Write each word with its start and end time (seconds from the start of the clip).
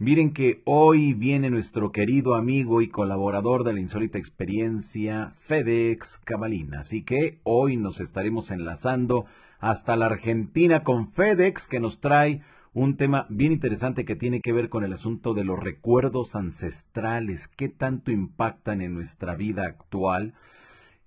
Miren 0.00 0.32
que 0.32 0.62
hoy 0.64 1.12
viene 1.12 1.50
nuestro 1.50 1.90
querido 1.90 2.36
amigo 2.36 2.82
y 2.82 2.88
colaborador 2.88 3.64
de 3.64 3.72
la 3.72 3.80
insólita 3.80 4.16
experiencia, 4.16 5.34
FedEx 5.48 6.20
Cabalina. 6.22 6.82
Así 6.82 7.02
que 7.02 7.40
hoy 7.42 7.76
nos 7.76 7.98
estaremos 7.98 8.52
enlazando 8.52 9.26
hasta 9.58 9.96
la 9.96 10.06
Argentina 10.06 10.84
con 10.84 11.10
FedEx, 11.10 11.66
que 11.66 11.80
nos 11.80 11.98
trae 11.98 12.42
un 12.74 12.96
tema 12.96 13.26
bien 13.28 13.50
interesante 13.50 14.04
que 14.04 14.14
tiene 14.14 14.40
que 14.40 14.52
ver 14.52 14.68
con 14.68 14.84
el 14.84 14.92
asunto 14.92 15.34
de 15.34 15.42
los 15.42 15.58
recuerdos 15.58 16.36
ancestrales, 16.36 17.48
qué 17.48 17.68
tanto 17.68 18.12
impactan 18.12 18.82
en 18.82 18.94
nuestra 18.94 19.34
vida 19.34 19.64
actual 19.66 20.32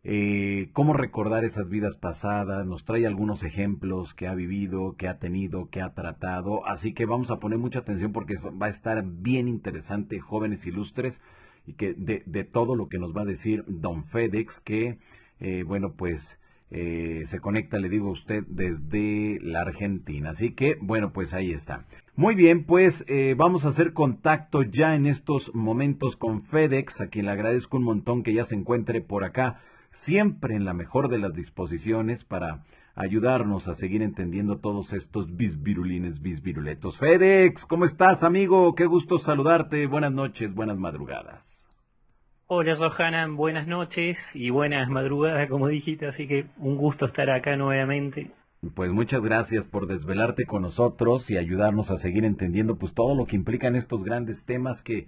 eh, 0.04 0.70
cómo 0.74 0.94
recordar 0.94 1.46
esas 1.46 1.70
vidas 1.70 1.96
pasadas, 1.96 2.66
nos 2.66 2.86
trae 2.86 3.06
algunos 3.06 3.44
ejemplos 3.44 4.14
que 4.14 4.28
ha 4.28 4.34
vivido, 4.34 4.96
que 4.98 5.08
ha 5.08 5.20
tenido, 5.20 5.70
que 5.70 5.82
ha 5.82 5.94
tratado, 5.94 6.66
así 6.68 6.94
que 6.94 7.06
vamos 7.06 7.30
a 7.30 7.40
poner 7.40 7.60
mucha 7.60 7.80
atención 7.80 8.12
porque 8.12 8.38
va 8.38 8.66
a 8.66 8.70
estar 8.70 9.04
bien 9.06 9.48
interesante, 9.48 10.20
jóvenes 10.20 10.66
ilustres, 10.66 11.20
y 11.68 11.74
que 11.74 11.94
de, 11.94 12.44
todo 12.44 12.76
lo 12.76 12.90
que 12.90 12.98
nos 12.98 13.16
va 13.16 13.22
a 13.22 13.26
decir 13.26 13.64
Don 13.68 14.06
FedEx, 14.06 14.60
que, 14.62 14.98
eh, 15.40 15.64
bueno, 15.64 15.94
pues 15.96 16.38
eh, 16.72 17.26
se 17.28 17.40
conecta, 17.40 17.78
le 17.78 17.90
digo 17.90 18.08
a 18.08 18.14
usted, 18.14 18.44
desde 18.48 19.40
la 19.42 19.62
Argentina. 19.62 20.32
Así 20.32 20.54
que, 20.54 20.78
bueno, 20.82 21.12
pues 21.12 21.34
ahí 21.34 21.52
está. 21.52 21.86
Muy 22.16 22.34
bien, 22.34 22.64
pues 22.64 23.04
eh, 23.08 23.36
vamos 23.38 23.66
a 23.66 23.70
hacer 23.70 23.94
contacto 23.94 24.64
ya 24.64 24.96
en 24.96 25.06
estos 25.06 25.54
momentos 25.54 26.16
con 26.16 26.44
FedEx, 26.44 27.02
a 27.02 27.08
quien 27.08 27.26
le 27.26 27.32
agradezco 27.32 27.78
un 27.78 27.84
montón 27.84 28.24
que 28.24 28.34
ya 28.34 28.46
se 28.46 28.56
encuentre 28.56 29.02
por 29.02 29.24
acá 29.24 29.60
siempre 29.94 30.56
en 30.56 30.66
la 30.66 30.74
mejor 30.74 31.10
de 31.10 31.20
las 31.20 31.34
disposiciones 31.34 32.24
para 32.24 32.64
ayudarnos 32.96 33.68
a 33.68 33.76
seguir 33.76 34.02
entendiendo 34.02 34.60
todos 34.60 34.94
estos 34.94 35.36
bisvirulines, 35.36 36.22
bisviruletos. 36.22 36.98
FedEx, 36.98 37.66
¿cómo 37.66 37.86
estás, 37.86 38.24
amigo? 38.24 38.76
Qué 38.76 38.86
gusto 38.86 39.18
saludarte. 39.18 39.88
Buenas 39.88 40.12
noches, 40.12 40.54
buenas 40.54 40.78
madrugadas. 40.78 41.62
Hola, 42.48 42.76
Johanan, 42.76 43.38
buenas 43.38 43.66
noches 43.66 44.18
y 44.34 44.50
buenas 44.50 44.90
madrugadas, 44.90 45.50
como 45.50 45.70
dijiste, 45.70 46.08
así 46.08 46.28
que 46.28 46.48
un 46.58 46.76
gusto 46.76 47.06
estar 47.06 47.30
acá 47.30 47.56
nuevamente. 47.56 48.32
Pues 48.76 48.92
muchas 48.92 49.22
gracias 49.22 49.66
por 49.66 49.88
desvelarte 49.88 50.46
con 50.46 50.62
nosotros 50.62 51.32
y 51.32 51.38
ayudarnos 51.38 51.90
a 51.90 51.98
seguir 51.98 52.26
entendiendo 52.26 52.76
pues 52.76 52.94
todo 52.94 53.16
lo 53.16 53.26
que 53.26 53.38
implican 53.38 53.76
estos 53.76 54.04
grandes 54.04 54.44
temas 54.44 54.84
que 54.84 55.08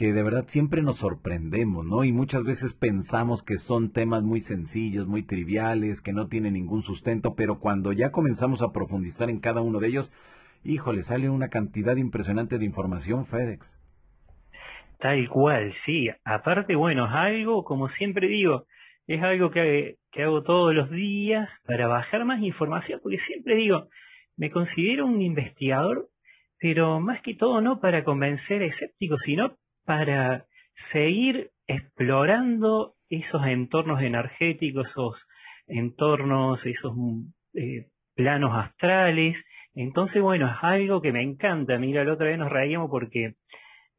que 0.00 0.14
de 0.14 0.22
verdad 0.22 0.46
siempre 0.48 0.80
nos 0.80 0.96
sorprendemos, 0.96 1.84
¿no? 1.84 2.04
Y 2.04 2.10
muchas 2.10 2.42
veces 2.42 2.72
pensamos 2.72 3.42
que 3.42 3.58
son 3.58 3.92
temas 3.92 4.22
muy 4.22 4.40
sencillos, 4.40 5.06
muy 5.06 5.24
triviales, 5.24 6.00
que 6.00 6.14
no 6.14 6.26
tienen 6.28 6.54
ningún 6.54 6.82
sustento, 6.82 7.34
pero 7.34 7.58
cuando 7.58 7.92
ya 7.92 8.10
comenzamos 8.10 8.62
a 8.62 8.72
profundizar 8.72 9.28
en 9.28 9.40
cada 9.40 9.60
uno 9.60 9.78
de 9.78 9.88
ellos, 9.88 10.10
híjole, 10.64 11.02
sale 11.02 11.28
una 11.28 11.50
cantidad 11.50 11.96
impresionante 11.96 12.56
de 12.56 12.64
información, 12.64 13.26
FedEx. 13.26 13.70
Tal 14.98 15.28
cual, 15.28 15.74
sí. 15.84 16.08
Aparte, 16.24 16.76
bueno, 16.76 17.04
es 17.04 17.12
algo, 17.12 17.62
como 17.62 17.90
siempre 17.90 18.26
digo, 18.26 18.64
es 19.06 19.22
algo 19.22 19.50
que, 19.50 19.96
que 20.12 20.22
hago 20.22 20.42
todos 20.42 20.74
los 20.74 20.90
días 20.90 21.52
para 21.66 21.88
bajar 21.88 22.24
más 22.24 22.40
información, 22.40 23.00
porque 23.02 23.18
siempre 23.18 23.54
digo, 23.54 23.88
me 24.38 24.50
considero 24.50 25.04
un 25.04 25.20
investigador, 25.20 26.08
pero 26.58 27.00
más 27.00 27.20
que 27.20 27.34
todo 27.34 27.60
no 27.60 27.80
para 27.80 28.02
convencer 28.02 28.62
a 28.62 28.66
escépticos, 28.66 29.20
sino 29.26 29.58
para 29.90 30.44
seguir 30.92 31.50
explorando 31.66 32.94
esos 33.08 33.44
entornos 33.44 34.00
energéticos, 34.00 34.88
esos 34.88 35.26
entornos, 35.66 36.64
esos 36.64 36.94
eh, 37.54 37.88
planos 38.14 38.52
astrales. 38.54 39.44
Entonces, 39.74 40.22
bueno, 40.22 40.46
es 40.46 40.58
algo 40.62 41.02
que 41.02 41.10
me 41.10 41.24
encanta. 41.24 41.76
Mira, 41.80 42.04
la 42.04 42.12
otra 42.12 42.28
vez 42.28 42.38
nos 42.38 42.52
reíamos 42.52 42.88
porque 42.88 43.34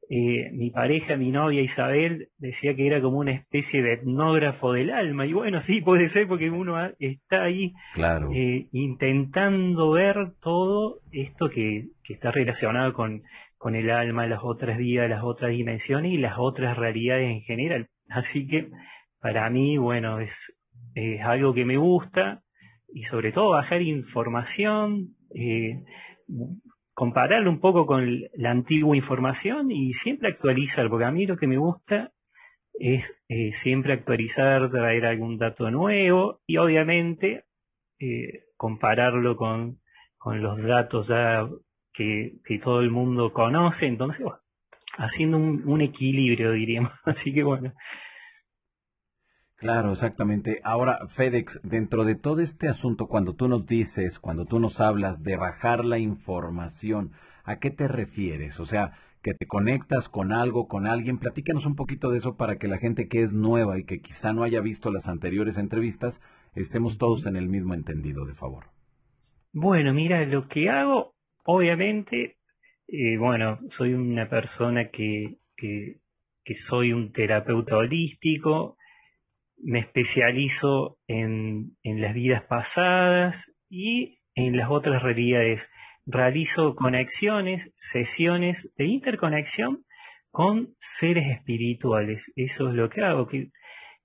eh, 0.10 0.50
mi 0.54 0.70
pareja, 0.70 1.18
mi 1.18 1.30
novia 1.30 1.62
Isabel, 1.62 2.30
decía 2.38 2.74
que 2.74 2.88
era 2.88 3.02
como 3.02 3.18
una 3.18 3.34
especie 3.34 3.84
de 3.84 3.96
etnógrafo 3.96 4.72
del 4.72 4.92
alma. 4.92 5.26
Y 5.26 5.34
bueno, 5.34 5.60
sí, 5.60 5.82
puede 5.82 6.08
ser 6.08 6.26
porque 6.26 6.50
uno 6.50 6.78
está 7.00 7.44
ahí 7.44 7.74
eh, 8.34 8.68
intentando 8.72 9.92
ver 9.92 10.36
todo 10.42 11.00
esto 11.12 11.50
que, 11.50 11.88
que 12.02 12.14
está 12.14 12.32
relacionado 12.32 12.94
con 12.94 13.24
con 13.62 13.76
el 13.76 13.92
alma, 13.92 14.26
las 14.26 14.40
otras 14.42 14.80
vidas, 14.80 15.08
las 15.08 15.24
otras 15.24 15.52
dimensiones 15.52 16.14
y 16.14 16.18
las 16.18 16.34
otras 16.40 16.76
realidades 16.76 17.30
en 17.30 17.42
general. 17.42 17.90
Así 18.10 18.48
que 18.48 18.72
para 19.20 19.48
mí, 19.52 19.78
bueno, 19.78 20.20
es, 20.20 20.32
es 20.96 21.22
algo 21.22 21.54
que 21.54 21.64
me 21.64 21.78
gusta 21.78 22.42
y 22.92 23.04
sobre 23.04 23.32
todo 23.32 23.52
bajar 23.52 23.84
información, 23.84 25.10
eh, 25.36 25.84
compararlo 26.96 27.52
un 27.52 27.60
poco 27.60 27.86
con 27.86 28.22
la 28.34 28.50
antigua 28.50 28.98
información 28.98 29.70
y 29.70 29.94
siempre 29.94 30.30
actualizar, 30.30 30.90
porque 30.90 31.06
a 31.06 31.12
mí 31.12 31.28
lo 31.28 31.38
que 31.38 31.46
me 31.46 31.58
gusta 31.58 32.10
es 32.74 33.04
eh, 33.30 33.52
siempre 33.62 33.94
actualizar, 33.94 34.72
traer 34.72 35.06
algún 35.06 35.38
dato 35.38 35.70
nuevo 35.70 36.40
y 36.48 36.58
obviamente 36.58 37.44
eh, 38.00 38.46
compararlo 38.58 39.36
con, 39.36 39.78
con 40.18 40.42
los 40.42 40.60
datos 40.64 41.08
ya 41.10 41.48
que, 41.94 42.40
todo 42.64 42.82
el 42.82 42.92
mundo 42.92 43.34
conoce, 43.34 43.86
entonces, 43.86 44.26
haciendo 44.98 45.38
un, 45.38 45.82
equilibrio, 45.82 46.52
diríamos. 46.52 46.92
Así 47.06 47.34
que 47.34 47.44
bueno. 47.44 47.74
Claro, 49.58 49.92
exactamente. 49.92 50.60
Ahora, 50.64 51.08
FedEx, 51.16 51.60
dentro 51.64 52.04
de 52.04 52.16
todo 52.16 52.42
este 52.42 52.68
asunto, 52.68 53.08
cuando 53.08 53.36
tú 53.36 53.48
nos 53.48 53.68
dices, 53.68 54.20
cuando 54.20 54.46
tú 54.46 54.60
nos 54.60 54.80
hablas 54.80 55.22
de 55.22 55.38
bajar 55.38 55.86
la 55.86 56.00
información, 56.00 57.12
¿a 57.44 57.58
qué 57.58 57.70
te 57.70 57.88
refieres? 57.88 58.60
O 58.60 58.66
sea, 58.66 58.94
que 59.22 59.36
te 59.36 59.46
conectas 59.46 60.10
con 60.10 60.34
algo, 60.34 60.68
con 60.68 60.88
alguien. 60.88 61.20
Platícanos 61.20 61.68
un 61.68 61.76
poquito 61.76 62.10
de 62.10 62.18
eso 62.18 62.36
para 62.38 62.58
que 62.58 62.68
la 62.68 62.80
gente 62.80 63.08
que 63.08 63.22
es 63.22 63.34
nueva 63.34 63.78
y 63.78 63.84
que 63.84 64.02
quizá 64.02 64.34
no 64.34 64.44
haya 64.44 64.62
visto 64.62 64.92
las 64.92 65.08
anteriores 65.08 65.58
entrevistas, 65.58 66.20
estemos 66.56 66.98
todos 66.98 67.28
en 67.28 67.36
el 67.36 67.48
mismo 67.48 67.76
entendido, 67.76 68.26
de 68.26 68.34
favor. 68.34 68.66
Bueno, 69.54 69.94
mira, 69.94 70.26
lo 70.26 70.48
que 70.48 70.70
hago 70.70 71.14
Obviamente, 71.44 72.38
eh, 72.88 73.18
bueno, 73.18 73.60
soy 73.70 73.94
una 73.94 74.30
persona 74.30 74.90
que, 74.90 75.38
soy 76.68 76.94
un 76.94 77.12
terapeuta 77.12 77.78
holístico, 77.78 78.78
me 79.58 79.80
especializo 79.80 80.98
en, 81.08 81.78
las 81.84 82.14
vidas 82.14 82.44
pasadas 82.44 83.36
y 83.70 84.20
en 84.36 84.58
las 84.58 84.70
otras 84.70 85.02
realidades. 85.02 85.68
Realizo 86.06 86.76
conexiones, 86.76 87.72
sesiones 87.92 88.58
de 88.78 88.86
interconexión 88.86 89.86
con 90.32 90.76
seres 90.80 91.28
espirituales. 91.28 92.24
Eso 92.36 92.70
es 92.70 92.76
lo 92.76 92.90
que 92.90 93.02
hago, 93.04 93.28
que, 93.28 93.52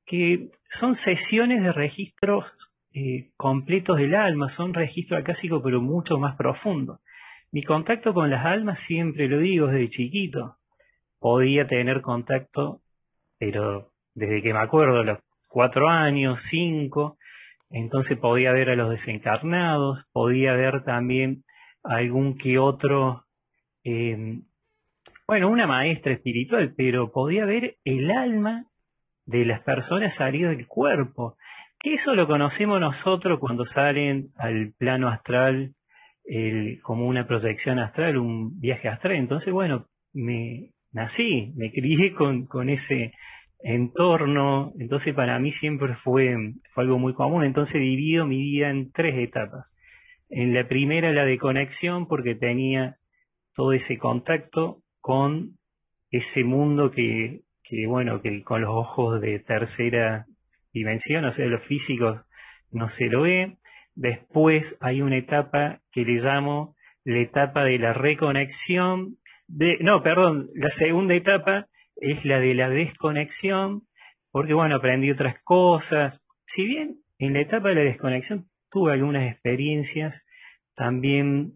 que 0.05 0.51
son 0.71 0.95
sesiones 0.95 1.63
de 1.63 1.73
registros 1.73 2.53
eh, 2.93 3.31
completos 3.37 3.99
del 3.99 4.15
alma, 4.15 4.49
son 4.49 4.73
registros 4.73 5.21
acásicos 5.21 5.61
pero 5.63 5.83
mucho 5.83 6.19
más 6.19 6.37
profundos. 6.37 7.01
Mi 7.56 7.62
contacto 7.62 8.12
con 8.12 8.28
las 8.28 8.44
almas 8.44 8.81
siempre 8.81 9.28
lo 9.28 9.39
digo 9.39 9.69
desde 9.69 9.89
chiquito. 9.89 10.56
Podía 11.19 11.67
tener 11.67 12.03
contacto, 12.03 12.83
pero 13.39 13.93
desde 14.15 14.43
que 14.43 14.53
me 14.53 14.59
acuerdo, 14.59 15.03
los 15.03 15.21
cuatro 15.49 15.89
años, 15.89 16.39
cinco, 16.50 17.17
entonces 17.71 18.19
podía 18.19 18.53
ver 18.53 18.69
a 18.69 18.77
los 18.77 18.91
desencarnados, 18.91 20.05
podía 20.12 20.53
ver 20.53 20.84
también 20.84 21.44
algún 21.83 22.37
que 22.37 22.59
otro, 22.59 23.25
em, 23.84 24.43
bueno, 25.27 25.49
una 25.49 25.67
maestra 25.67 26.12
espiritual, 26.12 26.75
pero 26.77 27.11
podía 27.11 27.47
ver 27.47 27.77
el 27.84 28.11
alma 28.11 28.67
de 29.25 29.47
las 29.47 29.61
personas 29.61 30.15
salir 30.15 30.47
del 30.47 30.67
cuerpo, 30.67 31.38
que 31.81 31.94
eso 31.94 32.15
lo 32.15 32.27
conocemos 32.27 32.78
nosotros 32.78 33.38
cuando 33.41 33.65
salen 33.65 34.28
al 34.37 34.75
plano 34.77 35.09
astral 35.09 35.73
el, 36.26 36.81
como 36.82 37.06
una 37.06 37.26
proyección 37.26 37.78
astral, 37.78 38.19
un 38.19 38.60
viaje 38.60 38.88
astral. 38.88 39.16
Entonces, 39.16 39.53
bueno, 39.53 39.87
me 40.12 40.70
nací, 40.92 41.52
me 41.56 41.70
crié 41.70 42.12
con, 42.14 42.46
con 42.46 42.69
ese 42.69 43.12
entorno, 43.61 44.73
entonces 44.78 45.14
para 45.14 45.38
mí 45.38 45.50
siempre 45.52 45.94
fue, 45.96 46.37
fue 46.73 46.84
algo 46.84 46.99
muy 46.99 47.14
común. 47.14 47.44
Entonces 47.44 47.81
divido 47.81 48.26
mi 48.26 48.38
vida 48.38 48.70
en 48.70 48.93
tres 48.93 49.14
etapas. 49.17 49.73
En 50.28 50.55
la 50.55 50.67
primera, 50.67 51.12
la 51.12 51.25
de 51.25 51.38
conexión, 51.38 52.08
porque 52.08 52.34
tenía 52.34 52.96
todo 53.55 53.72
ese 53.72 53.96
contacto 53.96 54.82
con 55.00 55.56
ese 56.11 56.44
mundo 56.44 56.90
que, 56.90 57.43
que 57.62 57.87
bueno, 57.87 58.20
que 58.22 58.43
con 58.43 58.61
los 58.61 58.70
ojos 58.70 59.20
de 59.20 59.38
tercera 59.38 60.26
dimensión, 60.72 61.25
o 61.25 61.32
sea, 61.32 61.46
los 61.46 61.62
físicos 61.64 62.20
no 62.70 62.88
se 62.88 63.06
lo 63.06 63.22
ve. 63.22 63.56
Después 63.96 64.76
hay 64.81 65.00
una 65.00 65.16
etapa 65.16 65.81
que 65.90 66.04
le 66.04 66.20
llamo 66.20 66.76
la 67.04 67.19
etapa 67.19 67.64
de 67.64 67.78
la 67.78 67.94
reconexión. 67.94 69.16
De, 69.48 69.78
no, 69.81 70.02
perdón, 70.02 70.50
la 70.54 70.70
segunda 70.70 71.14
etapa 71.14 71.66
es 71.96 72.25
la 72.26 72.38
de 72.38 72.54
la 72.54 72.69
desconexión, 72.69 73.82
porque 74.31 74.52
bueno, 74.52 74.76
aprendí 74.76 75.10
otras 75.10 75.37
cosas. 75.43 76.20
Si 76.44 76.64
bien 76.66 76.96
en 77.19 77.32
la 77.32 77.40
etapa 77.40 77.70
de 77.70 77.76
la 77.76 77.81
desconexión 77.82 78.46
tuve 78.70 78.93
algunas 78.93 79.32
experiencias, 79.32 80.22
también 80.75 81.54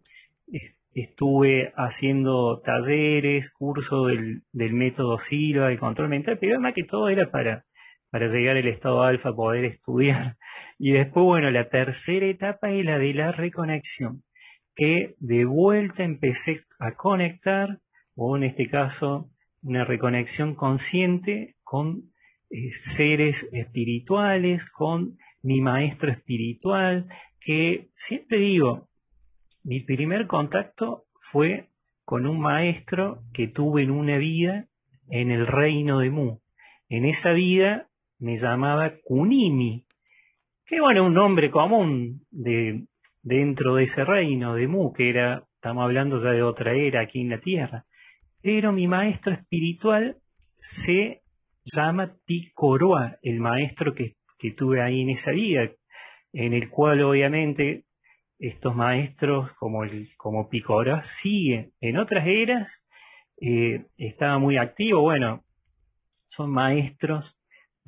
estuve 0.94 1.72
haciendo 1.76 2.62
talleres, 2.64 3.50
curso 3.50 4.06
del, 4.06 4.42
del 4.52 4.72
método 4.72 5.18
Silva, 5.18 5.68
de 5.68 5.78
control 5.78 6.08
mental, 6.08 6.38
pero 6.40 6.58
más 6.58 6.72
que 6.72 6.84
todo 6.84 7.10
era 7.10 7.30
para, 7.30 7.64
para 8.10 8.28
llegar 8.28 8.56
al 8.56 8.66
estado 8.66 9.02
alfa, 9.02 9.34
poder 9.34 9.64
estudiar. 9.64 10.36
Y 10.78 10.92
después, 10.92 11.24
bueno, 11.24 11.50
la 11.50 11.68
tercera 11.68 12.26
etapa 12.26 12.70
es 12.70 12.84
la 12.84 12.98
de 12.98 13.14
la 13.14 13.32
reconexión, 13.32 14.22
que 14.74 15.14
de 15.18 15.44
vuelta 15.44 16.04
empecé 16.04 16.64
a 16.78 16.92
conectar, 16.96 17.78
o 18.14 18.36
en 18.36 18.44
este 18.44 18.68
caso, 18.68 19.30
una 19.62 19.84
reconexión 19.84 20.54
consciente 20.54 21.56
con 21.62 22.10
eh, 22.50 22.72
seres 22.96 23.46
espirituales, 23.52 24.64
con 24.70 25.18
mi 25.42 25.60
maestro 25.60 26.10
espiritual, 26.10 27.06
que 27.40 27.90
siempre 27.96 28.38
digo, 28.38 28.88
mi 29.62 29.80
primer 29.80 30.26
contacto 30.26 31.04
fue 31.30 31.68
con 32.04 32.26
un 32.26 32.40
maestro 32.40 33.22
que 33.32 33.48
tuve 33.48 33.82
en 33.82 33.90
una 33.90 34.18
vida 34.18 34.66
en 35.10 35.30
el 35.30 35.46
reino 35.46 36.00
de 36.00 36.10
Mu. 36.10 36.38
En 36.88 37.04
esa 37.04 37.32
vida 37.32 37.89
me 38.20 38.36
llamaba 38.36 38.92
Kunimi, 39.02 39.84
que 40.66 40.80
bueno, 40.80 41.06
un 41.06 41.14
nombre 41.14 41.50
común 41.50 42.20
de, 42.30 42.84
dentro 43.22 43.74
de 43.74 43.84
ese 43.84 44.04
reino 44.04 44.54
de 44.54 44.68
Mu, 44.68 44.92
que 44.92 45.08
era, 45.08 45.44
estamos 45.54 45.84
hablando 45.84 46.22
ya 46.22 46.30
de 46.30 46.42
otra 46.42 46.74
era 46.74 47.02
aquí 47.02 47.20
en 47.20 47.30
la 47.30 47.40
Tierra. 47.40 47.84
Pero 48.42 48.72
mi 48.72 48.86
maestro 48.86 49.34
espiritual 49.34 50.16
se 50.84 51.22
llama 51.64 52.14
Tikoroa, 52.26 53.16
el 53.22 53.40
maestro 53.40 53.94
que, 53.94 54.14
que 54.38 54.52
tuve 54.52 54.82
ahí 54.82 55.00
en 55.00 55.10
esa 55.10 55.32
vida, 55.32 55.70
en 56.32 56.52
el 56.52 56.70
cual 56.70 57.02
obviamente 57.02 57.84
estos 58.38 58.74
maestros 58.74 59.50
como, 59.58 59.84
el, 59.84 60.08
como 60.16 60.48
Picora 60.48 61.02
siguen. 61.22 61.72
En 61.80 61.98
otras 61.98 62.26
eras 62.26 62.70
eh, 63.40 63.86
estaba 63.96 64.38
muy 64.38 64.56
activo, 64.56 65.02
bueno, 65.02 65.42
son 66.26 66.50
maestros 66.50 67.39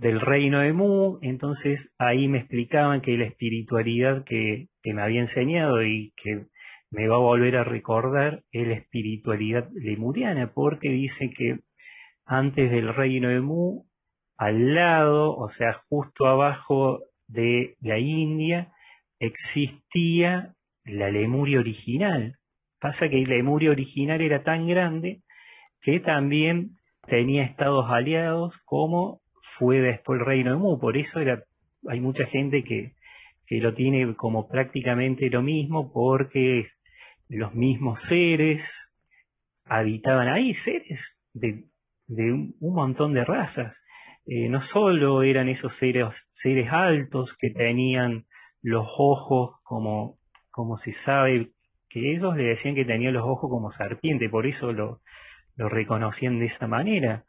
del 0.02 0.20
reino 0.20 0.58
de 0.58 0.72
Mu, 0.72 1.19
entonces 1.22 1.88
ahí 1.96 2.26
me 2.26 2.38
explicaban 2.38 3.02
que 3.02 3.16
la 3.16 3.25
espiritualidad 3.25 4.25
que, 4.25 4.66
me 4.82 5.00
había 5.00 5.20
enseñado 5.20 5.84
y 5.84 6.12
que 6.16 6.46
me 6.90 7.06
va 7.06 7.14
a 7.14 7.20
volver 7.20 7.56
a 7.56 7.62
recordar 7.62 8.43
es 8.50 8.66
la 8.66 8.75
espiritualidad 8.75 9.69
lemuriana, 9.72 10.52
porque 10.52 10.88
dice 10.88 11.31
que 11.31 11.60
antes 12.26 12.72
del 12.72 12.93
reino 12.93 13.28
de 13.28 13.40
Mu, 13.40 13.84
al 14.37 14.75
lado, 14.75 15.37
o 15.37 15.49
sea, 15.50 15.81
justo 15.88 16.26
abajo 16.26 17.04
de 17.28 17.76
la 17.81 17.99
India, 18.00 18.72
existía 19.20 20.56
la 20.84 21.10
Lemuria 21.10 21.60
original. 21.60 22.38
Pasa 22.81 23.08
que 23.08 23.25
la 23.25 23.37
Lemuria 23.37 23.70
original 23.70 24.20
era 24.20 24.43
tan 24.43 24.66
grande 24.66 25.22
que 25.81 26.00
también 26.00 26.78
tenía 27.06 27.44
estados 27.44 27.87
aliados 27.88 28.58
como 28.64 29.22
fue 29.62 29.79
después 29.81 30.19
el 30.19 30.26
reino 30.26 30.50
de 30.50 30.56
Mu. 30.56 30.81
Por 30.81 30.97
eso 30.97 31.20
era, 31.20 31.44
hay 31.88 32.00
mucha 32.00 32.26
gente 32.26 32.64
que, 32.64 32.94
que 33.47 33.61
lo 33.61 33.75
tiene 33.75 34.17
como 34.17 34.49
prácticamente 34.49 35.31
lo 35.31 35.41
mismo 35.41 35.93
porque 35.93 36.67
los 37.29 37.55
mismos 37.55 38.03
seres 38.09 38.61
habitaban 39.64 40.26
ahí, 40.26 40.55
seres 40.55 41.00
de, 41.32 41.67
de 42.09 42.32
un, 42.32 42.56
montón 42.61 43.14
de 43.14 43.25
razas. 43.25 43.73
Eh, 44.26 44.49
no 44.49 44.62
solo 44.62 45.23
eran 45.23 45.49
esos 45.49 45.76
seres, 45.76 46.09
seres 46.32 46.69
altos 46.73 47.32
que 47.38 47.50
tenían 47.50 48.25
los 48.62 48.85
ojos 48.99 49.61
como, 49.62 50.19
como 50.50 50.76
se 50.76 50.93
sabe 50.93 51.53
que 51.88 52.12
ellos 52.12 52.37
le 52.37 52.44
decían 52.44 52.75
que 52.75 52.85
tenían 52.85 53.14
los 53.14 53.25
ojos 53.25 53.49
como 53.49 53.70
serpiente, 53.70 54.29
por 54.29 54.44
eso 54.44 54.73
lo, 54.73 55.03
lo 55.55 55.69
reconocían 55.69 56.41
de 56.41 56.47
esa 56.47 56.67
manera. 56.67 57.25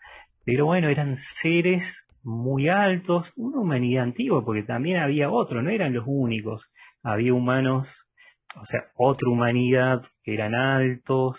Pero 0.46 0.66
bueno, 0.66 0.90
eran 0.90 1.18
seres 1.42 1.84
muy 2.24 2.70
altos, 2.70 3.32
una 3.36 3.60
humanidad 3.60 4.04
antigua, 4.04 4.44
porque 4.46 4.64
también 4.64 4.98
había 4.98 5.30
otro, 5.30 5.62
no 5.62 5.70
eran 5.70 5.94
los 5.94 6.06
únicos. 6.08 6.66
Había 7.04 7.34
humanos, 7.34 7.90
o 8.56 8.66
sea, 8.66 8.86
otra 8.96 9.30
humanidad 9.30 10.04
que 10.24 10.34
eran 10.34 10.56
altos, 10.56 11.38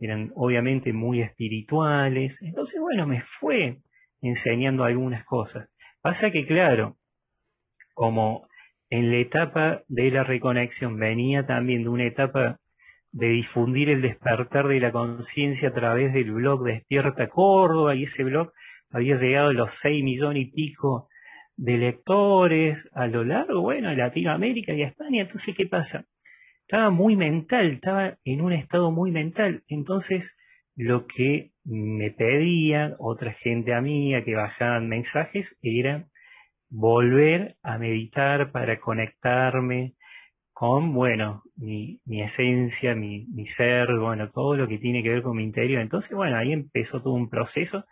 eran 0.00 0.32
obviamente 0.34 0.92
muy 0.92 1.22
espirituales. 1.22 2.36
Entonces, 2.42 2.80
bueno, 2.80 3.06
me 3.06 3.22
fue 3.40 3.78
enseñando 4.20 4.84
algunas 4.84 5.24
cosas. 5.24 5.68
Pasa 6.02 6.30
que, 6.30 6.46
claro, 6.46 6.96
como 7.94 8.48
en 8.90 9.10
la 9.10 9.18
etapa 9.18 9.82
de 9.88 10.10
la 10.10 10.24
reconexión 10.24 10.98
venía 10.98 11.46
también 11.46 11.84
de 11.84 11.88
una 11.88 12.04
etapa 12.04 12.58
de 13.12 13.28
difundir 13.28 13.90
el 13.90 14.02
despertar 14.02 14.66
de 14.66 14.80
la 14.80 14.90
conciencia 14.90 15.68
a 15.68 15.72
través 15.72 16.12
del 16.12 16.32
blog 16.32 16.64
Despierta 16.64 17.28
Córdoba 17.28 17.94
y 17.94 18.04
ese 18.04 18.24
blog 18.24 18.52
había 18.90 19.16
llegado 19.16 19.48
a 19.48 19.52
los 19.52 19.72
6 19.80 20.04
millones 20.04 20.44
y 20.44 20.50
pico 20.50 21.08
de 21.56 21.78
lectores 21.78 22.88
a 22.92 23.06
lo 23.06 23.24
largo, 23.24 23.60
bueno, 23.60 23.90
de 23.90 23.96
Latinoamérica 23.96 24.72
y 24.72 24.82
España. 24.82 25.22
Entonces, 25.22 25.54
¿qué 25.56 25.66
pasa? 25.66 26.04
Estaba 26.62 26.90
muy 26.90 27.16
mental, 27.16 27.72
estaba 27.72 28.16
en 28.24 28.40
un 28.40 28.52
estado 28.52 28.90
muy 28.90 29.10
mental. 29.10 29.62
Entonces, 29.68 30.24
lo 30.76 31.06
que 31.06 31.52
me 31.64 32.10
pedía 32.10 32.96
otra 32.98 33.32
gente 33.32 33.74
amiga 33.74 34.24
que 34.24 34.34
bajaban 34.34 34.88
mensajes 34.88 35.56
era 35.62 36.06
volver 36.70 37.56
a 37.62 37.78
meditar 37.78 38.50
para 38.50 38.80
conectarme 38.80 39.94
con, 40.52 40.92
bueno, 40.94 41.42
mi, 41.56 42.00
mi 42.04 42.22
esencia, 42.22 42.94
mi, 42.94 43.26
mi, 43.26 43.46
ser, 43.46 43.88
bueno, 43.98 44.28
todo 44.28 44.56
lo 44.56 44.68
que 44.68 44.78
tiene 44.78 45.02
que 45.02 45.10
ver 45.10 45.22
con 45.22 45.36
mi 45.36 45.44
interior. 45.44 45.80
Entonces, 45.82 46.12
bueno, 46.12 46.36
ahí 46.36 46.52
empezó 46.52 47.00
todo 47.00 47.14
un 47.14 47.28
proceso 47.28 47.84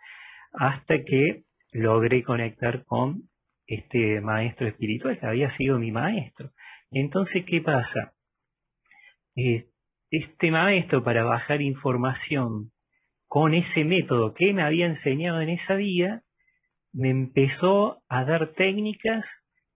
hasta 0.53 1.03
que 1.03 1.43
logré 1.71 2.23
conectar 2.23 2.85
con 2.85 3.23
este 3.65 4.21
maestro 4.21 4.67
espiritual 4.67 5.19
que 5.19 5.25
había 5.25 5.49
sido 5.51 5.79
mi 5.79 5.91
maestro. 5.91 6.51
Entonces, 6.91 7.43
¿qué 7.45 7.61
pasa? 7.61 8.13
Eh, 9.35 9.67
este 10.11 10.51
maestro 10.51 11.03
para 11.03 11.23
bajar 11.23 11.61
información 11.61 12.71
con 13.27 13.55
ese 13.55 13.83
método 13.83 14.35
que 14.35 14.53
me 14.53 14.61
había 14.61 14.85
enseñado 14.85 15.41
en 15.41 15.49
esa 15.49 15.75
vida, 15.75 16.21
me 16.91 17.09
empezó 17.09 18.03
a 18.07 18.23
dar 18.25 18.53
técnicas 18.53 19.25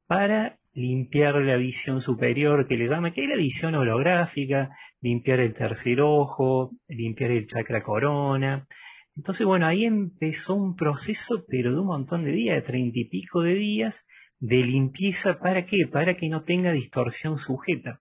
para 0.05 0.59
limpiar 0.73 1.33
la 1.41 1.55
visión 1.55 2.01
superior, 2.01 2.67
que 2.67 2.77
le 2.77 2.87
llama, 2.87 3.11
que 3.11 3.23
es 3.23 3.29
la 3.29 3.35
visión 3.35 3.73
holográfica, 3.73 4.69
limpiar 5.01 5.39
el 5.39 5.55
tercer 5.55 6.01
ojo, 6.01 6.69
limpiar 6.87 7.31
el 7.31 7.47
chakra 7.47 7.81
corona. 7.83 8.67
Entonces, 9.17 9.47
bueno, 9.47 9.65
ahí 9.65 9.83
empezó 9.83 10.53
un 10.53 10.75
proceso, 10.75 11.43
pero 11.49 11.71
de 11.71 11.79
un 11.79 11.87
montón 11.87 12.23
de 12.23 12.31
días, 12.31 12.55
de 12.55 12.61
treinta 12.61 12.99
y 12.99 13.05
pico 13.05 13.41
de 13.41 13.55
días, 13.55 13.95
de 14.39 14.57
limpieza, 14.57 15.39
¿para 15.39 15.65
qué? 15.65 15.87
Para 15.91 16.15
que 16.15 16.29
no 16.29 16.43
tenga 16.43 16.71
distorsión 16.71 17.39
sujeta. 17.39 17.99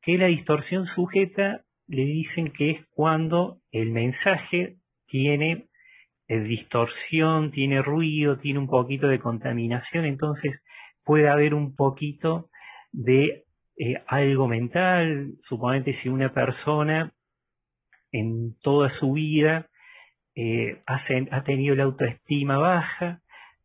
Que 0.00 0.16
la 0.16 0.26
distorsión 0.26 0.86
sujeta 0.86 1.64
le 1.88 2.04
dicen 2.04 2.52
que 2.52 2.70
es 2.70 2.86
cuando 2.94 3.58
el 3.72 3.90
mensaje 3.90 4.76
tiene 5.06 5.66
distorsión, 6.28 7.50
tiene 7.50 7.82
ruido, 7.82 8.38
tiene 8.38 8.60
un 8.60 8.68
poquito 8.68 9.08
de 9.08 9.18
contaminación, 9.18 10.04
entonces 10.04 10.62
puede 11.04 11.28
haber 11.28 11.52
un 11.52 11.74
poquito 11.74 12.48
de 12.92 13.44
eh, 13.76 14.02
algo 14.06 14.48
mental, 14.48 15.34
suponete 15.42 15.92
si 15.94 16.08
una 16.08 16.32
persona 16.32 17.12
en 18.12 18.56
toda 18.60 18.88
su 18.88 19.12
vida 19.12 19.68
eh, 20.36 20.82
ha 20.86 21.44
tenido 21.44 21.74
la 21.74 21.84
autoestima 21.84 22.58
baja, 22.58 23.20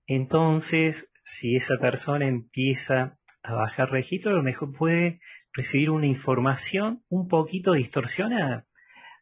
entonces 0.07 1.07
si 1.23 1.55
esa 1.55 1.77
persona 1.77 2.27
empieza 2.27 3.17
a 3.43 3.53
bajar 3.53 3.91
registro, 3.91 4.31
a 4.31 4.35
lo 4.35 4.43
mejor 4.43 4.75
puede 4.75 5.19
recibir 5.53 5.89
una 5.89 6.07
información 6.07 7.01
un 7.09 7.27
poquito 7.27 7.73
distorsionada. 7.73 8.65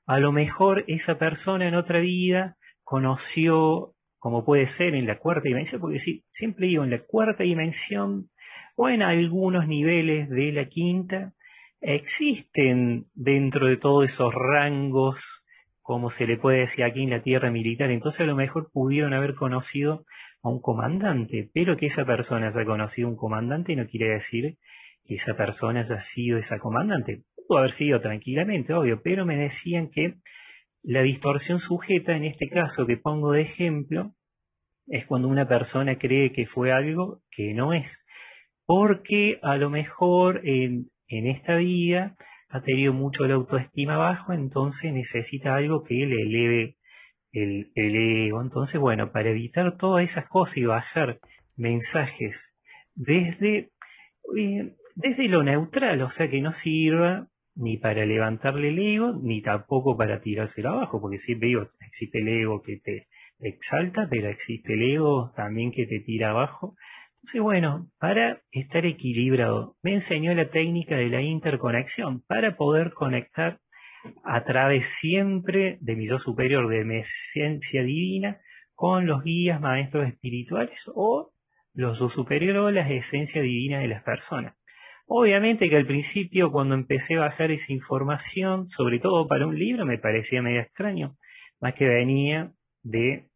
A 0.05 0.19
lo 0.19 0.31
mejor 0.31 0.83
esa 0.87 1.17
persona 1.17 1.67
en 1.67 1.75
otra 1.75 1.99
vida 1.99 2.57
conoció, 2.83 3.93
como 4.19 4.45
puede 4.45 4.67
ser 4.67 4.95
en 4.95 5.05
la 5.05 5.19
cuarta 5.19 5.43
dimensión, 5.43 5.81
porque 5.81 5.99
si, 5.99 6.23
siempre 6.31 6.67
digo 6.67 6.83
en 6.83 6.91
la 6.91 6.99
cuarta 6.99 7.43
dimensión 7.43 8.29
o 8.75 8.89
en 8.89 9.01
algunos 9.01 9.67
niveles 9.67 10.29
de 10.29 10.51
la 10.51 10.65
quinta, 10.65 11.33
existen 11.81 13.05
dentro 13.13 13.67
de 13.67 13.77
todos 13.77 14.09
esos 14.09 14.33
rangos, 14.33 15.19
como 15.87 16.11
se 16.11 16.27
le 16.27 16.35
puede 16.35 16.59
decir 16.59 16.83
aquí 16.83 17.03
en 17.03 17.11
la 17.11 17.21
tierra 17.21 17.49
militar, 17.49 17.89
entonces 17.91 18.19
a 18.19 18.25
lo 18.25 18.35
mejor 18.35 18.69
pudieron 18.73 19.13
haber 19.13 19.35
conocido 19.35 20.03
a 20.43 20.49
un 20.49 20.59
comandante, 20.59 21.49
pero 21.53 21.77
que 21.77 21.85
esa 21.85 22.03
persona 22.03 22.47
haya 22.47 22.65
conocido 22.65 23.07
a 23.07 23.11
un 23.11 23.15
comandante 23.15 23.73
no 23.73 23.87
quiere 23.87 24.09
decir 24.09 24.57
que 25.05 25.15
esa 25.15 25.37
persona 25.37 25.79
haya 25.79 26.01
sido 26.01 26.39
esa 26.39 26.59
comandante. 26.59 27.23
Pudo 27.47 27.59
haber 27.59 27.71
sido 27.71 28.01
tranquilamente, 28.01 28.73
obvio, 28.73 29.01
pero 29.01 29.25
me 29.25 29.37
decían 29.37 29.89
que 29.89 30.15
la 30.83 31.03
distorsión 31.03 31.59
sujeta, 31.59 32.17
en 32.17 32.25
este 32.25 32.49
caso 32.49 32.85
que 32.85 32.97
pongo 32.97 33.31
de 33.31 33.43
ejemplo, 33.43 34.11
es 34.87 35.05
cuando 35.05 35.29
una 35.29 35.47
persona 35.47 35.97
cree 35.97 36.33
que 36.33 36.47
fue 36.47 36.73
algo 36.73 37.21
que 37.31 37.53
no 37.53 37.71
es. 37.71 37.87
Porque 38.65 39.39
a 39.41 39.55
lo 39.55 39.69
mejor 39.69 40.41
en, 40.43 40.89
esta 41.07 41.55
vida 41.55 42.17
ha 42.49 42.61
tenido 42.61 42.93
mucho 42.93 43.25
la 43.27 43.35
autoestima 43.35 43.97
bajo, 43.97 44.33
entonces 44.33 44.93
necesita 44.93 45.55
algo 45.55 45.83
que 45.83 45.95
le 45.95 46.21
eleve 46.21 46.77
el, 47.31 47.71
ego. 47.75 48.41
Entonces, 48.41 48.79
bueno, 48.79 49.11
para 49.11 49.29
evitar 49.29 49.77
todas 49.77 50.09
esas 50.09 50.27
cosas 50.27 50.57
y 50.57 50.65
bajar 50.65 51.19
mensajes 51.55 52.35
desde, 52.95 53.71
eh, 54.37 54.73
desde 54.95 55.27
lo 55.27 55.43
neutral, 55.43 56.01
o 56.01 56.09
sea, 56.09 56.29
que 56.29 56.41
no 56.41 56.53
sirva 56.53 57.27
ni 57.55 57.77
para 57.77 58.05
levantarle 58.05 58.69
el 58.69 58.79
ego, 58.79 59.19
ni 59.21 59.41
tampoco 59.41 59.97
para 59.97 60.21
tirárselo 60.21 60.69
abajo, 60.69 61.01
porque 61.01 61.17
si 61.17 61.33
veo, 61.33 61.67
existe 61.87 62.19
el 62.19 62.27
ego 62.27 62.61
que 62.61 62.77
te 62.77 63.07
exalta, 63.39 64.07
pero 64.09 64.29
existe 64.29 64.73
el 64.73 64.83
ego 64.83 65.31
también 65.35 65.71
que 65.71 65.85
te 65.85 65.99
tira 65.99 66.29
abajo. 66.29 66.75
Entonces, 67.27 67.43
bueno, 67.43 67.89
para 67.99 68.41
estar 68.51 68.85
equilibrado, 68.85 69.75
me 69.83 69.95
enseñó 69.95 70.33
la 70.33 70.49
técnica 70.49 70.95
de 70.95 71.09
la 71.09 71.21
interconexión, 71.21 72.21
para 72.21 72.55
poder 72.55 72.93
conectar 72.93 73.59
a 74.23 74.45
través 74.45 74.87
siempre 75.01 75.77
de 75.81 75.97
mi 75.97 76.07
yo 76.07 76.19
superior, 76.19 76.69
de 76.69 76.85
mi 76.85 76.99
esencia 76.99 77.83
divina, 77.83 78.39
con 78.75 79.07
los 79.07 79.25
guías 79.25 79.59
maestros 79.59 80.07
espirituales 80.07 80.79
o 80.95 81.33
los 81.73 81.99
yo 81.99 82.07
superior 82.07 82.55
o 82.55 82.71
la 82.71 82.89
esencia 82.89 83.41
divina 83.41 83.79
de 83.79 83.89
las 83.89 84.03
personas. 84.03 84.55
Obviamente 85.05 85.69
que 85.69 85.75
al 85.75 85.85
principio 85.85 86.49
cuando 86.49 86.75
empecé 86.75 87.15
a 87.15 87.21
bajar 87.21 87.51
esa 87.51 87.73
información, 87.73 88.69
sobre 88.69 88.99
todo 88.99 89.27
para 89.27 89.45
un 89.45 89.59
libro, 89.59 89.85
me 89.85 89.97
parecía 89.97 90.41
medio 90.41 90.61
extraño, 90.61 91.17
más 91.59 91.73
que 91.73 91.89
venía 91.89 92.53
de 92.83 93.27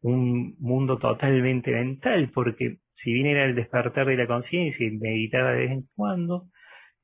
un 0.00 0.54
mundo 0.60 0.96
totalmente 0.98 1.72
mental, 1.72 2.30
porque 2.32 2.81
si 2.94 3.12
bien 3.12 3.26
era 3.26 3.44
el 3.44 3.54
despertar 3.54 4.06
de 4.06 4.16
la 4.16 4.26
conciencia 4.26 4.86
y 4.86 4.90
meditaba 4.98 5.52
de 5.52 5.58
vez 5.58 5.70
en 5.70 5.88
cuando, 5.94 6.48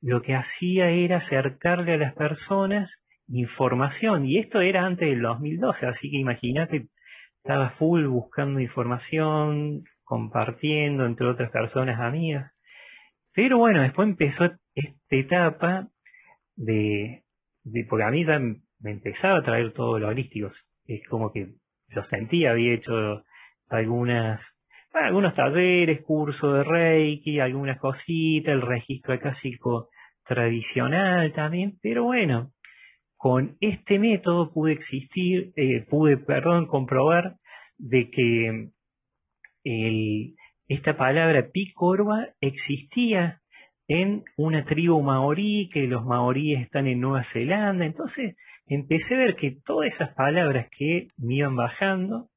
lo 0.01 0.21
que 0.21 0.35
hacía 0.35 0.89
era 0.89 1.17
acercarle 1.17 1.93
a 1.93 1.97
las 1.97 2.13
personas 2.13 2.95
información, 3.27 4.25
y 4.25 4.39
esto 4.39 4.61
era 4.61 4.85
antes 4.85 5.09
del 5.09 5.21
2012, 5.21 5.85
así 5.85 6.09
que 6.09 6.17
imagínate, 6.17 6.87
estaba 7.43 7.71
full 7.71 8.05
buscando 8.05 8.59
información, 8.59 9.83
compartiendo 10.03 11.05
entre 11.05 11.27
otras 11.27 11.51
personas 11.51 11.99
amigas. 11.99 12.51
Pero 13.33 13.57
bueno, 13.59 13.81
después 13.81 14.09
empezó 14.09 14.45
esta 14.73 15.15
etapa 15.15 15.87
de, 16.55 17.23
porque 17.89 18.03
a 18.03 18.11
mí 18.11 18.25
ya 18.25 18.39
me 18.39 18.91
empezaba 18.91 19.39
a 19.39 19.43
traer 19.43 19.71
todo 19.73 19.99
lo 19.99 20.07
holístico. 20.07 20.49
Es 20.85 21.07
como 21.07 21.31
que 21.31 21.53
yo 21.89 22.03
sentía, 22.03 22.51
había 22.51 22.73
hecho 22.73 23.23
algunas, 23.69 24.41
algunos 24.93 25.33
talleres, 25.33 26.01
cursos 26.01 26.53
de 26.53 26.63
Reiki, 26.63 27.39
algunas 27.39 27.79
cositas, 27.79 28.53
el 28.53 28.61
registro 28.61 29.19
clásico 29.19 29.89
tradicional 30.25 31.33
también, 31.33 31.77
pero 31.81 32.03
bueno, 32.03 32.51
con 33.17 33.57
este 33.59 33.99
método 33.99 34.53
pude 34.53 34.73
existir, 34.73 35.51
eh, 35.55 35.85
pude, 35.89 36.17
perdón, 36.17 36.67
comprobar 36.67 37.35
de 37.77 38.09
que 38.09 38.69
esta 40.67 40.95
palabra 40.95 41.49
picorba 41.51 42.29
existía 42.41 43.41
en 43.87 44.23
una 44.37 44.65
tribu 44.65 45.01
maorí, 45.01 45.67
que 45.73 45.87
los 45.87 46.05
maoríes 46.05 46.61
están 46.61 46.87
en 46.87 47.01
Nueva 47.01 47.23
Zelanda. 47.23 47.85
Entonces 47.85 48.35
empecé 48.67 49.15
a 49.15 49.17
ver 49.17 49.35
que 49.35 49.57
todas 49.65 49.93
esas 49.93 50.13
palabras 50.13 50.67
que 50.71 51.07
me 51.17 51.35
iban 51.35 51.55
bajando, 51.55 52.29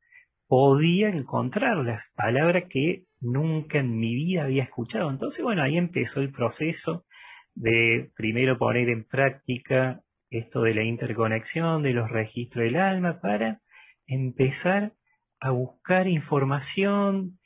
podía 0.53 1.09
encontrarlas, 1.09 2.03
palabras 2.15 2.65
que 2.69 3.05
nunca 3.23 3.79
en 3.79 3.99
mi 3.99 4.15
vida 4.15 4.45
había 4.45 4.65
escuchado. 4.65 5.09
Entonces, 5.09 5.43
bueno, 5.43 5.63
ahí 5.63 5.79
empezó 5.79 6.21
el 6.21 6.31
proceso 6.31 7.07
de 7.55 8.11
primero 8.15 8.59
poner 8.59 8.91
en 8.91 9.05
práctica 9.05 10.03
esto 10.29 10.61
de 10.61 10.75
la 10.75 10.83
interconexión, 10.83 11.83
de 11.83 11.95
los 11.95 12.11
registros 12.11 12.65
del 12.65 12.77
alma, 12.77 13.19
para 13.23 13.63
empezar 14.07 14.93
a 15.41 15.53
buscar 15.53 16.07
información 16.07 17.39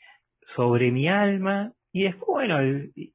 sobre 0.42 0.90
mi 0.90 1.06
alma 1.06 1.74
y 1.92 2.02
después, 2.02 2.48
bueno, 2.48 2.58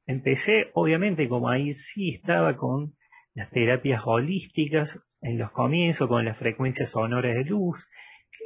empecé, 0.06 0.70
obviamente, 0.72 1.28
como 1.28 1.50
ahí 1.50 1.74
sí 1.74 2.14
estaba 2.14 2.56
con 2.56 2.94
las 3.34 3.50
terapias 3.50 4.00
holísticas 4.06 4.88
en 5.20 5.36
los 5.36 5.50
comienzos, 5.50 6.08
con 6.08 6.24
las 6.24 6.38
frecuencias 6.38 6.92
sonoras 6.92 7.34
de 7.34 7.44
luz, 7.44 7.86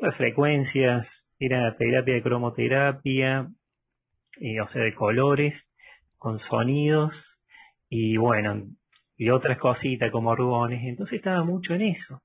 las 0.03 0.17
frecuencias 0.17 1.23
era 1.39 1.77
terapia 1.77 2.15
de 2.15 2.23
cromoterapia, 2.23 3.49
eh, 4.41 4.61
o 4.61 4.69
sea, 4.69 4.83
de 4.83 4.95
colores, 4.95 5.69
con 6.19 6.39
sonidos, 6.39 7.39
y 7.89 8.17
bueno, 8.17 8.65
y 9.17 9.31
otras 9.31 9.59
cositas 9.59 10.11
como 10.11 10.35
rubones, 10.35 10.83
entonces 10.85 11.19
estaba 11.19 11.45
mucho 11.45 11.75
en 11.75 11.83
eso. 11.83 12.23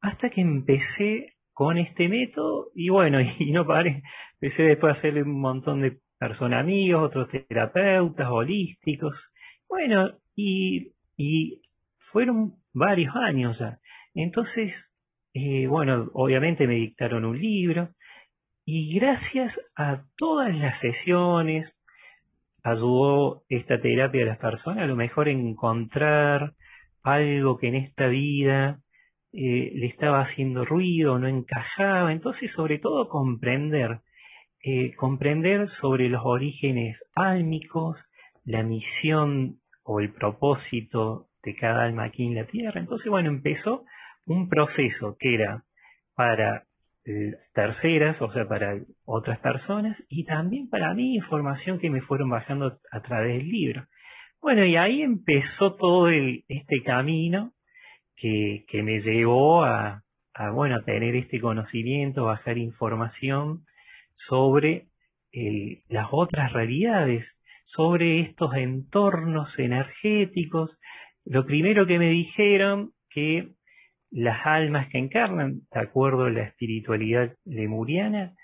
Hasta 0.00 0.30
que 0.30 0.40
empecé 0.40 1.34
con 1.52 1.78
este 1.78 2.08
método 2.08 2.70
y 2.74 2.88
bueno, 2.90 3.18
y 3.38 3.50
no 3.52 3.66
paré, 3.66 4.02
empecé 4.40 4.62
después 4.64 4.94
a 4.94 4.98
hacerle 4.98 5.22
un 5.22 5.40
montón 5.40 5.82
de 5.82 5.98
personas 6.18 6.60
amigos, 6.60 7.02
otros 7.04 7.28
terapeutas 7.30 8.28
holísticos, 8.28 9.30
bueno, 9.68 10.18
y, 10.34 10.92
y 11.16 11.62
fueron 12.12 12.54
varios 12.72 13.14
años 13.16 13.58
ya. 13.58 13.78
Entonces, 14.14 14.74
eh, 15.34 15.66
bueno, 15.66 16.10
obviamente 16.14 16.66
me 16.66 16.74
dictaron 16.74 17.24
un 17.24 17.38
libro 17.38 17.90
y 18.70 18.92
gracias 18.98 19.58
a 19.76 20.02
todas 20.18 20.54
las 20.54 20.78
sesiones 20.78 21.74
ayudó 22.62 23.42
esta 23.48 23.80
terapia 23.80 24.24
a 24.24 24.26
las 24.26 24.36
personas 24.36 24.84
a 24.84 24.86
lo 24.86 24.94
mejor 24.94 25.30
encontrar 25.30 26.52
algo 27.02 27.56
que 27.56 27.68
en 27.68 27.76
esta 27.76 28.08
vida 28.08 28.82
eh, 29.32 29.72
le 29.74 29.86
estaba 29.86 30.20
haciendo 30.20 30.66
ruido, 30.66 31.18
no 31.18 31.28
encajaba. 31.28 32.12
Entonces, 32.12 32.52
sobre 32.52 32.78
todo, 32.78 33.08
comprender, 33.08 34.00
eh, 34.62 34.94
comprender 34.96 35.70
sobre 35.70 36.10
los 36.10 36.20
orígenes 36.22 37.02
álmicos, 37.14 38.04
la 38.44 38.62
misión 38.62 39.60
o 39.82 40.00
el 40.00 40.12
propósito 40.12 41.28
de 41.42 41.56
cada 41.56 41.84
alma 41.84 42.04
aquí 42.04 42.26
en 42.26 42.34
la 42.34 42.44
Tierra. 42.44 42.80
Entonces, 42.80 43.08
bueno, 43.08 43.30
empezó 43.30 43.86
un 44.26 44.50
proceso 44.50 45.16
que 45.18 45.36
era 45.36 45.64
para 46.14 46.67
terceras, 47.52 48.20
o 48.22 48.30
sea, 48.30 48.46
para 48.46 48.78
otras 49.04 49.38
personas, 49.40 49.96
y 50.08 50.24
también 50.24 50.68
para 50.68 50.94
mí 50.94 51.14
información 51.14 51.78
que 51.78 51.90
me 51.90 52.00
fueron 52.02 52.30
bajando 52.30 52.78
a 52.90 53.00
través 53.00 53.38
del 53.38 53.48
libro. 53.48 53.86
Bueno, 54.40 54.64
y 54.64 54.76
ahí 54.76 55.02
empezó 55.02 55.74
todo 55.74 56.08
este 56.08 56.82
camino 56.84 57.52
que, 58.14 58.64
que 58.68 58.82
me 58.82 59.00
llevó 59.00 59.64
a, 59.64 60.04
bueno, 60.52 60.76
a 60.76 60.84
tener 60.84 61.16
este 61.16 61.40
conocimiento, 61.40 62.24
bajar 62.24 62.58
información 62.58 63.64
sobre 64.14 64.88
las 65.88 66.08
otras 66.10 66.52
realidades, 66.52 67.26
sobre 67.64 68.20
estos 68.20 68.54
entornos 68.54 69.58
energéticos. 69.58 70.78
Lo 71.24 71.44
primero 71.44 71.86
que 71.86 71.98
me 71.98 72.10
dijeron 72.10 72.92
que 73.10 73.50
las 74.10 74.46
almas 74.46 74.88
que 74.88 74.98
encarnan, 74.98 75.62
de 75.72 75.80
acuerdo 75.80 76.24
a 76.24 76.30
la 76.30 76.44
espiritualidad 76.44 77.34
lemuriana, 77.44 78.34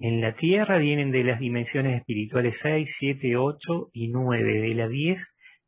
en 0.00 0.20
la 0.20 0.36
Tierra 0.36 0.78
vienen 0.78 1.10
de 1.10 1.24
las 1.24 1.40
dimensiones 1.40 1.96
espirituales 1.96 2.58
6, 2.62 2.94
7, 2.98 3.36
8 3.36 3.90
y 3.92 4.08
9. 4.08 4.60
De 4.60 4.74
la 4.74 4.88
10 4.88 5.18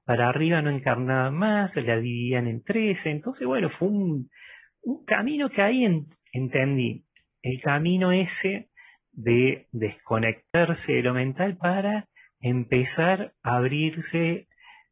para 0.05 0.29
arriba 0.29 0.63
no 0.63 0.71
encarnaban 0.71 1.35
más, 1.35 1.75
la 1.75 1.97
dividían 1.97 2.47
en 2.47 2.63
13. 2.63 3.11
Entonces, 3.11 3.47
bueno, 3.47 3.71
fue 3.71 3.89
un, 3.89 4.29
camino 5.05 5.51
que 5.51 5.63
ahí 5.63 5.85
entendí. 6.33 7.05
El 7.43 7.61
camino 7.61 8.13
ese 8.13 8.69
de 9.13 9.67
desconectarse 9.73 10.93
de 10.93 11.03
lo 11.03 11.13
mental 11.13 11.57
para 11.57 12.07
empezar 12.41 13.33
a 13.43 13.57
abrirse 13.57 14.47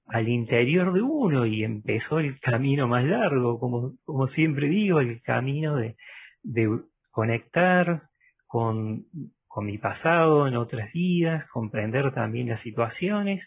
al 0.08 0.28
interior 0.28 0.92
de 0.92 1.02
uno 1.02 1.46
y 1.46 1.64
empezó 1.64 2.18
el 2.18 2.40
camino 2.40 2.88
más 2.88 3.04
largo, 3.04 3.58
como, 3.58 3.92
como 4.04 4.26
siempre 4.26 4.68
digo, 4.68 5.00
el 5.00 5.20
camino 5.22 5.76
de, 5.76 5.96
de 6.42 6.68
conectar 7.10 8.08
con, 8.46 9.06
con 9.46 9.66
mi 9.66 9.78
pasado 9.78 10.46
en 10.46 10.56
otras 10.56 10.92
vidas, 10.92 11.48
comprender 11.50 12.12
también 12.14 12.48
las 12.48 12.60
situaciones. 12.60 13.44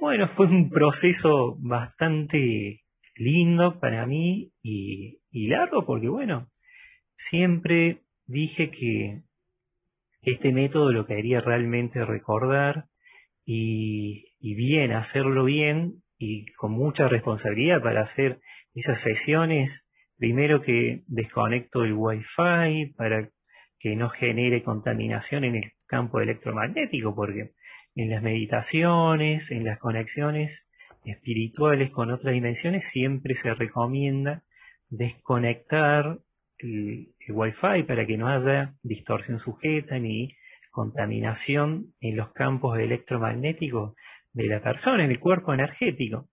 Bueno, 0.00 0.28
fue 0.28 0.46
un 0.46 0.68
proceso 0.70 1.56
bastante 1.60 2.82
lindo 3.14 3.78
para 3.78 4.06
mí 4.06 4.52
y, 4.62 5.20
largo 5.48 5.84
porque, 5.86 6.08
bueno, 6.08 6.48
siempre 7.16 8.02
dije 8.26 8.70
que 8.70 9.22
este 10.22 10.52
método 10.52 10.92
lo 10.92 11.06
quería 11.06 11.40
realmente 11.40 12.04
recordar 12.04 12.86
y, 13.44 14.24
y 14.42 14.54
bien, 14.56 14.92
hacerlo 14.92 15.44
bien 15.44 16.02
y 16.18 16.46
con 16.54 16.72
mucha 16.72 17.06
responsabilidad 17.06 17.80
para 17.80 18.02
hacer 18.02 18.40
esas 18.74 19.00
sesiones, 19.00 19.70
primero 20.18 20.62
que 20.62 21.02
desconecto 21.06 21.84
el 21.84 21.92
wifi 21.92 22.92
para 22.96 23.30
que 23.78 23.94
no 23.94 24.10
genere 24.10 24.64
contaminación 24.64 25.44
en 25.44 25.56
el 25.56 25.72
campo 25.86 26.20
electromagnético, 26.20 27.14
porque 27.14 27.52
en 27.94 28.10
las 28.10 28.20
meditaciones, 28.20 29.48
en 29.52 29.64
las 29.64 29.78
conexiones, 29.78 30.66
espirituales 31.04 31.90
con 31.90 32.10
otras 32.10 32.34
dimensiones, 32.34 32.84
siempre 32.90 33.36
se 33.36 33.54
recomienda 33.54 34.42
desconectar 34.88 36.18
el, 36.58 37.14
el 37.20 37.32
Wi-Fi 37.32 37.84
para 37.84 38.06
que 38.06 38.16
no 38.16 38.26
haya 38.26 38.74
distorsión 38.82 39.38
sujeta 39.38 40.00
ni 40.00 40.34
contaminación 40.72 41.92
en 42.00 42.16
los 42.16 42.32
campos 42.32 42.78
electromagnéticos 42.78 43.94
de 44.32 44.46
la 44.46 44.62
persona, 44.62 45.04
en 45.04 45.10
el 45.10 45.20
cuerpo 45.20 45.52
energético. 45.52 46.28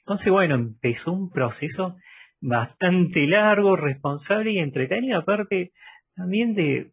Entonces, 0.00 0.32
bueno, 0.32 0.54
empezó 0.54 1.12
un 1.12 1.30
proceso 1.30 1.96
bastante 2.40 3.26
largo, 3.26 3.76
responsable 3.76 4.52
y 4.52 4.58
entretenido, 4.58 5.18
aparte 5.18 5.72
también 6.14 6.54
de, 6.54 6.92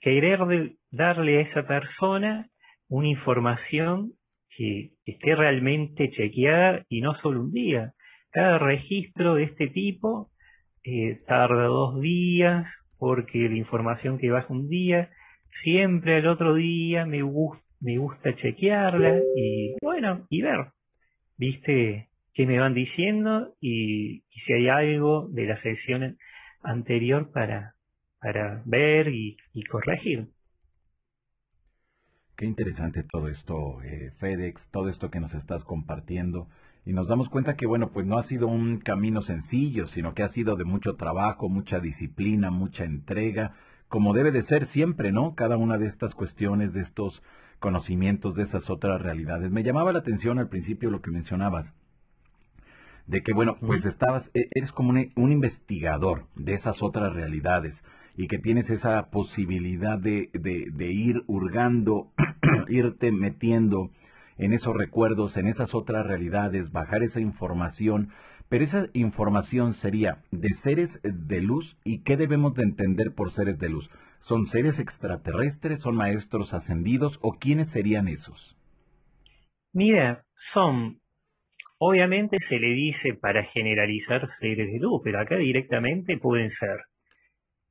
querer 0.00 0.38
darle 0.90 1.38
a 1.38 1.40
esa 1.40 1.66
persona 1.66 2.48
una 2.88 3.08
información 3.08 4.12
que, 4.48 4.92
esté 5.04 5.34
realmente 5.34 6.10
chequeada 6.10 6.84
y 6.88 7.00
no 7.00 7.14
solo 7.14 7.40
un 7.40 7.52
día. 7.52 7.92
Cada 8.30 8.58
registro 8.58 9.34
de 9.34 9.44
este 9.44 9.68
tipo 9.68 10.30
eh, 10.84 11.20
tarda 11.26 11.64
dos 11.64 12.00
días 12.00 12.66
porque 12.98 13.48
la 13.48 13.56
información 13.56 14.18
que 14.18 14.30
baja 14.30 14.52
un 14.52 14.68
día, 14.68 15.10
siempre 15.62 16.16
al 16.16 16.26
otro 16.28 16.54
día 16.54 17.04
me, 17.04 17.22
me 17.84 17.98
gusta 17.98 18.34
chequearla 18.34 19.20
y 19.36 19.76
bueno, 19.82 20.26
y 20.30 20.40
ver, 20.40 20.72
viste, 21.36 22.08
qué 22.32 22.46
me 22.46 22.58
van 22.58 22.72
diciendo 22.72 23.54
y, 23.60 24.24
si 24.30 24.52
hay 24.54 24.68
algo 24.68 25.28
de 25.30 25.46
la 25.46 25.56
sesión 25.58 26.16
anterior 26.62 27.30
para, 27.30 27.74
para 28.20 28.62
ver 28.64 29.08
y, 29.08 29.36
corregir. 29.70 30.30
Qué 32.36 32.46
interesante 32.46 33.04
todo 33.04 33.28
esto, 33.28 33.82
eh, 33.82 34.12
FedEx, 34.18 34.68
todo 34.70 34.88
esto 34.88 35.10
que 35.10 35.20
nos 35.20 35.34
estás 35.34 35.62
compartiendo. 35.64 36.48
Y 36.86 36.92
nos 36.92 37.06
damos 37.06 37.28
cuenta 37.28 37.54
que, 37.54 37.66
bueno, 37.66 37.92
pues 37.92 38.06
no 38.06 38.18
ha 38.18 38.24
sido 38.24 38.48
un 38.48 38.78
camino 38.78 39.22
sencillo, 39.22 39.86
sino 39.86 40.14
que 40.14 40.22
ha 40.22 40.28
sido 40.28 40.56
de 40.56 40.64
mucho 40.64 40.96
trabajo, 40.96 41.48
mucha 41.48 41.80
disciplina, 41.80 42.50
mucha 42.50 42.84
entrega, 42.84 43.54
como 43.88 44.14
debe 44.14 44.32
de 44.32 44.42
ser 44.42 44.66
siempre, 44.66 45.12
¿no? 45.12 45.34
Cada 45.34 45.56
una 45.56 45.78
de 45.78 45.86
estas 45.86 46.14
cuestiones, 46.14 46.72
de 46.72 46.80
estos 46.80 47.22
conocimientos, 47.64 48.34
de 48.34 48.42
esas 48.42 48.68
otras 48.68 49.00
realidades. 49.00 49.50
Me 49.50 49.62
llamaba 49.62 49.90
la 49.90 50.00
atención 50.00 50.38
al 50.38 50.50
principio 50.50 50.90
lo 50.90 51.00
que 51.00 51.10
mencionabas 51.10 51.72
de 53.06 53.22
que, 53.22 53.32
bueno, 53.32 53.56
pues 53.58 53.86
estabas, 53.86 54.30
e, 54.34 54.48
eres 54.54 54.70
como 54.70 54.90
un, 54.90 55.32
investigador 55.32 56.26
de 56.36 56.52
esas 56.52 56.82
otras 56.82 57.14
realidades 57.14 57.82
y 58.18 58.28
que 58.28 58.36
tienes 58.36 58.68
esa 58.68 59.10
posibilidad 59.10 59.98
de, 59.98 60.28
de, 60.34 60.92
ir 60.92 61.24
hurgando, 61.26 62.12
irte 62.68 63.12
metiendo 63.12 63.90
en 64.36 64.52
esos 64.52 64.76
recuerdos, 64.76 65.38
en 65.38 65.46
esas 65.46 65.74
otras 65.74 66.06
realidades, 66.06 66.70
bajar 66.70 67.02
esa 67.02 67.20
información, 67.20 68.10
pero 68.50 68.62
esa 68.64 68.88
información 68.92 69.72
sería 69.72 70.18
de 70.32 70.50
seres 70.50 71.00
de 71.02 71.40
luz 71.40 71.78
y 71.82 72.00
qué 72.00 72.18
debemos 72.18 72.54
de 72.54 72.64
entender 72.64 73.14
por 73.14 73.32
seres 73.32 73.58
de 73.58 73.70
luz. 73.70 73.88
¿Son 74.24 74.46
seres 74.46 74.78
extraterrestres? 74.78 75.80
¿Son 75.80 75.96
maestros 75.96 76.52
ascendidos? 76.52 77.18
¿O 77.22 77.38
quiénes 77.38 77.70
serían 77.70 78.08
esos? 78.08 78.56
Mira, 79.72 80.24
son 80.52 81.00
Obviamente 81.78 82.38
se 82.40 82.58
le 82.58 82.68
dice 82.68 83.14
para 83.14 83.44
generalizar 83.44 84.28
seres 84.40 84.72
de 84.72 84.78
luz, 84.78 85.02
pero 85.04 85.20
acá 85.20 85.36
directamente 85.36 86.16
pueden 86.16 86.50
ser. 86.50 86.78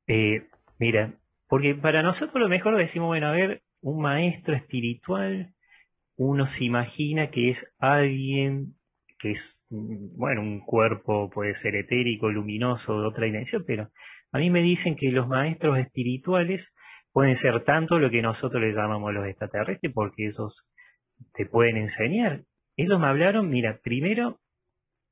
Eh, 0.08 0.48
mira, 0.78 1.16
porque 1.48 1.74
para 1.74 2.04
nosotros 2.04 2.40
lo 2.42 2.50
mejor 2.50 2.78
decimos, 2.78 3.08
bueno, 3.08 3.28
a 3.28 3.32
ver, 3.32 3.64
un 3.82 4.02
maestro 4.02 4.56
espiritual, 4.56 5.54
uno 6.16 6.48
se 6.48 6.64
imagina 6.66 7.32
que 7.32 7.52
es 7.52 7.66
alguien 7.80 8.76
que 9.20 9.32
es, 9.32 9.58
bueno, 9.70 10.42
un 10.42 10.60
cuerpo 10.60 11.30
puede 11.30 11.56
ser 11.56 11.76
etérico, 11.76 12.30
luminoso, 12.30 13.02
de 13.02 13.08
otra 13.08 13.26
dimensión, 13.26 13.64
pero 13.66 13.90
a 14.34 14.40
mí 14.40 14.50
me 14.50 14.64
dicen 14.64 14.96
que 14.96 15.12
los 15.12 15.28
maestros 15.28 15.78
espirituales 15.78 16.68
pueden 17.12 17.36
ser 17.36 17.64
tanto 17.64 18.00
lo 18.00 18.10
que 18.10 18.24
nosotros 18.24 18.64
les 18.64 18.76
llamamos 18.76 19.14
los 19.14 19.28
extraterrestres, 19.28 19.94
porque 19.94 20.26
esos 20.26 20.66
te 21.34 21.46
pueden 21.46 21.78
enseñar. 21.78 22.42
Ellos 22.76 23.00
me 23.00 23.06
hablaron, 23.06 23.50
mira, 23.50 23.80
primero 23.84 24.40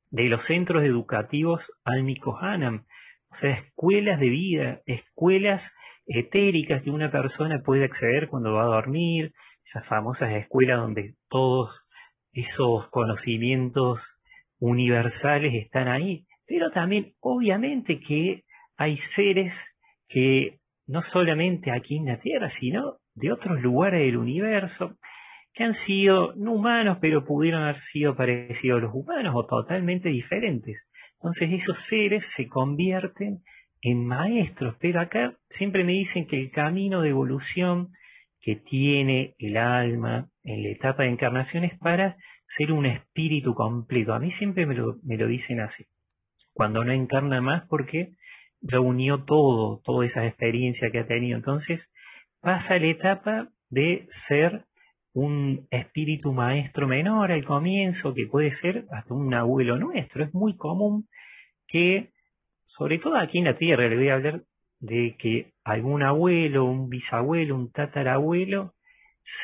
de 0.10 0.28
los 0.28 0.44
centros 0.46 0.84
educativos 0.84 1.72
álmicos 1.86 2.36
ANAM, 2.42 2.86
o 3.30 3.36
sea, 3.36 3.52
escuelas 3.52 4.20
de 4.20 4.30
vida, 4.30 4.82
escuelas 4.88 5.64
etéricas 6.08 6.82
que 6.82 6.90
una 6.90 7.12
persona 7.12 7.62
puede 7.62 7.86
acceder 7.86 8.28
cuando 8.28 8.54
va 8.54 8.64
a 8.64 8.76
dormir, 8.76 9.34
esas 9.64 9.86
famosas 9.88 10.32
escuelas 10.32 10.80
donde 10.80 11.14
todos 11.30 11.86
esos 12.34 12.90
conocimientos 12.90 14.02
universales 14.58 15.54
están 15.54 15.88
ahí, 15.88 16.26
pero 16.48 16.72
también 16.72 17.14
obviamente 17.20 18.00
que 18.00 18.44
hay 18.82 18.98
seres 19.16 19.54
que 20.08 20.58
no 20.88 21.04
solamente 21.04 21.72
aquí 21.72 21.98
en 21.98 22.06
la 22.06 22.20
Tierra, 22.20 22.50
sino 22.50 22.98
de 23.14 23.32
otros 23.32 23.62
lugares 23.62 24.02
del 24.02 24.18
universo, 24.18 24.98
que 25.54 25.64
han 25.64 25.76
sido 25.76 26.34
no 26.36 26.54
humanos, 26.54 26.98
pero 27.00 27.24
pudieron 27.24 27.62
haber 27.62 27.80
sido 27.92 28.16
parecidos 28.16 28.80
a 28.80 28.86
los 28.86 28.96
humanos 28.96 29.34
o 29.36 29.46
totalmente 29.46 30.10
diferentes. 30.10 30.88
Entonces 31.16 31.52
esos 31.52 31.78
seres 31.86 32.26
se 32.36 32.48
convierten 32.48 33.44
en 33.82 34.06
maestros, 34.06 34.76
pero 34.80 35.00
acá 35.00 35.38
siempre 35.50 35.84
me 35.84 35.92
dicen 35.94 36.26
que 36.26 36.40
el 36.40 36.50
camino 36.50 37.02
de 37.02 37.10
evolución 37.10 37.90
que 38.40 38.56
tiene 38.56 39.36
el 39.38 39.58
alma 39.58 40.30
en 40.44 40.64
la 40.64 40.70
etapa 40.70 41.04
de 41.04 41.10
encarnación 41.10 41.66
es 41.66 41.78
para 41.78 42.18
ser 42.58 42.72
un 42.72 42.88
espíritu 42.88 43.54
completo. 43.54 44.16
A 44.16 44.20
mí 44.20 44.32
siempre 44.32 44.66
me 44.66 44.74
lo, 44.74 44.98
me 45.04 45.18
lo 45.18 45.28
dicen 45.28 45.60
así. 45.60 45.86
Cuando 46.54 46.84
no 46.84 46.92
encarna 46.92 47.42
más 47.42 47.68
porque 47.70 48.14
ya 48.62 48.80
unió 48.80 49.24
todo, 49.24 49.82
toda 49.84 50.06
esa 50.06 50.26
experiencia 50.26 50.92
que 50.92 51.00
ha 51.00 51.08
tenido. 51.08 51.38
Entonces 51.38 51.88
pasa 52.40 52.78
la 52.78 52.88
etapa 52.88 53.50
de 53.70 54.08
ser 54.28 54.66
un 55.14 55.68
espíritu 55.72 56.32
maestro 56.32 56.88
menor 56.88 57.32
al 57.32 57.44
comienzo, 57.44 58.14
que 58.14 58.28
puede 58.28 58.52
ser 58.52 58.86
hasta 58.92 59.14
un 59.14 59.34
abuelo 59.34 59.78
nuestro. 59.78 60.24
Es 60.24 60.34
muy 60.34 60.56
común 60.56 61.08
que, 61.68 62.12
sobre 62.66 63.00
todo 63.00 63.18
aquí 63.18 63.40
en 63.40 63.46
la 63.46 63.58
Tierra, 63.58 63.88
le 63.90 63.98
voy 63.98 64.10
a 64.10 64.16
hablar 64.16 64.44
de 64.80 65.16
que 65.18 65.54
algún 65.64 66.04
abuelo, 66.04 66.66
un 66.66 66.90
bisabuelo, 66.90 67.56
un 67.56 67.72
tatarabuelo, 67.72 68.74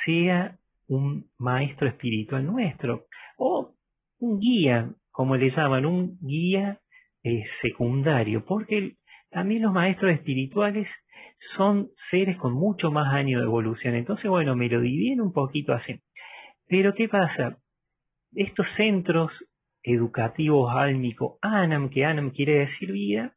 sea 0.03 0.57
un 0.87 1.29
maestro 1.37 1.87
espiritual 1.87 2.45
nuestro, 2.45 3.07
o 3.37 3.73
un 4.19 4.39
guía, 4.39 4.89
como 5.11 5.35
le 5.35 5.49
llaman, 5.49 5.85
un 5.85 6.17
guía 6.21 6.79
eh, 7.23 7.43
secundario, 7.61 8.45
porque 8.45 8.96
también 9.29 9.63
los 9.63 9.73
maestros 9.73 10.13
espirituales 10.13 10.87
son 11.55 11.89
seres 12.09 12.37
con 12.37 12.53
mucho 12.53 12.91
más 12.91 13.13
años 13.13 13.41
de 13.41 13.47
evolución. 13.47 13.95
Entonces, 13.95 14.29
bueno, 14.29 14.55
me 14.55 14.69
lo 14.69 14.81
dividen 14.81 15.21
un 15.21 15.33
poquito 15.33 15.73
así. 15.73 16.01
Pero, 16.67 16.93
¿qué 16.93 17.07
pasa? 17.07 17.57
Estos 18.33 18.67
centros 18.75 19.45
educativos 19.83 20.73
álmicos, 20.75 21.37
ANAM, 21.41 21.89
que 21.89 22.05
ANAM 22.05 22.31
quiere 22.31 22.59
decir 22.59 22.91
vida, 22.91 23.35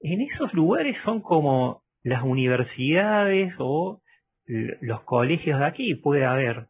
en 0.00 0.20
esos 0.20 0.52
lugares 0.54 0.98
son 0.98 1.20
como 1.20 1.82
las 2.02 2.22
universidades 2.22 3.54
o 3.58 4.02
los 4.46 5.02
colegios 5.02 5.58
de 5.58 5.66
aquí. 5.66 5.94
Puede 5.94 6.24
haber, 6.24 6.68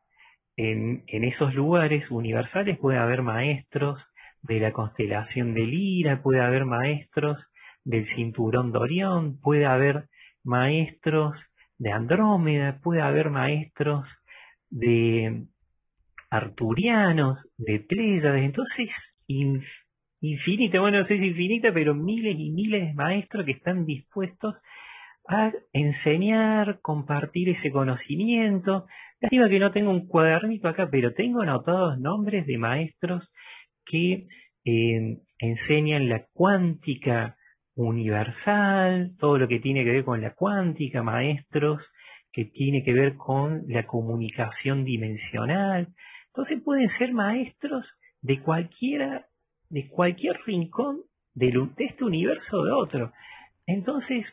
en, 0.56 1.04
en 1.06 1.24
esos 1.24 1.54
lugares 1.54 2.10
universales, 2.10 2.78
puede 2.78 2.98
haber 2.98 3.22
maestros 3.22 4.06
de 4.42 4.60
la 4.60 4.72
constelación 4.72 5.54
de 5.54 5.66
Lira, 5.66 6.22
puede 6.22 6.40
haber 6.40 6.64
maestros 6.64 7.46
del 7.84 8.06
cinturón 8.06 8.72
de 8.72 8.78
Orión, 8.78 9.38
puede 9.40 9.66
haber 9.66 10.08
maestros 10.42 11.44
de 11.78 11.92
Andrómeda, 11.92 12.80
puede 12.82 13.02
haber 13.02 13.30
maestros 13.30 14.08
de 14.70 15.46
arturianos, 16.30 17.48
de 17.56 17.80
Pléyades, 17.80 18.44
entonces 18.44 18.90
infinita, 20.20 20.80
bueno, 20.80 20.98
no 20.98 21.04
sé 21.04 21.18
si 21.18 21.26
infinita, 21.28 21.72
pero 21.72 21.94
miles 21.94 22.36
y 22.38 22.50
miles 22.50 22.88
de 22.88 22.94
maestros 22.94 23.44
que 23.44 23.52
están 23.52 23.84
dispuestos 23.84 24.56
a 25.26 25.52
enseñar, 25.72 26.80
compartir 26.80 27.48
ese 27.48 27.70
conocimiento. 27.70 28.86
Lástima 29.20 29.48
que 29.48 29.58
no 29.58 29.72
tengo 29.72 29.90
un 29.90 30.06
cuadernito 30.06 30.68
acá, 30.68 30.88
pero 30.90 31.14
tengo 31.14 31.40
anotados 31.42 31.98
nombres 31.98 32.46
de 32.46 32.58
maestros 32.58 33.30
que 33.84 34.26
eh, 34.64 35.18
enseñan 35.38 36.08
la 36.08 36.26
cuántica 36.32 37.36
universal, 37.74 39.12
todo 39.18 39.38
lo 39.38 39.48
que 39.48 39.60
tiene 39.60 39.84
que 39.84 39.90
ver 39.90 40.04
con 40.04 40.20
la 40.20 40.34
cuántica, 40.34 41.02
maestros 41.02 41.90
que 42.32 42.44
tiene 42.44 42.82
que 42.82 42.92
ver 42.92 43.16
con 43.16 43.62
la 43.68 43.86
comunicación 43.86 44.84
dimensional. 44.84 45.94
Entonces 46.26 46.60
pueden 46.62 46.88
ser 46.88 47.12
maestros 47.12 47.96
de 48.20 48.40
cualquiera, 48.40 49.26
de 49.68 49.88
cualquier 49.88 50.40
rincón 50.44 51.02
de 51.34 51.52
este 51.78 52.04
universo 52.04 52.58
o 52.58 52.64
de 52.64 52.72
otro. 52.72 53.12
Entonces, 53.66 54.32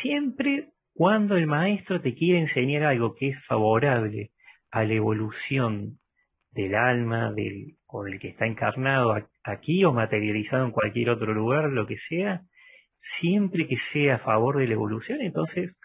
siempre 0.00 0.72
cuando 0.94 1.36
el 1.36 1.46
maestro 1.46 2.00
te 2.00 2.14
quiere 2.14 2.40
enseñar 2.40 2.84
algo 2.84 3.14
que 3.14 3.28
es 3.28 3.44
favorable 3.44 4.30
a 4.70 4.84
la 4.84 4.94
evolución 4.94 5.98
del 6.52 6.74
alma 6.74 7.32
del, 7.32 7.76
o 7.86 8.02
del 8.02 8.18
que 8.18 8.28
está 8.28 8.46
encarnado 8.46 9.14
aquí 9.44 9.84
o 9.84 9.92
materializado 9.92 10.64
en 10.64 10.70
cualquier 10.70 11.10
otro 11.10 11.34
lugar, 11.34 11.70
lo 11.70 11.86
que 11.86 11.98
sea, 11.98 12.42
siempre 12.98 13.66
que 13.66 13.76
sea 13.76 14.16
a 14.16 14.18
favor 14.18 14.58
de 14.58 14.66
la 14.66 14.74
evolución, 14.74 15.20
entonces 15.20 15.76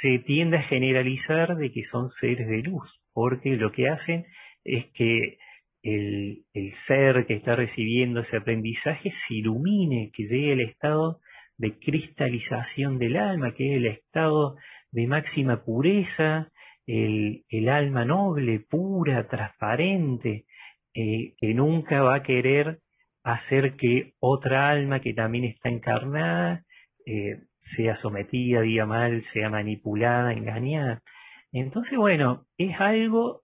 se 0.00 0.18
tiende 0.20 0.58
a 0.58 0.62
generalizar 0.62 1.56
de 1.56 1.72
que 1.72 1.84
son 1.84 2.08
seres 2.08 2.46
de 2.46 2.58
luz, 2.58 3.00
porque 3.12 3.56
lo 3.56 3.72
que 3.72 3.88
hacen 3.88 4.26
es 4.64 4.86
que 4.92 5.38
el, 5.82 6.44
el, 6.52 6.74
ser 6.86 7.26
que 7.26 7.34
está 7.34 7.56
recibiendo 7.56 8.20
ese 8.20 8.36
aprendizaje 8.36 9.10
se 9.10 9.34
ilumine, 9.34 10.10
que 10.12 10.26
llegue 10.26 10.52
al 10.52 10.60
estado 10.60 11.20
de 11.56 11.78
cristalización 11.78 12.98
del 12.98 13.16
alma, 13.16 13.54
que 13.54 13.72
es 13.72 13.76
el 13.78 13.86
estado 13.86 14.56
de 14.92 15.06
máxima 15.06 15.64
pureza, 15.64 16.50
el, 16.86 17.44
el 17.48 17.68
alma 17.68 18.04
noble, 18.04 18.60
pura, 18.60 19.28
transparente, 19.28 20.44
eh, 20.94 21.34
que 21.38 21.54
nunca 21.54 22.02
va 22.02 22.16
a 22.16 22.22
querer 22.22 22.80
hacer 23.22 23.76
que 23.76 24.14
otra 24.20 24.70
alma 24.70 25.00
que 25.00 25.14
también 25.14 25.44
está 25.44 25.68
encarnada 25.68 26.64
eh, 27.06 27.42
sea 27.60 27.96
sometida, 27.96 28.62
diga 28.62 28.86
mal, 28.86 29.22
sea 29.32 29.48
manipulada, 29.48 30.32
engañada. 30.32 31.02
Entonces, 31.52 31.96
bueno, 31.98 32.46
es 32.58 32.78
algo 32.80 33.42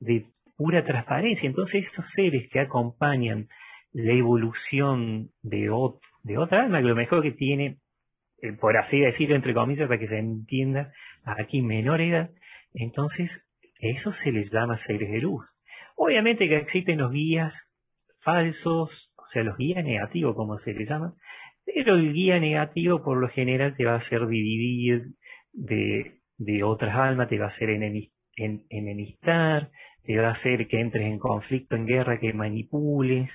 de 0.00 0.26
pura 0.56 0.84
transparencia. 0.84 1.46
Entonces, 1.46 1.84
estos 1.84 2.08
seres 2.10 2.48
que 2.50 2.60
acompañan 2.60 3.48
la 3.92 4.12
evolución 4.12 5.30
de, 5.42 5.70
de 6.22 6.38
otra 6.38 6.62
alma, 6.62 6.80
que 6.80 6.88
lo 6.88 6.96
mejor 6.96 7.22
que 7.22 7.32
tiene, 7.32 7.78
eh, 8.42 8.52
por 8.52 8.76
así 8.76 8.98
decirlo, 9.00 9.36
entre 9.36 9.54
comillas, 9.54 9.88
para 9.88 10.00
que 10.00 10.08
se 10.08 10.18
entienda, 10.18 10.92
aquí 11.24 11.62
menor 11.62 12.00
edad, 12.00 12.30
entonces 12.72 13.30
eso 13.78 14.12
se 14.12 14.32
les 14.32 14.50
llama 14.50 14.78
seres 14.78 15.10
de 15.10 15.20
luz. 15.20 15.46
Obviamente 15.96 16.48
que 16.48 16.56
existen 16.56 16.98
los 16.98 17.10
guías 17.10 17.54
falsos, 18.20 19.12
o 19.22 19.26
sea, 19.26 19.42
los 19.42 19.56
guías 19.56 19.84
negativos, 19.84 20.34
como 20.34 20.58
se 20.58 20.74
les 20.74 20.88
llama, 20.88 21.14
pero 21.64 21.96
el 21.96 22.12
guía 22.12 22.40
negativo 22.40 23.02
por 23.02 23.18
lo 23.18 23.28
general 23.28 23.76
te 23.76 23.84
va 23.84 23.94
a 23.94 23.98
hacer 23.98 24.26
dividir 24.26 25.14
de, 25.52 26.20
de 26.38 26.62
otras 26.62 26.96
almas, 26.96 27.28
te 27.28 27.38
va 27.38 27.46
a 27.46 27.48
hacer 27.48 27.70
enemistar, 27.70 29.70
te 30.04 30.18
va 30.18 30.28
a 30.28 30.32
hacer 30.32 30.68
que 30.68 30.80
entres 30.80 31.06
en 31.06 31.18
conflicto, 31.18 31.76
en 31.76 31.86
guerra, 31.86 32.18
que 32.18 32.32
manipules. 32.32 33.30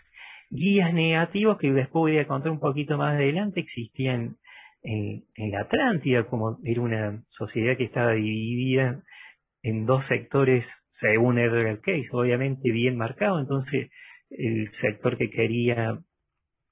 Guías 0.50 0.94
negativos 0.94 1.58
que 1.58 1.72
después 1.72 2.14
voy 2.14 2.18
a 2.18 2.28
contar 2.28 2.52
un 2.52 2.60
poquito 2.60 2.98
más 2.98 3.16
adelante 3.16 3.60
existían 3.60 4.38
en, 4.86 5.52
la 5.52 5.62
Atlántida, 5.62 6.26
como 6.26 6.60
era 6.64 6.82
una 6.82 7.24
sociedad 7.28 7.78
que 7.78 7.86
estaba 7.86 8.14
dividida 8.14 9.04
en 9.64 9.86
dos 9.86 10.06
sectores, 10.06 10.66
según 10.90 11.40
Edgar 11.40 11.82
Case, 11.82 12.10
obviamente 12.12 12.72
bien 12.72 12.98
marcado, 12.98 13.40
entonces 13.40 13.90
el 14.30 14.72
sector 14.74 15.18
que 15.18 15.30
quería, 15.30 16.00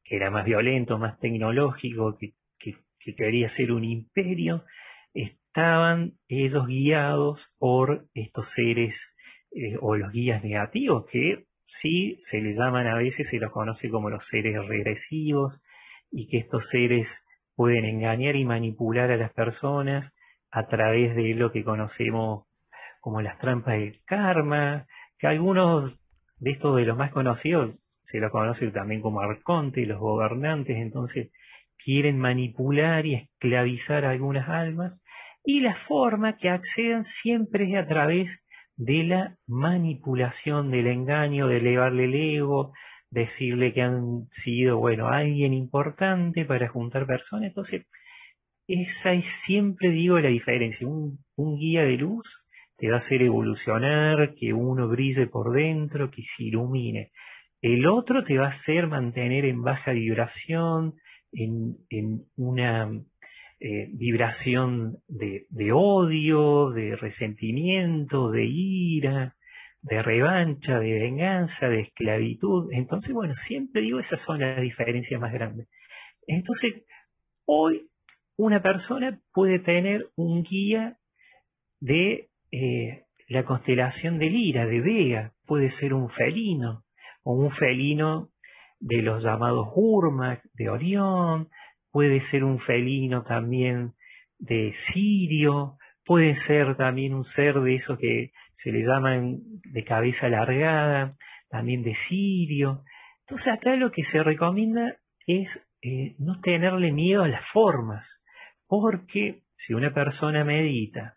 que 0.03 0.15
era 0.15 0.29
más 0.29 0.45
violento, 0.45 0.97
más 0.97 1.19
tecnológico, 1.19 2.17
que, 2.17 2.33
quería 3.17 3.49
ser 3.49 3.73
un 3.73 3.83
imperio, 3.83 4.63
estaban 5.13 6.13
ellos 6.29 6.65
guiados 6.67 7.45
por 7.57 8.07
estos 8.13 8.49
seres 8.53 8.95
eh, 9.51 9.77
o 9.81 9.97
los 9.97 10.11
guías 10.13 10.41
negativos, 10.41 11.05
que 11.11 11.45
sí 11.81 12.19
se 12.29 12.39
les 12.39 12.55
llaman 12.55 12.87
a 12.87 12.95
veces, 12.95 13.27
se 13.27 13.39
los 13.39 13.51
conoce 13.51 13.89
como 13.89 14.09
los 14.09 14.25
seres 14.29 14.55
regresivos, 14.67 15.61
y 16.11 16.27
que 16.27 16.37
estos 16.37 16.69
seres 16.69 17.07
pueden 17.55 17.85
engañar 17.85 18.35
y 18.35 18.45
manipular 18.45 19.11
a 19.11 19.17
las 19.17 19.33
personas 19.33 20.11
a 20.49 20.67
través 20.67 21.15
de 21.15 21.33
lo 21.33 21.51
que 21.51 21.63
conocemos 21.63 22.45
como 23.01 23.21
las 23.21 23.37
trampas 23.39 23.75
del 23.75 24.01
karma, 24.05 24.87
que 25.17 25.27
algunos 25.27 25.93
de 26.43 26.51
estos 26.51 26.75
de 26.75 26.85
los 26.85 26.97
más 26.97 27.11
conocidos 27.11 27.79
se 28.03 28.19
los 28.19 28.31
conoce 28.31 28.69
también 28.71 29.01
como 29.01 29.21
arconte, 29.21 29.85
los 29.85 29.99
gobernantes, 29.99 30.75
entonces 30.75 31.31
quieren 31.77 32.19
manipular 32.19 33.05
y 33.05 33.15
esclavizar 33.15 34.03
a 34.03 34.09
algunas 34.09 34.49
almas, 34.49 35.01
y 35.45 35.61
la 35.61 35.75
forma 35.75 36.35
que 36.35 36.49
accedan 36.49 37.05
siempre 37.05 37.71
es 37.71 37.77
a 37.77 37.87
través 37.87 38.29
de 38.75 39.03
la 39.05 39.37
manipulación, 39.47 40.69
del 40.69 40.87
engaño, 40.87 41.47
de 41.47 41.57
elevarle 41.57 42.05
el 42.05 42.15
ego, 42.15 42.73
decirle 43.09 43.71
que 43.71 43.81
han 43.81 44.27
sido, 44.31 44.79
bueno, 44.79 45.07
alguien 45.07 45.53
importante 45.53 46.43
para 46.43 46.67
juntar 46.67 47.05
personas. 47.05 47.47
Entonces, 47.47 47.85
esa 48.67 49.13
es 49.13 49.25
siempre, 49.45 49.91
digo, 49.91 50.19
la 50.19 50.29
diferencia. 50.29 50.87
Un, 50.87 51.19
un 51.35 51.57
guía 51.57 51.83
de 51.83 51.97
luz 51.97 52.42
te 52.83 52.89
va 52.89 52.97
a 52.97 52.99
hacer 52.99 53.21
evolucionar, 53.21 54.35
que 54.35 54.51
uno 54.51 54.89
brille 54.89 55.27
por 55.27 55.53
dentro, 55.53 56.11
que 56.11 56.21
se 56.21 56.43
ilumine. 56.43 57.11
El 57.61 57.87
otro 57.87 58.25
te 58.25 58.37
va 58.37 58.47
a 58.47 58.49
hacer 58.49 58.87
mantener 58.87 59.45
en 59.45 59.61
baja 59.61 59.93
vibración, 59.93 60.95
en, 61.31 61.77
en 61.89 62.25
una 62.35 62.91
eh, 63.61 63.87
vibración 63.93 64.97
de, 65.07 65.45
de, 65.49 65.71
odio, 65.71 66.71
de 66.71 66.97
resentimiento, 66.97 68.31
de 68.31 68.43
ira, 68.43 69.37
de 69.81 70.03
revancha, 70.03 70.77
de 70.77 70.91
venganza, 70.91 71.69
de 71.69 71.83
esclavitud. 71.83 72.67
Entonces, 72.73 73.13
bueno, 73.13 73.33
siempre 73.47 73.81
digo, 73.81 74.01
esas 74.01 74.19
son 74.25 74.41
las 74.41 74.59
diferencias 74.59 75.21
más 75.21 75.31
grandes. 75.31 75.69
Entonces, 76.27 76.83
hoy 77.45 77.87
una 78.35 78.61
persona 78.61 79.21
puede 79.31 79.59
tener 79.59 80.09
un 80.17 80.43
guía 80.43 80.97
de 81.79 82.27
eh, 82.53 83.05
la 83.29 83.45
constelación 83.45 84.19
de 84.19 84.29
Lira, 84.29 84.67
de 84.67 84.79
Vega, 84.79 85.33
puede 85.47 85.71
ser 85.71 85.91
un 85.95 86.11
felino, 86.11 86.83
o 87.23 87.33
un 87.33 87.49
felino 87.51 88.29
de 88.79 89.01
los 89.01 89.23
llamados 89.23 89.69
Urmac, 89.75 90.43
de 90.53 90.69
Orión, 90.69 91.49
puede 91.91 92.21
ser 92.29 92.43
un 92.43 92.59
felino 92.59 93.23
también 93.23 93.93
de 94.37 94.75
Sirio, 94.85 95.77
puede 96.05 96.35
ser 96.45 96.75
también 96.77 97.15
un 97.15 97.23
ser 97.23 97.59
de 97.59 97.73
esos 97.73 97.97
que 97.97 98.33
se 98.57 98.71
le 98.71 98.83
llaman 98.83 99.39
de 99.71 99.83
cabeza 99.83 100.27
alargada, 100.27 101.17
también 101.49 101.81
de 101.81 101.95
Sirio. 101.95 102.83
Entonces 103.21 103.51
acá 103.51 103.75
lo 103.77 103.91
que 103.91 104.03
se 104.03 104.21
recomienda 104.21 104.97
es 105.25 105.59
eh, 105.81 106.15
no 106.19 106.39
tenerle 106.39 106.91
miedo 106.91 107.23
a 107.23 107.27
las 107.27 107.49
formas, 107.49 108.07
porque 108.67 109.41
si 109.55 109.73
una 109.73 109.91
persona 109.91 110.43
medita 110.43 111.15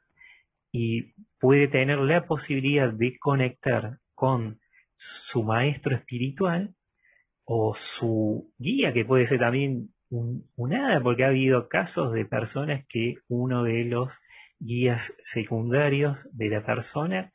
y 0.79 1.15
puede 1.41 1.69
tener 1.69 2.01
la 2.01 2.27
posibilidad 2.27 2.93
de 2.93 3.17
conectar 3.19 3.97
con 4.15 4.59
su 4.95 5.43
maestro 5.43 5.97
espiritual 5.97 6.75
o 7.47 7.75
su 7.99 8.53
guía, 8.59 8.93
que 8.93 9.07
puede 9.07 9.27
ser 9.27 9.39
también 9.39 9.89
un, 10.11 10.45
hada, 10.75 11.01
porque 11.01 11.25
ha 11.25 11.29
habido 11.29 11.69
casos 11.69 12.13
de 12.13 12.27
personas 12.27 12.85
que 12.91 13.15
uno 13.27 13.63
de 13.63 13.85
los 13.85 14.13
guías 14.59 15.01
secundarios 15.33 16.19
de 16.33 16.51
la 16.51 16.67
persona 16.67 17.33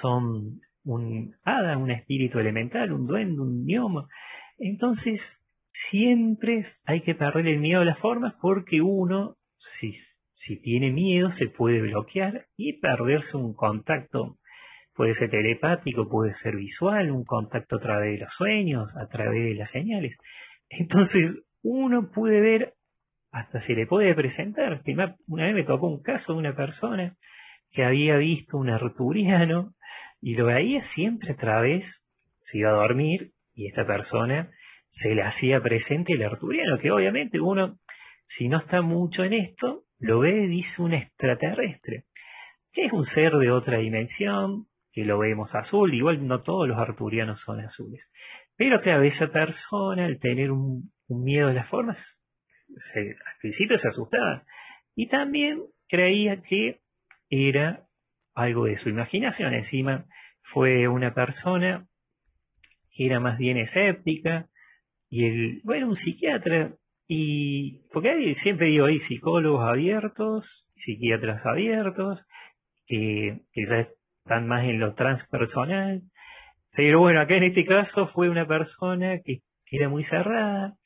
son 0.00 0.60
un 0.84 1.34
hada, 1.42 1.78
un 1.78 1.90
espíritu 1.90 2.38
elemental, 2.38 2.92
un 2.92 3.08
duende, 3.08 3.40
un 3.40 3.66
gnomo. 3.66 4.06
Entonces, 4.58 5.20
siempre 5.90 6.66
hay 6.84 7.00
que 7.00 7.16
perderle 7.16 7.54
el 7.54 7.58
miedo 7.58 7.80
a 7.80 7.84
las 7.84 7.98
formas 7.98 8.34
porque 8.40 8.80
uno, 8.80 9.34
si 9.58 9.96
si 10.36 10.60
tiene 10.60 10.92
miedo, 10.92 11.32
se 11.32 11.48
puede 11.48 11.80
bloquear 11.80 12.46
y 12.56 12.78
perderse 12.78 13.36
un 13.36 13.54
contacto. 13.54 14.38
Puede 14.94 15.14
ser 15.14 15.30
telepático, 15.30 16.08
puede 16.08 16.34
ser 16.34 16.56
visual, 16.56 17.10
un 17.10 17.24
contacto 17.24 17.76
a 17.76 17.80
través 17.80 18.12
de 18.12 18.24
los 18.24 18.34
sueños, 18.34 18.94
a 18.96 19.08
través 19.08 19.44
de 19.44 19.54
las 19.54 19.70
señales. 19.70 20.16
Entonces, 20.68 21.34
uno 21.62 22.10
puede 22.10 22.40
ver, 22.40 22.74
hasta 23.30 23.60
se 23.60 23.74
le 23.74 23.86
puede 23.86 24.14
presentar. 24.14 24.82
Una 25.26 25.44
vez 25.46 25.54
me 25.54 25.64
tocó 25.64 25.88
un 25.88 26.02
caso 26.02 26.34
de 26.34 26.38
una 26.38 26.54
persona 26.54 27.16
que 27.72 27.84
había 27.84 28.16
visto 28.18 28.58
un 28.58 28.68
arturiano 28.68 29.74
y 30.20 30.34
lo 30.34 30.46
veía 30.46 30.84
siempre 30.84 31.32
a 31.32 31.36
través, 31.36 32.02
se 32.44 32.58
iba 32.58 32.70
a 32.70 32.74
dormir 32.74 33.32
y 33.54 33.68
esta 33.68 33.86
persona 33.86 34.50
se 34.90 35.14
le 35.14 35.22
hacía 35.22 35.62
presente 35.62 36.12
el 36.12 36.22
arturiano, 36.22 36.78
que 36.78 36.90
obviamente 36.90 37.40
uno, 37.40 37.78
si 38.26 38.48
no 38.48 38.58
está 38.58 38.82
mucho 38.82 39.24
en 39.24 39.32
esto, 39.32 39.85
lo 39.98 40.20
ve, 40.20 40.46
dice 40.48 40.82
un 40.82 40.92
extraterrestre, 40.92 42.04
que 42.72 42.86
es 42.86 42.92
un 42.92 43.04
ser 43.04 43.32
de 43.32 43.50
otra 43.50 43.78
dimensión, 43.78 44.66
que 44.92 45.04
lo 45.04 45.18
vemos 45.18 45.54
azul, 45.54 45.94
igual 45.94 46.26
no 46.26 46.42
todos 46.42 46.68
los 46.68 46.78
arturianos 46.78 47.40
son 47.40 47.60
azules, 47.60 48.08
pero 48.56 48.80
a 48.80 49.04
esa 49.04 49.28
persona, 49.28 50.06
al 50.06 50.18
tener 50.18 50.50
un, 50.50 50.90
miedo 51.08 51.48
a 51.48 51.52
las 51.52 51.68
formas, 51.68 51.98
al 52.94 53.38
principio 53.40 53.78
se 53.78 53.88
asustaba, 53.88 54.44
y 54.94 55.08
también 55.08 55.62
creía 55.88 56.42
que 56.42 56.80
era 57.28 57.86
algo 58.34 58.64
de 58.64 58.76
su 58.78 58.88
imaginación, 58.88 59.54
encima 59.54 60.06
fue 60.42 60.88
una 60.88 61.14
persona 61.14 61.86
que 62.90 63.06
era 63.06 63.20
más 63.20 63.38
bien 63.38 63.58
escéptica, 63.58 64.48
y 65.08 65.26
el, 65.26 65.60
bueno, 65.62 65.88
un 65.88 65.96
psiquiatra 65.96 66.74
y 67.08 67.82
porque 67.92 68.34
siempre 68.42 68.68
digo, 68.68 68.86
hay 68.86 68.98
psicólogos 69.00 69.64
abiertos, 69.64 70.66
psiquiatras 70.76 71.44
abiertos, 71.46 72.24
que, 72.86 73.40
ya 73.54 73.88
están 74.24 74.48
más 74.48 74.64
en 74.64 74.80
lo 74.80 74.94
transpersonal, 74.94 76.02
Pero 76.74 77.00
bueno, 77.00 77.20
acá 77.20 77.36
en 77.36 77.44
este 77.44 77.64
caso 77.64 78.08
fue 78.08 78.28
una 78.28 78.46
persona 78.46 79.20
que, 79.24 79.40
era 79.70 79.88
muy 79.88 80.04
cerrada 80.04 80.76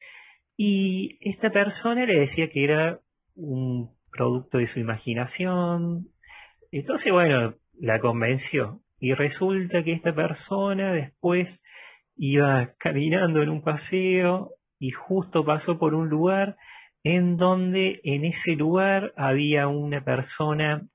y 0.57 1.19
esta 1.21 1.51
persona 1.51 2.07
le 2.07 2.21
decía 2.21 2.49
que 2.49 2.65
era 2.65 2.99
un 3.35 3.91
producto 4.11 4.59
de 4.59 4.67
su 4.69 4.81
imaginación. 4.81 6.09
Entonces, 6.73 7.13
bueno, 7.13 7.55
la 7.79 8.01
convenció. 8.01 8.81
Y 8.99 9.13
resulta 9.15 9.83
que 9.85 9.93
esta 9.93 10.15
persona 10.15 10.93
después 10.93 11.49
iba 12.17 12.73
caminando 12.79 13.43
en 13.43 13.51
un 13.51 13.63
paseo 13.63 14.55
y 14.81 14.91
justo 14.91 15.45
pasó 15.45 15.79
por 15.79 15.95
un 15.95 16.09
lugar 16.09 16.57
en 17.05 17.37
donde 17.37 18.01
en 18.03 18.25
ese 18.25 18.57
lugar 18.57 19.13
había 19.17 19.69
una 19.69 20.03
persona 20.03 20.89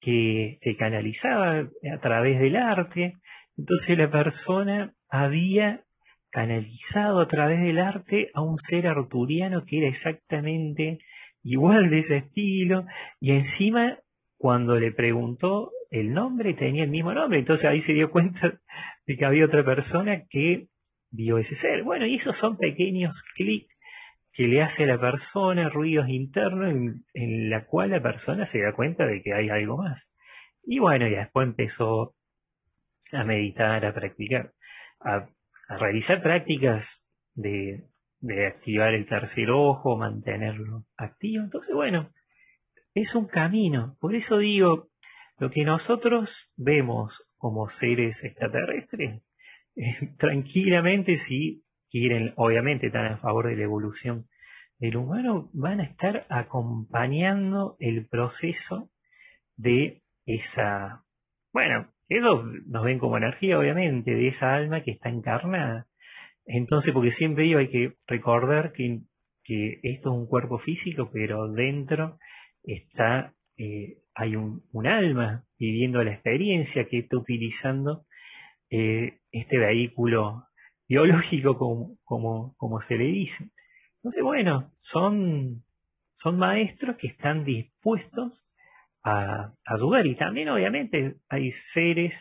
que, 0.00 0.58
que 0.60 0.76
canalizaba 0.76 1.60
a 1.60 2.00
través 2.00 2.40
del 2.40 2.56
arte. 2.56 3.14
Entonces 3.56 3.96
la 3.96 4.10
persona 4.10 4.92
había 5.08 5.84
canalizado 6.30 7.20
a 7.20 7.28
través 7.28 7.60
del 7.60 7.78
arte 7.78 8.30
a 8.34 8.42
un 8.42 8.58
ser 8.58 8.88
arturiano 8.88 9.64
que 9.64 9.78
era 9.78 9.88
exactamente 9.88 10.98
igual 11.44 11.90
de 11.90 11.98
ese 12.00 12.16
estilo 12.18 12.86
y 13.20 13.32
encima 13.32 13.98
cuando 14.38 14.74
le 14.76 14.92
preguntó 14.92 15.70
el 15.90 16.14
nombre 16.14 16.54
tenía 16.54 16.84
el 16.84 16.90
mismo 16.90 17.12
nombre, 17.12 17.38
entonces 17.38 17.66
ahí 17.66 17.80
se 17.80 17.92
dio 17.92 18.10
cuenta 18.10 18.58
de 19.06 19.16
que 19.16 19.24
había 19.26 19.44
otra 19.44 19.62
persona 19.62 20.22
que 20.30 20.68
vio 21.12 21.38
ese 21.38 21.54
ser. 21.54 21.84
Bueno, 21.84 22.06
y 22.06 22.16
esos 22.16 22.36
son 22.38 22.56
pequeños 22.56 23.22
clics 23.34 23.72
que 24.32 24.48
le 24.48 24.62
hace 24.62 24.84
a 24.84 24.86
la 24.86 24.98
persona, 24.98 25.68
ruidos 25.68 26.08
internos 26.08 26.72
en, 27.14 27.50
la 27.50 27.66
cual 27.66 27.90
la 27.90 28.02
persona 28.02 28.46
se 28.46 28.60
da 28.60 28.72
cuenta 28.72 29.06
de 29.06 29.22
que 29.22 29.34
hay 29.34 29.50
algo 29.50 29.76
más. 29.76 30.02
Y 30.64 30.78
bueno, 30.78 31.06
y 31.06 31.10
después 31.10 31.46
empezó 31.46 32.14
a 33.12 33.24
meditar, 33.24 33.84
a 33.84 33.92
practicar, 33.92 34.52
a, 35.00 35.28
realizar 35.68 36.22
prácticas 36.22 36.86
de, 37.34 37.84
de 38.20 38.46
activar 38.46 38.94
el 38.94 39.06
tercer 39.06 39.50
ojo, 39.50 39.98
mantenerlo 39.98 40.84
activo. 40.96 41.44
Entonces, 41.44 41.74
bueno, 41.74 42.10
es 42.94 43.14
un 43.14 43.26
camino. 43.26 43.96
Por 44.00 44.14
eso 44.14 44.38
digo, 44.38 44.88
lo 45.38 45.50
que 45.50 45.64
nosotros 45.64 46.34
vemos 46.56 47.22
como 47.36 47.68
seres 47.68 48.22
extraterrestres, 48.22 49.22
tranquilamente 50.18 51.16
si 51.16 51.62
quieren, 51.90 52.32
obviamente 52.36 52.86
están 52.86 53.06
a 53.06 53.18
favor 53.18 53.48
de 53.48 53.56
la 53.56 53.64
evolución 53.64 54.26
del 54.78 54.96
humano, 54.96 55.50
van 55.52 55.80
a 55.80 55.84
estar 55.84 56.26
acompañando 56.28 57.76
el 57.78 58.06
proceso 58.08 58.90
de 59.56 60.02
esa, 60.26 61.04
bueno, 61.52 61.88
ellos 62.08 62.44
nos 62.66 62.84
ven 62.84 62.98
como 62.98 63.16
energía, 63.16 63.58
obviamente, 63.58 64.12
de 64.12 64.28
esa 64.28 64.54
alma 64.54 64.82
que 64.82 64.92
está 64.92 65.08
encarnada. 65.08 65.86
Entonces, 66.44 66.92
porque 66.92 67.10
siempre 67.10 67.44
digo, 67.44 67.60
hay 67.60 67.68
que 67.68 67.94
recordar 68.06 68.72
que, 68.72 69.00
que 69.44 69.78
esto 69.82 70.10
es 70.10 70.18
un 70.18 70.26
cuerpo 70.26 70.58
físico, 70.58 71.10
pero 71.12 71.48
dentro 71.52 72.18
está, 72.64 73.34
eh, 73.56 73.98
hay 74.14 74.36
un, 74.36 74.62
un, 74.72 74.86
alma 74.86 75.44
viviendo 75.58 76.02
la 76.02 76.12
experiencia 76.12 76.86
que 76.86 76.98
está 76.98 77.16
utilizando 77.16 78.04
eh, 78.74 79.18
este 79.30 79.58
vehículo 79.58 80.46
biológico, 80.88 81.58
como, 82.04 82.54
como, 82.56 82.80
se 82.80 82.96
le 82.96 83.04
dice. 83.04 83.50
Entonces, 83.96 84.22
bueno, 84.22 84.72
son, 84.76 85.62
son 86.14 86.38
maestros 86.38 86.96
que 86.96 87.08
están 87.08 87.44
dispuestos 87.44 88.42
a, 89.04 89.52
ayudar. 89.66 90.06
Y 90.06 90.16
también, 90.16 90.48
obviamente, 90.48 91.16
hay 91.28 91.52
seres, 91.74 92.14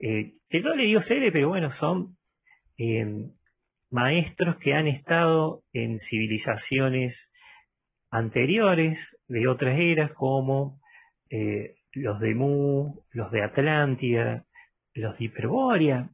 eh, 0.00 0.36
que 0.48 0.62
yo 0.62 0.70
le 0.70 0.84
digo 0.84 1.02
seres, 1.02 1.30
pero 1.34 1.50
bueno, 1.50 1.70
son 1.72 2.16
eh, 2.78 3.28
maestros 3.90 4.56
que 4.56 4.72
han 4.72 4.86
estado 4.86 5.64
en 5.74 6.00
civilizaciones 6.00 7.14
anteriores 8.10 8.98
de 9.26 9.48
otras 9.48 9.78
eras, 9.78 10.12
como 10.12 10.80
eh, 11.28 11.74
los 11.92 12.20
de 12.20 12.34
Mu, 12.34 13.02
los 13.12 13.30
de 13.30 13.42
Atlántida, 13.42 14.46
los 14.98 15.18
de 15.18 15.26
Hiperbórea, 15.26 16.10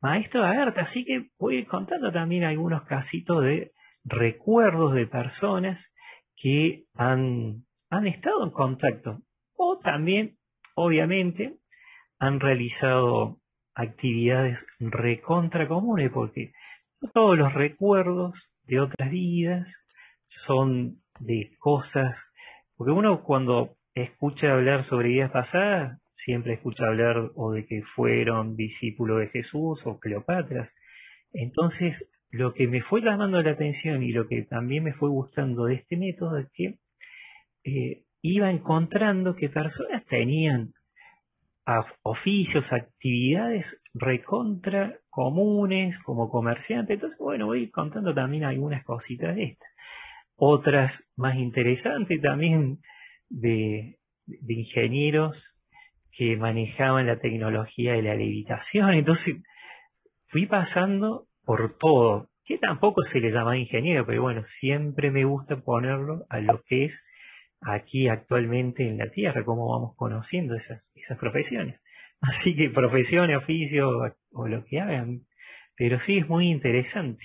maestro 0.00 0.44
Agartha. 0.44 0.82
Así 0.82 1.04
que 1.04 1.30
voy 1.38 1.64
contando 1.64 2.12
también 2.12 2.44
algunos 2.44 2.82
casitos 2.84 3.42
de 3.42 3.72
recuerdos 4.04 4.94
de 4.94 5.06
personas 5.06 5.84
que 6.36 6.84
han 6.94 7.64
han 7.94 8.06
estado 8.08 8.44
en 8.44 8.50
contacto 8.50 9.22
o 9.56 9.78
también, 9.78 10.36
obviamente, 10.74 11.58
han 12.18 12.40
realizado 12.40 13.38
actividades 13.74 14.58
recontra 14.80 15.68
comunes 15.68 16.10
porque 16.10 16.52
no 17.00 17.08
todos 17.12 17.38
los 17.38 17.52
recuerdos 17.52 18.50
de 18.64 18.80
otras 18.80 19.10
vidas 19.10 19.72
son 20.26 21.02
de 21.20 21.54
cosas, 21.58 22.18
porque 22.76 22.92
uno 22.92 23.22
cuando 23.22 23.76
escucha 23.94 24.52
hablar 24.52 24.84
sobre 24.84 25.10
vidas 25.10 25.30
pasadas, 25.30 26.00
siempre 26.14 26.54
escucha 26.54 26.86
hablar 26.86 27.30
o 27.34 27.52
de 27.52 27.66
que 27.66 27.82
fueron 27.94 28.56
discípulos 28.56 29.20
de 29.20 29.28
Jesús 29.28 29.80
o 29.84 29.98
Cleopatras. 29.98 30.70
Entonces, 31.32 32.08
lo 32.30 32.54
que 32.54 32.66
me 32.66 32.82
fue 32.82 33.00
llamando 33.00 33.40
la 33.42 33.52
atención 33.52 34.02
y 34.02 34.12
lo 34.12 34.26
que 34.26 34.42
también 34.42 34.84
me 34.84 34.94
fue 34.94 35.08
gustando 35.08 35.66
de 35.66 35.74
este 35.74 35.96
método 35.96 36.38
es 36.38 36.48
que 36.52 36.78
eh, 37.64 38.02
iba 38.22 38.50
encontrando 38.50 39.34
que 39.34 39.48
personas 39.48 40.04
tenían 40.06 40.72
oficios, 42.02 42.72
actividades 42.72 43.66
recontra 43.94 44.98
comunes 45.08 45.98
como 46.00 46.28
comerciantes. 46.28 46.94
Entonces, 46.94 47.18
bueno, 47.18 47.46
voy 47.46 47.70
contando 47.70 48.14
también 48.14 48.44
algunas 48.44 48.84
cositas 48.84 49.34
de 49.34 49.44
estas. 49.44 49.68
Otras 50.36 51.02
más 51.16 51.36
interesantes 51.36 52.20
también 52.20 52.80
de, 53.28 53.98
de 54.26 54.54
ingenieros 54.54 55.53
que 56.16 56.36
manejaban 56.36 57.06
la 57.06 57.18
tecnología 57.18 57.94
de 57.94 58.02
la 58.02 58.14
levitación. 58.14 58.94
Entonces, 58.94 59.36
fui 60.28 60.46
pasando 60.46 61.26
por 61.44 61.76
todo, 61.76 62.30
que 62.44 62.58
tampoco 62.58 63.02
se 63.02 63.20
le 63.20 63.30
llama 63.30 63.58
ingeniero, 63.58 64.06
pero 64.06 64.22
bueno, 64.22 64.44
siempre 64.44 65.10
me 65.10 65.24
gusta 65.24 65.56
ponerlo 65.56 66.24
a 66.28 66.40
lo 66.40 66.62
que 66.62 66.86
es 66.86 67.00
aquí 67.60 68.08
actualmente 68.08 68.86
en 68.86 68.98
la 68.98 69.10
Tierra, 69.10 69.44
cómo 69.44 69.68
vamos 69.68 69.96
conociendo 69.96 70.54
esas, 70.54 70.90
esas 70.94 71.18
profesiones. 71.18 71.80
Así 72.20 72.54
que 72.54 72.70
profesión, 72.70 73.34
oficio 73.34 73.90
o 74.32 74.48
lo 74.48 74.64
que 74.64 74.80
hagan, 74.80 75.22
pero 75.76 75.98
sí 75.98 76.18
es 76.18 76.28
muy 76.28 76.48
interesante. 76.48 77.24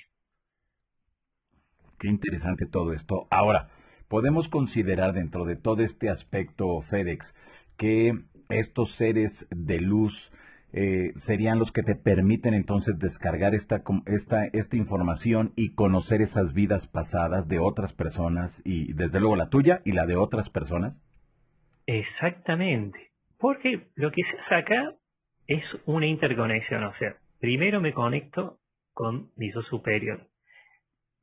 Qué 2.00 2.08
interesante 2.08 2.66
todo 2.66 2.94
esto. 2.94 3.28
Ahora, 3.30 3.70
podemos 4.08 4.48
considerar 4.50 5.14
dentro 5.14 5.46
de 5.46 5.58
todo 5.58 5.84
este 5.84 6.10
aspecto 6.10 6.82
FedEx 6.90 7.34
que 7.78 8.14
estos 8.50 8.94
seres 8.96 9.48
de 9.52 9.80
luz 9.80 10.32
eh, 10.74 11.14
serían 11.18 11.60
los 11.60 11.72
que 11.72 11.84
te 11.84 11.96
permiten 11.96 12.54
entonces 12.54 12.98
descargar 13.00 13.56
esta, 13.56 13.84
esta, 14.06 14.46
esta 14.46 14.76
información 14.76 15.54
y 15.56 15.74
conocer 15.74 16.22
esas 16.22 16.54
vidas 16.54 16.88
pasadas 16.88 17.48
de 17.48 17.60
otras 17.60 17.94
personas 17.94 18.60
y 18.66 18.94
desde 18.94 19.20
luego 19.20 19.36
la 19.36 19.50
tuya 19.50 19.82
y 19.86 19.94
la 19.94 20.06
de 20.06 20.16
otras 20.16 20.50
personas? 20.50 20.96
Exactamente, 21.86 23.12
porque 23.40 23.88
lo 23.96 24.12
que 24.12 24.24
se 24.24 24.38
hace 24.38 24.56
acá 24.56 24.96
es 25.48 25.80
una 25.86 26.06
interconexión, 26.06 26.84
o 26.84 26.94
sea, 26.94 27.16
primero 27.40 27.82
me 27.82 27.94
conecto 27.94 28.60
con 28.94 29.32
mi 29.36 29.50
superior 29.50 30.28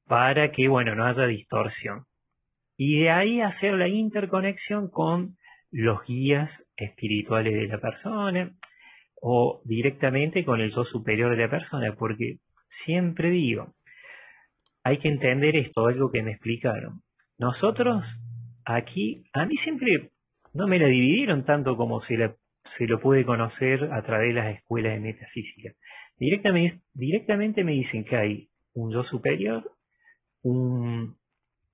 para 0.06 0.50
que, 0.50 0.68
bueno, 0.68 0.94
no 0.94 1.04
haya 1.04 1.26
distorsión. 1.26 2.06
Y 2.76 3.00
de 3.00 3.10
ahí 3.10 3.40
hacer 3.40 3.74
la 3.74 3.88
interconexión 3.88 4.88
con 4.88 5.36
los 5.70 6.04
guías 6.06 6.65
espirituales 6.76 7.54
de 7.54 7.68
la 7.68 7.78
persona, 7.78 8.54
o 9.20 9.62
directamente 9.64 10.44
con 10.44 10.60
el 10.60 10.70
yo 10.70 10.84
superior 10.84 11.36
de 11.36 11.42
la 11.42 11.50
persona, 11.50 11.94
porque 11.98 12.38
siempre 12.84 13.30
digo, 13.30 13.74
hay 14.84 14.98
que 14.98 15.08
entender 15.08 15.56
esto, 15.56 15.86
algo 15.86 16.10
que 16.10 16.22
me 16.22 16.32
explicaron. 16.32 17.02
Nosotros 17.38 18.04
aquí, 18.64 19.24
a 19.32 19.46
mí 19.46 19.56
siempre 19.56 20.10
no 20.52 20.66
me 20.66 20.78
la 20.78 20.86
dividieron 20.86 21.44
tanto 21.44 21.76
como 21.76 22.00
se, 22.00 22.36
se 22.64 22.86
lo 22.86 23.00
puede 23.00 23.24
conocer 23.24 23.92
a 23.92 24.02
través 24.02 24.28
de 24.28 24.40
las 24.40 24.54
escuelas 24.54 24.92
de 24.92 25.00
metafísica. 25.00 25.72
Directamente, 26.18 26.80
directamente 26.94 27.64
me 27.64 27.72
dicen 27.72 28.04
que 28.04 28.16
hay 28.16 28.48
un 28.74 28.92
yo 28.92 29.02
superior, 29.02 29.72
un, 30.42 31.16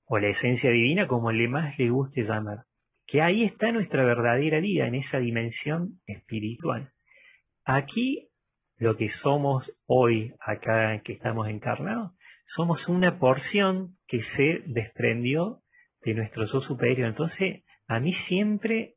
o 0.07 0.19
la 0.19 0.29
esencia 0.29 0.71
divina, 0.71 1.07
como 1.07 1.33
le 1.33 1.49
más 1.49 1.79
le 1.79 1.91
guste 1.91 2.23
llamar, 2.23 2.65
que 3.07 3.21
ahí 3.21 3.45
está 3.45 3.73
nuestra 3.73 4.05
verdadera 4.05 4.61
vida, 4.61 4.87
en 4.87 4.95
esa 4.95 5.19
dimensión 5.19 6.01
espiritual. 6.07 6.91
Aquí, 7.65 8.29
lo 8.79 8.97
que 8.97 9.09
somos 9.09 9.73
hoy, 9.87 10.35
acá 10.41 11.01
que 11.05 11.13
estamos 11.13 11.49
encarnados, 11.49 12.13
somos 12.47 12.89
una 12.89 13.19
porción 13.19 13.97
que 14.07 14.23
se 14.23 14.63
desprendió 14.67 15.63
de 16.03 16.15
nuestro 16.15 16.47
yo 16.47 16.61
superior. 16.61 17.09
Entonces, 17.09 17.63
a 17.87 18.01
mí 18.01 18.13
siempre 18.13 18.95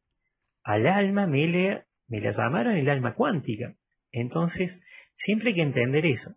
al 0.64 0.88
alma 0.88 1.28
me, 1.28 1.48
le, 1.48 1.84
me 2.08 2.22
la 2.22 2.32
llamaron 2.32 2.76
el 2.76 2.90
alma 2.90 3.14
cuántica. 3.14 3.76
Entonces, 4.12 4.80
Siempre 5.16 5.50
hay 5.50 5.56
que 5.56 5.62
entender 5.62 6.06
eso. 6.06 6.36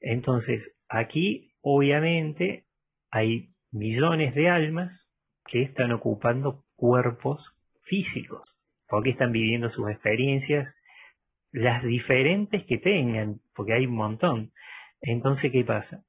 Entonces, 0.00 0.72
aquí 0.88 1.52
obviamente 1.60 2.64
hay 3.10 3.50
millones 3.70 4.34
de 4.34 4.48
almas 4.48 5.08
que 5.46 5.62
están 5.62 5.92
ocupando 5.92 6.64
cuerpos 6.80 7.54
físicos, 7.82 8.56
porque 8.88 9.10
están 9.10 9.32
viviendo 9.32 9.68
sus 9.68 9.90
experiencias, 9.90 10.74
las 11.52 11.84
diferentes 11.84 12.64
que 12.64 12.78
tengan, 12.78 13.40
porque 13.54 13.74
hay 13.74 13.84
un 13.84 13.96
montón. 13.96 14.52
Entonces, 15.02 15.52
¿qué 15.52 15.62
pasa? 15.62 16.04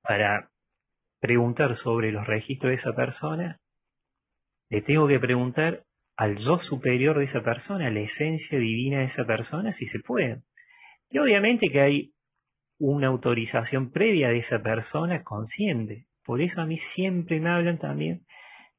Para 0.00 0.50
preguntar 1.18 1.74
sobre 1.74 2.12
los 2.12 2.24
registros 2.24 2.70
de 2.70 2.76
esa 2.76 2.94
persona, 2.94 3.58
le 4.68 4.80
tengo 4.80 5.08
que 5.08 5.18
preguntar 5.18 5.82
al 6.16 6.36
yo 6.36 6.60
superior 6.60 7.18
de 7.18 7.24
esa 7.24 7.42
persona, 7.42 7.90
la 7.90 8.00
esencia 8.00 8.60
divina 8.60 9.00
de 9.00 9.06
esa 9.06 9.24
persona, 9.24 9.72
si 9.72 9.86
se 9.86 9.98
puede. 9.98 10.42
Y 11.10 11.18
obviamente 11.18 11.68
que 11.68 11.80
hay 11.80 12.12
una 12.78 13.08
autorización 13.08 13.90
previa 13.90 14.28
de 14.28 14.38
esa 14.38 14.62
persona 14.62 15.24
consciente. 15.24 16.06
Por 16.24 16.40
eso 16.40 16.60
a 16.60 16.66
mí 16.66 16.78
siempre 16.94 17.40
me 17.40 17.50
hablan 17.50 17.78
también 17.78 18.24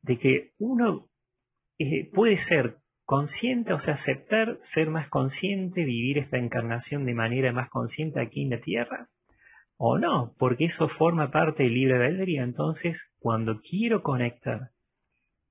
de 0.01 0.17
que 0.17 0.51
uno 0.57 1.07
eh, 1.79 2.09
puede 2.11 2.37
ser 2.37 2.77
consciente, 3.05 3.73
o 3.73 3.79
sea, 3.79 3.95
aceptar 3.95 4.59
ser 4.73 4.89
más 4.89 5.09
consciente, 5.09 5.83
vivir 5.83 6.17
esta 6.17 6.37
encarnación 6.37 7.05
de 7.05 7.13
manera 7.13 7.51
más 7.51 7.69
consciente 7.69 8.21
aquí 8.21 8.43
en 8.43 8.51
la 8.51 8.61
Tierra, 8.61 9.09
o 9.77 9.97
no, 9.97 10.35
porque 10.37 10.65
eso 10.65 10.87
forma 10.87 11.31
parte 11.31 11.63
del 11.63 11.73
libre 11.73 11.95
albedrío. 11.95 12.43
Entonces, 12.43 12.99
cuando 13.19 13.61
quiero 13.61 14.03
conectar, 14.03 14.69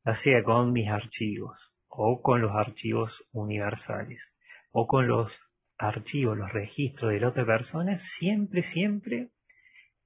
ya 0.04 0.14
sea 0.16 0.42
con 0.44 0.72
mis 0.72 0.88
archivos, 0.88 1.58
o 1.88 2.22
con 2.22 2.40
los 2.40 2.52
archivos 2.52 3.12
universales, 3.32 4.22
o 4.70 4.86
con 4.86 5.08
los 5.08 5.32
archivos, 5.76 6.38
los 6.38 6.52
registros 6.52 7.10
de 7.10 7.20
la 7.20 7.28
otra 7.28 7.44
persona, 7.44 7.98
siempre, 8.18 8.62
siempre 8.62 9.30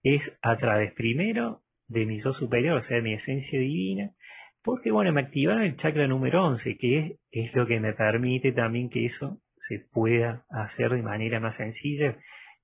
es 0.02 0.22
a 0.40 0.56
través 0.56 0.94
primero 0.94 1.63
de 1.88 2.06
mi 2.06 2.20
yo 2.20 2.32
superior, 2.32 2.78
o 2.78 2.82
sea, 2.82 2.96
de 2.96 3.02
mi 3.02 3.14
esencia 3.14 3.58
divina, 3.58 4.12
porque 4.62 4.90
bueno, 4.90 5.12
me 5.12 5.20
activaron 5.20 5.62
el 5.62 5.76
chakra 5.76 6.06
número 6.06 6.44
11, 6.46 6.76
que 6.76 6.98
es, 6.98 7.12
es 7.30 7.54
lo 7.54 7.66
que 7.66 7.80
me 7.80 7.92
permite 7.92 8.52
también 8.52 8.88
que 8.88 9.06
eso 9.06 9.40
se 9.68 9.78
pueda 9.78 10.44
hacer 10.48 10.90
de 10.90 11.02
manera 11.02 11.40
más 11.40 11.56
sencilla 11.56 12.16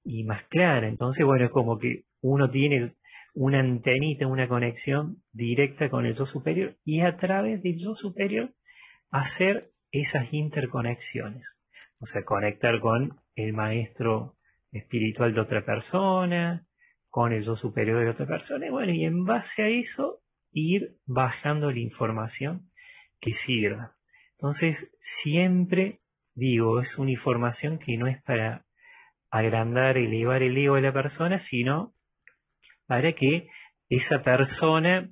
y 0.04 0.24
más 0.24 0.44
clara. 0.48 0.88
Entonces, 0.88 1.24
bueno, 1.24 1.46
es 1.46 1.50
como 1.50 1.78
que 1.78 2.04
uno 2.22 2.50
tiene 2.50 2.94
una 3.35 3.61
antenita, 3.61 4.26
una 4.26 4.48
conexión 4.48 5.22
directa 5.33 5.88
con 5.88 6.06
el 6.06 6.14
yo 6.14 6.26
superior 6.26 6.76
y 6.85 7.00
a 7.00 7.16
través 7.16 7.62
del 7.62 7.76
yo 7.78 7.94
superior 7.94 8.52
hacer 9.11 9.70
esas 9.92 10.33
interconexiones. 10.33 11.46
O 11.98 12.06
sea, 12.06 12.24
conectar 12.24 12.80
con 12.80 13.20
el 13.35 13.52
maestro 13.52 14.37
espiritual 14.72 15.35
de 15.35 15.40
otra 15.40 15.64
persona, 15.64 16.66
con 17.10 17.32
el 17.32 17.44
yo 17.44 17.56
superior 17.56 18.04
de 18.04 18.10
otra 18.10 18.26
persona, 18.26 18.66
y 18.66 18.70
bueno, 18.70 18.92
y 18.92 19.04
en 19.04 19.24
base 19.24 19.62
a 19.62 19.68
eso 19.68 20.20
ir 20.52 20.96
bajando 21.06 21.70
la 21.70 21.78
información 21.78 22.70
que 23.20 23.34
sirva. 23.34 23.96
Entonces, 24.38 24.90
siempre 25.22 26.00
digo, 26.34 26.80
es 26.80 26.96
una 26.96 27.10
información 27.10 27.78
que 27.78 27.96
no 27.96 28.06
es 28.06 28.22
para 28.22 28.64
agrandar, 29.30 29.98
elevar 29.98 30.42
el 30.42 30.56
ego 30.56 30.76
de 30.76 30.82
la 30.82 30.92
persona, 30.92 31.38
sino 31.40 31.94
para 32.86 33.12
que 33.12 33.48
esa 33.88 34.22
persona, 34.22 35.10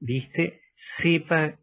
viste, 0.00 0.62
sepa 0.96 1.58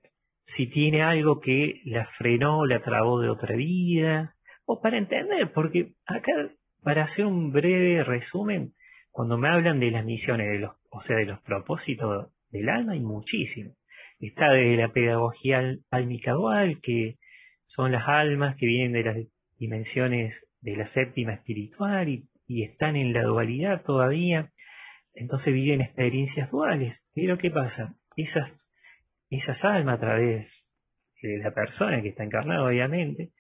si 0.46 0.68
tiene 0.68 1.02
algo 1.02 1.40
que 1.40 1.82
la 1.86 2.06
frenó, 2.18 2.66
la 2.66 2.82
trabó 2.82 3.20
de 3.20 3.30
otra 3.30 3.56
vida, 3.56 4.36
o 4.66 4.82
para 4.82 4.98
entender, 4.98 5.52
porque 5.52 5.94
acá, 6.06 6.32
para 6.82 7.04
hacer 7.04 7.26
un 7.26 7.52
breve 7.52 8.04
resumen, 8.04 8.74
cuando 9.20 9.38
me 9.38 9.50
hablan 9.50 9.82
de 9.82 9.92
las 9.92 10.06
misiones, 10.06 10.48
de 10.48 10.60
los, 10.60 10.72
o 10.92 11.02
sea, 11.02 11.18
de 11.18 11.26
los 11.26 11.42
propósitos 11.42 12.32
del 12.52 12.70
alma, 12.70 12.94
hay 12.94 13.02
muchísimo. 13.02 13.76
Está 14.18 14.52
de 14.52 14.78
la 14.78 14.94
pedagogía 14.94 15.76
álmica 15.92 16.32
dual, 16.32 16.80
que 16.82 17.18
son 17.66 17.92
las 17.92 18.08
almas 18.08 18.56
que 18.56 18.66
vienen 18.66 18.94
de 18.94 19.04
las 19.04 19.18
dimensiones 19.58 20.42
de 20.62 20.78
la 20.78 20.88
séptima 20.88 21.34
espiritual 21.34 22.08
y, 22.08 22.30
y 22.48 22.64
están 22.64 22.96
en 22.96 23.12
la 23.12 23.24
dualidad 23.24 23.82
todavía, 23.84 24.54
entonces 25.14 25.54
viven 25.54 25.82
experiencias 25.82 26.50
duales. 26.50 26.98
Pero 27.14 27.38
¿qué 27.38 27.52
pasa? 27.52 27.96
Esas, 28.16 28.50
esas 29.30 29.62
almas 29.66 29.98
a 29.98 30.00
través 30.00 30.66
de 31.22 31.40
la 31.40 31.52
persona 31.52 32.02
que 32.02 32.08
está 32.08 32.24
encarnada, 32.24 32.64
obviamente, 32.64 33.32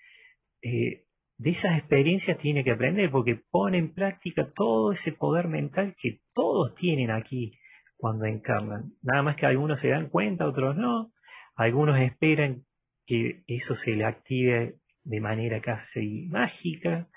eh, 0.62 1.06
de 1.40 1.52
esas 1.52 1.78
experiencias 1.78 2.38
tiene 2.38 2.66
que 2.66 2.72
aprender 2.72 3.10
porque 3.10 3.42
pone 3.50 3.78
en 3.78 3.94
práctica 3.94 4.52
todo 4.54 4.92
ese 4.92 5.14
poder 5.14 5.48
mental 5.48 5.96
que 5.98 6.20
todos 6.34 6.76
tienen 6.76 7.12
aquí 7.12 7.54
cuando 7.96 8.26
encarnan. 8.26 8.92
Nada 9.02 9.24
más 9.24 9.38
que 9.38 9.46
algunos 9.46 9.80
se 9.80 9.88
dan 9.88 10.10
cuenta, 10.10 10.46
otros 10.46 10.76
no. 10.76 11.14
Algunos 11.56 11.98
esperan 12.00 12.64
que 13.06 13.44
eso 13.48 13.76
se 13.76 13.92
le 13.96 14.04
active 14.04 14.76
de 15.06 15.22
manera 15.22 15.62
casi 15.62 16.28
mágica. 16.28 17.08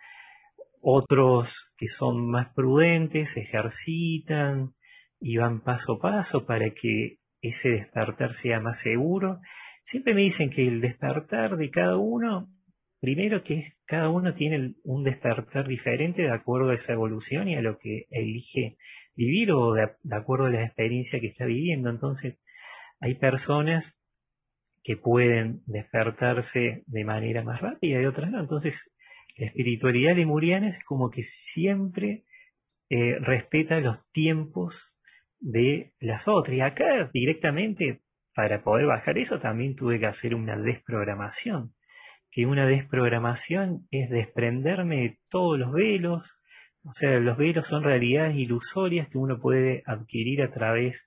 Otros 0.80 1.52
que 1.76 1.88
son 1.88 2.30
más 2.30 2.54
prudentes 2.54 3.36
ejercitan 3.36 4.72
y 5.20 5.36
van 5.36 5.62
paso 5.62 5.94
a 5.94 6.00
paso 6.00 6.46
para 6.46 6.70
que 6.70 7.18
ese 7.40 7.70
despertar 7.70 8.34
sea 8.34 8.60
más 8.60 8.80
seguro. 8.82 9.40
Siempre 9.84 10.14
me 10.14 10.22
dicen 10.22 10.50
que 10.50 10.66
el 10.66 10.80
despertar 10.80 11.56
de 11.56 11.70
cada 11.70 11.96
uno, 11.96 12.48
primero 13.02 13.42
que 13.42 13.72
cada 13.84 14.08
uno 14.10 14.32
tiene 14.34 14.74
un 14.84 15.02
despertar 15.02 15.66
diferente 15.66 16.22
de 16.22 16.30
acuerdo 16.30 16.70
a 16.70 16.76
esa 16.76 16.92
evolución 16.92 17.48
y 17.48 17.56
a 17.56 17.60
lo 17.60 17.76
que 17.78 18.06
elige 18.10 18.76
vivir 19.16 19.50
o 19.50 19.74
de, 19.74 19.90
acuerdo 20.12 20.46
a 20.46 20.50
la 20.50 20.64
experiencia 20.64 21.18
que 21.18 21.26
está 21.26 21.44
viviendo. 21.44 21.90
Entonces, 21.90 22.38
hay 23.00 23.16
personas 23.16 23.92
que 24.84 24.96
pueden 24.96 25.62
despertarse 25.66 26.84
de 26.86 27.04
manera 27.04 27.42
más 27.42 27.60
rápida 27.60 28.00
y 28.00 28.06
otras 28.06 28.30
no. 28.30 28.38
Entonces, 28.38 28.80
la 29.36 29.46
espiritualidad 29.46 30.14
lemuriana 30.14 30.68
es 30.68 30.84
como 30.84 31.10
que 31.10 31.24
siempre 31.52 32.22
eh, 32.88 33.18
respeta 33.18 33.80
los 33.80 33.98
tiempos 34.12 34.76
de 35.40 35.92
las 35.98 36.28
otras. 36.28 36.56
Y 36.56 36.60
acá 36.60 37.10
directamente, 37.12 38.00
para 38.32 38.62
poder 38.62 38.86
bajar 38.86 39.18
eso, 39.18 39.40
también 39.40 39.74
tuve 39.74 39.98
que 39.98 40.06
hacer 40.06 40.36
una 40.36 40.56
desprogramación. 40.56 41.72
Que 42.32 42.46
una 42.46 42.66
desprogramación 42.66 43.86
es 43.92 44.10
desprenderme 44.10 44.96
de 44.96 45.18
todos 45.30 45.58
los 45.58 45.72
velos, 45.72 46.28
o 46.84 46.94
sea, 46.94 47.20
los 47.20 47.36
velos 47.36 47.66
son 47.68 47.84
realidades 47.84 48.36
ilusorias 48.36 49.08
que 49.08 49.18
uno 49.18 49.38
puede 49.38 49.84
adquirir 49.86 50.42
a 50.42 50.50
través 50.50 51.00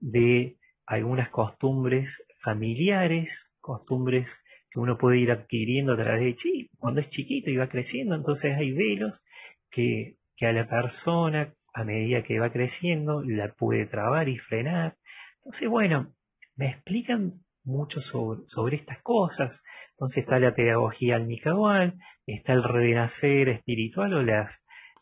de 0.00 0.56
algunas 0.86 1.28
costumbres 1.28 2.10
familiares, 2.42 3.28
costumbres 3.60 4.26
que 4.70 4.80
uno 4.80 4.98
puede 4.98 5.18
ir 5.18 5.30
adquiriendo 5.30 5.92
a 5.92 5.96
través 5.96 6.24
de 6.24 6.36
chi, 6.36 6.70
cuando 6.78 7.00
es 7.00 7.08
chiquito 7.10 7.50
y 7.50 7.56
va 7.56 7.68
creciendo, 7.68 8.14
entonces 8.14 8.56
hay 8.56 8.72
velos 8.72 9.22
que, 9.70 10.16
que 10.36 10.46
a 10.46 10.52
la 10.52 10.68
persona, 10.68 11.54
a 11.74 11.84
medida 11.84 12.22
que 12.22 12.40
va 12.40 12.50
creciendo, 12.50 13.22
la 13.22 13.52
puede 13.52 13.86
trabar 13.86 14.28
y 14.28 14.38
frenar. 14.38 14.96
Entonces, 15.38 15.68
bueno, 15.68 16.12
me 16.56 16.70
explican 16.70 17.40
mucho 17.64 18.00
sobre, 18.00 18.76
estas 18.76 19.02
cosas. 19.02 19.60
Entonces 19.92 20.24
está 20.24 20.38
la 20.38 20.54
pedagogía 20.54 21.16
almicadual, 21.16 21.94
está 22.26 22.52
el 22.52 22.62
renacer 22.62 23.48
espiritual 23.48 24.14
o 24.14 24.22
las 24.22 24.50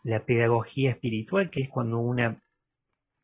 la 0.05 0.25
pedagogía 0.25 0.93
espiritual, 0.93 1.51
que 1.51 1.63
es 1.63 1.69
cuando 1.69 1.99
una 1.99 2.41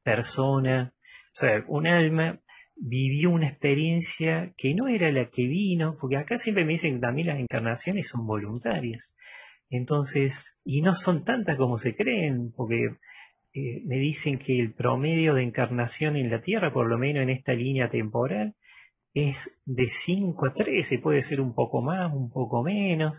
persona, 0.03 0.93
o 1.33 1.39
sea, 1.39 1.65
un 1.69 1.87
alma 1.87 2.41
vivió 2.77 3.31
una 3.31 3.49
experiencia 3.49 4.53
que 4.57 4.75
no 4.75 4.89
era 4.89 5.11
la 5.13 5.31
que 5.31 5.47
vino, 5.47 5.97
porque 6.01 6.17
acá 6.17 6.39
siempre 6.39 6.65
me 6.65 6.73
dicen 6.73 6.97
que 6.97 7.01
también 7.01 7.29
las 7.29 7.39
encarnaciones 7.39 8.09
son 8.09 8.27
voluntarias. 8.27 9.15
Entonces, 9.71 10.35
y 10.65 10.83
no 10.83 10.95
son 10.95 11.25
tantas 11.25 11.57
como 11.57 11.79
se 11.79 11.95
creen, 11.95 12.53
porque 12.57 12.97
eh, 13.55 13.83
me 13.87 13.97
dicen 13.97 14.39
que 14.39 14.59
el 14.59 14.75
promedio 14.75 15.35
de 15.35 15.43
encarnación 15.43 16.17
en 16.17 16.31
la 16.31 16.43
Tierra, 16.43 16.73
por 16.73 16.89
lo 16.89 16.99
menos 16.99 17.23
en 17.23 17.31
esta 17.31 17.53
línea 17.53 17.89
temporal, 17.89 18.55
es 19.15 19.37
de 19.65 19.89
5 20.05 20.47
a 20.47 20.55
13, 20.55 20.99
puede 20.99 21.23
ser 21.23 21.41
un 21.41 21.55
poco 21.55 21.81
más, 21.83 22.13
un 22.13 22.31
poco 22.31 22.63
menos, 22.63 23.15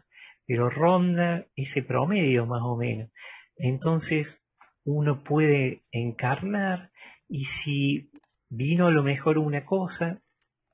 pero 0.46 0.70
ronda 0.70 1.46
ese 1.56 1.82
promedio 1.82 2.46
más 2.46 2.62
o 2.64 2.76
menos. 2.76 3.10
Entonces 3.58 4.40
uno 4.84 5.24
puede 5.24 5.84
encarnar 5.92 6.92
y 7.30 7.46
si 7.46 8.12
vino 8.50 8.88
a 8.88 8.92
lo 8.92 9.04
mejor 9.04 9.38
una 9.38 9.66
cosa, 9.66 10.22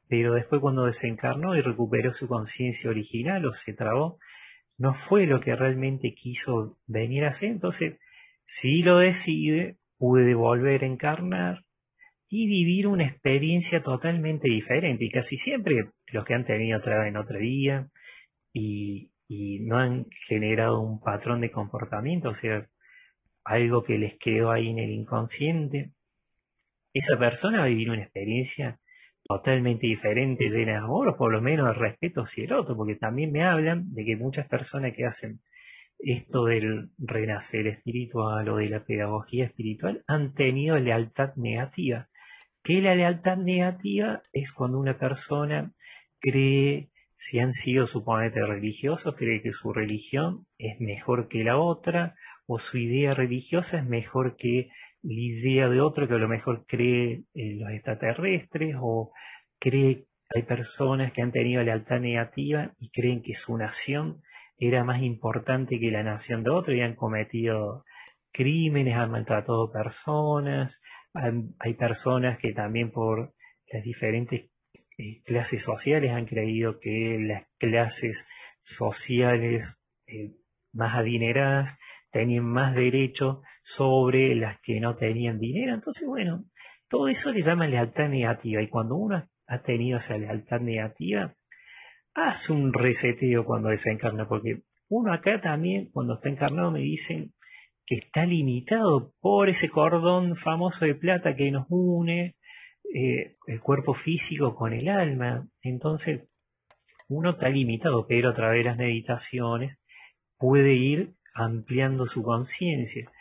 pero 0.09 0.33
después 0.33 0.59
cuando 0.59 0.85
desencarnó 0.85 1.55
y 1.55 1.61
recuperó 1.61 2.13
su 2.13 2.27
conciencia 2.27 2.89
original 2.89 3.45
o 3.45 3.53
se 3.53 3.73
trabó, 3.73 4.17
no 4.77 4.95
fue 5.07 5.27
lo 5.27 5.39
que 5.39 5.55
realmente 5.55 6.15
quiso 6.15 6.79
venir 6.87 7.25
a 7.25 7.29
hacer, 7.29 7.49
entonces 7.49 7.99
si 8.45 8.81
lo 8.81 8.97
decide, 8.97 9.77
puede 9.97 10.33
volver 10.33 10.83
a 10.83 10.87
encarnar 10.87 11.63
y 12.31 12.47
vivir 12.47 12.87
una 12.87 13.05
experiencia 13.05 13.83
totalmente 13.83 14.49
diferente. 14.49 15.03
Y 15.03 15.11
casi 15.11 15.35
siempre 15.37 15.89
los 16.07 16.25
que 16.25 16.33
han 16.33 16.45
tenido 16.45 16.79
otra 16.79 16.99
vez 16.99 17.09
en 17.09 17.17
otro 17.17 17.37
día 17.37 17.89
y, 18.53 19.11
y 19.27 19.59
no 19.59 19.77
han 19.77 20.05
generado 20.27 20.79
un 20.79 21.01
patrón 21.01 21.41
de 21.41 21.51
comportamiento, 21.51 22.29
o 22.29 22.35
sea, 22.35 22.67
algo 23.43 23.83
que 23.83 23.97
les 23.97 24.17
quedó 24.17 24.49
ahí 24.49 24.69
en 24.69 24.79
el 24.79 24.91
inconsciente, 24.91 25.91
esa 26.93 27.17
persona 27.19 27.59
va 27.59 27.65
a 27.65 27.67
vivir 27.69 27.89
una 27.89 28.03
experiencia 28.03 28.79
totalmente 29.23 29.87
diferente, 29.87 30.49
llena 30.49 30.71
de 30.71 30.77
amor, 30.77 31.09
o 31.09 31.17
por 31.17 31.33
lo 31.33 31.41
menos 31.41 31.67
de 31.67 31.73
respeto 31.73 32.21
hacia 32.21 32.45
el 32.45 32.53
otro, 32.53 32.77
porque 32.77 32.95
también 32.95 33.33
me 33.33 33.43
hablan 33.43 33.93
de 33.93 34.05
que 34.05 34.15
muchas 34.15 34.47
personas 34.47 34.93
que 34.93 35.05
hacen 35.05 35.41
esto 35.99 36.45
del 36.45 36.91
renacer 36.97 37.67
espiritual 37.67 38.47
o 38.47 38.55
de 38.55 38.69
la 38.69 38.85
pedagogía 38.85 39.45
espiritual 39.45 40.03
han 40.07 40.33
tenido 40.33 40.77
lealtad 40.77 41.35
negativa. 41.35 42.07
Que 42.63 42.81
la 42.81 42.95
lealtad 42.95 43.37
negativa 43.37 44.21
es 44.33 44.51
cuando 44.51 44.79
una 44.79 44.97
persona 44.97 45.71
cree, 46.19 46.89
si 47.17 47.39
han 47.39 47.53
sido 47.53 47.87
suponete 47.87 48.45
religiosos, 48.45 49.15
cree 49.15 49.41
que 49.41 49.53
su 49.53 49.73
religión 49.73 50.45
es 50.57 50.79
mejor 50.79 51.27
que 51.27 51.43
la 51.43 51.57
otra, 51.57 52.15
o 52.47 52.59
su 52.59 52.77
idea 52.77 53.13
religiosa 53.13 53.77
es 53.79 53.85
mejor 53.85 54.35
que 54.35 54.69
la 55.03 55.13
idea 55.13 55.69
de 55.69 55.81
otro 55.81 56.07
que 56.07 56.13
a 56.13 56.17
lo 56.17 56.27
mejor 56.27 56.65
cree 56.67 57.23
en 57.33 57.59
los 57.59 57.71
extraterrestres, 57.71 58.75
o 58.79 59.11
cree, 59.59 60.05
hay 60.33 60.43
personas 60.43 61.11
que 61.13 61.21
han 61.21 61.31
tenido 61.31 61.63
lealtad 61.63 61.99
negativa 61.99 62.73
y 62.79 62.89
creen 62.91 63.21
que 63.21 63.33
su 63.33 63.57
nación 63.57 64.21
era 64.57 64.83
más 64.83 65.01
importante 65.01 65.79
que 65.79 65.91
la 65.91 66.03
nación 66.03 66.43
de 66.43 66.51
otro 66.51 66.73
y 66.73 66.81
han 66.81 66.95
cometido 66.95 67.83
crímenes, 68.31 68.95
han 68.95 69.11
maltratado 69.11 69.71
personas, 69.71 70.79
hay 71.13 71.73
personas 71.73 72.37
que 72.39 72.53
también 72.53 72.91
por 72.91 73.33
las 73.71 73.83
diferentes 73.83 74.49
eh, 74.97 75.21
clases 75.23 75.63
sociales 75.63 76.11
han 76.11 76.25
creído 76.25 76.79
que 76.79 77.17
las 77.19 77.47
clases 77.57 78.23
sociales 78.63 79.65
eh, 80.07 80.31
más 80.73 80.95
adineradas 80.95 81.77
tenían 82.11 82.45
más 82.45 82.75
derecho 82.75 83.41
sobre 83.63 84.35
las 84.35 84.59
que 84.61 84.79
no 84.79 84.95
tenían 84.95 85.39
dinero. 85.39 85.73
Entonces, 85.73 86.07
bueno, 86.07 86.45
todo 86.87 87.07
eso 87.07 87.31
le 87.31 87.41
llama 87.41 87.67
lealtad 87.67 88.09
negativa 88.09 88.61
y 88.61 88.67
cuando 88.67 88.95
uno 88.95 89.27
ha 89.47 89.61
tenido 89.63 89.99
esa 89.99 90.17
lealtad 90.17 90.59
negativa, 90.59 91.33
hace 92.13 92.51
un 92.51 92.73
reseteo 92.73 93.45
cuando 93.45 93.69
desencarna, 93.69 94.27
porque 94.27 94.63
uno 94.89 95.13
acá 95.13 95.39
también, 95.41 95.89
cuando 95.91 96.15
está 96.15 96.29
encarnado, 96.29 96.71
me 96.71 96.79
dicen 96.79 97.33
que 97.85 97.95
está 97.95 98.25
limitado 98.25 99.13
por 99.19 99.49
ese 99.49 99.69
cordón 99.69 100.35
famoso 100.37 100.85
de 100.85 100.95
plata 100.95 101.35
que 101.35 101.51
nos 101.51 101.65
une 101.69 102.35
eh, 102.93 103.33
el 103.47 103.61
cuerpo 103.61 103.93
físico 103.93 104.55
con 104.55 104.73
el 104.73 104.89
alma. 104.89 105.47
Entonces, 105.61 106.27
uno 107.07 107.31
está 107.31 107.49
limitado, 107.49 108.05
pero 108.07 108.29
a 108.29 108.33
través 108.33 108.63
de 108.63 108.69
las 108.69 108.77
meditaciones 108.77 109.77
puede 110.37 110.73
ir 110.73 111.13
ampliando 111.33 112.07
su 112.07 112.23
conciencia. 112.23 113.11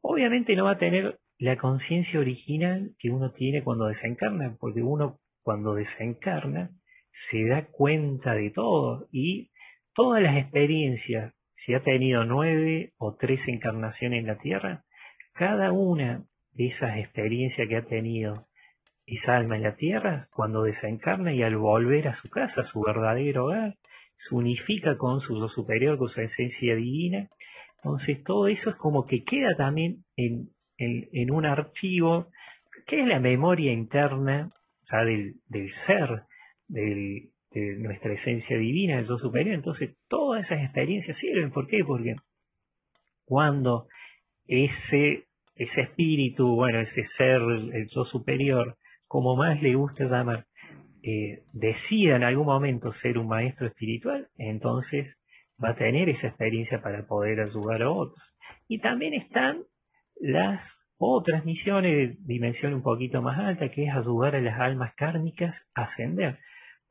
Obviamente 0.00 0.56
no 0.56 0.64
va 0.64 0.72
a 0.72 0.78
tener 0.78 1.18
la 1.38 1.56
conciencia 1.56 2.20
original 2.20 2.94
que 2.98 3.10
uno 3.10 3.32
tiene 3.32 3.62
cuando 3.62 3.86
desencarna, 3.86 4.56
porque 4.58 4.82
uno 4.82 5.20
cuando 5.42 5.74
desencarna 5.74 6.70
se 7.30 7.46
da 7.46 7.66
cuenta 7.66 8.34
de 8.34 8.50
todo 8.50 9.08
y 9.10 9.50
todas 9.94 10.22
las 10.22 10.36
experiencias, 10.36 11.32
si 11.56 11.74
ha 11.74 11.82
tenido 11.82 12.24
nueve 12.24 12.92
o 12.98 13.16
tres 13.16 13.46
encarnaciones 13.48 14.20
en 14.20 14.26
la 14.26 14.38
Tierra, 14.38 14.84
cada 15.32 15.72
una 15.72 16.24
de 16.52 16.66
esas 16.68 16.96
experiencias 16.98 17.68
que 17.68 17.76
ha 17.76 17.86
tenido 17.86 18.46
esa 19.06 19.36
alma 19.36 19.56
en 19.56 19.62
la 19.62 19.76
Tierra, 19.76 20.28
cuando 20.32 20.62
desencarna 20.62 21.32
y 21.32 21.42
al 21.42 21.56
volver 21.56 22.08
a 22.08 22.14
su 22.14 22.28
casa, 22.28 22.62
a 22.62 22.64
su 22.64 22.80
verdadero 22.80 23.46
hogar, 23.46 23.76
se 24.16 24.34
unifica 24.34 24.96
con 24.96 25.20
su 25.20 25.48
superior, 25.48 25.98
con 25.98 26.08
su 26.08 26.20
esencia 26.20 26.74
divina. 26.74 27.28
Entonces 27.76 28.22
todo 28.24 28.48
eso 28.48 28.70
es 28.70 28.76
como 28.76 29.06
que 29.06 29.22
queda 29.22 29.54
también 29.56 30.04
en, 30.16 30.50
un 31.30 31.46
archivo 31.46 32.28
que 32.86 33.00
es 33.00 33.06
la 33.06 33.20
memoria 33.20 33.72
interna 33.72 34.50
del 34.90 35.72
ser, 35.86 36.22
del, 36.68 37.30
de 37.60 37.76
nuestra 37.76 38.12
esencia 38.12 38.58
divina, 38.58 38.98
el 38.98 39.06
yo 39.06 39.18
superior. 39.18 39.54
Entonces 39.54 39.96
todas 40.08 40.44
esas 40.44 40.62
experiencias 40.62 41.16
sirven. 41.16 41.50
¿Por 41.50 41.66
qué? 41.66 41.84
Porque 41.84 42.16
cuando 43.24 43.88
ese, 44.46 45.24
ese 45.54 45.80
espíritu, 45.80 46.54
bueno, 46.54 46.80
ese 46.80 47.02
ser, 47.04 47.40
el 47.40 47.88
yo 47.88 48.04
superior, 48.04 48.76
como 49.06 49.36
más 49.36 49.62
le 49.62 49.74
gusta 49.74 50.04
llamar, 50.04 50.46
eh, 51.02 51.44
decida 51.52 52.16
en 52.16 52.24
algún 52.24 52.46
momento 52.46 52.92
ser 52.92 53.16
un 53.16 53.28
maestro 53.28 53.68
espiritual, 53.68 54.28
entonces 54.36 55.16
va 55.62 55.70
a 55.70 55.76
tener 55.76 56.08
esa 56.08 56.28
experiencia 56.28 56.82
para 56.82 57.06
poder 57.06 57.40
ayudar 57.40 57.82
a 57.82 57.90
otros. 57.90 58.34
Y 58.68 58.80
también 58.80 59.14
están 59.14 59.62
las 60.16 60.62
otras 60.98 61.44
misiones 61.44 61.92
de 61.92 62.16
dimensión 62.20 62.74
un 62.74 62.82
poquito 62.82 63.22
más 63.22 63.38
alta, 63.38 63.70
que 63.70 63.84
es 63.84 63.94
ayudar 63.94 64.36
a 64.36 64.40
las 64.40 64.58
almas 64.60 64.94
kármicas 64.94 65.62
a 65.74 65.84
ascender. 65.84 66.38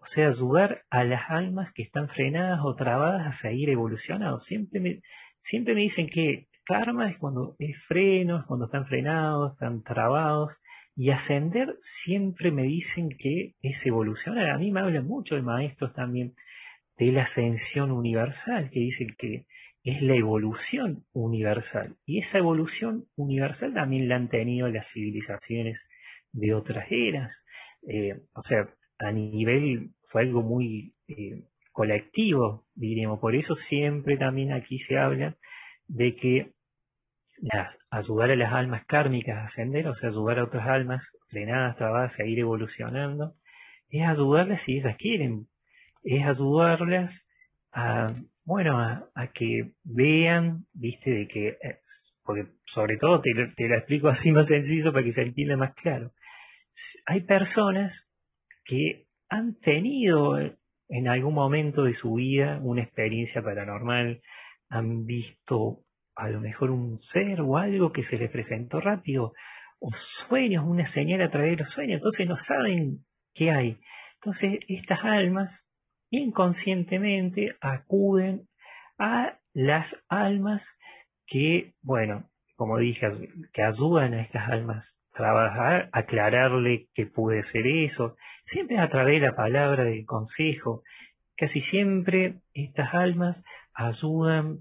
O 0.06 0.08
sea, 0.08 0.28
ayudar 0.28 0.84
a 0.92 1.04
las 1.04 1.32
almas 1.32 1.74
que 1.74 1.82
están 1.82 2.10
frenadas 2.10 2.60
o 2.64 2.76
trabadas 2.76 3.26
a 3.26 3.34
seguir 3.34 3.72
evolucionando. 3.72 4.40
Siempre 4.40 4.80
me, 4.80 5.02
siempre 5.42 5.74
me 5.74 5.82
dicen 5.82 6.08
que 6.08 6.48
karma 6.64 7.10
es 7.10 7.18
cuando 7.18 7.56
es 7.58 7.76
freno, 7.88 8.38
es 8.38 8.46
cuando 8.46 8.66
están 8.66 8.86
frenados, 8.86 9.54
están 9.54 9.82
trabados. 9.82 10.56
Y 10.96 11.10
ascender 11.10 11.80
siempre 12.04 12.52
me 12.52 12.64
dicen 12.64 13.10
que 13.18 13.56
es 13.64 13.84
evolucionar. 13.84 14.52
A 14.52 14.60
mí 14.60 14.72
me 14.72 14.82
hablan 14.82 15.08
mucho 15.08 15.34
de 15.36 15.42
maestros 15.42 15.92
también 15.94 16.36
de 16.98 17.12
la 17.12 17.24
ascensión 17.24 17.92
universal, 17.92 18.70
que 18.70 18.82
dicen 18.82 19.16
que 19.18 19.48
es 19.84 20.04
la 20.04 20.16
evolución 20.16 21.04
universal. 21.14 21.96
Y 22.06 22.20
esa 22.20 22.38
evolución 22.38 23.06
universal 23.16 23.74
también 23.74 24.08
la 24.08 24.18
han 24.18 24.30
tenido 24.30 24.68
las 24.70 24.88
civilizaciones 24.92 25.82
de 26.32 26.54
otras 26.54 26.86
eras. 26.92 27.36
Eh, 27.88 28.22
o 28.34 28.44
sea, 28.44 28.70
a 29.00 29.12
nivel, 29.12 29.92
fue 30.16 30.22
algo 30.22 30.44
muy 30.44 30.94
eh, 31.10 31.44
colectivo, 31.74 32.64
diríamos. 32.74 33.20
Por 33.20 33.36
eso 33.36 33.54
siempre 33.54 34.16
también 34.16 34.54
aquí 34.54 34.80
se 34.80 34.98
habla 34.98 35.36
de 35.90 36.16
que 36.16 36.54
ayudar 37.90 38.32
a 38.32 38.36
las 38.38 38.54
almas 38.54 38.86
kármicas 38.86 39.36
a 39.36 39.46
ascender, 39.48 39.90
o 39.90 39.96
sea, 39.96 40.08
ayudar 40.08 40.40
a 40.40 40.46
otras 40.46 40.66
almas 40.70 41.04
frenadas, 41.28 41.76
trabadas, 41.76 42.14
a 42.14 42.16
seguir 42.16 42.40
evolucionando, 42.40 43.34
es 43.90 44.08
ayudarlas 44.08 44.62
si 44.62 44.78
ellas 44.78 44.96
quieren, 44.96 45.48
es 46.06 46.26
ayudarlas 46.26 47.14
a, 47.74 48.16
bueno, 48.46 48.80
a, 48.80 49.28
que 49.34 49.74
vean, 49.84 50.64
viste, 50.72 51.12
de 51.12 51.28
que, 51.28 51.48
eh, 51.50 51.80
porque 52.24 52.54
sobre 52.68 52.96
todo 52.96 53.20
te, 53.20 53.34
te 53.34 53.68
lo 53.68 53.76
explico 53.76 54.08
así 54.08 54.32
más 54.32 54.48
sencillo 54.48 54.94
para 54.94 55.04
que 55.04 55.12
se 55.12 55.24
entienda 55.24 55.58
más 55.58 55.76
claro. 55.76 56.14
Hay 57.06 57.20
personas 57.24 58.08
que 58.64 59.05
han 59.36 59.56
tenido 59.60 60.38
en 60.88 61.08
algún 61.08 61.34
momento 61.34 61.84
de 61.84 61.94
su 61.94 62.14
vida 62.16 62.60
una 62.62 62.84
experiencia 62.84 63.42
paranormal, 63.42 64.22
han 64.70 65.06
visto 65.06 65.84
a 66.16 66.30
lo 66.30 66.40
mejor 66.40 66.72
un 66.72 66.98
ser 66.98 67.42
o 67.42 67.58
algo 67.58 67.92
que 67.92 68.04
se 68.04 68.18
les 68.18 68.32
presentó 68.32 68.80
rápido, 68.80 69.34
o 69.80 69.92
sueños, 70.28 70.64
una 70.66 70.86
señal 70.88 71.22
a 71.22 71.30
través 71.30 71.52
de 71.52 71.64
los 71.64 71.72
sueños, 71.72 71.98
entonces 71.98 72.28
no 72.28 72.38
saben 72.38 73.06
qué 73.34 73.52
hay. 73.52 73.78
Entonces 74.16 74.60
estas 74.68 75.04
almas 75.04 75.66
inconscientemente 76.10 77.56
acuden 77.60 78.48
a 78.98 79.38
las 79.54 79.96
almas 80.08 80.66
que, 81.28 81.74
bueno, 81.82 82.30
como 82.56 82.78
dije, 82.78 83.10
que 83.52 83.64
ayudan 83.64 84.14
a 84.14 84.22
estas 84.22 84.50
almas 84.50 84.98
trabajar, 85.16 85.90
aclararle 85.94 86.88
que 86.94 87.06
puede 87.08 87.44
ser 87.44 87.66
eso, 87.66 88.18
siempre 88.46 88.78
a 88.80 88.90
través 88.90 89.22
de 89.22 89.28
la 89.28 89.36
palabra 89.36 89.86
del 89.86 90.06
consejo. 90.06 90.84
Casi 91.38 91.62
siempre 91.62 92.36
estas 92.54 92.94
almas 92.94 93.42
ayudan 93.74 94.60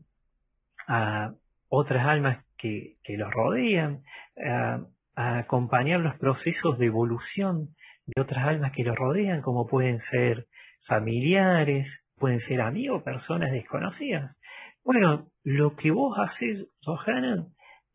a 0.86 1.32
otras 1.68 2.06
almas 2.06 2.44
que, 2.56 2.96
los 3.08 3.30
rodean, 3.30 4.02
a, 4.42 4.80
a, 5.16 5.38
acompañar 5.38 6.00
los 6.00 6.14
procesos 6.16 6.78
de 6.78 6.86
evolución 6.86 7.74
de 8.06 8.22
otras 8.22 8.46
almas 8.46 8.72
que 8.72 8.84
los 8.84 8.96
rodean, 8.96 9.42
como 9.42 9.66
pueden 9.66 10.00
ser 10.00 10.46
familiares, 10.86 12.00
pueden 12.16 12.40
ser 12.40 12.60
amigos, 12.60 13.02
personas 13.02 13.50
desconocidas. 13.50 14.36
Bueno, 14.84 15.28
lo 15.42 15.74
que 15.74 15.90
vos 15.90 16.16
haces, 16.18 16.66
Johanna, 16.82 17.46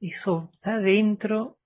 eso 0.02 0.50
está 0.54 0.78
dentro 0.80 1.59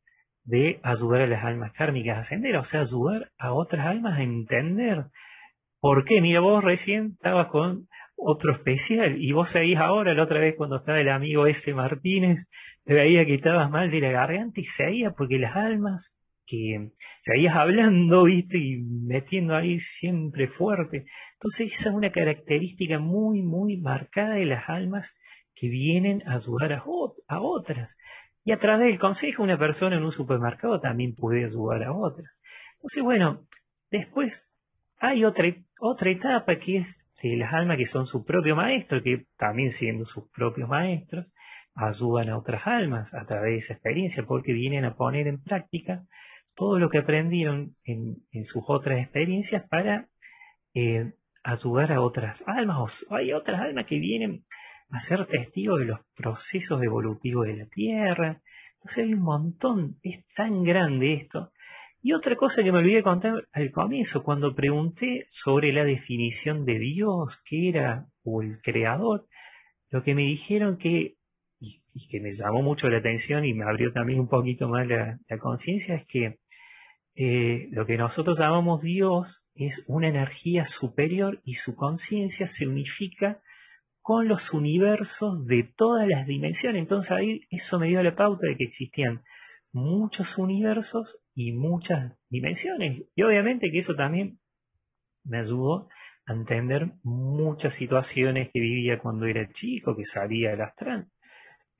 de 0.46 0.80
ayudar 0.84 1.22
a 1.22 1.28
las 1.28 1.44
almas 1.44 1.72
kármicas 1.74 2.18
a 2.18 2.22
ascender, 2.22 2.56
o 2.58 2.64
sea, 2.64 2.82
ayudar 2.82 3.32
a 3.38 3.54
otras 3.54 3.86
almas 3.86 4.20
a 4.20 4.24
entender 4.24 5.06
por 5.80 6.06
qué. 6.06 6.22
Mira, 6.22 6.40
vos 6.40 6.64
recién 6.64 7.14
estabas 7.14 7.48
con 7.48 7.88
otro 8.16 8.52
especial 8.54 9.22
y 9.22 9.32
vos 9.32 9.50
seguís 9.52 9.78
ahora, 9.78 10.14
la 10.14 10.24
otra 10.24 10.40
vez 10.40 10.56
cuando 10.56 10.78
estaba 10.78 11.00
el 11.00 11.10
amigo 11.10 11.48
ese 11.48 11.74
Martínez, 11.74 12.46
te 12.86 12.94
veía 12.94 13.26
que 13.26 13.36
estabas 13.36 13.70
mal 13.70 13.92
de 13.92 14.02
la 14.02 14.12
garganta 14.12 14.60
y 14.62 14.66
seguía 14.66 15.12
porque 15.12 15.40
las 15.40 15.56
almas 15.56 16.14
que 16.46 16.92
seguías 17.24 17.56
hablando, 17.56 18.26
viste, 18.26 18.58
y 18.58 18.84
metiendo 18.84 19.56
ahí 19.56 19.80
siempre 20.00 20.48
fuerte. 20.50 21.06
Entonces 21.34 21.74
esa 21.74 21.90
es 21.90 21.96
una 21.96 22.12
característica 22.12 23.00
muy, 23.00 23.42
muy 23.42 23.78
marcada 23.78 24.36
de 24.36 24.46
las 24.46 24.68
almas 24.70 25.10
que 25.56 25.70
vienen 25.70 26.22
a 26.26 26.36
ayudar 26.36 26.74
a, 26.74 26.84
a 27.28 27.42
otras. 27.42 27.90
Y 28.46 28.52
a 28.52 28.60
través 28.60 28.88
del 28.88 29.00
consejo, 29.00 29.44
una 29.44 29.58
persona 29.58 29.96
en 29.96 30.04
un 30.04 30.12
supermercado 30.12 30.80
también 30.80 31.16
puede 31.16 31.46
ayudar 31.46 31.84
a 31.84 31.94
otras. 31.94 32.30
Entonces, 32.76 33.04
bueno, 33.04 33.48
después 33.90 34.46
hay 35.00 35.24
otra, 35.24 35.46
otra 35.80 36.10
etapa 36.10 36.58
que 36.58 36.78
es 36.80 36.88
de 37.22 37.38
las 37.38 37.54
almas 37.54 37.78
que 37.78 37.86
son 37.86 38.06
su 38.06 38.26
propio 38.26 38.56
maestro, 38.56 39.02
que 39.02 39.26
también 39.38 39.72
siendo 39.72 40.06
sus 40.06 40.30
propios 40.32 40.68
maestros, 40.68 41.26
ayudan 41.74 42.30
a 42.30 42.38
otras 42.38 42.68
almas 42.68 43.12
a 43.14 43.26
través 43.26 43.54
de 43.54 43.58
esa 43.60 43.74
experiencia, 43.74 44.24
porque 44.24 44.52
vienen 44.52 44.84
a 44.86 44.96
poner 44.96 45.28
en 45.28 45.42
práctica 45.42 46.04
todo 46.56 46.78
lo 46.80 46.90
que 46.90 47.00
aprendieron 47.00 47.76
en, 47.86 48.18
sus 48.44 48.64
otras 48.68 49.00
experiencias 49.00 49.68
para 49.70 50.08
eh, 50.74 51.14
ayudar 51.44 51.94
a 51.94 52.02
otras 52.02 52.44
almas. 52.46 52.94
O 53.10 53.16
hay 53.16 53.32
otras 53.32 53.62
almas 53.62 53.86
que 53.86 54.00
vienen 54.00 54.44
a 54.90 55.02
ser 55.02 55.26
testigos 55.28 55.80
de 55.80 55.86
los 55.86 56.00
procesos 56.16 56.82
evolutivos 56.82 57.48
de 57.48 57.58
la 57.58 57.66
Tierra. 57.68 58.42
Entonces 58.76 59.06
hay 59.06 59.14
un 59.14 59.22
montón, 59.22 59.98
es 60.04 60.26
tan 60.36 60.64
grande 60.64 61.14
esto. 61.14 61.52
Y 62.06 62.12
otra 62.12 62.36
cosa 62.36 62.62
que 62.62 62.72
me 62.74 62.80
olvidé 62.80 63.02
contar 63.02 63.48
al 63.54 63.72
comienzo, 63.72 64.24
cuando 64.24 64.54
pregunté 64.54 65.26
sobre 65.30 65.72
la 65.72 65.86
definición 65.86 66.66
de 66.66 66.78
Dios, 66.78 67.40
que 67.46 67.70
era, 67.70 68.08
o 68.26 68.42
el 68.42 68.60
creador, 68.62 69.26
lo 69.90 70.04
que 70.04 70.14
me 70.14 70.24
dijeron 70.24 70.78
que, 70.78 71.16
y, 71.62 71.82
que 72.10 72.20
me 72.20 72.34
llamó 72.34 72.62
mucho 72.62 72.90
la 72.90 72.98
atención 72.98 73.46
y 73.46 73.54
me 73.54 73.64
abrió 73.64 73.94
también 73.94 74.20
un 74.20 74.28
poquito 74.28 74.68
más 74.68 74.86
la, 74.86 75.18
conciencia, 75.40 75.96
es 75.96 76.06
que 76.08 76.40
eh, 77.16 77.70
lo 77.72 77.86
que 77.86 77.96
nosotros 77.96 78.38
llamamos 78.38 78.82
Dios 78.82 79.42
es 79.56 79.82
una 79.88 80.10
energía 80.10 80.66
superior 80.66 81.40
y 81.46 81.54
su 81.54 81.74
conciencia 81.74 82.48
se 82.48 82.68
unifica 82.68 83.40
con 84.04 84.28
los 84.28 84.52
universos 84.52 85.46
de 85.48 85.64
todas 85.78 86.08
las 86.08 86.28
dimensiones. 86.28 86.82
Entonces 86.82 87.12
ahí 87.12 87.42
eso 87.50 87.80
me 87.80 87.88
dio 87.88 88.04
la 88.04 88.16
pauta 88.16 88.46
de 88.46 88.58
que 88.58 88.66
existían 88.66 89.24
muchos 89.72 90.38
universos 90.38 91.18
y 91.34 91.54
muchas 91.54 92.14
dimensiones. 92.30 93.06
Y 93.16 93.24
obviamente 93.24 93.72
que 93.72 93.80
eso 93.80 93.96
también 93.96 94.40
me 95.24 95.40
ayudó 95.40 95.88
a 96.26 96.34
entender 96.34 96.92
muchas 97.04 97.74
situaciones 97.76 98.50
que 98.54 98.60
vivía 98.60 99.00
cuando 99.00 99.26
era 99.26 99.50
chico, 99.54 99.96
que 99.96 100.06
salía 100.06 100.52
del 100.52 100.62
astral. 100.62 101.08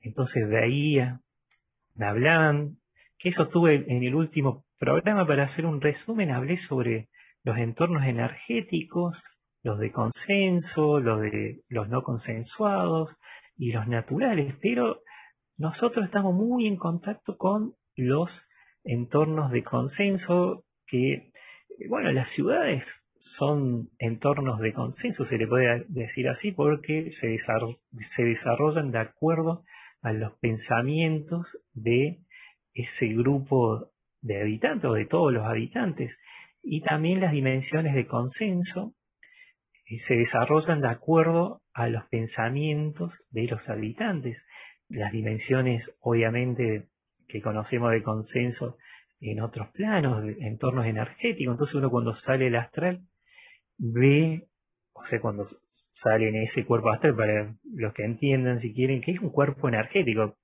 Entonces 0.00 0.48
veía, 0.48 1.20
me 1.94 2.06
hablaban, 2.06 2.78
que 3.18 3.28
eso 3.28 3.48
tuve 3.48 3.84
en 3.86 4.02
el 4.02 4.14
último 4.14 4.64
programa 4.78 5.26
para 5.26 5.44
hacer 5.44 5.66
un 5.66 5.80
resumen, 5.80 6.30
hablé 6.30 6.56
sobre 6.56 7.08
los 7.42 7.58
entornos 7.58 8.04
energéticos, 8.04 9.22
los 9.64 9.78
de 9.78 9.90
consenso, 9.90 11.00
los 11.00 11.22
de 11.22 11.62
los 11.68 11.88
no 11.88 12.02
consensuados 12.02 13.16
y 13.56 13.72
los 13.72 13.88
naturales, 13.88 14.54
pero 14.60 15.00
nosotros 15.56 16.04
estamos 16.04 16.34
muy 16.34 16.66
en 16.66 16.76
contacto 16.76 17.36
con 17.38 17.74
los 17.96 18.30
entornos 18.84 19.50
de 19.50 19.62
consenso 19.62 20.64
que, 20.86 21.32
bueno, 21.88 22.12
las 22.12 22.28
ciudades 22.30 22.84
son 23.16 23.88
entornos 23.98 24.60
de 24.60 24.74
consenso, 24.74 25.24
se 25.24 25.38
le 25.38 25.48
puede 25.48 25.86
decir 25.88 26.28
así, 26.28 26.52
porque 26.52 27.10
se, 27.12 27.38
se 28.14 28.22
desarrollan 28.22 28.90
de 28.90 28.98
acuerdo 28.98 29.64
a 30.02 30.12
los 30.12 30.34
pensamientos 30.40 31.56
de 31.72 32.18
ese 32.74 33.06
grupo 33.08 33.92
de 34.20 34.42
habitantes 34.42 34.90
o 34.90 34.92
de 34.92 35.06
todos 35.06 35.32
los 35.32 35.46
habitantes. 35.46 36.14
Y 36.62 36.82
también 36.82 37.20
las 37.22 37.32
dimensiones 37.32 37.94
de 37.94 38.06
consenso 38.06 38.94
se 39.86 40.14
desarrollan 40.14 40.80
de 40.80 40.88
acuerdo 40.88 41.62
a 41.72 41.88
los 41.88 42.04
pensamientos 42.06 43.18
de 43.30 43.46
los 43.46 43.68
habitantes. 43.68 44.38
Las 44.88 45.12
dimensiones, 45.12 45.90
obviamente, 46.00 46.88
que 47.28 47.42
conocemos 47.42 47.90
de 47.92 48.02
consenso 48.02 48.76
en 49.20 49.40
otros 49.40 49.68
planos, 49.70 50.24
entornos 50.40 50.86
energéticos. 50.86 51.54
Entonces 51.54 51.74
uno 51.74 51.90
cuando 51.90 52.14
sale 52.14 52.46
el 52.46 52.56
astral 52.56 53.00
ve, 53.78 54.46
o 54.92 55.04
sea, 55.06 55.20
cuando 55.20 55.46
sale 55.92 56.28
en 56.28 56.36
ese 56.36 56.64
cuerpo 56.64 56.90
astral, 56.90 57.16
para 57.16 57.54
los 57.64 57.92
que 57.94 58.04
entiendan 58.04 58.60
si 58.60 58.72
quieren, 58.72 59.00
que 59.00 59.12
es 59.12 59.20
un 59.20 59.30
cuerpo 59.30 59.68
energético. 59.68 60.36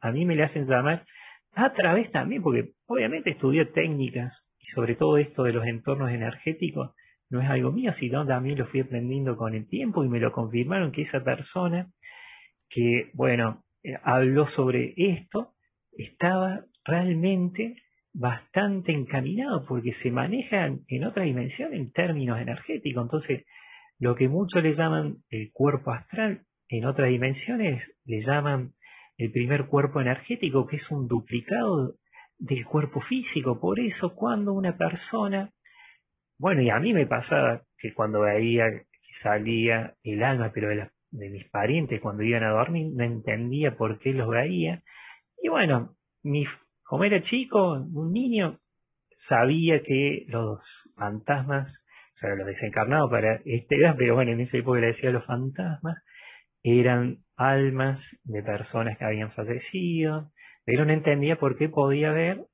A 0.00 0.12
mí 0.12 0.24
me 0.24 0.34
le 0.34 0.44
hacen 0.44 0.66
llamar 0.66 1.06
a 1.52 1.72
través 1.72 2.10
también, 2.10 2.42
porque 2.42 2.72
obviamente 2.86 3.30
estudié 3.30 3.64
técnicas 3.66 4.44
y 4.58 4.66
sobre 4.66 4.94
todo 4.94 5.16
esto 5.18 5.44
de 5.44 5.52
los 5.52 5.66
entornos 5.66 6.10
energéticos 6.10 6.94
no 7.30 7.40
es 7.40 7.48
algo 7.48 7.72
mío, 7.72 7.92
sino 7.92 8.26
también 8.26 8.58
lo 8.58 8.66
fui 8.66 8.80
aprendiendo 8.80 9.36
con 9.36 9.54
el 9.54 9.66
tiempo 9.68 10.04
y 10.04 10.08
me 10.08 10.20
lo 10.20 10.32
confirmaron 10.32 10.92
que 10.92 11.02
esa 11.02 11.22
persona 11.24 11.90
que, 12.68 13.10
bueno, 13.14 13.64
eh, 13.82 13.94
habló 14.02 14.46
sobre 14.46 14.94
esto, 14.96 15.52
estaba 15.92 16.64
realmente 16.84 17.76
bastante 18.12 18.92
encaminado 18.92 19.66
porque 19.66 19.92
se 19.92 20.10
maneja 20.10 20.66
en 20.66 21.04
otra 21.04 21.24
dimensión 21.24 21.74
en 21.74 21.92
términos 21.92 22.40
energéticos. 22.40 23.04
Entonces, 23.04 23.44
lo 23.98 24.14
que 24.14 24.28
muchos 24.28 24.62
le 24.62 24.74
llaman 24.74 25.18
el 25.30 25.50
cuerpo 25.52 25.92
astral, 25.92 26.42
en 26.68 26.84
otras 26.86 27.08
dimensiones 27.08 27.82
le 28.04 28.20
llaman 28.20 28.72
el 29.16 29.30
primer 29.30 29.66
cuerpo 29.66 30.00
energético, 30.00 30.66
que 30.66 30.76
es 30.76 30.90
un 30.90 31.06
duplicado 31.06 31.94
del 32.38 32.64
cuerpo 32.66 33.00
físico. 33.00 33.60
Por 33.60 33.80
eso 33.80 34.14
cuando 34.14 34.52
una 34.52 34.76
persona, 34.76 35.52
bueno, 36.38 36.62
y 36.62 36.70
a 36.70 36.78
mí 36.78 36.92
me 36.92 37.06
pasaba 37.06 37.62
que 37.78 37.94
cuando 37.94 38.20
veía 38.20 38.64
que 38.70 39.14
salía 39.22 39.94
el 40.02 40.22
alma, 40.22 40.50
pero 40.52 40.68
de, 40.68 40.90
de 41.10 41.30
mis 41.30 41.48
parientes 41.48 42.00
cuando 42.00 42.22
iban 42.22 42.44
a 42.44 42.50
dormir, 42.50 42.92
no 42.94 43.04
entendía 43.04 43.76
por 43.76 43.98
qué 43.98 44.12
los 44.12 44.28
veía. 44.28 44.82
Y 45.42 45.48
bueno, 45.48 45.96
mi, 46.22 46.44
como 46.84 47.04
era 47.04 47.22
chico, 47.22 47.72
un 47.72 48.12
niño, 48.12 48.58
sabía 49.28 49.82
que 49.82 50.24
los 50.28 50.60
fantasmas, 50.96 51.82
o 52.14 52.18
sea, 52.18 52.34
los 52.34 52.46
desencarnados 52.46 53.10
para 53.10 53.40
esta 53.44 53.74
edad, 53.74 53.94
pero 53.96 54.14
bueno, 54.14 54.32
en 54.32 54.40
esa 54.40 54.58
época 54.58 54.80
le 54.80 54.88
decía 54.88 55.10
los 55.10 55.24
fantasmas, 55.24 56.02
eran 56.62 57.18
almas 57.36 58.00
de 58.24 58.42
personas 58.42 58.98
que 58.98 59.04
habían 59.04 59.32
fallecido, 59.32 60.32
pero 60.64 60.84
no 60.84 60.92
entendía 60.92 61.36
por 61.36 61.56
qué 61.56 61.68
podía 61.68 62.10
haber 62.10 62.44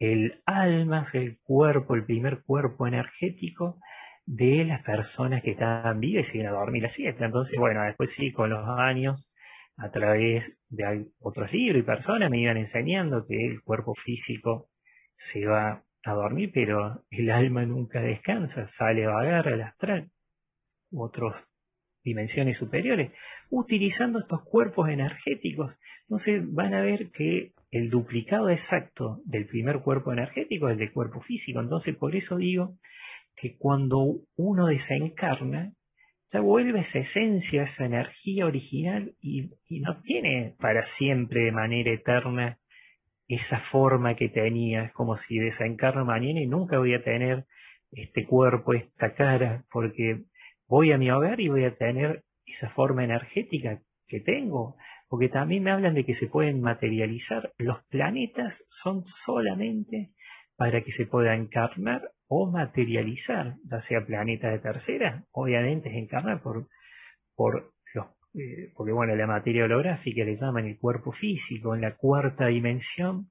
el 0.00 0.42
alma, 0.46 1.06
el 1.12 1.38
cuerpo, 1.42 1.94
el 1.94 2.06
primer 2.06 2.42
cuerpo 2.42 2.86
energético 2.86 3.78
de 4.24 4.64
las 4.64 4.82
personas 4.82 5.42
que 5.42 5.52
estaban 5.52 6.00
vivas 6.00 6.34
y 6.34 6.38
iban 6.38 6.52
a 6.54 6.58
dormir 6.58 6.82
la 6.84 6.88
siesta. 6.88 7.26
Entonces, 7.26 7.58
bueno, 7.58 7.82
después 7.84 8.10
sí, 8.14 8.32
con 8.32 8.50
los 8.50 8.66
años, 8.66 9.30
a 9.76 9.90
través 9.90 10.44
de 10.70 11.06
otros 11.20 11.52
libros 11.52 11.80
y 11.80 11.84
personas, 11.84 12.30
me 12.30 12.40
iban 12.40 12.56
enseñando 12.56 13.26
que 13.26 13.46
el 13.46 13.62
cuerpo 13.62 13.94
físico 13.94 14.70
se 15.16 15.46
va 15.46 15.84
a 16.04 16.12
dormir, 16.12 16.50
pero 16.54 17.04
el 17.10 17.30
alma 17.30 17.66
nunca 17.66 18.00
descansa, 18.00 18.68
sale 18.68 19.04
a 19.04 19.10
vagar 19.10 19.48
al 19.48 19.60
astral. 19.60 20.10
Otros 20.92 21.34
dimensiones 22.02 22.56
superiores, 22.56 23.12
utilizando 23.50 24.18
estos 24.20 24.42
cuerpos 24.44 24.88
energéticos. 24.88 25.76
Entonces 26.08 26.42
van 26.52 26.72
a 26.72 26.80
ver 26.80 27.10
que 27.10 27.52
el 27.70 27.90
duplicado 27.90 28.50
exacto 28.50 29.20
del 29.24 29.46
primer 29.46 29.80
cuerpo 29.80 30.12
energético 30.12 30.68
es 30.68 30.72
el 30.72 30.78
del 30.78 30.92
cuerpo 30.92 31.20
físico. 31.20 31.60
Entonces 31.60 31.96
por 31.96 32.16
eso 32.16 32.36
digo 32.36 32.76
que 33.36 33.56
cuando 33.56 34.22
uno 34.36 34.66
desencarna, 34.66 35.72
ya 36.32 36.40
vuelve 36.40 36.80
esa 36.80 37.00
esencia, 37.00 37.64
esa 37.64 37.84
energía 37.84 38.46
original 38.46 39.14
y, 39.20 39.50
y 39.66 39.80
no 39.80 40.00
tiene 40.02 40.54
para 40.60 40.86
siempre 40.86 41.44
de 41.44 41.52
manera 41.52 41.92
eterna 41.92 42.58
esa 43.28 43.60
forma 43.60 44.14
que 44.14 44.28
tenía. 44.28 44.84
Es 44.84 44.92
como 44.92 45.16
si 45.16 45.38
desencarna 45.38 46.04
mañana 46.04 46.40
y 46.40 46.46
nunca 46.46 46.78
voy 46.78 46.94
a 46.94 47.02
tener 47.02 47.46
este 47.92 48.26
cuerpo, 48.26 48.74
esta 48.74 49.14
cara, 49.14 49.64
porque 49.72 50.22
voy 50.68 50.92
a 50.92 50.98
mi 50.98 51.10
hogar 51.10 51.40
y 51.40 51.48
voy 51.48 51.64
a 51.64 51.76
tener 51.76 52.22
esa 52.46 52.70
forma 52.70 53.04
energética 53.04 53.80
que 54.06 54.20
tengo, 54.20 54.76
porque 55.10 55.28
también 55.28 55.64
me 55.64 55.72
hablan 55.72 55.94
de 55.94 56.04
que 56.04 56.14
se 56.14 56.28
pueden 56.28 56.60
materializar. 56.62 57.52
Los 57.58 57.82
planetas 57.86 58.62
son 58.68 59.04
solamente 59.04 60.12
para 60.56 60.82
que 60.82 60.92
se 60.92 61.04
pueda 61.04 61.34
encarnar 61.34 62.12
o 62.28 62.48
materializar, 62.48 63.56
ya 63.64 63.80
sea 63.80 64.06
planeta 64.06 64.50
de 64.50 64.60
tercera, 64.60 65.24
obviamente 65.32 65.88
es 65.88 65.96
encarnar 65.96 66.40
por, 66.42 66.68
por 67.34 67.72
los, 67.92 68.06
eh, 68.34 68.70
porque 68.76 68.92
bueno, 68.92 69.16
la 69.16 69.26
materia 69.26 69.64
holográfica 69.64 70.22
le 70.22 70.36
llaman 70.36 70.66
el 70.66 70.78
cuerpo 70.78 71.10
físico, 71.10 71.74
en 71.74 71.80
la 71.80 71.96
cuarta 71.96 72.46
dimensión 72.46 73.30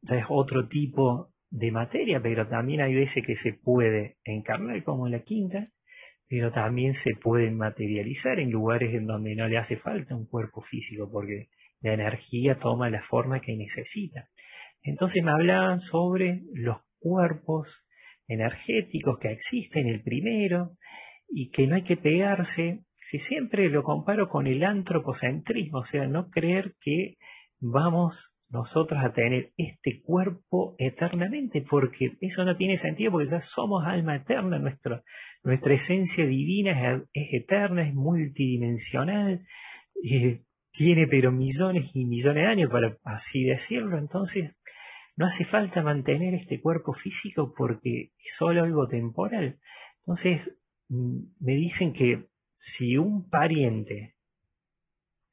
ya 0.00 0.16
es 0.16 0.24
otro 0.28 0.66
tipo 0.66 1.32
de 1.50 1.70
materia, 1.70 2.20
pero 2.20 2.48
también 2.48 2.80
hay 2.80 2.96
veces 2.96 3.24
que 3.24 3.36
se 3.36 3.52
puede 3.52 4.16
encarnar 4.24 4.82
como 4.82 5.06
en 5.06 5.12
la 5.12 5.20
quinta, 5.20 5.68
pero 6.32 6.50
también 6.50 6.94
se 6.94 7.10
pueden 7.14 7.58
materializar 7.58 8.40
en 8.40 8.50
lugares 8.50 8.94
en 8.94 9.04
donde 9.04 9.34
no 9.34 9.48
le 9.48 9.58
hace 9.58 9.76
falta 9.76 10.16
un 10.16 10.24
cuerpo 10.24 10.62
físico, 10.62 11.10
porque 11.12 11.48
la 11.82 11.92
energía 11.92 12.58
toma 12.58 12.88
la 12.88 13.02
forma 13.02 13.40
que 13.40 13.54
necesita. 13.54 14.30
Entonces 14.82 15.22
me 15.22 15.30
hablaban 15.30 15.80
sobre 15.80 16.40
los 16.54 16.78
cuerpos 17.00 17.84
energéticos 18.28 19.18
que 19.18 19.30
existen, 19.30 19.86
el 19.88 20.02
primero, 20.02 20.70
y 21.28 21.50
que 21.50 21.66
no 21.66 21.74
hay 21.74 21.82
que 21.82 21.98
pegarse, 21.98 22.80
si 23.10 23.18
siempre 23.18 23.68
lo 23.68 23.82
comparo 23.82 24.30
con 24.30 24.46
el 24.46 24.64
antropocentrismo, 24.64 25.80
o 25.80 25.84
sea, 25.84 26.06
no 26.06 26.30
creer 26.30 26.76
que 26.80 27.16
vamos 27.60 28.31
nosotros 28.52 29.02
a 29.02 29.12
tener 29.14 29.52
este 29.56 30.02
cuerpo 30.02 30.76
eternamente, 30.78 31.62
porque 31.62 32.18
eso 32.20 32.44
no 32.44 32.54
tiene 32.54 32.76
sentido, 32.76 33.12
porque 33.12 33.30
ya 33.30 33.40
somos 33.40 33.84
alma 33.86 34.16
eterna, 34.16 34.58
nuestro, 34.58 35.02
nuestra 35.42 35.72
esencia 35.72 36.26
divina 36.26 37.02
es, 37.14 37.32
eterna, 37.32 37.82
es 37.82 37.94
multidimensional, 37.94 39.40
eh, 40.04 40.42
tiene 40.70 41.06
pero 41.06 41.32
millones 41.32 41.90
y 41.94 42.04
millones 42.04 42.44
de 42.44 42.48
años, 42.48 42.70
para 42.70 42.98
así 43.04 43.42
decirlo, 43.42 43.96
entonces 43.96 44.54
no 45.16 45.26
hace 45.26 45.46
falta 45.46 45.82
mantener 45.82 46.34
este 46.34 46.60
cuerpo 46.60 46.92
físico 46.92 47.54
porque 47.56 48.12
es 48.18 48.34
solo 48.36 48.64
algo 48.64 48.86
temporal. 48.86 49.58
Entonces, 50.00 50.58
mm, 50.88 51.20
me 51.40 51.54
dicen 51.54 51.94
que 51.94 52.26
si 52.58 52.98
un 52.98 53.30
pariente 53.30 54.14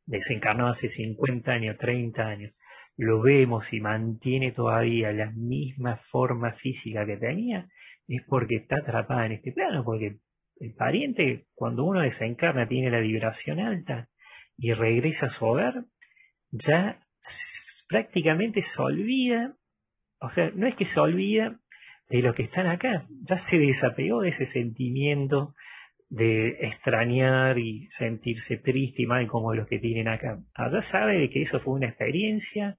desencarnó 0.06 0.68
hace 0.68 0.88
50 0.88 1.52
años, 1.52 1.78
30 1.78 2.26
años, 2.26 2.54
lo 3.02 3.22
vemos 3.22 3.72
y 3.72 3.80
mantiene 3.80 4.52
todavía 4.52 5.14
la 5.14 5.32
misma 5.32 6.02
forma 6.12 6.52
física 6.52 7.06
que 7.06 7.16
tenía, 7.16 7.70
es 8.10 8.22
porque 8.28 8.58
está 8.58 8.80
atrapada 8.80 9.26
en 9.26 9.32
este 9.32 9.54
plano, 9.54 9.86
porque 9.86 10.18
el 10.60 10.74
pariente, 10.74 11.46
cuando 11.56 11.86
uno 11.86 12.02
desencarna, 12.02 12.68
tiene 12.68 12.92
la 12.92 13.00
vibración 13.00 13.62
alta 13.62 14.10
y 14.58 14.74
regresa 14.74 15.28
a 15.28 15.30
su 15.30 15.46
hogar, 15.46 15.86
ya 16.52 17.00
prácticamente 17.88 18.64
se 18.64 18.82
olvida, 18.82 19.56
o 20.20 20.30
sea, 20.32 20.52
no 20.54 20.68
es 20.68 20.76
que 20.76 20.84
se 20.84 21.00
olvida 21.00 21.58
de 22.10 22.22
lo 22.22 22.34
que 22.34 22.44
están 22.44 22.68
acá, 22.68 23.08
ya 23.22 23.40
se 23.40 23.58
desapegó 23.58 24.24
de 24.24 24.30
ese 24.30 24.46
sentimiento 24.48 25.54
de 26.10 26.50
extrañar 26.68 27.58
y 27.60 27.88
sentirse 27.92 28.58
triste 28.58 29.04
y 29.04 29.06
mal 29.06 29.26
como 29.28 29.54
los 29.54 29.68
que 29.68 29.80
tienen 29.80 30.10
acá. 30.10 30.42
Allá 30.54 30.82
sabe 30.82 31.30
que 31.30 31.44
eso 31.44 31.62
fue 31.62 31.76
una 31.76 31.88
experiencia, 31.88 32.78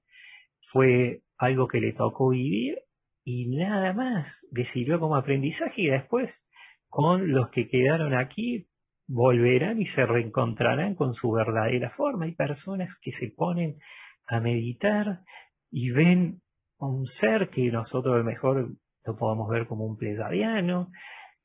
fue 0.71 1.21
algo 1.37 1.67
que 1.67 1.81
le 1.81 1.93
tocó 1.93 2.29
vivir 2.29 2.79
y 3.23 3.47
nada 3.49 3.93
más, 3.93 4.27
le 4.51 4.65
sirvió 4.65 4.99
como 4.99 5.15
aprendizaje 5.15 5.81
y 5.83 5.87
después 5.87 6.31
con 6.89 7.31
los 7.31 7.49
que 7.49 7.67
quedaron 7.67 8.13
aquí 8.13 8.67
volverán 9.07 9.81
y 9.81 9.85
se 9.87 10.05
reencontrarán 10.05 10.95
con 10.95 11.13
su 11.13 11.31
verdadera 11.31 11.91
forma. 11.91 12.25
Hay 12.25 12.35
personas 12.35 12.89
que 13.01 13.11
se 13.11 13.27
ponen 13.29 13.77
a 14.27 14.39
meditar 14.39 15.21
y 15.69 15.91
ven 15.91 16.41
un 16.77 17.07
ser 17.07 17.49
que 17.49 17.71
nosotros 17.71 18.15
a 18.15 18.17
lo 18.17 18.23
mejor 18.23 18.71
lo 19.05 19.17
podemos 19.17 19.49
ver 19.49 19.67
como 19.67 19.85
un 19.85 19.97
pleyadiano 19.97 20.91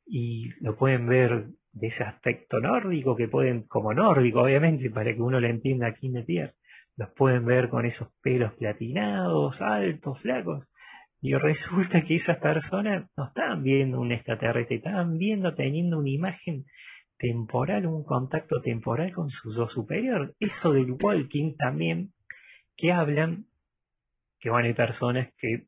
y 0.06 0.50
lo 0.60 0.76
pueden 0.76 1.06
ver 1.06 1.48
de 1.72 1.88
ese 1.88 2.04
aspecto 2.04 2.58
nórdico 2.58 3.16
que 3.16 3.28
pueden, 3.28 3.64
como 3.64 3.92
nórdico 3.92 4.42
obviamente, 4.42 4.90
para 4.90 5.14
que 5.14 5.20
uno 5.20 5.40
lo 5.40 5.46
entienda 5.46 5.88
aquí 5.88 6.06
en 6.06 6.14
la 6.14 6.24
los 6.96 7.10
pueden 7.10 7.44
ver 7.44 7.68
con 7.68 7.84
esos 7.84 8.08
pelos 8.22 8.54
platinados, 8.54 9.60
altos, 9.60 10.18
flacos. 10.20 10.66
Y 11.20 11.34
resulta 11.34 12.02
que 12.02 12.16
esas 12.16 12.38
personas 12.38 13.10
no 13.16 13.28
estaban 13.28 13.62
viendo 13.62 14.00
un 14.00 14.12
extraterrestre, 14.12 14.76
estaban 14.76 15.18
viendo, 15.18 15.54
teniendo 15.54 15.98
una 15.98 16.10
imagen 16.10 16.64
temporal, 17.18 17.86
un 17.86 18.04
contacto 18.04 18.60
temporal 18.62 19.12
con 19.12 19.28
su 19.30 19.54
yo 19.54 19.68
superior. 19.68 20.34
Eso 20.40 20.72
del 20.72 20.92
walking 20.92 21.56
también, 21.56 22.12
que 22.76 22.92
hablan, 22.92 23.46
que 24.40 24.50
bueno, 24.50 24.68
hay 24.68 24.74
personas 24.74 25.28
que 25.38 25.66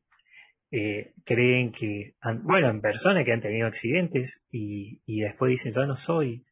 eh, 0.71 1.13
creen 1.25 1.71
que, 1.71 2.13
bueno, 2.43 2.69
en 2.69 2.81
personas 2.81 3.25
que 3.25 3.33
han 3.33 3.41
tenido 3.41 3.67
accidentes 3.67 4.39
y, 4.51 5.01
y 5.05 5.21
después 5.21 5.49
dicen, 5.49 5.73
yo 5.73 5.85
no 5.85 5.97
soy 5.97 6.45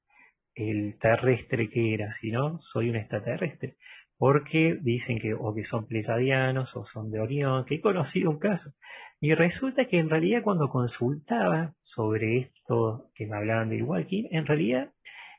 el 0.56 0.98
terrestre 1.00 1.70
que 1.70 1.94
era, 1.94 2.12
sino 2.14 2.60
soy 2.62 2.90
un 2.90 2.96
extraterrestre 2.96 3.78
porque 4.18 4.78
dicen 4.82 5.20
que 5.20 5.34
o 5.34 5.54
que 5.54 5.64
son 5.66 5.88
plesadianos 5.88 6.76
o 6.76 6.86
son 6.86 7.12
de 7.12 7.20
Orión, 7.20 7.66
que 7.66 7.76
he 7.76 7.82
conocido 7.82 8.32
un 8.32 8.40
caso. 8.40 8.74
Y 9.20 9.34
resulta 9.34 9.86
que 9.86 10.00
en 10.00 10.10
realidad 10.10 10.44
cuando 10.44 10.70
consultaba 10.70 11.74
sobre 11.82 12.38
esto 12.38 13.10
que 13.16 13.28
me 13.28 13.38
hablaban 13.38 13.70
de 13.70 13.84
walking, 13.84 14.26
en 14.32 14.46
realidad 14.46 14.92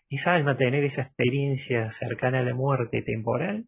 esa 0.08 0.34
alma 0.34 0.56
tener 0.56 0.84
esa 0.84 1.02
experiencia 1.02 1.92
cercana 1.92 2.40
a 2.40 2.42
la 2.42 2.54
muerte 2.54 3.02
temporal 3.02 3.66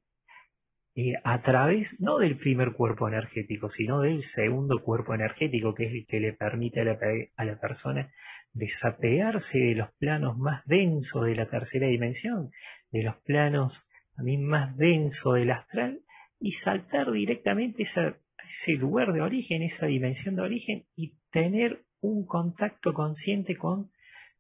eh, 0.96 1.14
a 1.22 1.42
través 1.42 1.94
no 2.00 2.18
del 2.18 2.36
primer 2.38 2.72
cuerpo 2.72 3.08
energético, 3.08 3.70
sino 3.70 4.00
del 4.00 4.22
segundo 4.22 4.82
cuerpo 4.82 5.14
energético, 5.14 5.74
que 5.74 5.86
es 5.86 5.92
el 5.92 6.06
que 6.06 6.20
le 6.20 6.32
permite 6.32 6.80
a 6.80 6.84
la, 6.84 6.98
a 7.36 7.44
la 7.44 7.60
persona 7.60 8.10
desapegarse 8.52 9.58
de 9.58 9.74
los 9.76 9.92
planos 9.98 10.36
más 10.38 10.64
densos 10.66 11.24
de 11.24 11.36
la 11.36 11.46
tercera 11.48 11.86
dimensión, 11.86 12.50
de 12.90 13.04
los 13.04 13.16
planos 13.18 13.80
también 14.20 14.44
más 14.44 14.76
denso 14.76 15.32
del 15.32 15.50
astral 15.50 16.00
y 16.38 16.52
saltar 16.52 17.10
directamente 17.10 17.84
a 17.96 18.14
ese 18.60 18.72
lugar 18.72 19.14
de 19.14 19.22
origen, 19.22 19.62
esa 19.62 19.86
dimensión 19.86 20.36
de 20.36 20.42
origen 20.42 20.84
y 20.94 21.14
tener 21.30 21.84
un 22.02 22.26
contacto 22.26 22.92
consciente 22.92 23.56
con 23.56 23.90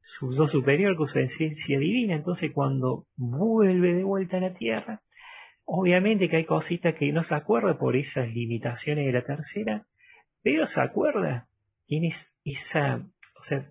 su 0.02 0.36
yo 0.36 0.48
superior, 0.48 0.96
con 0.96 1.08
su 1.08 1.18
esencia 1.18 1.78
divina. 1.78 2.14
Entonces 2.14 2.52
cuando 2.52 3.06
vuelve 3.16 3.94
de 3.94 4.04
vuelta 4.04 4.36
a 4.36 4.40
la 4.40 4.52
Tierra, 4.52 5.00
obviamente 5.64 6.28
que 6.28 6.36
hay 6.36 6.44
cositas 6.44 6.94
que 6.94 7.10
no 7.10 7.22
se 7.22 7.34
acuerda 7.34 7.78
por 7.78 7.96
esas 7.96 8.28
limitaciones 8.28 9.06
de 9.06 9.12
la 9.12 9.24
tercera, 9.24 9.86
pero 10.42 10.66
se 10.66 10.78
acuerda, 10.78 11.48
tiene 11.86 12.14
esa, 12.44 12.96
o 13.40 13.44
sea, 13.44 13.66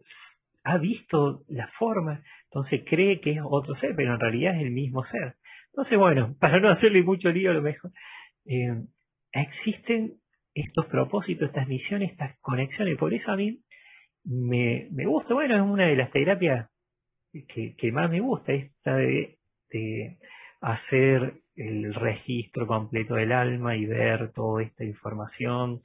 ha 0.64 0.78
visto 0.80 1.44
la 1.48 1.68
forma, 1.68 2.24
entonces 2.46 2.82
cree 2.84 3.22
que 3.22 3.34
es 3.34 3.42
otro 3.44 3.76
ser, 3.76 3.96
pero 3.96 4.16
en 4.16 4.20
realidad 4.20 4.56
es 4.56 4.64
el 4.64 4.72
mismo 4.72 5.04
ser. 5.04 5.36
Entonces, 5.74 5.98
bueno, 5.98 6.36
para 6.40 6.60
no 6.60 6.70
hacerle 6.70 7.04
mucho 7.04 7.30
lío 7.30 7.52
a 7.52 7.54
lo 7.54 7.62
mejor, 7.62 7.92
eh, 8.46 8.84
existen 9.32 10.20
estos 10.54 10.86
propósitos, 10.88 11.50
estas 11.50 11.68
misiones, 11.68 12.12
estas 12.12 12.38
conexiones. 12.40 12.98
Por 12.98 13.14
eso 13.14 13.32
a 13.32 13.36
mí 13.36 13.62
me, 14.24 14.88
me 14.92 15.06
gusta, 15.06 15.34
bueno, 15.34 15.56
es 15.56 15.62
una 15.62 15.86
de 15.86 15.96
las 15.96 16.12
terapias 16.12 16.70
que, 17.48 17.76
que 17.76 17.92
más 17.92 18.10
me 18.10 18.20
gusta, 18.20 18.54
esta 18.54 18.96
de, 18.96 19.38
de, 19.70 20.18
hacer 20.62 21.42
el 21.56 21.94
registro 21.94 22.68
completo 22.68 23.16
del 23.16 23.32
alma 23.32 23.76
y 23.78 23.86
ver 23.86 24.32
toda 24.34 24.64
esta 24.64 24.84
información 24.84 25.82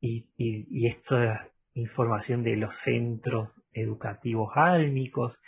y, 0.00 0.30
y, 0.36 0.66
y 0.70 0.86
esta 0.86 1.50
información 1.74 2.42
de 2.42 2.56
los 2.56 2.74
centros 2.78 3.50
educativos 3.72 4.50
álmicos. 4.54 5.38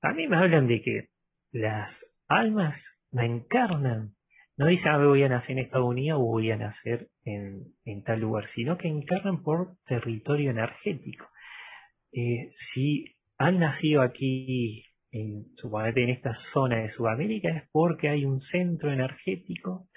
También 0.00 0.30
me 0.30 0.36
hablan 0.36 0.66
de 0.66 0.80
que 0.80 1.08
las 1.52 1.92
almas 2.28 2.82
la 3.12 3.24
encarnan. 3.24 4.14
No 4.56 4.66
dicen, 4.66 4.92
ah, 4.92 4.98
voy 4.98 5.22
a 5.22 5.28
nacer 5.28 5.52
en 5.52 5.64
Estados 5.64 5.88
Unidos 5.88 6.20
o 6.20 6.26
voy 6.26 6.50
a 6.50 6.56
nacer 6.56 7.08
en, 7.24 8.02
tal 8.04 8.20
lugar, 8.20 8.48
sino 8.48 8.76
que 8.76 8.88
encarnan 8.88 9.42
por 9.42 9.76
territorio 9.86 10.50
energético. 10.50 11.26
Eh, 12.12 12.50
si 12.72 13.16
han 13.38 13.58
nacido 13.58 14.02
aquí, 14.02 14.84
en, 15.12 15.46
suponete 15.56 16.04
en 16.04 16.10
esta 16.10 16.34
zona 16.52 16.78
de 16.82 16.90
Sudamérica, 16.90 17.48
es 17.48 17.62
porque 17.72 18.08
hay 18.10 18.24
un 18.24 18.38
centro 18.38 18.92
energético 18.92 19.88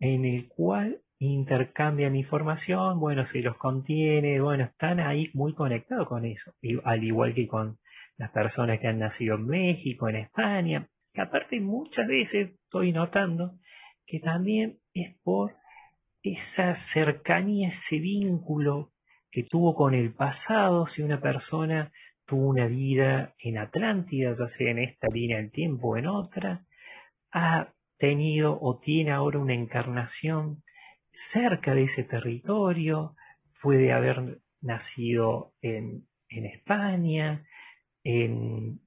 en 0.00 0.24
el 0.24 0.48
cual 0.48 1.00
intercambian 1.18 2.16
información, 2.16 3.00
bueno, 3.00 3.26
se 3.26 3.40
los 3.40 3.56
contiene, 3.56 4.40
bueno, 4.40 4.64
están 4.64 5.00
ahí 5.00 5.30
muy 5.34 5.52
conectados 5.52 6.08
con 6.08 6.24
eso, 6.24 6.52
al 6.84 7.02
igual 7.02 7.34
que 7.34 7.48
con 7.48 7.78
las 8.16 8.30
personas 8.30 8.78
que 8.78 8.86
han 8.86 9.00
nacido 9.00 9.34
en 9.34 9.46
México, 9.46 10.08
en 10.08 10.16
España, 10.16 10.88
aparte 11.20 11.60
muchas 11.60 12.06
veces 12.06 12.50
estoy 12.64 12.92
notando 12.92 13.58
que 14.06 14.20
también 14.20 14.78
es 14.94 15.16
por 15.22 15.56
esa 16.22 16.76
cercanía, 16.76 17.68
ese 17.68 17.98
vínculo 17.98 18.92
que 19.30 19.44
tuvo 19.44 19.74
con 19.74 19.94
el 19.94 20.12
pasado, 20.14 20.86
si 20.86 21.02
una 21.02 21.20
persona 21.20 21.92
tuvo 22.26 22.48
una 22.48 22.66
vida 22.66 23.34
en 23.38 23.58
Atlántida, 23.58 24.34
ya 24.38 24.48
sea 24.48 24.70
en 24.70 24.78
esta 24.78 25.08
línea 25.12 25.38
del 25.38 25.50
tiempo 25.50 25.88
o 25.88 25.96
en 25.96 26.06
otra, 26.06 26.64
ha 27.32 27.72
tenido 27.98 28.58
o 28.60 28.78
tiene 28.78 29.12
ahora 29.12 29.38
una 29.38 29.54
encarnación 29.54 30.62
cerca 31.32 31.74
de 31.74 31.84
ese 31.84 32.04
territorio, 32.04 33.14
puede 33.62 33.92
haber 33.92 34.40
nacido 34.60 35.52
en, 35.60 36.06
en 36.28 36.46
España, 36.46 37.46
en, 38.04 38.80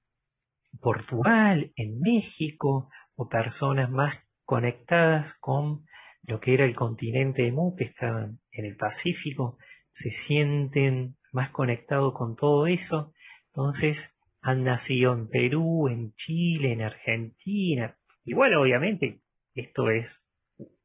Portugal, 0.79 1.71
en 1.75 1.99
México, 1.99 2.89
o 3.15 3.29
personas 3.29 3.89
más 3.89 4.15
conectadas 4.45 5.33
con 5.39 5.85
lo 6.23 6.39
que 6.39 6.53
era 6.53 6.65
el 6.65 6.75
continente 6.75 7.43
de 7.43 7.51
Mu, 7.51 7.75
que 7.75 7.85
estaban 7.85 8.39
en 8.51 8.65
el 8.65 8.75
Pacífico, 8.75 9.57
se 9.93 10.11
sienten 10.11 11.15
más 11.31 11.49
conectados 11.51 12.13
con 12.13 12.35
todo 12.35 12.67
eso, 12.67 13.13
entonces 13.47 13.97
han 14.41 14.63
nacido 14.63 15.13
en 15.13 15.29
Perú, 15.29 15.87
en 15.87 16.13
Chile, 16.13 16.73
en 16.73 16.81
Argentina, 16.81 17.95
bueno, 18.25 18.61
obviamente 18.61 19.21
esto 19.55 19.89
es 19.89 20.07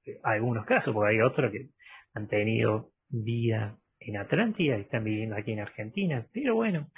eh, 0.05 0.18
algunos 0.22 0.64
casos, 0.66 0.95
porque 0.95 1.14
hay 1.14 1.20
otros 1.20 1.53
que 1.53 1.68
han 2.14 2.28
tenido 2.28 2.93
vida 3.09 3.78
en 4.01 4.16
Atlántida 4.16 4.78
y 4.78 4.82
están 4.82 5.05
viviendo 5.05 5.37
aquí 5.37 5.53
en 5.53 5.61
Argentina, 5.61 6.26
pero 6.32 6.55
bueno, 6.55 6.91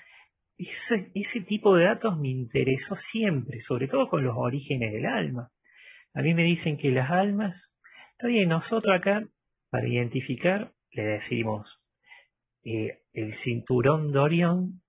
ese, 0.59 1.11
ese 1.15 1.41
tipo 1.41 1.77
de 1.77 1.85
datos 1.85 2.19
me 2.19 2.29
interesó 2.29 2.97
siempre, 2.97 3.61
sobre 3.61 3.87
todo 3.87 4.09
con 4.09 4.25
los 4.25 4.35
orígenes 4.37 4.93
del 4.93 5.07
alma. 5.07 5.51
A 6.15 6.23
mí 6.23 6.35
me 6.35 6.43
dicen 6.43 6.77
que 6.77 6.91
las 6.91 7.11
almas, 7.11 7.71
está 8.13 8.27
bien, 8.27 8.49
nosotros 8.49 8.95
acá, 8.95 9.25
para 9.71 9.87
identificar, 9.87 10.73
le 10.91 11.03
decimos 11.05 11.81
eh, 12.65 12.99
el 13.13 13.35
cinturón 13.37 14.13
de 14.13 14.19
Orión, 14.19 14.83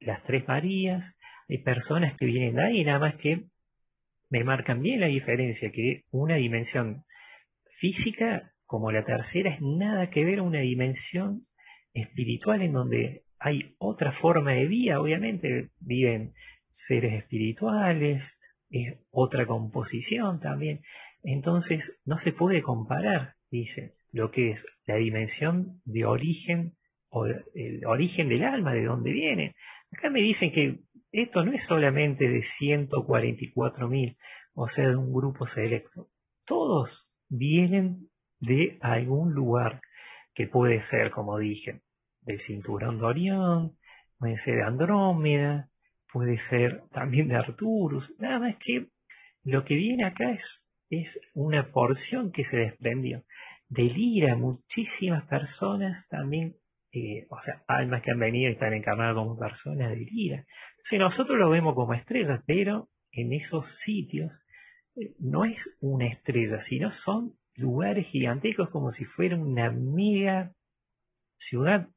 las 0.00 0.22
tres 0.24 0.46
Marías, 0.46 1.14
hay 1.48 1.58
personas 1.58 2.14
que 2.16 2.26
vienen 2.26 2.56
de 2.56 2.64
ahí, 2.64 2.84
nada 2.84 2.98
más 2.98 3.16
que 3.16 3.44
me 4.30 4.44
marcan 4.44 4.82
bien 4.82 5.00
la 5.00 5.06
diferencia, 5.06 5.70
que 5.70 6.02
una 6.10 6.36
dimensión 6.36 7.04
física 7.78 8.52
como 8.66 8.90
la 8.90 9.04
tercera 9.04 9.54
es 9.54 9.60
nada 9.60 10.10
que 10.10 10.24
ver 10.24 10.40
a 10.40 10.42
una 10.42 10.60
dimensión 10.60 11.46
espiritual 11.92 12.62
en 12.62 12.72
donde 12.72 13.23
hay 13.44 13.74
otra 13.76 14.12
forma 14.12 14.52
de 14.52 14.66
vida, 14.66 14.98
obviamente, 14.98 15.68
viven 15.78 16.32
seres 16.88 17.12
espirituales, 17.12 18.22
es 18.70 18.98
otra 19.10 19.44
composición 19.44 20.40
también. 20.40 20.80
Entonces, 21.22 21.84
no 22.06 22.18
se 22.18 22.32
puede 22.32 22.62
comparar, 22.62 23.34
dice, 23.50 23.96
lo 24.12 24.30
que 24.30 24.52
es 24.52 24.66
la 24.86 24.94
dimensión 24.94 25.82
de 25.84 26.06
origen 26.06 26.72
o 27.10 27.26
el 27.26 27.84
origen 27.84 28.30
del 28.30 28.44
alma, 28.44 28.72
de 28.72 28.86
dónde 28.86 29.12
viene. 29.12 29.54
Acá 29.92 30.08
me 30.08 30.22
dicen 30.22 30.50
que 30.50 30.78
esto 31.12 31.44
no 31.44 31.52
es 31.52 31.66
solamente 31.66 32.26
de 32.26 32.44
144.000, 32.58 34.16
o 34.54 34.68
sea, 34.68 34.88
de 34.88 34.96
un 34.96 35.12
grupo 35.12 35.46
selecto. 35.46 36.08
Todos 36.46 37.10
vienen 37.28 38.08
de 38.40 38.78
algún 38.80 39.34
lugar 39.34 39.82
que 40.32 40.46
puede 40.46 40.82
ser, 40.84 41.10
como 41.10 41.38
dije, 41.38 41.82
del 42.24 42.40
cinturón 42.40 42.98
de 42.98 43.04
Orión, 43.04 43.76
puede 44.18 44.38
ser 44.38 44.56
de 44.56 44.62
Andrómeda, 44.64 45.68
puede 46.12 46.38
ser 46.48 46.82
también 46.92 47.28
de 47.28 47.36
Arturus. 47.36 48.12
Nada 48.18 48.38
más 48.38 48.56
que 48.56 48.88
lo 49.44 49.64
que 49.64 49.74
viene 49.74 50.04
acá 50.04 50.32
es, 50.32 50.62
es 50.90 51.20
una 51.34 51.70
porción 51.70 52.32
que 52.32 52.44
se 52.44 52.56
desprendió. 52.56 53.24
Delira 53.68 54.36
muchísimas 54.36 55.24
personas 55.26 56.06
también 56.08 56.56
eh, 56.96 57.26
o 57.28 57.40
sea, 57.42 57.60
almas 57.66 58.02
que 58.02 58.12
han 58.12 58.20
venido 58.20 58.48
y 58.48 58.52
están 58.52 58.72
encarnadas 58.72 59.16
como 59.16 59.36
personas 59.36 59.90
de 59.90 59.96
lira. 59.96 60.46
Entonces 60.76 61.00
nosotros 61.00 61.38
lo 61.38 61.50
vemos 61.50 61.74
como 61.74 61.92
estrellas, 61.92 62.40
pero 62.46 62.88
en 63.10 63.32
esos 63.32 63.66
sitios 63.80 64.32
eh, 64.94 65.12
no 65.18 65.44
es 65.44 65.58
una 65.80 66.06
estrella, 66.06 66.62
sino 66.62 66.92
son 66.92 67.32
lugares 67.56 68.06
gigantescos 68.06 68.70
como 68.70 68.92
si 68.92 69.04
fuera 69.04 69.36
una 69.36 69.72
mega 69.72 70.52
ciudad. 71.48 71.88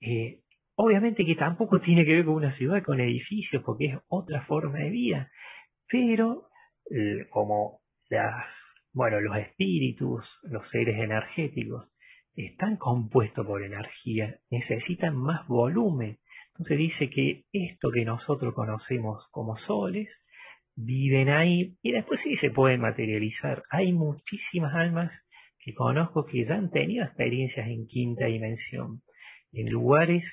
Eh, 0.00 0.40
obviamente 0.76 1.24
que 1.24 1.34
tampoco 1.34 1.80
tiene 1.82 2.04
que 2.04 2.16
ver 2.16 2.24
con 2.24 2.34
una 2.34 2.52
ciudad, 2.52 2.82
con 2.82 3.00
edificios, 3.00 3.62
porque 3.64 3.86
es 3.86 3.98
otra 4.08 4.42
forma 4.46 4.78
de 4.78 4.90
vida, 4.90 5.30
pero 5.88 6.44
como 7.28 7.82
las, 8.08 8.46
bueno, 8.94 9.20
los 9.20 9.36
espíritus, 9.36 10.26
los 10.42 10.68
seres 10.70 10.98
energéticos, 10.98 11.92
están 12.34 12.76
compuestos 12.76 13.44
por 13.44 13.62
energía, 13.62 14.38
necesitan 14.50 15.16
más 15.16 15.46
volumen. 15.48 16.18
Entonces 16.48 16.78
dice 16.78 17.10
que 17.10 17.44
esto 17.52 17.90
que 17.90 18.04
nosotros 18.04 18.54
conocemos 18.54 19.26
como 19.30 19.56
soles, 19.56 20.08
viven 20.76 21.28
ahí 21.28 21.76
y 21.82 21.92
después 21.92 22.20
sí 22.20 22.36
se 22.36 22.50
pueden 22.50 22.80
materializar. 22.80 23.64
Hay 23.70 23.92
muchísimas 23.92 24.72
almas 24.74 25.12
que 25.58 25.74
conozco 25.74 26.24
que 26.24 26.44
ya 26.44 26.54
han 26.54 26.70
tenido 26.70 27.04
experiencias 27.04 27.68
en 27.68 27.86
quinta 27.86 28.26
dimensión, 28.26 29.02
en 29.52 29.70
lugares, 29.70 30.24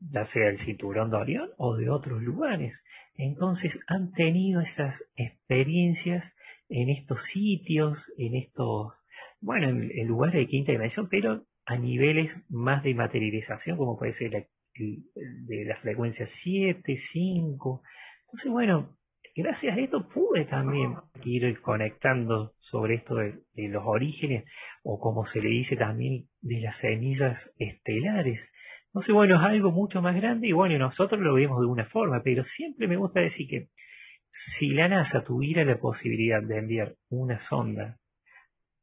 ya 0.00 0.24
sea 0.26 0.48
el 0.48 0.58
cinturón 0.58 1.10
de 1.10 1.16
Orión 1.16 1.50
o 1.58 1.76
de 1.76 1.90
otros 1.90 2.22
lugares. 2.22 2.78
Entonces 3.14 3.78
han 3.86 4.12
tenido 4.12 4.60
esas 4.60 5.02
experiencias 5.16 6.24
en 6.68 6.88
estos 6.88 7.22
sitios, 7.24 7.98
en 8.16 8.36
estos 8.36 8.94
bueno, 9.40 9.68
en, 9.68 10.06
lugares 10.06 10.34
de 10.34 10.46
quinta 10.46 10.72
dimensión, 10.72 11.08
pero 11.08 11.44
a 11.64 11.76
niveles 11.76 12.30
más 12.48 12.82
de 12.82 12.94
materialización, 12.94 13.76
como 13.76 13.98
puede 13.98 14.12
ser 14.14 14.48
de 14.74 15.64
la 15.64 15.76
frecuencia 15.80 16.26
7, 16.26 16.98
5. 17.12 17.82
Entonces, 18.26 18.50
bueno, 18.50 18.96
gracias 19.36 19.76
a 19.76 19.80
esto 19.80 20.08
pude 20.08 20.44
también 20.44 20.96
ir 21.24 21.60
conectando 21.60 22.52
sobre 22.60 22.96
esto 22.96 23.16
de, 23.16 23.42
los 23.68 23.82
orígenes, 23.84 24.44
o 24.82 24.98
como 24.98 25.26
se 25.26 25.40
le 25.40 25.48
dice 25.48 25.76
también, 25.76 26.28
de 26.40 26.60
las 26.60 26.76
semillas 26.78 27.50
estelares. 27.58 28.40
Entonces, 28.86 29.14
bueno, 29.14 29.36
es 29.36 29.42
algo 29.42 29.70
mucho 29.70 30.02
más 30.02 30.16
grande 30.16 30.48
y 30.48 30.52
bueno, 30.52 30.78
nosotros 30.78 31.20
lo 31.20 31.34
vemos 31.34 31.60
de 31.60 31.66
una 31.66 31.84
forma, 31.86 32.22
pero 32.22 32.44
siempre 32.44 32.88
me 32.88 32.96
gusta 32.96 33.20
decir 33.20 33.48
que 33.48 33.68
si 34.30 34.70
la 34.70 34.88
NASA 34.88 35.22
tuviera 35.22 35.64
la 35.64 35.78
posibilidad 35.78 36.42
de 36.42 36.58
enviar 36.58 36.94
una 37.08 37.40
sonda 37.40 38.00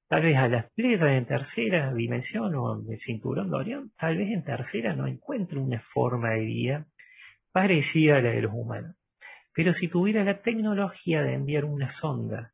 tal 0.08 0.22
vez 0.22 0.38
a 0.38 0.48
las 0.48 0.72
playas 0.72 1.02
en 1.02 1.26
tercera 1.26 1.93
dimensión 1.93 2.56
o 2.56 2.80
en 2.80 2.91
el 2.91 3.00
cinturón 3.00 3.50
de 3.50 3.58
Orión, 3.58 3.91
tal 3.98 4.18
vez 4.18 4.30
en 4.30 4.43
tercera 4.43 4.95
no 4.95 5.08
encuentre 5.08 5.60
una 5.60 5.82
forma 5.93 6.32
de 6.32 6.45
vida 6.45 6.88
parecida 7.52 8.18
a 8.18 8.22
la 8.22 8.32
de 8.32 8.41
los 8.41 8.54
humanos. 8.54 8.95
Pero 9.58 9.74
si 9.74 9.88
tuviera 9.88 10.24
la 10.24 10.43
tecnología 10.43 11.24
de 11.24 11.34
enviar 11.34 11.66
una 11.66 11.89
sonda 11.89 12.53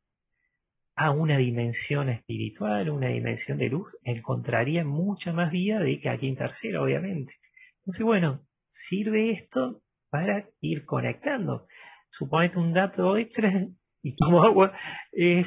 a 0.96 1.10
una 1.10 1.36
dimensión 1.36 2.08
espiritual, 2.08 2.88
una 2.88 3.08
dimensión 3.08 3.58
de 3.58 3.68
luz, 3.68 3.94
encontraría 4.04 4.86
mucha 4.86 5.34
más 5.34 5.52
vida 5.52 5.80
de 5.80 6.00
que 6.00 6.08
aquí 6.08 6.28
en 6.28 6.36
tercera, 6.36 6.80
obviamente. 6.80 7.34
Entonces, 7.80 8.02
bueno, 8.06 8.40
sirve 8.88 9.32
esto 9.32 9.82
para 10.08 10.48
ir 10.62 10.86
conectando. 10.86 11.66
Suponete 12.08 12.58
un 12.58 12.72
dato 12.72 13.18
extra 13.18 13.52
y 14.02 14.16
como 14.16 14.42
agua 14.42 14.72
es 15.12 15.46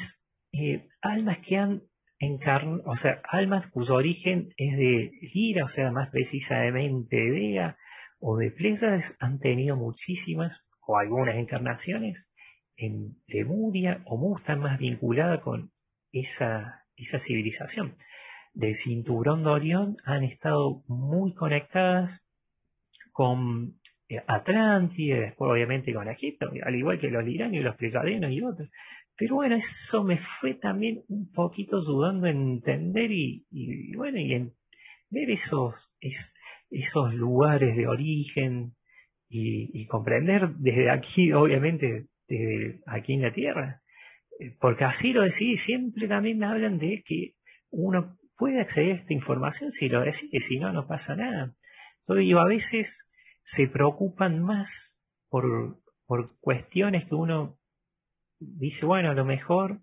eh, 0.54 0.88
almas 1.02 1.40
que 1.40 1.58
han 1.58 1.82
encarn 2.20 2.84
o 2.86 2.98
sea, 2.98 3.20
almas 3.28 3.66
cuyo 3.72 3.96
origen 3.96 4.50
es 4.58 4.78
de 4.78 5.12
Gira, 5.32 5.66
o 5.66 5.70
sea, 5.70 5.92
más 5.92 6.12
precisamente 6.12 7.16
de 7.16 7.32
Vega 7.32 7.78
o 8.20 8.38
de 8.38 8.52
Plesas, 8.52 9.12
han 9.20 9.40
tenido 9.40 9.76
muchísimas 9.76 10.67
o 10.88 10.98
algunas 10.98 11.36
encarnaciones 11.36 12.18
en 12.78 13.18
Lemuria 13.28 14.02
o 14.06 14.36
están 14.38 14.60
más 14.60 14.80
vinculadas 14.80 15.42
con 15.42 15.72
esa, 16.12 16.86
esa 16.96 17.20
civilización. 17.20 17.98
Del 18.54 18.76
cinturón 18.76 19.44
de 19.44 19.50
Orión 19.50 19.98
han 20.06 20.24
estado 20.24 20.84
muy 20.88 21.34
conectadas 21.34 22.24
con 23.12 23.76
eh, 24.08 24.24
Atlántida, 24.28 25.18
después 25.18 25.52
obviamente 25.52 25.94
con 25.94 26.08
Egipto, 26.08 26.50
al 26.64 26.76
igual 26.76 27.00
que 27.00 27.12
los 27.12 27.24
liranios, 27.24 27.66
los 27.66 27.76
pleyadenos 27.76 28.32
y 28.32 28.42
otros. 28.42 28.70
Pero 29.18 29.36
bueno, 29.36 29.56
eso 29.56 30.04
me 30.04 30.20
fue 30.40 30.54
también 30.54 31.04
un 31.10 31.32
poquito 31.34 31.78
ayudando 31.78 32.28
a 32.28 32.30
entender 32.30 33.12
y, 33.12 33.46
bueno, 33.96 34.20
y 34.20 34.34
en 34.34 34.54
ver 35.10 35.32
esos, 35.32 35.74
esos 36.70 37.14
lugares 37.14 37.76
de 37.76 37.88
origen 37.88 38.77
y, 39.30 39.86
comprender 39.88 40.50
desde 40.58 40.90
aquí, 40.90 41.34
obviamente, 41.34 42.08
desde 42.28 42.80
aquí 42.86 43.14
en 43.14 43.22
la 43.24 43.34
Tierra. 43.34 43.82
Eh, 44.40 44.56
porque 44.60 44.86
así 44.86 45.14
lo 45.14 45.24
decidí, 45.24 45.58
siempre 45.58 46.08
también 46.08 46.44
hablan 46.44 46.78
de 46.78 47.04
que 47.06 47.34
uno 47.70 48.18
puede 48.38 48.62
acceder 48.62 48.92
a 48.92 49.00
esta 49.00 49.14
información 49.14 49.72
si 49.72 49.90
lo 49.90 50.02
decide, 50.02 50.40
si 50.42 50.60
no, 50.60 50.72
no 50.72 50.88
pasa 50.88 51.16
nada. 51.16 51.54
Digo, 52.08 52.40
a 52.40 52.48
veces 52.48 52.88
se 53.44 53.68
preocupan 53.68 54.42
más 54.42 54.70
por, 55.30 55.80
por 56.06 56.38
cuestiones 56.40 57.06
que 57.06 57.16
uno 57.16 57.58
dice, 58.40 58.86
bueno, 58.86 59.12
a 59.12 59.14
lo 59.14 59.26
mejor 59.26 59.82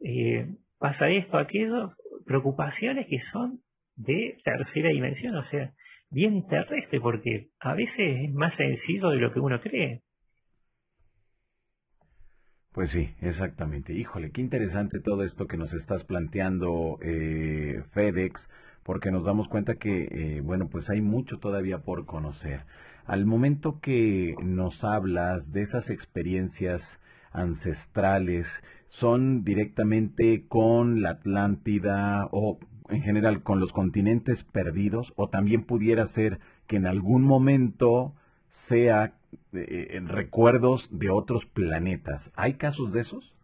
eh, 0.00 0.54
pasa 0.78 1.08
esto, 1.10 1.36
aquello, 1.36 1.94
preocupaciones 2.24 3.06
que 3.06 3.20
son 3.20 3.60
de 3.96 4.38
tercera 4.44 4.90
dimensión, 4.90 5.34
o 5.36 5.42
sea, 5.42 5.74
bien 6.10 6.46
terrestre, 6.46 7.00
porque 7.00 7.50
a 7.60 7.74
veces 7.74 8.20
es 8.24 8.32
más 8.32 8.54
sencillo 8.54 9.10
de 9.10 9.18
lo 9.18 9.32
que 9.32 9.40
uno 9.40 9.60
cree. 9.60 10.02
Pues 12.72 12.92
sí, 12.92 13.10
exactamente. 13.20 13.92
Híjole, 13.92 14.30
qué 14.30 14.40
interesante 14.40 15.00
todo 15.00 15.24
esto 15.24 15.46
que 15.46 15.56
nos 15.56 15.74
estás 15.74 16.04
planteando, 16.04 16.98
eh, 17.02 17.82
FedEx, 17.92 18.48
porque 18.84 19.10
nos 19.10 19.24
damos 19.24 19.48
cuenta 19.48 19.74
que, 19.74 20.04
eh, 20.10 20.40
bueno, 20.42 20.68
pues 20.70 20.88
hay 20.88 21.00
mucho 21.00 21.38
todavía 21.38 21.78
por 21.78 22.06
conocer. 22.06 22.60
Al 23.04 23.26
momento 23.26 23.80
que 23.80 24.34
nos 24.42 24.84
hablas 24.84 25.50
de 25.50 25.62
esas 25.62 25.90
experiencias 25.90 27.00
ancestrales 27.32 28.48
son 28.88 29.44
directamente 29.44 30.46
con 30.46 31.02
la 31.02 31.10
Atlántida 31.10 32.28
o 32.30 32.58
en 32.88 33.02
general 33.02 33.42
con 33.42 33.60
los 33.60 33.72
continentes 33.72 34.44
perdidos 34.44 35.12
o 35.16 35.28
también 35.28 35.64
pudiera 35.64 36.06
ser 36.06 36.38
que 36.66 36.76
en 36.76 36.86
algún 36.86 37.22
momento 37.22 38.14
sea 38.50 39.14
eh, 39.52 39.88
en 39.90 40.08
recuerdos 40.08 40.88
de 40.96 41.10
otros 41.10 41.46
planetas. 41.46 42.30
¿Hay 42.34 42.54
casos 42.54 42.92
de 42.92 43.00
esos? 43.00 43.34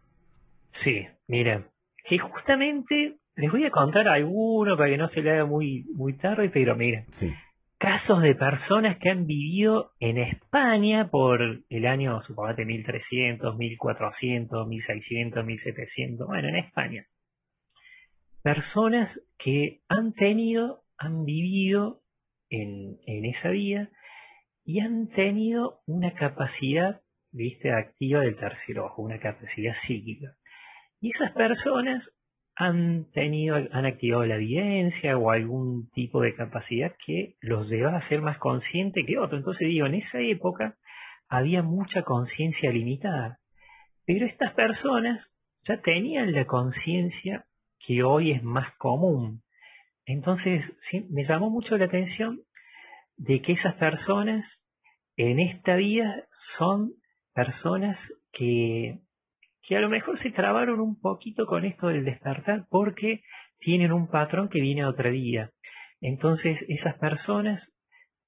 Sí, 0.70 1.07
mira, 1.28 1.68
que 2.05 2.18
justamente 2.18 3.16
les 3.36 3.51
voy 3.51 3.64
a 3.64 3.70
contar 3.70 4.09
alguno 4.09 4.76
para 4.76 4.90
que 4.90 4.99
no 4.99 5.09
se 5.09 5.22
le 5.22 5.32
haga 5.32 5.47
muy, 5.47 5.84
muy 5.95 6.14
tarde, 6.14 6.51
pero 6.51 6.76
mira, 6.76 7.05
casos 7.78 8.22
de 8.22 8.34
personas 8.34 8.97
que 8.99 9.11
han 9.11 9.26
vivido 9.26 9.92
en 10.01 10.18
España 10.18 11.11
por 11.11 11.40
el 11.68 11.86
año, 11.86 12.20
suponete, 12.22 12.64
1300, 12.64 13.57
1400, 13.57 14.66
1600, 14.66 15.45
1700, 15.45 16.26
bueno, 16.26 16.49
en 16.49 16.57
España. 16.57 17.07
Personas 18.45 19.18
que 19.38 19.80
han 19.88 20.12
tenido, 20.12 20.84
han 20.99 21.24
vivido 21.24 22.03
en, 22.51 22.99
en 23.07 23.24
esa 23.24 23.49
vida 23.49 23.88
y 24.66 24.80
han 24.80 25.09
tenido 25.09 25.80
una 25.86 26.12
capacidad, 26.12 27.01
viste, 27.32 27.72
activa 27.72 28.20
del 28.20 28.36
tercer 28.36 28.80
ojo, 28.80 29.01
una 29.01 29.18
capacidad 29.18 29.72
psíquica. 29.86 30.36
Y 31.01 31.12
esas 31.12 31.32
personas 31.32 32.12
han 32.55 33.11
tenido, 33.12 33.57
han 33.57 33.86
activado 33.86 34.26
la 34.26 34.34
evidencia 34.34 35.16
o 35.16 35.30
algún 35.30 35.88
tipo 35.92 36.20
de 36.20 36.34
capacidad 36.34 36.95
que 37.03 37.36
los 37.40 37.70
lleva 37.70 37.97
a 37.97 38.03
ser 38.03 38.20
más 38.20 38.36
conscientes 38.36 39.07
que 39.07 39.16
otros. 39.16 39.40
Entonces 39.40 39.68
digo, 39.68 39.86
en 39.86 39.95
esa 39.95 40.20
época 40.20 40.76
había 41.28 41.62
mucha 41.62 42.03
conciencia 42.03 42.70
limitada, 42.70 43.40
pero 44.05 44.26
estas 44.26 44.53
personas 44.53 45.30
ya 45.62 45.80
tenían 45.80 46.32
la 46.32 46.45
conciencia 46.45 47.47
que 47.87 48.03
hoy 48.03 48.32
es 48.32 48.43
más 48.43 48.74
común. 48.76 49.43
Entonces 50.07 50.62
me 51.11 51.24
llamó 51.24 51.51
mucho 51.51 51.76
la 51.76 51.87
atención 51.87 52.41
de 53.16 53.41
que 53.41 53.53
esas 53.53 53.74
personas 53.74 54.61
en 55.16 55.39
esta 55.39 55.76
vida 55.76 56.26
son 56.57 56.93
personas 57.32 57.99
que 58.32 59.01
que 59.66 59.76
a 59.76 59.80
lo 59.80 59.89
mejor 59.89 60.18
se 60.18 60.30
trabaron 60.30 60.80
un 60.80 61.01
poquito 61.01 61.47
con 61.47 61.64
esto 61.64 61.89
del 61.89 62.05
despertar 62.05 62.66
porque 62.68 63.22
tienen 63.59 63.93
un 63.93 64.09
patrón 64.09 64.49
que 64.49 64.61
viene 64.61 64.82
a 64.82 64.89
otra 64.89 65.11
vida. 65.11 65.53
Entonces 66.03 66.62
esas 66.68 66.99
personas 66.99 67.66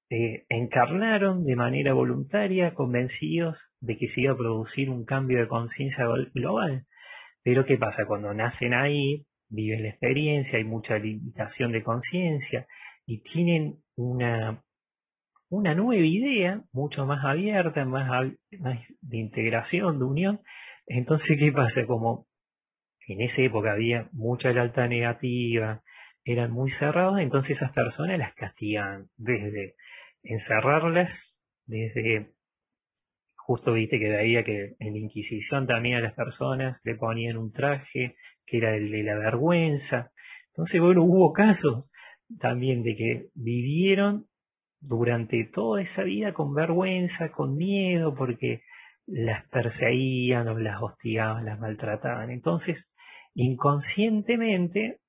eh, 0.09 0.45
encarnaron 0.49 1.43
de 1.43 1.55
manera 1.55 1.93
voluntaria, 1.93 2.73
convencidos 2.73 3.59
de 3.81 3.97
que 3.97 4.07
se 4.07 4.21
iba 4.21 4.33
a 4.33 4.37
producir 4.37 4.89
un 4.89 5.05
cambio 5.05 5.39
de 5.39 5.47
conciencia 5.47 6.05
global. 6.33 6.85
Pero 7.43 7.65
¿qué 7.65 7.77
pasa? 7.77 8.05
Cuando 8.07 8.33
nacen 8.33 8.73
ahí, 8.73 9.26
viven 9.49 9.83
la 9.83 9.89
experiencia, 9.89 10.57
hay 10.57 10.63
mucha 10.63 10.97
limitación 10.97 11.71
de 11.71 11.83
conciencia 11.83 12.67
y 13.05 13.21
tienen 13.21 13.77
una, 13.95 14.63
una 15.49 15.75
nueva 15.75 16.05
idea, 16.05 16.63
mucho 16.71 17.05
más 17.05 17.23
abierta, 17.23 17.85
más, 17.85 18.31
de 18.51 19.17
integración, 19.17 19.99
de 19.99 20.05
unión, 20.05 20.41
entonces, 20.85 21.37
¿qué 21.37 21.51
pasa? 21.51 21.85
Como 21.85 22.27
en 23.07 23.21
esa 23.21 23.41
época 23.41 23.71
había 23.71 24.09
mucha 24.11 24.51
lealtad 24.51 24.89
negativa, 24.89 25.81
eran 26.23 26.51
muy 26.51 26.71
cerrados, 26.71 27.19
entonces 27.19 27.57
esas 27.57 27.71
personas 27.71 28.19
las 28.19 28.33
castigaban 28.35 29.07
desde 29.15 29.75
encerrarlas, 30.23 31.09
desde, 31.65 32.31
justo 33.47 33.71
viste 33.71 33.97
que 33.97 34.09
veía 34.09 34.43
que 34.43 34.75
en 34.77 34.91
la 34.91 34.99
Inquisición 34.99 35.67
también 35.67 35.95
a 35.95 36.01
las 36.01 36.13
personas 36.13 36.81
le 36.83 36.95
ponían 36.95 37.37
un 37.37 37.53
traje 37.53 38.17
que 38.45 38.57
era 38.57 38.75
el 38.75 38.91
de 38.91 39.03
la 39.03 39.15
vergüenza. 39.15 40.11
Entonces, 40.49 40.81
bueno, 40.81 41.03
hubo 41.03 41.31
casos 41.31 41.89
también 42.41 42.83
de 42.83 42.97
que 42.97 43.27
vivieron 43.35 44.25
durante 44.81 45.45
toda 45.45 45.81
esa 45.81 46.03
vida 46.03 46.33
con 46.33 46.53
vergüenza, 46.53 47.31
con 47.31 47.55
miedo, 47.55 48.15
porque 48.15 48.63
las 49.05 49.47
perseguían 49.47 50.49
o 50.49 50.59
las 50.59 50.81
hostigaban, 50.81 51.45
las 51.45 51.57
maltrataban. 51.57 52.31
Entonces, 52.31 52.85
inconscientemente, 53.33 54.99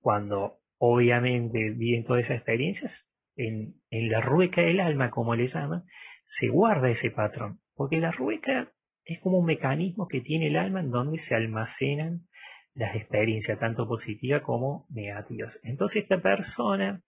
cuando 0.00 0.56
obviamente 0.78 1.68
viven 1.76 2.04
todas 2.04 2.24
esas 2.24 2.36
experiencias, 2.38 3.06
en, 3.36 3.74
en 3.90 4.10
la 4.10 4.22
rueca 4.22 4.62
del 4.62 4.80
alma, 4.80 5.10
como 5.10 5.34
le 5.34 5.48
llaman, 5.48 5.84
se 6.28 6.48
guarda 6.48 6.88
ese 6.88 7.10
patrón. 7.10 7.60
Porque 7.74 7.98
la 7.98 8.12
rueca 8.12 8.72
es 9.04 9.20
como 9.20 9.38
un 9.38 9.46
mecanismo 9.46 10.08
que 10.08 10.20
tiene 10.20 10.48
el 10.48 10.56
alma 10.56 10.80
en 10.80 10.90
donde 10.90 11.18
se 11.18 11.34
almacenan 11.34 12.26
las 12.74 12.96
experiencias, 12.96 13.58
tanto 13.58 13.86
positivas 13.86 14.42
como 14.42 14.86
negativas. 14.90 15.58
Entonces 15.62 16.02
esta 16.02 16.20
persona, 16.20 17.02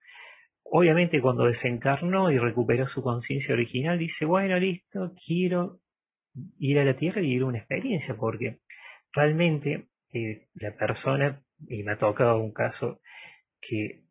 obviamente 0.62 1.21
cuando 1.21 1.45
desencarnó 1.45 2.31
y 2.31 2.39
recuperó 2.39 2.87
su 2.87 3.03
conciencia 3.03 3.55
original, 3.55 3.99
dice, 3.99 4.25
bueno, 4.25 4.59
listo, 4.59 5.12
quiero 5.27 5.81
ir 6.59 6.79
a 6.79 6.85
la 6.85 6.97
Tierra 6.97 7.21
y 7.21 7.27
vivir 7.27 7.45
una 7.45 7.59
experiencia, 7.59 8.14
porque 8.17 8.59
realmente 9.12 9.89
eh, 10.12 10.47
la 10.55 10.73
persona, 10.77 11.43
y 11.67 11.83
me 11.83 11.93
ha 11.93 11.99
tocado 11.99 12.39
un 12.39 12.53
caso 12.53 13.01
que, 13.61 14.03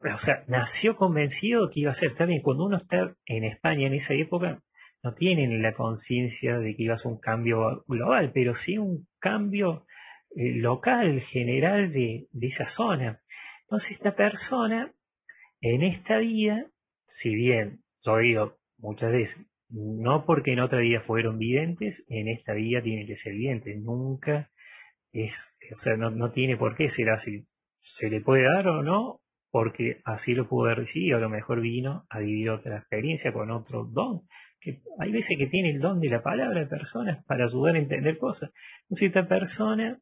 o 0.00 0.18
sea, 0.18 0.44
nació 0.48 0.96
convencido 0.96 1.70
que 1.70 1.80
iba 1.80 1.92
a 1.92 1.94
ser, 1.94 2.14
también 2.16 2.42
cuando 2.42 2.64
uno 2.64 2.76
está 2.78 3.14
en 3.26 3.44
España 3.44 3.86
en 3.86 3.94
esa 3.94 4.14
época, 4.14 4.62
no 5.06 5.14
tienen 5.14 5.62
la 5.62 5.72
conciencia 5.72 6.58
de 6.58 6.74
que 6.74 6.82
iba 6.82 6.96
a 6.96 6.98
ser 6.98 7.12
un 7.12 7.20
cambio 7.20 7.84
global, 7.86 8.32
pero 8.34 8.56
sí 8.56 8.76
un 8.76 9.06
cambio 9.20 9.86
eh, 10.34 10.56
local, 10.56 11.20
general 11.20 11.92
de, 11.92 12.26
esa 12.40 12.68
zona. 12.70 13.20
Entonces 13.62 13.92
esta 13.92 14.16
persona, 14.16 14.92
en 15.60 15.84
esta 15.84 16.18
vida, 16.18 16.66
si 17.06 17.32
bien, 17.36 17.82
yo 18.04 18.18
digo 18.18 18.56
muchas 18.78 19.12
veces, 19.12 19.36
no 19.68 20.24
porque 20.24 20.54
en 20.54 20.60
otra 20.60 20.80
vida 20.80 21.02
fueron 21.02 21.38
videntes, 21.38 22.02
en 22.08 22.26
esta 22.26 22.54
vida 22.54 22.82
tiene 22.82 23.06
que 23.06 23.16
ser 23.16 23.32
vidente. 23.34 23.76
Nunca 23.76 24.50
es, 25.12 25.32
o 25.72 25.78
sea, 25.78 25.96
no, 25.96 26.10
no 26.10 26.32
tiene 26.32 26.56
por 26.56 26.76
qué 26.76 26.90
ser 26.90 27.10
así. 27.10 27.46
Se 27.80 28.10
le 28.10 28.22
puede 28.22 28.42
dar 28.42 28.66
o 28.66 28.82
no, 28.82 29.20
porque 29.52 30.00
así 30.04 30.32
lo 30.34 30.48
pudo 30.48 30.74
recibir, 30.74 31.14
a 31.14 31.20
lo 31.20 31.30
mejor 31.30 31.60
vino 31.60 32.06
a 32.10 32.18
vivir 32.18 32.50
otra 32.50 32.78
experiencia 32.78 33.32
con 33.32 33.52
otro 33.52 33.84
don. 33.84 34.22
Que 34.66 34.80
hay 34.98 35.12
veces 35.12 35.38
que 35.38 35.46
tiene 35.46 35.70
el 35.70 35.78
don 35.78 36.00
de 36.00 36.08
la 36.08 36.24
palabra 36.24 36.58
de 36.58 36.66
personas 36.66 37.24
para 37.26 37.44
ayudar 37.44 37.76
a 37.76 37.78
entender 37.78 38.18
cosas. 38.18 38.50
Entonces 38.82 39.08
esta 39.08 39.28
persona 39.28 40.00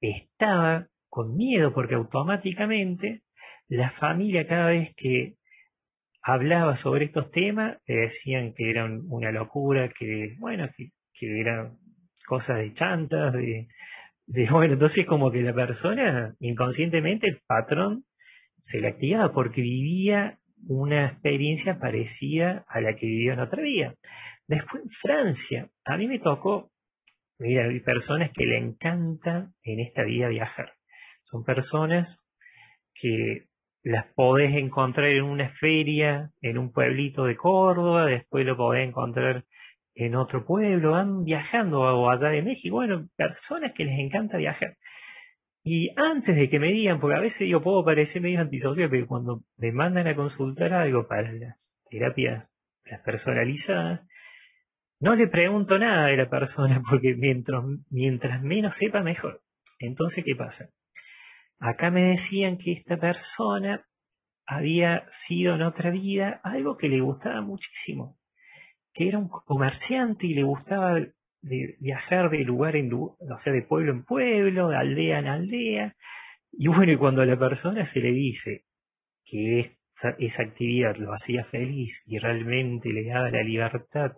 estaba 0.00 0.88
con 1.08 1.36
miedo 1.36 1.72
porque 1.72 1.94
automáticamente 1.94 3.22
la 3.68 3.90
familia 3.92 4.48
cada 4.48 4.70
vez 4.70 4.92
que 4.96 5.36
hablaba 6.20 6.76
sobre 6.78 7.04
estos 7.04 7.30
temas, 7.30 7.78
le 7.86 7.94
decían 7.94 8.54
que 8.54 8.70
eran 8.70 9.02
una 9.08 9.30
locura, 9.30 9.88
que, 9.96 10.34
bueno, 10.40 10.68
que, 10.76 10.90
eran 11.20 11.78
cosas 12.26 12.58
de 12.58 12.74
chantas, 12.74 13.32
de, 13.34 13.68
bueno, 14.50 14.72
entonces 14.72 15.06
como 15.06 15.30
que 15.30 15.42
la 15.42 15.54
persona, 15.54 16.34
inconscientemente, 16.40 17.28
el 17.28 17.40
patrón 17.46 18.02
se 18.64 18.80
le 18.80 18.88
activaba 18.88 19.32
porque 19.32 19.60
vivía 19.62 20.39
una 20.66 21.06
experiencia 21.06 21.78
parecida 21.78 22.64
a 22.68 22.80
la 22.80 22.94
que 22.94 23.06
vivió 23.06 23.32
en 23.32 23.40
otra 23.40 23.62
vida. 23.62 23.94
Después 24.46 24.82
en 24.82 24.90
Francia, 24.90 25.68
a 25.84 25.96
mí 25.96 26.06
me 26.06 26.18
tocó, 26.18 26.70
mira, 27.38 27.64
hay 27.64 27.80
personas 27.80 28.30
que 28.32 28.46
le 28.46 28.58
encanta 28.58 29.50
en 29.62 29.80
esta 29.80 30.02
vida 30.04 30.28
viajar. 30.28 30.72
Son 31.22 31.44
personas 31.44 32.18
que 32.94 33.46
las 33.82 34.06
podés 34.14 34.54
encontrar 34.54 35.08
en 35.08 35.24
una 35.24 35.48
feria, 35.50 36.30
en 36.40 36.58
un 36.58 36.72
pueblito 36.72 37.24
de 37.24 37.36
Córdoba, 37.36 38.06
después 38.06 38.44
lo 38.44 38.56
podés 38.56 38.88
encontrar 38.88 39.44
en 39.94 40.14
otro 40.14 40.44
pueblo, 40.44 40.92
van 40.92 41.24
viajando 41.24 41.80
o 41.80 42.10
allá 42.10 42.28
de 42.28 42.42
México, 42.42 42.76
bueno, 42.76 43.08
personas 43.16 43.72
que 43.72 43.84
les 43.84 43.98
encanta 43.98 44.36
viajar. 44.36 44.76
Y 45.62 45.90
antes 45.96 46.36
de 46.36 46.48
que 46.48 46.58
me 46.58 46.72
digan, 46.72 47.00
porque 47.00 47.16
a 47.16 47.20
veces 47.20 47.48
yo 47.48 47.62
puedo 47.62 47.84
parecer 47.84 48.22
medio 48.22 48.40
antisocial, 48.40 48.88
pero 48.88 49.06
cuando 49.06 49.42
me 49.58 49.72
mandan 49.72 50.06
a 50.06 50.16
consultar 50.16 50.72
algo 50.72 51.06
para 51.06 51.32
las 51.32 51.56
terapias 51.90 52.48
las 52.84 53.02
personalizadas, 53.02 54.00
no 55.00 55.14
le 55.14 55.28
pregunto 55.28 55.78
nada 55.78 56.06
de 56.06 56.16
la 56.16 56.28
persona, 56.28 56.82
porque 56.88 57.14
mientras, 57.16 57.62
mientras 57.90 58.42
menos 58.42 58.76
sepa, 58.76 59.02
mejor. 59.02 59.42
Entonces, 59.78 60.24
¿qué 60.24 60.34
pasa? 60.34 60.70
Acá 61.58 61.90
me 61.90 62.10
decían 62.10 62.58
que 62.58 62.72
esta 62.72 62.98
persona 62.98 63.86
había 64.46 65.06
sido 65.26 65.54
en 65.54 65.62
otra 65.62 65.90
vida 65.90 66.40
algo 66.42 66.76
que 66.76 66.88
le 66.88 67.00
gustaba 67.00 67.40
muchísimo, 67.42 68.18
que 68.92 69.08
era 69.08 69.18
un 69.18 69.28
comerciante 69.28 70.26
y 70.26 70.34
le 70.34 70.42
gustaba 70.42 70.98
viajar 71.42 72.30
de 72.30 72.38
lugar 72.44 72.76
en 72.76 72.88
lugar, 72.88 73.16
o 73.20 73.38
sea, 73.38 73.52
de 73.52 73.62
pueblo 73.62 73.92
en 73.92 74.04
pueblo, 74.04 74.68
de 74.68 74.76
aldea 74.76 75.18
en 75.18 75.26
aldea. 75.26 75.96
Y 76.52 76.68
bueno, 76.68 76.92
y 76.92 76.96
cuando 76.96 77.22
a 77.22 77.26
la 77.26 77.38
persona 77.38 77.86
se 77.86 78.00
le 78.00 78.12
dice 78.12 78.64
que 79.24 79.76
esa 80.18 80.42
actividad 80.42 80.96
lo 80.96 81.12
hacía 81.12 81.44
feliz 81.44 82.02
y 82.06 82.18
realmente 82.18 82.90
le 82.90 83.04
daba 83.04 83.30
la 83.30 83.42
libertad, 83.42 84.12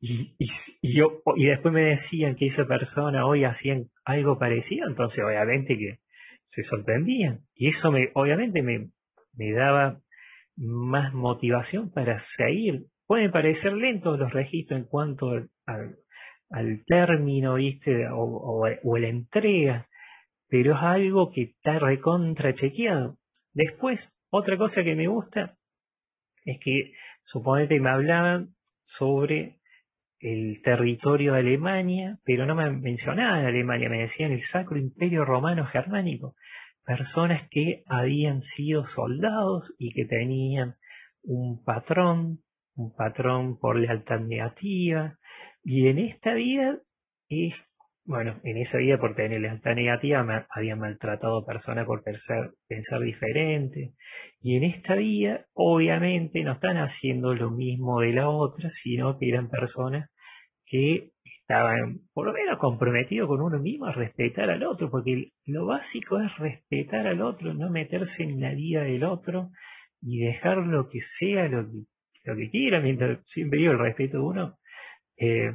y, 0.00 0.34
y, 0.38 0.96
yo, 0.96 1.22
y 1.36 1.46
después 1.46 1.74
me 1.74 1.82
decían 1.82 2.34
que 2.34 2.46
esa 2.46 2.64
persona 2.64 3.26
hoy 3.26 3.44
hacía 3.44 3.78
algo 4.04 4.38
parecido, 4.38 4.88
entonces 4.88 5.22
obviamente 5.22 5.76
que 5.76 5.98
se 6.46 6.62
sorprendían. 6.62 7.40
Y 7.54 7.68
eso 7.68 7.92
me, 7.92 8.08
obviamente 8.14 8.62
me, 8.62 8.90
me 9.34 9.52
daba 9.52 10.00
más 10.56 11.12
motivación 11.12 11.90
para 11.90 12.18
seguir. 12.36 12.86
Pueden 13.06 13.30
parecer 13.30 13.74
lentos 13.74 14.18
los 14.18 14.32
registros 14.32 14.80
en 14.80 14.86
cuanto 14.86 15.30
al, 15.66 15.96
al, 16.50 16.84
término, 16.86 17.54
¿viste? 17.54 18.08
O, 18.08 18.66
o, 18.82 18.98
la 18.98 19.08
entrega, 19.08 19.88
pero 20.48 20.74
es 20.74 20.82
algo 20.82 21.30
que 21.30 21.42
está 21.42 21.78
recontra 21.78 22.54
chequeado. 22.54 23.16
Después, 23.52 24.08
otra 24.30 24.56
cosa 24.56 24.84
que 24.84 24.94
me 24.94 25.08
gusta 25.08 25.56
es 26.44 26.58
que 26.60 26.92
suponete 27.22 27.80
me 27.80 27.90
hablaban 27.90 28.54
sobre 28.82 29.60
el 30.20 30.60
territorio 30.62 31.32
de 31.32 31.40
Alemania, 31.40 32.18
pero 32.24 32.46
no 32.46 32.54
me 32.54 32.70
mencionaban 32.70 33.44
Alemania, 33.44 33.88
me 33.88 34.02
decían 34.02 34.32
el 34.32 34.42
Sacro 34.42 34.78
Imperio 34.78 35.24
Romano 35.24 35.64
Germánico, 35.66 36.34
personas 36.84 37.48
que 37.50 37.82
habían 37.86 38.42
sido 38.42 38.86
soldados 38.86 39.74
y 39.78 39.92
que 39.92 40.04
tenían 40.04 40.76
un 41.22 41.64
patrón, 41.64 42.40
un 42.74 42.94
patrón 42.94 43.58
por 43.58 43.78
lealtad 43.78 44.20
negativa, 44.20 45.18
y 45.62 45.88
en 45.88 45.98
esta 45.98 46.34
vida 46.34 46.78
es 47.28 47.54
bueno, 48.10 48.40
en 48.42 48.56
esa 48.56 48.78
vida 48.78 48.98
por 48.98 49.14
tener 49.14 49.40
lealtad 49.40 49.74
negativa 49.76 50.24
me 50.24 50.44
habían 50.50 50.80
maltratado 50.80 51.38
a 51.38 51.46
personas 51.46 51.86
por 51.86 52.02
pensar, 52.02 52.50
pensar 52.66 53.00
diferente. 53.00 53.92
Y 54.40 54.56
en 54.56 54.64
esta 54.64 54.96
vida, 54.96 55.46
obviamente, 55.52 56.42
no 56.42 56.52
están 56.52 56.78
haciendo 56.78 57.34
lo 57.34 57.50
mismo 57.52 58.00
de 58.00 58.12
la 58.12 58.28
otra, 58.28 58.70
sino 58.70 59.16
que 59.16 59.28
eran 59.28 59.48
personas 59.48 60.10
que 60.66 61.10
estaban 61.24 62.00
por 62.12 62.26
lo 62.26 62.32
menos 62.32 62.58
comprometidos 62.58 63.28
con 63.28 63.42
uno 63.42 63.60
mismo 63.60 63.86
a 63.86 63.92
respetar 63.92 64.50
al 64.50 64.64
otro, 64.64 64.90
porque 64.90 65.30
lo 65.46 65.66
básico 65.66 66.20
es 66.20 66.36
respetar 66.38 67.06
al 67.06 67.22
otro, 67.22 67.54
no 67.54 67.70
meterse 67.70 68.24
en 68.24 68.40
la 68.40 68.54
vida 68.54 68.82
del 68.82 69.04
otro 69.04 69.50
y 70.00 70.18
dejar 70.24 70.58
lo 70.58 70.88
que 70.88 71.00
sea, 71.18 71.48
lo 71.48 71.64
que, 71.70 71.78
lo 72.24 72.36
que 72.36 72.50
quiera, 72.50 72.80
mientras 72.80 73.20
siempre 73.26 73.60
digo 73.60 73.72
el 73.72 73.78
respeto 73.78 74.18
de 74.18 74.22
uno. 74.24 74.58
Eh, 75.20 75.52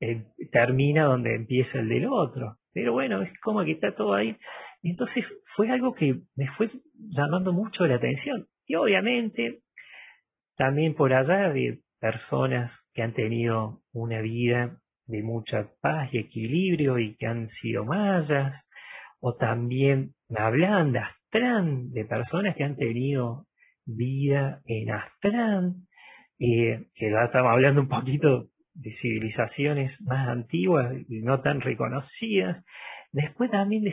eh, 0.00 0.24
termina 0.50 1.04
donde 1.04 1.34
empieza 1.34 1.80
el 1.80 1.88
del 1.88 2.06
otro. 2.06 2.56
Pero 2.72 2.92
bueno, 2.92 3.22
es 3.22 3.38
como 3.40 3.64
que 3.64 3.72
está 3.72 3.94
todo 3.94 4.14
ahí. 4.14 4.36
Entonces 4.82 5.26
fue 5.56 5.70
algo 5.70 5.94
que 5.94 6.22
me 6.36 6.46
fue 6.56 6.68
llamando 6.94 7.52
mucho 7.52 7.86
la 7.86 7.96
atención. 7.96 8.46
Y 8.66 8.76
obviamente, 8.76 9.62
también 10.56 10.94
por 10.94 11.12
allá 11.12 11.52
de 11.52 11.80
personas 11.98 12.72
que 12.94 13.02
han 13.02 13.12
tenido 13.12 13.82
una 13.92 14.20
vida 14.20 14.80
de 15.06 15.22
mucha 15.22 15.68
paz 15.82 16.08
y 16.12 16.18
equilibrio 16.18 16.98
y 16.98 17.16
que 17.16 17.26
han 17.26 17.50
sido 17.50 17.84
mayas, 17.84 18.64
o 19.20 19.34
también 19.34 20.14
me 20.28 20.40
hablan 20.40 20.92
de 20.92 21.00
Astrán, 21.00 21.90
de 21.90 22.04
personas 22.04 22.54
que 22.54 22.64
han 22.64 22.76
tenido 22.76 23.46
vida 23.84 24.62
en 24.64 24.92
Astrán, 24.92 25.88
eh, 26.38 26.86
que 26.94 27.10
ya 27.10 27.24
estamos 27.24 27.52
hablando 27.52 27.82
un 27.82 27.88
poquito 27.88 28.48
de 28.80 28.92
civilizaciones 28.92 30.00
más 30.00 30.28
antiguas 30.28 30.94
y 31.08 31.20
no 31.20 31.40
tan 31.42 31.60
reconocidas. 31.60 32.64
Después 33.12 33.50
también 33.50 33.82
de 33.82 33.92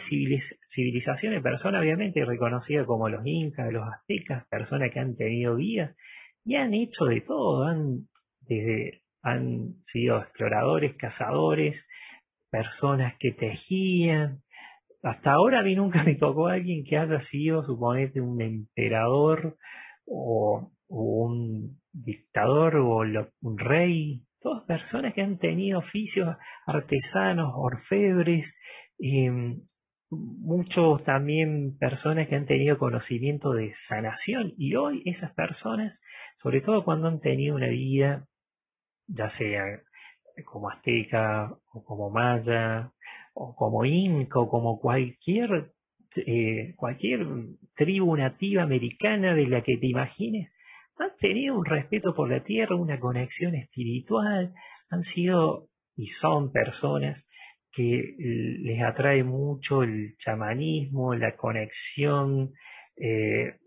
civilizaciones, 0.69 1.41
personas 1.41 1.81
obviamente 1.81 2.23
reconocidas 2.23 2.85
como 2.85 3.09
los 3.09 3.25
incas, 3.25 3.71
los 3.73 3.83
aztecas, 3.87 4.47
personas 4.47 4.91
que 4.93 4.99
han 4.99 5.15
tenido 5.15 5.55
vidas 5.55 5.95
y 6.45 6.55
han 6.55 6.73
hecho 6.73 7.05
de 7.05 7.21
todo, 7.21 7.65
han, 7.65 8.07
desde, 8.41 9.01
han 9.21 9.73
sido 9.87 10.19
exploradores, 10.19 10.95
cazadores, 10.95 11.83
personas 12.49 13.15
que 13.19 13.31
tejían. 13.33 14.41
Hasta 15.03 15.33
ahora 15.33 15.59
a 15.59 15.63
mí 15.63 15.75
nunca 15.75 16.03
me 16.03 16.15
tocó 16.15 16.47
alguien 16.47 16.85
que 16.85 16.97
haya 16.97 17.19
sido, 17.21 17.63
suponete, 17.63 18.21
un 18.21 18.41
emperador 18.41 19.57
o, 20.05 20.71
un 20.89 21.81
dictador 21.91 22.77
o 22.77 23.03
un 23.41 23.57
rey 23.57 24.26
todas 24.47 24.63
personas 24.63 25.13
que 25.13 25.21
han 25.21 25.37
tenido 25.39 25.79
oficios 25.79 26.37
artesanos, 26.65 27.51
orfebres, 27.53 28.45
em, 28.97 29.61
muchos 30.09 31.03
también 31.03 31.77
personas 31.77 32.29
que 32.29 32.35
han 32.37 32.45
tenido 32.45 32.77
conocimiento 32.77 33.51
de 33.51 33.73
sanación. 33.89 34.53
Y 34.57 34.75
hoy 34.75 35.03
esas 35.05 35.33
personas, 35.33 35.99
sobre 36.37 36.61
todo 36.61 36.85
cuando 36.85 37.09
han 37.09 37.19
tenido 37.19 37.55
una 37.55 37.67
vida, 37.67 38.25
ya 39.07 39.29
sea 39.31 39.63
como 40.45 40.69
azteca 40.69 41.51
o 41.73 41.83
como 41.83 42.09
maya 42.09 42.93
o 43.33 43.53
como 43.53 43.83
inca 43.83 44.39
o 44.39 44.47
como 44.49 44.79
cualquier 44.79 45.73
eh, 46.15 46.73
cualquier 46.77 47.27
tribu 47.75 48.15
nativa 48.15 48.63
americana 48.63 49.33
de 49.33 49.45
la 49.47 49.61
que 49.61 49.77
te 49.77 49.87
imagines, 49.87 50.49
han 50.99 51.15
tenido 51.19 51.57
un 51.57 51.65
respeto 51.65 52.13
por 52.13 52.29
la 52.29 52.43
tierra, 52.43 52.75
una 52.75 52.99
conexión 52.99 53.55
espiritual, 53.55 54.53
han 54.89 55.03
sido 55.03 55.69
y 55.95 56.07
son 56.07 56.51
personas 56.51 57.23
que 57.71 58.15
les 58.17 58.81
atrae 58.81 59.23
mucho 59.23 59.83
el 59.83 60.15
chamanismo, 60.17 61.13
la 61.13 61.35
conexión, 61.35 62.53
eh, 62.95 63.57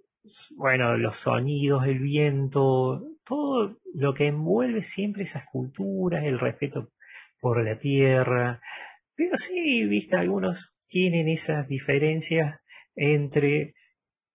bueno, 0.56 0.96
los 0.96 1.16
sonidos, 1.20 1.86
el 1.86 2.00
viento, 2.00 3.02
todo 3.24 3.76
lo 3.94 4.14
que 4.14 4.26
envuelve 4.26 4.82
siempre 4.82 5.24
esas 5.24 5.44
culturas, 5.50 6.24
el 6.24 6.38
respeto 6.38 6.88
por 7.40 7.64
la 7.64 7.78
tierra. 7.78 8.60
Pero 9.14 9.36
sí, 9.38 9.84
viste, 9.84 10.16
algunos 10.16 10.74
tienen 10.88 11.28
esas 11.28 11.68
diferencias 11.68 12.60
entre 12.96 13.74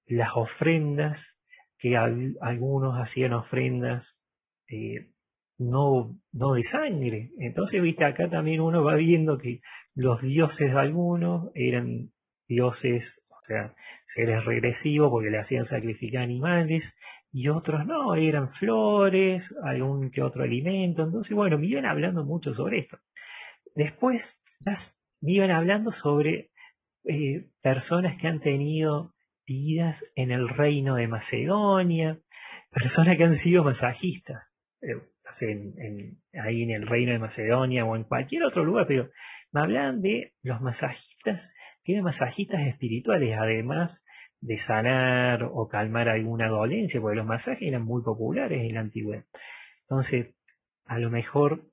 las 0.08 0.30
ofrendas 0.36 1.35
que 1.86 1.96
algunos 2.42 3.00
hacían 3.00 3.34
ofrendas 3.34 4.18
eh, 4.70 5.12
no, 5.60 6.20
no 6.34 6.54
de 6.54 6.64
sangre. 6.64 7.30
Entonces, 7.38 7.80
viste, 7.80 8.04
acá 8.04 8.28
también 8.28 8.60
uno 8.60 8.84
va 8.84 8.96
viendo 8.96 9.38
que 9.38 9.60
los 9.94 10.20
dioses 10.24 10.74
de 10.74 10.80
algunos 10.80 11.52
eran 11.54 12.10
dioses, 12.48 13.14
o 13.30 13.40
sea, 13.46 13.76
seres 14.16 14.44
regresivos 14.46 15.12
porque 15.12 15.30
le 15.30 15.38
hacían 15.38 15.66
sacrificar 15.66 16.24
animales, 16.24 16.92
y 17.32 17.50
otros 17.50 17.86
no, 17.86 18.16
eran 18.16 18.52
flores, 18.54 19.48
algún 19.64 20.10
que 20.10 20.24
otro 20.24 20.42
alimento. 20.42 21.04
Entonces, 21.04 21.36
bueno, 21.36 21.60
me 21.60 21.68
iban 21.68 21.86
hablando 21.86 22.26
mucho 22.26 22.56
sobre 22.56 22.80
esto. 22.80 22.98
Después, 23.76 24.24
ya 24.60 24.74
me 25.22 25.34
iban 25.34 25.52
hablando 25.52 25.92
sobre 25.92 26.50
eh, 27.04 27.46
personas 27.62 28.18
que 28.20 28.28
han 28.28 28.40
tenido 28.40 29.14
vidas 29.46 30.04
en 30.16 30.32
el 30.32 30.50
reino 30.50 30.96
de 30.96 31.08
Macedonia, 31.08 32.20
personas 32.72 33.18
que 33.18 33.24
han 33.24 33.36
sido 33.36 33.64
masajistas, 33.64 34.44
eh, 34.82 35.02
ahí 36.42 36.64
en 36.64 36.72
el 36.72 36.88
reino 36.88 37.12
de 37.12 37.20
Macedonia 37.20 37.86
o 37.86 37.96
en 37.96 38.04
cualquier 38.04 38.44
otro 38.44 38.64
lugar, 38.64 38.86
pero 38.88 39.10
me 39.52 39.62
hablan 39.62 40.02
de 40.02 40.34
los 40.44 40.62
masajistas, 40.62 41.50
que 41.84 41.94
eran 41.94 42.06
masajistas 42.06 42.62
espirituales, 42.68 43.38
además 43.38 44.02
de 44.42 44.58
sanar 44.60 45.44
o 45.44 45.68
calmar 45.68 46.10
alguna 46.10 46.48
dolencia, 46.48 47.02
porque 47.02 47.18
los 47.18 47.26
masajes 47.26 47.68
eran 47.68 47.84
muy 47.84 48.04
populares 48.04 48.62
en 48.62 48.76
la 48.76 48.82
antigüedad. 48.82 49.26
Entonces, 49.82 50.36
a 50.86 51.00
lo 51.00 51.10
mejor 51.10 51.64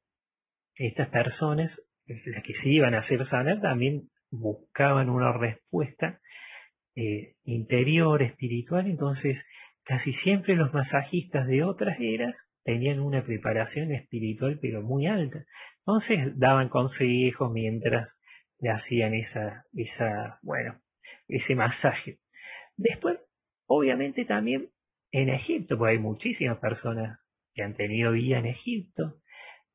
estas 0.75 1.09
personas, 1.09 1.81
las 2.07 2.43
que 2.43 2.55
se 2.55 2.69
iban 2.69 2.95
a 2.95 3.01
hacer 3.01 3.25
sanar, 3.27 3.61
también 3.61 4.09
buscaban 4.31 5.11
una 5.11 5.33
respuesta 5.33 6.21
eh, 6.95 7.35
interior, 7.45 8.23
espiritual, 8.23 8.87
entonces 8.87 9.43
casi 9.85 10.13
siempre 10.13 10.57
los 10.57 10.73
masajistas 10.73 11.47
de 11.47 11.65
otras 11.65 11.99
eras 12.01 12.35
tenían 12.65 13.01
una 13.01 13.25
preparación 13.25 13.93
espiritual 13.93 14.59
pero 14.61 14.83
muy 14.83 15.07
alta. 15.07 15.45
Entonces 15.79 16.39
daban 16.39 16.69
consejos 16.69 17.51
mientras 17.53 18.11
le 18.61 18.71
hacían 18.71 19.15
esa, 19.15 19.65
esa, 19.75 20.39
bueno, 20.43 20.81
ese 21.29 21.55
masaje. 21.55 22.19
Después, 22.77 23.19
obviamente 23.67 24.25
también 24.25 24.71
en 25.11 25.29
Egipto, 25.31 25.77
porque 25.79 25.93
hay 25.93 25.99
muchísimas 25.99 26.59
personas 26.59 27.19
que 27.55 27.63
han 27.63 27.75
tenido 27.75 28.13
vida 28.13 28.39
en 28.39 28.47
Egipto, 28.47 29.21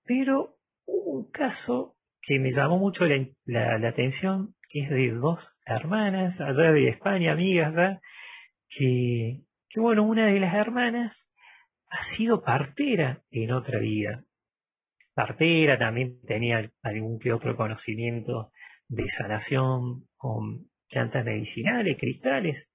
pero 0.03 0.57
hubo 0.85 1.19
un 1.19 1.31
caso 1.31 1.97
que 2.21 2.39
me 2.39 2.51
llamó 2.51 2.77
mucho 2.77 3.05
la 3.45 3.87
atención 3.87 4.55
que 4.69 4.81
es 4.81 4.89
de 4.89 5.11
dos 5.11 5.53
hermanas, 5.65 6.39
allá 6.39 6.71
de 6.71 6.89
España, 6.89 7.31
amigas, 7.31 7.99
que 8.69 9.43
bueno, 9.75 10.03
una 10.03 10.27
de 10.27 10.39
las 10.39 10.53
hermanas 10.55 11.25
ha 11.89 12.03
sido 12.15 12.41
partera 12.41 13.23
en 13.31 13.51
otra 13.51 13.79
vida. 13.79 14.23
Partera 15.13 15.77
también 15.77 16.21
tenía 16.25 16.71
algún 16.81 17.19
que 17.19 17.33
otro 17.33 17.55
conocimiento 17.55 18.51
de 18.87 19.09
sanación 19.09 20.07
con 20.15 20.69
plantas 20.89 21.25
medicinales, 21.25 21.97
cristales. 21.97 22.67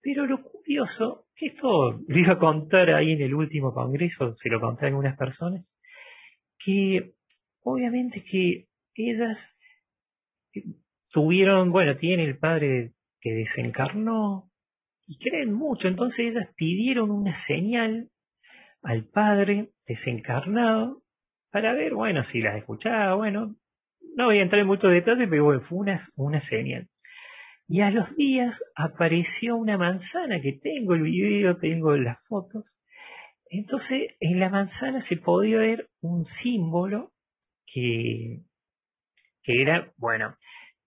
Pero 0.00 0.26
lo 0.26 0.42
curioso, 0.42 1.26
que 1.34 1.46
esto 1.46 1.92
lo 2.06 2.18
iba 2.18 2.34
a 2.34 2.38
contar 2.38 2.90
ahí 2.90 3.12
en 3.12 3.22
el 3.22 3.34
último 3.34 3.72
congreso, 3.72 4.34
se 4.36 4.48
lo 4.48 4.60
conté 4.60 4.86
a 4.86 4.88
algunas 4.88 5.16
personas, 5.16 5.64
que 6.58 7.14
obviamente 7.62 8.22
que 8.24 8.68
ellas 8.94 9.38
tuvieron, 11.10 11.70
bueno, 11.70 11.96
tienen 11.96 12.28
el 12.28 12.38
padre 12.38 12.92
que 13.20 13.32
desencarnó 13.32 14.50
y 15.06 15.18
creen 15.18 15.52
mucho, 15.52 15.88
entonces 15.88 16.36
ellas 16.36 16.48
pidieron 16.56 17.10
una 17.10 17.34
señal 17.46 18.10
al 18.82 19.04
padre 19.04 19.70
desencarnado 19.86 21.02
para 21.50 21.72
ver, 21.72 21.94
bueno, 21.94 22.22
si 22.24 22.40
las 22.40 22.56
escuchaba, 22.56 23.14
bueno, 23.14 23.56
no 24.16 24.26
voy 24.26 24.38
a 24.38 24.42
entrar 24.42 24.60
en 24.60 24.66
muchos 24.66 24.92
detalles, 24.92 25.28
pero 25.28 25.44
bueno, 25.44 25.62
fue 25.62 25.78
una, 25.78 26.08
una 26.16 26.40
señal. 26.40 26.88
Y 27.66 27.82
a 27.82 27.90
los 27.90 28.14
días 28.16 28.62
apareció 28.74 29.56
una 29.56 29.76
manzana 29.76 30.40
que 30.40 30.52
tengo 30.52 30.94
el 30.94 31.02
video, 31.02 31.58
tengo 31.58 31.96
las 31.96 32.18
fotos, 32.26 32.64
Entonces, 33.50 34.16
en 34.20 34.40
la 34.40 34.50
manzana 34.50 35.00
se 35.02 35.16
podía 35.16 35.58
ver 35.58 35.88
un 36.00 36.24
símbolo 36.24 37.12
que, 37.66 38.42
que 39.42 39.62
era, 39.62 39.92
bueno, 39.96 40.36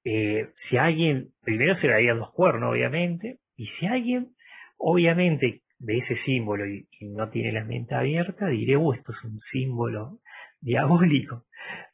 eh, 0.04 0.50
si 0.56 0.78
alguien, 0.78 1.34
primero 1.42 1.76
se 1.76 1.88
veía 1.88 2.14
dos 2.14 2.32
cuernos, 2.32 2.72
obviamente, 2.72 3.40
y 3.56 3.68
si 3.68 3.86
alguien, 3.86 4.36
obviamente, 4.78 5.62
de 5.78 5.98
ese 5.98 6.16
símbolo 6.16 6.68
y, 6.68 6.88
no 7.02 7.30
tiene 7.30 7.52
la 7.52 7.64
mente 7.64 7.96
abierta, 7.96 8.48
diré, 8.48 8.76
oh, 8.76 8.94
esto 8.94 9.12
es 9.12 9.24
un 9.24 9.40
símbolo 9.40 10.20
diabólico, 10.60 11.46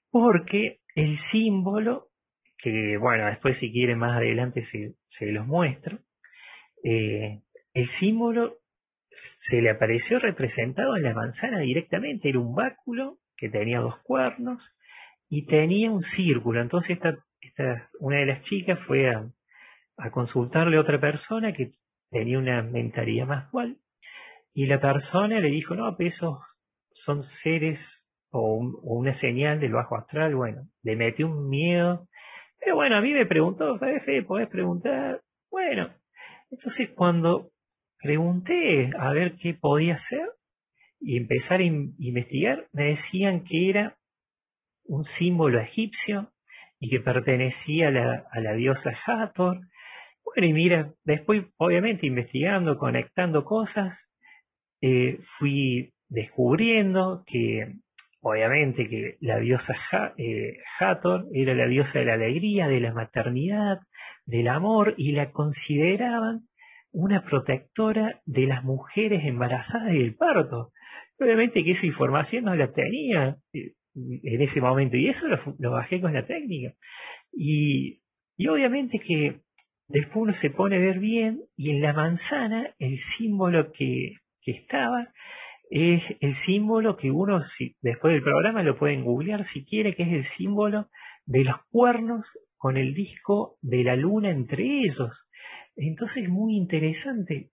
porque 0.10 0.80
el 0.95 1.18
símbolo, 1.18 2.10
que 2.58 2.97
bueno, 2.97 3.28
después 3.28 3.58
si 3.58 3.72
quieren 3.72 3.99
más 3.99 4.18
adelante 4.18 4.64
se, 4.66 4.95
se 5.08 5.32
los 5.32 5.45
muestro, 5.45 5.99
eh, 6.84 7.41
el 7.74 7.88
símbolo 7.99 8.58
se 9.41 9.62
le 9.62 9.70
apareció 9.70 10.20
representado 10.20 10.95
en 10.95 11.03
la 11.03 11.14
manzana 11.14 11.60
directamente, 11.60 12.30
era 12.30 12.39
un 12.39 12.55
báculo 12.55 13.20
que 13.36 13.49
tenía 13.49 13.80
dos 13.80 13.99
cuernos 13.99 14.76
y 15.30 15.45
tenía 15.45 15.91
un 15.91 16.01
círculo, 16.01 16.62
entonces 16.62 16.91
esta, 16.91 17.18
una 17.99 18.19
de 18.19 18.25
las 18.25 18.43
chicas 18.43 18.79
fue 18.85 19.09
a, 19.09 19.31
consultarle 20.11 20.77
a 20.77 20.81
otra 20.81 20.99
persona 20.99 21.53
que 21.53 21.71
tenía 22.11 22.37
una 22.37 22.61
mentalidad 22.61 23.25
más 23.25 23.51
dual 23.51 23.77
y 24.53 24.65
la 24.65 24.79
persona 24.79 25.39
le 25.39 25.49
dijo, 25.49 25.75
no, 25.75 25.95
pero 25.97 26.09
esos 26.09 26.39
son 26.91 27.23
seres 27.23 27.79
o, 28.31 28.57
una 28.83 29.13
señal 29.15 29.59
del 29.59 29.73
bajo 29.73 29.95
astral, 29.97 30.35
bueno, 30.35 30.67
le 30.83 30.95
metió 30.95 31.27
un 31.27 31.49
miedo, 31.49 32.07
pero 32.59 32.75
bueno, 32.75 32.97
a 32.97 33.01
mí 33.01 33.13
me 33.13 33.25
preguntó, 33.25 33.77
Fefe, 33.77 34.23
¿podés 34.23 34.49
preguntar? 34.49 35.21
Bueno, 35.49 35.93
entonces 36.49 36.89
cuando 36.95 37.51
pregunté 37.99 38.91
a 38.97 39.11
ver 39.11 39.35
qué 39.37 39.53
podía 39.53 39.95
hacer 39.95 40.29
y 40.99 41.17
empezar 41.17 41.59
a 41.59 41.63
investigar, 41.63 42.67
me 42.73 42.95
decían 42.95 43.43
que 43.43 43.69
era 43.69 43.97
un 44.85 45.05
símbolo 45.05 45.59
egipcio 45.59 46.31
y 46.80 46.89
que 46.89 46.99
pertenecía 46.99 47.89
a 47.89 47.91
la, 47.91 48.28
a 48.32 48.39
la 48.39 48.53
diosa 48.53 48.91
Hathor. 49.05 49.61
Bueno, 50.23 50.47
y 50.47 50.53
mira, 50.53 50.93
después, 51.03 51.45
obviamente, 51.57 52.05
investigando, 52.05 52.78
conectando 52.78 53.43
cosas, 53.45 53.97
eh, 54.82 55.19
fui 55.38 55.93
descubriendo 56.09 57.23
que, 57.25 57.73
obviamente, 58.21 58.88
que 58.88 59.17
la 59.21 59.39
diosa 59.39 59.75
eh, 60.17 60.57
Hathor 60.80 61.25
era 61.34 61.55
la 61.55 61.67
diosa 61.67 61.99
de 61.99 62.05
la 62.05 62.13
alegría, 62.13 62.67
de 62.67 62.80
la 62.80 62.93
maternidad, 62.93 63.80
del 64.25 64.47
amor, 64.47 64.93
y 64.97 65.13
la 65.13 65.32
consideraban 65.32 66.41
una 66.91 67.23
protectora 67.23 68.21
de 68.25 68.47
las 68.47 68.63
mujeres 68.63 69.25
embarazadas 69.25 69.93
y 69.93 69.99
del 69.99 70.15
parto. 70.15 70.71
Obviamente 71.19 71.63
que 71.63 71.71
esa 71.71 71.86
información 71.86 72.45
no 72.45 72.55
la 72.55 72.71
tenía 72.71 73.38
eh, 73.53 73.73
en 73.97 74.41
ese 74.41 74.61
momento, 74.61 74.97
y 74.97 75.07
eso 75.07 75.27
lo, 75.27 75.71
bajé 75.71 75.99
con 75.99 76.13
la 76.13 76.25
técnica. 76.25 76.73
Y, 77.31 78.01
y 78.37 78.47
obviamente 78.47 78.99
que 78.99 79.41
después 79.87 80.17
uno 80.17 80.33
se 80.33 80.49
pone 80.49 80.77
a 80.77 80.79
ver 80.79 80.99
bien, 80.99 81.41
y 81.55 81.71
en 81.71 81.81
la 81.81 81.93
manzana 81.93 82.75
el 82.79 82.99
símbolo 82.99 83.71
que, 83.71 84.13
que 84.41 84.51
estaba 84.51 85.11
es 85.69 86.03
el 86.21 86.35
símbolo 86.35 86.95
que 86.95 87.11
uno, 87.11 87.41
si, 87.41 87.75
después 87.81 88.13
del 88.13 88.23
programa, 88.23 88.63
lo 88.63 88.77
pueden 88.77 89.03
googlear 89.03 89.43
si 89.45 89.65
quiere, 89.65 89.93
que 89.93 90.03
es 90.03 90.13
el 90.13 90.25
símbolo 90.25 90.89
de 91.25 91.43
los 91.43 91.57
cuernos 91.69 92.25
con 92.55 92.77
el 92.77 92.93
disco 92.93 93.57
de 93.61 93.83
la 93.83 93.95
luna 93.95 94.29
entre 94.29 94.63
ellos. 94.63 95.27
Entonces 95.75 96.23
es 96.23 96.29
muy 96.29 96.55
interesante 96.55 97.51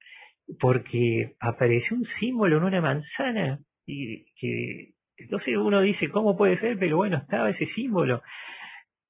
porque 0.60 1.34
apareció 1.40 1.96
un 1.96 2.04
símbolo 2.04 2.58
en 2.58 2.64
una 2.64 2.80
manzana 2.80 3.60
y 3.86 4.26
que 4.34 4.94
entonces 5.16 5.56
uno 5.56 5.80
dice 5.80 6.08
cómo 6.10 6.36
puede 6.36 6.56
ser, 6.56 6.78
pero 6.78 6.96
bueno, 6.96 7.18
estaba 7.18 7.50
ese 7.50 7.66
símbolo. 7.66 8.22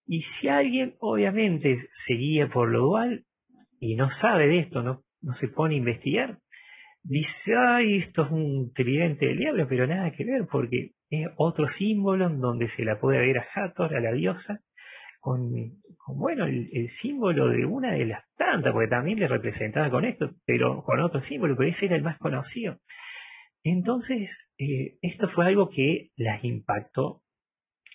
Y 0.07 0.23
si 0.23 0.49
alguien 0.49 0.95
obviamente 0.99 1.89
seguía 2.07 2.49
por 2.49 2.71
lo 2.71 2.81
dual 2.81 3.25
y 3.81 3.97
no 3.97 4.11
sabe 4.11 4.49
de 4.49 4.59
esto, 4.59 4.83
no, 4.83 5.03
se 5.35 5.49
pone 5.49 5.75
a 5.75 5.79
investigar, 5.79 6.39
dice, 7.03 7.53
ay, 7.57 7.99
esto 7.99 8.25
es 8.25 8.31
un 8.31 8.73
tridente 8.75 9.27
del 9.27 9.39
diablo, 9.39 9.67
pero 9.69 9.87
nada 9.87 10.11
que 10.13 10.25
ver, 10.25 10.47
porque 10.51 10.93
es 11.11 11.29
otro 11.37 11.69
símbolo 11.69 12.27
en 12.27 12.41
donde 12.41 12.69
se 12.69 12.85
la 12.85 13.01
puede 13.01 13.19
ver 13.19 13.39
a 13.39 13.47
Hathor, 13.55 13.95
a 13.95 14.01
la 14.01 14.13
diosa, 14.13 14.61
con, 15.21 15.51
bueno, 16.07 16.45
el, 16.45 16.91
símbolo 17.01 17.49
de 17.49 17.65
una 17.65 17.93
de 17.93 18.05
las 18.05 18.25
tantas, 18.37 18.75
porque 18.75 18.89
también 18.89 19.19
le 19.19 19.27
representaba 19.27 19.91
con 19.91 20.05
esto, 20.05 20.33
pero 20.45 20.83
con 20.83 21.01
otro 21.01 21.23
símbolo, 21.23 21.57
pero 21.57 21.71
ese 21.71 21.87
era 21.87 21.97
el 21.97 22.03
más 22.03 22.19
conocido. 22.19 22.77
Entonces, 23.65 24.31
eh, 24.59 24.99
esto 25.01 25.29
fue 25.29 25.47
algo 25.47 25.71
que 25.71 26.11
las 26.17 26.45
impactó 26.45 27.23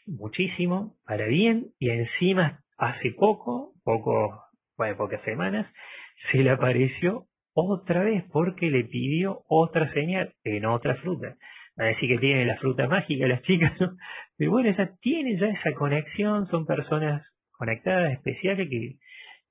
muchísimo, 0.07 0.97
para 1.05 1.27
bien, 1.27 1.73
y 1.77 1.91
encima 1.91 2.63
hace 2.75 3.11
poco, 3.11 3.75
poco, 3.83 4.43
bueno, 4.75 4.97
pocas 4.97 5.21
semanas, 5.21 5.71
se 6.17 6.43
le 6.43 6.49
apareció 6.49 7.27
otra 7.53 8.03
vez 8.03 8.23
porque 8.31 8.71
le 8.71 8.83
pidió 8.83 9.43
otra 9.47 9.87
señal 9.89 10.33
en 10.43 10.65
otra 10.65 10.95
fruta. 10.95 11.37
a 11.77 11.85
decir 11.85 12.09
que 12.09 12.17
tiene 12.17 12.45
la 12.45 12.57
fruta 12.57 12.87
mágica 12.87 13.27
las 13.27 13.41
chicas, 13.43 13.79
¿no? 13.79 13.95
Pero 14.37 14.51
bueno, 14.51 14.71
ya 14.71 14.95
tienen 14.99 15.37
ya 15.37 15.47
esa 15.47 15.73
conexión, 15.73 16.47
son 16.47 16.65
personas 16.65 17.33
conectadas, 17.51 18.11
especiales, 18.13 18.67
que, 18.69 18.97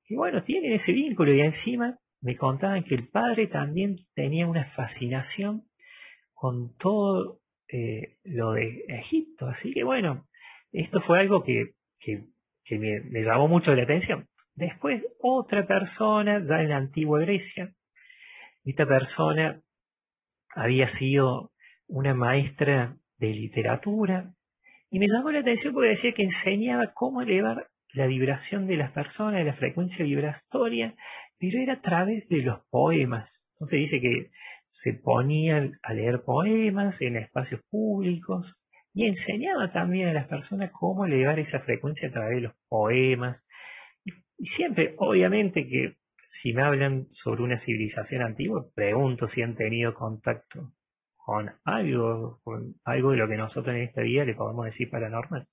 que 0.04 0.16
bueno, 0.16 0.42
tienen 0.42 0.72
ese 0.72 0.92
vínculo 0.92 1.32
y 1.32 1.42
encima 1.42 1.98
me 2.20 2.36
contaban 2.36 2.82
que 2.82 2.96
el 2.96 3.08
padre 3.08 3.46
también 3.46 3.96
tenía 4.14 4.48
una 4.48 4.64
fascinación 4.72 5.67
con 6.38 6.76
todo 6.76 7.40
eh, 7.68 8.16
lo 8.22 8.52
de 8.52 8.84
Egipto. 8.88 9.48
Así 9.48 9.72
que 9.72 9.82
bueno, 9.82 10.26
esto 10.70 11.00
fue 11.00 11.18
algo 11.18 11.42
que, 11.42 11.72
que, 11.98 12.78
me, 12.78 13.00
me, 13.00 13.24
llamó 13.24 13.48
mucho 13.48 13.74
la 13.74 13.82
atención. 13.82 14.28
Después 14.54 15.02
otra 15.20 15.66
persona, 15.66 16.44
ya 16.48 16.60
en 16.62 16.68
la 16.68 16.76
antigua 16.76 17.20
Grecia, 17.20 17.72
esta 18.64 18.86
persona 18.86 19.60
había 20.54 20.88
sido 20.88 21.50
una 21.88 22.14
maestra 22.14 22.96
de 23.18 23.34
literatura 23.34 24.32
y 24.90 25.00
me 25.00 25.06
llamó 25.08 25.32
la 25.32 25.40
atención 25.40 25.74
porque 25.74 25.90
decía 25.90 26.12
que 26.12 26.22
enseñaba 26.22 26.92
cómo 26.94 27.22
elevar 27.22 27.68
la 27.94 28.06
vibración 28.06 28.66
de 28.66 28.76
las 28.76 28.92
personas, 28.92 29.44
la 29.44 29.54
frecuencia 29.54 30.04
vibratoria, 30.04 30.94
pero 31.38 31.58
era 31.58 31.74
a 31.74 31.80
través 31.80 32.28
de 32.28 32.42
los 32.42 32.60
poemas. 32.70 33.44
Entonces 33.54 33.80
dice 33.80 34.00
que 34.00 34.30
se 34.70 34.92
ponía 34.92 35.70
a 35.82 35.92
leer 35.94 36.22
poemas 36.22 37.00
en 37.00 37.16
espacios 37.16 37.60
públicos 37.70 38.56
y 38.94 39.06
enseñaba 39.06 39.72
también 39.72 40.08
a 40.08 40.12
las 40.12 40.26
personas 40.26 40.70
cómo 40.72 41.04
elevar 41.04 41.38
esa 41.38 41.60
frecuencia 41.60 42.08
a 42.08 42.12
través 42.12 42.36
de 42.36 42.40
los 42.42 42.54
poemas. 42.68 43.44
Y 44.36 44.46
siempre, 44.46 44.94
obviamente 44.98 45.66
que 45.66 45.96
si 46.30 46.52
me 46.52 46.62
hablan 46.62 47.06
sobre 47.10 47.42
una 47.42 47.58
civilización 47.58 48.22
antigua, 48.22 48.66
pregunto 48.74 49.28
si 49.28 49.42
han 49.42 49.56
tenido 49.56 49.94
contacto 49.94 50.72
con 51.16 51.50
algo, 51.64 52.40
con 52.42 52.74
algo 52.84 53.10
de 53.10 53.18
lo 53.18 53.28
que 53.28 53.36
nosotros 53.36 53.74
en 53.74 53.82
esta 53.82 54.02
vida 54.02 54.24
le 54.24 54.34
podemos 54.34 54.64
decir 54.66 54.90
paranormal. 54.90 55.46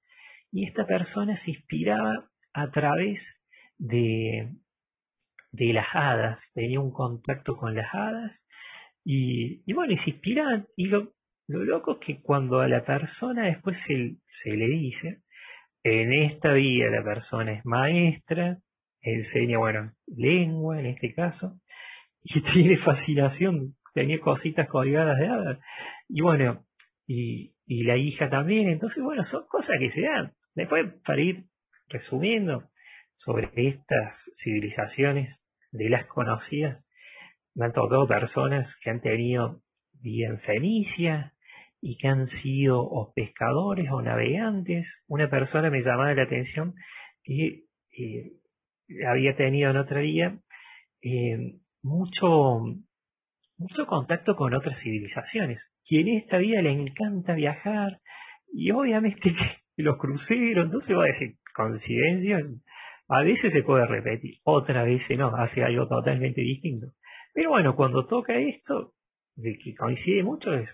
Y 0.51 0.65
esta 0.65 0.85
persona 0.85 1.37
se 1.37 1.51
inspiraba 1.51 2.29
a 2.53 2.71
través 2.71 3.21
de, 3.77 4.53
de 5.51 5.73
las 5.73 5.87
hadas, 5.93 6.41
tenía 6.53 6.79
un 6.79 6.91
contacto 6.91 7.57
con 7.57 7.75
las 7.75 7.93
hadas 7.93 8.31
y, 9.05 9.61
y 9.65 9.73
bueno, 9.73 9.93
y 9.93 9.97
se 9.97 10.09
inspiraban. 10.09 10.67
Y 10.75 10.87
lo, 10.87 11.13
lo 11.47 11.63
loco 11.63 11.93
es 11.93 11.99
que 12.05 12.21
cuando 12.21 12.59
a 12.59 12.67
la 12.67 12.83
persona 12.83 13.45
después 13.45 13.77
se, 13.85 14.17
se 14.27 14.49
le 14.51 14.67
dice, 14.67 15.21
en 15.83 16.11
esta 16.13 16.51
vida 16.53 16.89
la 16.89 17.03
persona 17.03 17.53
es 17.53 17.65
maestra, 17.65 18.57
enseña, 19.01 19.59
bueno, 19.59 19.93
lengua 20.07 20.79
en 20.79 20.87
este 20.87 21.13
caso, 21.13 21.59
y 22.23 22.41
tiene 22.53 22.77
fascinación, 22.77 23.75
tenía 23.93 24.19
cositas 24.19 24.67
colgadas 24.67 25.19
de 25.19 25.27
hadas. 25.27 25.59
Y 26.09 26.21
bueno, 26.21 26.65
y, 27.05 27.53
y 27.67 27.83
la 27.83 27.97
hija 27.97 28.29
también, 28.29 28.69
entonces 28.69 29.03
bueno, 29.03 29.23
son 29.25 29.45
cosas 29.47 29.77
que 29.79 29.91
se 29.91 30.01
dan. 30.01 30.33
Después, 30.55 30.93
para 31.05 31.21
ir 31.21 31.45
resumiendo 31.89 32.69
sobre 33.17 33.51
estas 33.55 34.19
civilizaciones 34.35 35.39
de 35.71 35.89
las 35.89 36.05
conocidas, 36.07 36.84
me 37.55 37.65
han 37.65 37.73
tocado 37.73 38.07
personas 38.07 38.75
que 38.81 38.89
han 38.89 39.01
tenido 39.01 39.61
vida 40.01 40.27
en 40.27 40.39
Fenicia 40.39 41.33
y 41.81 41.97
que 41.97 42.07
han 42.07 42.27
sido 42.27 42.81
o 42.81 43.13
pescadores 43.13 43.89
o 43.91 44.01
navegantes. 44.01 44.87
Una 45.07 45.29
persona 45.29 45.69
me 45.69 45.81
llamaba 45.81 46.13
la 46.13 46.23
atención 46.23 46.75
que 47.23 47.63
eh, 47.97 48.33
había 49.07 49.35
tenido 49.35 49.71
en 49.71 49.77
otro 49.77 49.99
día 49.99 50.37
eh, 51.01 51.59
mucho, 51.81 52.59
mucho 53.57 53.85
contacto 53.87 54.35
con 54.35 54.53
otras 54.53 54.79
civilizaciones, 54.81 55.61
que 55.85 56.01
en 56.01 56.09
esta 56.09 56.37
vida 56.37 56.61
le 56.61 56.71
encanta 56.71 57.33
viajar 57.33 58.01
y 58.51 58.71
obviamente 58.71 59.33
que 59.33 59.57
los 59.83 59.97
cruceros, 59.97 60.65
entonces 60.65 60.95
va 60.95 61.03
a 61.03 61.07
decir 61.07 61.35
coincidencias, 61.53 62.43
a 63.07 63.21
veces 63.21 63.53
se 63.53 63.63
puede 63.63 63.85
repetir, 63.85 64.39
otras 64.43 64.85
veces 64.85 65.17
no, 65.17 65.35
hace 65.35 65.63
algo 65.63 65.87
totalmente 65.87 66.41
distinto. 66.41 66.87
Pero 67.35 67.49
bueno, 67.49 67.75
cuando 67.75 68.05
toca 68.05 68.33
esto, 68.37 68.93
de 69.35 69.57
que 69.57 69.75
coincide 69.75 70.23
mucho, 70.23 70.53
es, 70.53 70.69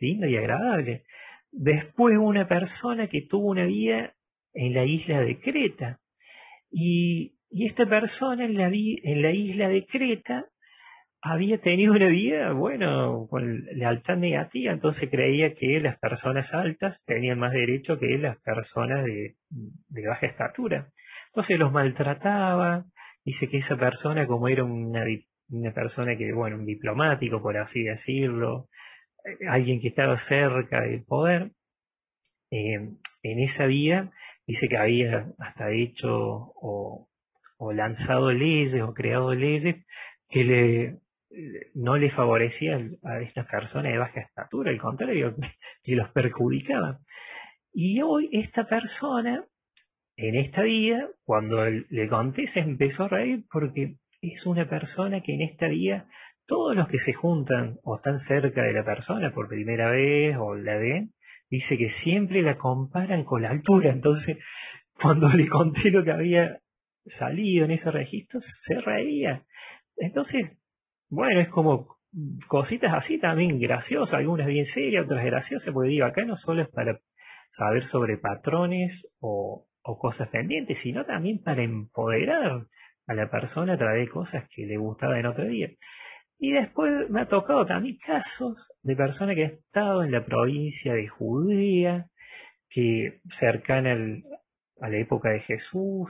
lindo 0.00 0.26
y 0.26 0.34
agradable. 0.34 1.04
Después 1.52 2.16
una 2.18 2.48
persona 2.48 3.06
que 3.08 3.26
tuvo 3.28 3.50
una 3.50 3.66
vida 3.66 4.14
en 4.54 4.72
la 4.72 4.86
isla 4.86 5.20
de 5.20 5.38
Creta. 5.38 6.00
Y, 6.70 7.36
esta 7.50 7.84
persona 7.84 8.44
en 8.44 8.56
la, 8.56 8.70
la 8.70 9.32
isla 9.32 9.68
de 9.68 9.84
Creta 9.84 10.46
había 11.20 11.60
tenido 11.60 11.92
una 11.92 12.06
vida, 12.06 12.52
bueno, 12.52 13.26
con 13.28 13.64
lealtad 13.74 14.16
negativa, 14.16 14.72
entonces 14.72 15.10
creía 15.10 15.52
que 15.54 15.80
las 15.80 15.98
personas 15.98 16.54
altas 16.54 17.02
tenían 17.04 17.40
más 17.40 17.52
derecho 17.52 17.98
que 17.98 18.16
las 18.18 18.38
personas 18.38 19.04
de, 19.04 19.34
de 19.50 20.06
baja 20.06 20.26
estatura. 20.26 20.90
Entonces 21.26 21.58
los 21.58 21.72
maltrataba, 21.72 22.86
dice 23.24 23.48
que 23.48 23.58
esa 23.58 23.76
persona, 23.76 24.26
como 24.28 24.48
era 24.48 24.64
una, 24.64 25.04
una 25.50 25.72
persona 25.72 26.16
que, 26.16 26.32
bueno, 26.32 26.56
un 26.56 26.66
diplomático, 26.66 27.42
por 27.42 27.56
así 27.58 27.82
decirlo, 27.82 28.68
eh, 29.24 29.46
alguien 29.48 29.80
que 29.80 29.88
estaba 29.88 30.18
cerca 30.18 30.82
del 30.82 31.04
poder, 31.04 31.52
eh, 32.50 32.90
en 33.22 33.38
esa 33.38 33.66
vida 33.66 34.10
dice 34.46 34.68
que 34.68 34.76
había 34.76 35.32
hasta 35.38 35.70
hecho 35.72 36.08
o, 36.10 37.06
lanzado 37.72 38.32
leyes 38.32 38.80
o 38.82 38.94
creado 38.94 39.34
leyes 39.34 39.76
que 40.28 40.44
le, 40.44 40.98
no 41.74 41.96
le 41.96 42.10
favorecían 42.10 42.96
a 43.04 43.20
estas 43.20 43.46
personas 43.46 43.92
de 43.92 43.98
baja 43.98 44.20
estatura, 44.20 44.70
al 44.70 44.80
contrario, 44.80 45.36
que 45.82 45.94
los 45.94 46.10
perjudicaban. 46.10 46.98
Y 47.72 48.00
hoy 48.02 48.30
esta 48.32 48.64
persona, 48.66 49.44
en 50.16 50.34
esta 50.36 50.62
vida, 50.62 51.08
cuando 51.24 51.64
le 51.66 52.08
conté, 52.08 52.46
se 52.48 52.60
empezó 52.60 53.04
a 53.04 53.08
reír 53.08 53.44
porque 53.50 53.96
es 54.22 54.46
una 54.46 54.68
persona 54.68 55.20
que 55.20 55.34
en 55.34 55.42
esta 55.42 55.68
vida 55.68 56.06
todos 56.46 56.74
los 56.74 56.88
que 56.88 56.98
se 56.98 57.12
juntan 57.12 57.78
o 57.84 57.96
están 57.96 58.20
cerca 58.20 58.62
de 58.62 58.72
la 58.72 58.84
persona 58.84 59.32
por 59.32 59.48
primera 59.48 59.90
vez 59.90 60.36
o 60.38 60.56
la 60.56 60.76
ven, 60.76 61.12
dice 61.48 61.78
que 61.78 61.90
siempre 61.90 62.42
la 62.42 62.58
comparan 62.58 63.24
con 63.24 63.42
la 63.42 63.50
altura. 63.50 63.90
Entonces, 63.90 64.36
cuando 65.00 65.28
le 65.28 65.48
conté 65.48 65.90
lo 65.90 66.02
que 66.02 66.12
había 66.12 66.58
salido 67.06 67.64
en 67.64 67.72
ese 67.72 67.90
registro, 67.90 68.40
se 68.40 68.80
reía. 68.80 69.44
Entonces, 69.96 70.58
bueno, 71.08 71.40
es 71.40 71.48
como 71.48 71.96
cositas 72.48 72.92
así 72.94 73.18
también 73.18 73.60
graciosas, 73.60 74.14
algunas 74.14 74.46
bien 74.48 74.66
serias, 74.66 75.04
otras 75.04 75.24
graciosas, 75.24 75.72
porque 75.72 75.90
digo, 75.90 76.06
acá 76.06 76.24
no 76.24 76.36
solo 76.36 76.62
es 76.62 76.68
para 76.68 76.98
saber 77.52 77.86
sobre 77.86 78.18
patrones 78.18 79.06
o, 79.20 79.66
o 79.82 79.98
cosas 79.98 80.28
pendientes, 80.28 80.78
sino 80.80 81.04
también 81.04 81.42
para 81.42 81.62
empoderar 81.62 82.66
a 83.10 83.14
la 83.14 83.28
persona 83.28 83.72
a 83.72 83.76
través 83.76 84.06
de 84.06 84.12
cosas 84.12 84.44
que 84.54 84.66
le 84.66 84.76
gustaba 84.76 85.18
en 85.18 85.26
otro 85.26 85.44
día. 85.44 85.68
Y 86.38 86.52
después 86.52 87.10
me 87.10 87.22
ha 87.22 87.26
tocado 87.26 87.66
también 87.66 87.98
casos 87.98 88.68
de 88.82 88.94
personas 88.94 89.34
que 89.34 89.44
han 89.44 89.50
estado 89.50 90.04
en 90.04 90.12
la 90.12 90.24
provincia 90.24 90.94
de 90.94 91.08
Judea, 91.08 92.06
que 92.68 93.20
cercana 93.32 93.96
a 94.80 94.88
la 94.88 94.96
época 94.96 95.30
de 95.30 95.40
Jesús, 95.40 96.08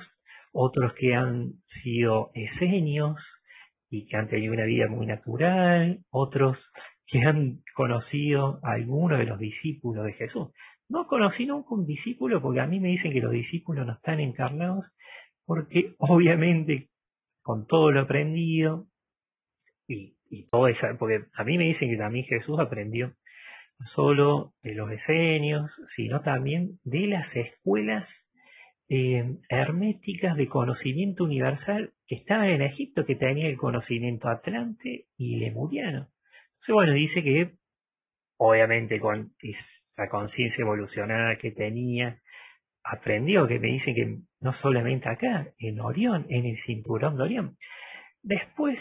otros 0.53 0.93
que 0.93 1.15
han 1.15 1.55
sido 1.67 2.33
esenios 2.35 3.17
y 3.89 4.07
que 4.07 4.19
han 4.19 4.29
tenido 4.29 4.53
una 4.53 4.67
vida 4.67 4.87
muy 4.87 5.07
natural, 5.07 6.05
otros 6.11 6.71
que 7.07 7.23
han 7.23 7.63
conocido 7.75 8.61
a 8.63 8.73
alguno 8.73 9.17
de 9.17 9.25
los 9.25 9.39
discípulos 9.39 10.05
de 10.05 10.13
Jesús. 10.13 10.49
No 10.87 11.07
conocí 11.07 11.47
nunca 11.47 11.75
un 11.75 11.87
discípulo 11.87 12.43
porque 12.43 12.61
a 12.61 12.67
mí 12.67 12.79
me 12.79 12.89
dicen 12.89 13.13
que 13.13 13.21
los 13.21 13.33
discípulos 13.33 13.87
no 13.87 13.95
están 13.95 14.21
encarnados 14.21 14.85
porque 15.51 15.95
obviamente 15.99 16.90
con 17.51 17.67
todo 17.67 17.91
lo 17.91 18.03
aprendido 18.03 18.87
y 19.89 20.47
todo 20.47 20.69
eso, 20.69 20.87
porque 21.01 21.25
a 21.35 21.43
mí 21.43 21.59
me 21.59 21.65
dicen 21.65 21.91
que 21.91 21.97
también 21.97 22.25
Jesús 22.25 22.61
aprendió 22.61 23.17
no 23.81 23.87
solo 23.87 24.55
de 24.63 24.77
los 24.77 24.89
esenios, 24.93 25.77
sino 25.97 26.21
también 26.21 26.79
de 26.85 27.09
las 27.09 27.35
escuelas 27.35 28.09
eh, 28.89 29.37
herméticas 29.49 30.37
de 30.37 30.47
conocimiento 30.47 31.25
universal 31.25 31.93
que 32.07 32.15
estaban 32.15 32.51
en 32.51 32.63
Egipto, 32.63 33.05
que 33.05 33.17
tenía 33.17 33.49
el 33.49 33.57
conocimiento 33.57 34.29
atlante 34.29 35.07
y 35.17 35.41
lemuriano. 35.41 36.09
Entonces, 36.53 36.73
bueno, 36.73 36.93
dice 36.93 37.25
que 37.25 37.57
obviamente 38.37 39.01
con 39.01 39.33
esa 39.41 40.09
conciencia 40.09 40.63
evolucionada 40.63 41.35
que 41.37 41.51
tenía, 41.51 42.23
aprendió, 42.83 43.47
que 43.47 43.59
me 43.59 43.69
dicen 43.69 43.95
que 43.95 44.19
no 44.41 44.53
solamente 44.55 45.09
acá, 45.09 45.53
en 45.59 45.81
Orión, 45.81 46.27
en 46.29 46.47
el 46.47 46.59
cinturón 46.59 47.17
de 47.17 47.23
Orión. 47.23 47.57
Después 48.23 48.79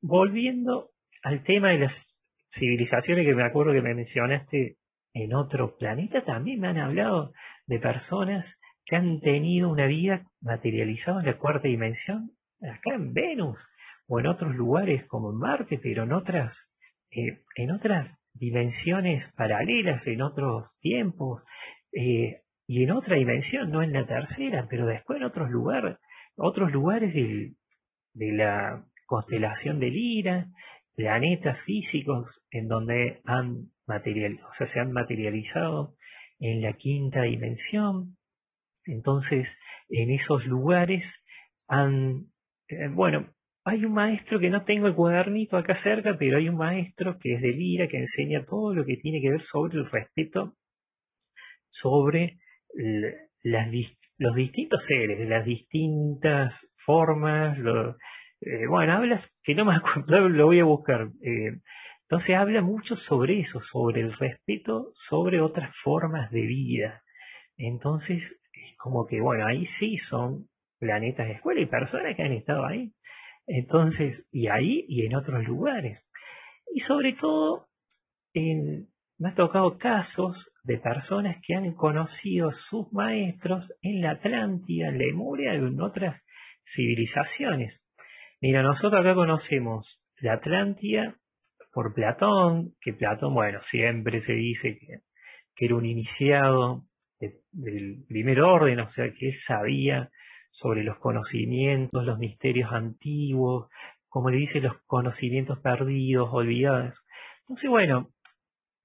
volviendo 0.00 0.90
al 1.22 1.42
tema 1.44 1.70
de 1.70 1.78
las 1.78 2.18
civilizaciones 2.52 3.26
que 3.26 3.34
me 3.34 3.44
acuerdo 3.44 3.72
que 3.72 3.82
me 3.82 3.94
mencionaste 3.94 4.76
en 5.14 5.34
otro 5.34 5.76
planeta, 5.76 6.24
también 6.24 6.60
me 6.60 6.68
han 6.68 6.78
hablado 6.78 7.32
de 7.66 7.78
personas 7.78 8.46
que 8.84 8.96
han 8.96 9.20
tenido 9.20 9.70
una 9.70 9.86
vida 9.86 10.26
materializada 10.42 11.20
en 11.20 11.26
la 11.26 11.38
cuarta 11.38 11.68
dimensión, 11.68 12.32
acá 12.60 12.94
en 12.94 13.14
Venus 13.14 13.58
o 14.06 14.20
en 14.20 14.26
otros 14.26 14.54
lugares 14.54 15.04
como 15.06 15.30
en 15.30 15.38
Marte, 15.38 15.78
pero 15.82 16.02
en 16.02 16.12
otras, 16.12 16.54
eh, 17.10 17.40
en 17.56 17.70
otras 17.70 18.18
dimensiones 18.34 19.26
paralelas, 19.36 20.06
en 20.06 20.20
otros 20.20 20.76
tiempos, 20.80 21.42
eh, 21.92 22.42
y 22.66 22.82
en 22.82 22.92
otra 22.92 23.16
dimensión, 23.16 23.70
no 23.70 23.82
en 23.82 23.92
la 23.92 24.06
tercera, 24.06 24.66
pero 24.68 24.86
después 24.86 25.18
en 25.18 25.24
otros 25.24 25.50
lugares, 25.50 25.98
otros 26.36 26.72
lugares 26.72 27.12
de 27.14 28.32
la 28.32 28.84
constelación 29.06 29.80
de 29.80 29.90
Lira, 29.90 30.46
planetas 30.94 31.60
físicos 31.62 32.42
en 32.50 32.68
donde 32.68 33.20
han 33.24 33.70
material, 33.86 34.40
o 34.50 34.54
sea, 34.54 34.66
se 34.66 34.80
han 34.80 34.92
materializado 34.92 35.94
en 36.38 36.62
la 36.62 36.72
quinta 36.72 37.22
dimensión. 37.22 38.16
Entonces, 38.86 39.48
en 39.88 40.10
esos 40.10 40.46
lugares 40.46 41.04
han, 41.68 42.26
eh, 42.68 42.88
bueno, 42.88 43.28
hay 43.64 43.84
un 43.84 43.94
maestro 43.94 44.38
que 44.38 44.50
no 44.50 44.64
tengo 44.64 44.86
el 44.86 44.94
cuadernito 44.94 45.56
acá 45.56 45.74
cerca, 45.76 46.16
pero 46.18 46.38
hay 46.38 46.48
un 46.48 46.56
maestro 46.56 47.18
que 47.18 47.34
es 47.34 47.42
de 47.42 47.52
Lira, 47.52 47.88
que 47.88 47.98
enseña 47.98 48.44
todo 48.44 48.74
lo 48.74 48.84
que 48.84 48.96
tiene 48.96 49.20
que 49.20 49.30
ver 49.30 49.42
sobre 49.42 49.78
el 49.78 49.90
respeto, 49.90 50.54
sobre 51.70 52.38
las, 53.42 53.68
los 54.18 54.34
distintos 54.34 54.84
seres, 54.86 55.28
las 55.28 55.44
distintas 55.44 56.54
formas, 56.84 57.58
eh, 58.40 58.66
bueno, 58.68 58.94
hablas 58.94 59.30
que 59.42 59.54
no 59.54 59.64
me 59.64 59.76
acuerdo, 59.76 60.28
lo 60.28 60.46
voy 60.46 60.60
a 60.60 60.64
buscar. 60.64 61.08
Eh, 61.22 61.60
entonces 62.02 62.36
habla 62.36 62.60
mucho 62.60 62.96
sobre 62.96 63.40
eso, 63.40 63.60
sobre 63.60 64.02
el 64.02 64.12
respeto, 64.12 64.90
sobre 65.08 65.40
otras 65.40 65.74
formas 65.82 66.30
de 66.30 66.42
vida. 66.42 67.02
Entonces, 67.56 68.22
es 68.52 68.76
como 68.76 69.06
que, 69.06 69.20
bueno, 69.20 69.46
ahí 69.46 69.66
sí 69.78 69.96
son 69.96 70.48
planetas 70.78 71.26
de 71.26 71.32
escuela 71.34 71.60
y 71.60 71.66
personas 71.66 72.14
que 72.14 72.22
han 72.22 72.32
estado 72.32 72.66
ahí. 72.66 72.92
Entonces, 73.46 74.26
y 74.30 74.48
ahí 74.48 74.84
y 74.88 75.06
en 75.06 75.16
otros 75.16 75.44
lugares. 75.44 76.04
Y 76.72 76.80
sobre 76.80 77.14
todo, 77.14 77.68
en, 78.34 78.88
me 79.18 79.30
ha 79.30 79.34
tocado 79.34 79.78
casos 79.78 80.50
de 80.64 80.78
personas 80.78 81.36
que 81.46 81.54
han 81.54 81.72
conocido 81.74 82.50
sus 82.52 82.92
maestros 82.92 83.72
en 83.82 84.00
la 84.00 84.12
Atlántida, 84.12 84.88
en 84.88 84.98
Lemuria 84.98 85.54
y 85.54 85.58
en 85.58 85.80
otras 85.80 86.20
civilizaciones. 86.64 87.80
Mira, 88.40 88.62
nosotros 88.62 89.00
acá 89.00 89.14
conocemos 89.14 90.02
la 90.20 90.34
Atlántida 90.34 91.16
por 91.72 91.94
Platón, 91.94 92.74
que 92.80 92.92
Platón, 92.92 93.34
bueno, 93.34 93.60
siempre 93.62 94.20
se 94.20 94.32
dice 94.32 94.78
que, 94.78 95.64
era 95.64 95.76
un 95.76 95.86
iniciado 95.86 96.84
del 97.52 98.04
primer 98.08 98.40
orden, 98.40 98.80
o 98.80 98.88
sea, 98.88 99.12
que 99.12 99.28
él 99.28 99.34
sabía 99.46 100.10
sobre 100.50 100.82
los 100.82 100.98
conocimientos, 100.98 102.04
los 102.04 102.18
misterios 102.18 102.72
antiguos, 102.72 103.68
como 104.08 104.30
le 104.30 104.38
dice, 104.38 104.60
los 104.60 104.74
conocimientos 104.86 105.58
perdidos, 105.60 106.28
olvidados. 106.32 107.04
Entonces, 107.40 107.70
bueno, 107.70 108.10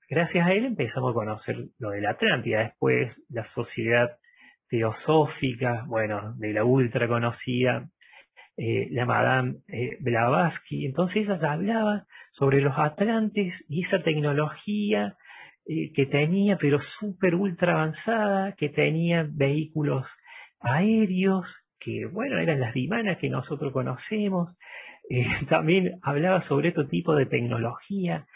gracias 0.10 0.48
a 0.48 0.54
él 0.54 0.66
empezamos 0.66 1.12
a 1.12 1.14
conocer 1.14 1.68
lo 1.78 1.92
de 1.92 2.02
la 2.02 2.12
Atlántida, 2.12 2.60
después 2.60 3.22
la 3.30 3.46
sociedad 3.46 4.18
teosófica, 4.68 5.86
bueno, 5.88 6.34
de 6.38 6.54
la 6.54 6.64
ultra 6.64 7.08
conocida 7.08 7.90
eh, 8.62 8.90
la 8.92 9.06
Madame 9.06 9.60
eh, 9.70 9.96
Blavatsky. 10.02 10.86
Entonces 10.86 11.30
ella 11.30 11.54
hablaba 11.54 12.06
sobre 12.34 12.60
los 12.60 12.78
atlantes 12.78 13.64
y 13.70 13.84
esa 13.86 14.04
tecnología 14.04 15.16
eh, 15.66 15.94
que 15.94 16.06
tenía, 16.06 16.58
pero 16.58 16.80
súper 16.82 17.36
ultra 17.36 17.76
avanzada, 17.76 18.56
que 18.58 18.68
tenía 18.68 19.26
vehículos 19.30 20.08
aéreos, 20.60 21.58
que 21.80 22.06
bueno, 22.06 22.38
eran 22.38 22.60
las 22.60 22.74
dimanas 22.74 23.16
que 23.18 23.30
nosotros 23.30 23.72
conocemos. 23.72 24.58
también 25.48 25.98
hablaba 26.02 26.42
sobre 26.42 26.72
otro 26.72 26.90
tipo 26.90 27.16
de 27.16 27.28
tecnología, 27.28 28.28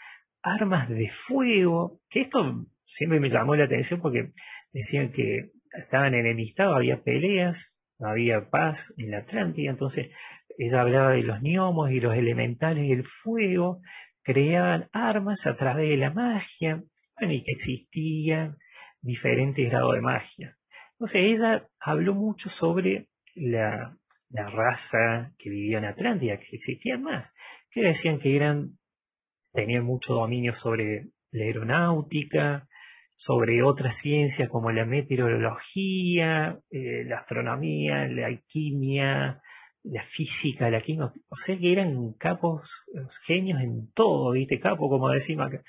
armas 0.44 0.88
de 0.88 1.10
fuego, 1.26 2.00
que 2.10 2.20
esto 2.22 2.66
siempre 2.84 3.18
me 3.18 3.30
llamó 3.30 3.56
la 3.56 3.64
atención 3.64 4.00
porque 4.00 4.30
decían 4.72 5.10
que 5.10 5.50
estaban 5.76 6.14
enemistados, 6.14 6.76
había 6.76 7.02
peleas 7.02 7.74
había 8.00 8.50
paz 8.50 8.78
en 8.96 9.10
la 9.10 9.18
Atlántida, 9.18 9.70
entonces 9.70 10.10
ella 10.58 10.80
hablaba 10.80 11.12
de 11.12 11.22
los 11.22 11.40
gnomos 11.40 11.90
y 11.90 12.00
los 12.00 12.16
elementales 12.16 12.88
del 12.88 13.04
fuego, 13.22 13.80
creaban 14.22 14.88
armas 14.92 15.46
a 15.46 15.56
través 15.56 15.88
de 15.88 15.96
la 15.96 16.10
magia, 16.10 16.82
bueno, 17.18 17.34
y 17.34 17.42
que 17.42 17.52
existían 17.52 18.56
diferentes 19.00 19.70
grados 19.70 19.94
de 19.94 20.00
magia. 20.00 20.56
Entonces 20.92 21.22
ella 21.22 21.66
habló 21.80 22.14
mucho 22.14 22.50
sobre 22.50 23.08
la, 23.34 23.96
la 24.30 24.50
raza 24.50 25.32
que 25.38 25.50
vivía 25.50 25.78
en 25.78 25.84
Atlántida, 25.86 26.38
que 26.38 26.56
existían 26.56 27.02
más, 27.02 27.30
que 27.70 27.82
decían 27.82 28.18
que 28.18 28.36
eran, 28.36 28.78
tenían 29.54 29.84
mucho 29.84 30.14
dominio 30.14 30.54
sobre 30.54 31.06
la 31.30 31.44
aeronáutica, 31.44 32.68
sobre 33.14 33.62
otras 33.62 33.96
ciencias 33.98 34.48
como 34.48 34.72
la 34.72 34.84
meteorología, 34.84 36.58
eh, 36.70 37.04
la 37.06 37.18
astronomía, 37.18 38.08
la 38.08 38.26
alquimia, 38.26 39.40
la 39.84 40.02
física, 40.06 40.70
la 40.70 40.80
química, 40.80 41.12
o 41.28 41.36
sea 41.44 41.56
que 41.56 41.72
eran 41.72 42.14
capos, 42.14 42.68
genios 43.26 43.60
en 43.60 43.92
todo, 43.92 44.32
¿viste? 44.32 44.58
Capo, 44.58 44.88
como 44.88 45.10
decimos 45.10 45.46
acá. 45.46 45.62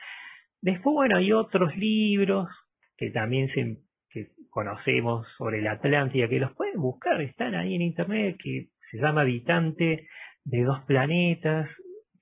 Después, 0.62 0.94
bueno, 0.96 1.18
hay 1.18 1.32
otros 1.32 1.76
libros 1.78 2.50
que 2.98 3.12
también 3.12 3.50
se, 3.50 3.78
que 4.10 4.30
conocemos 4.50 5.28
sobre 5.38 5.62
la 5.62 5.74
Atlántida, 5.74 6.28
que 6.28 6.40
los 6.40 6.54
pueden 6.56 6.82
buscar, 6.82 7.22
están 7.22 7.54
ahí 7.54 7.76
en 7.76 7.82
internet, 7.84 8.38
que 8.42 8.70
se 8.90 8.98
llama 8.98 9.22
Habitante 9.22 10.08
de 10.44 10.64
dos 10.64 10.82
planetas, 10.86 11.70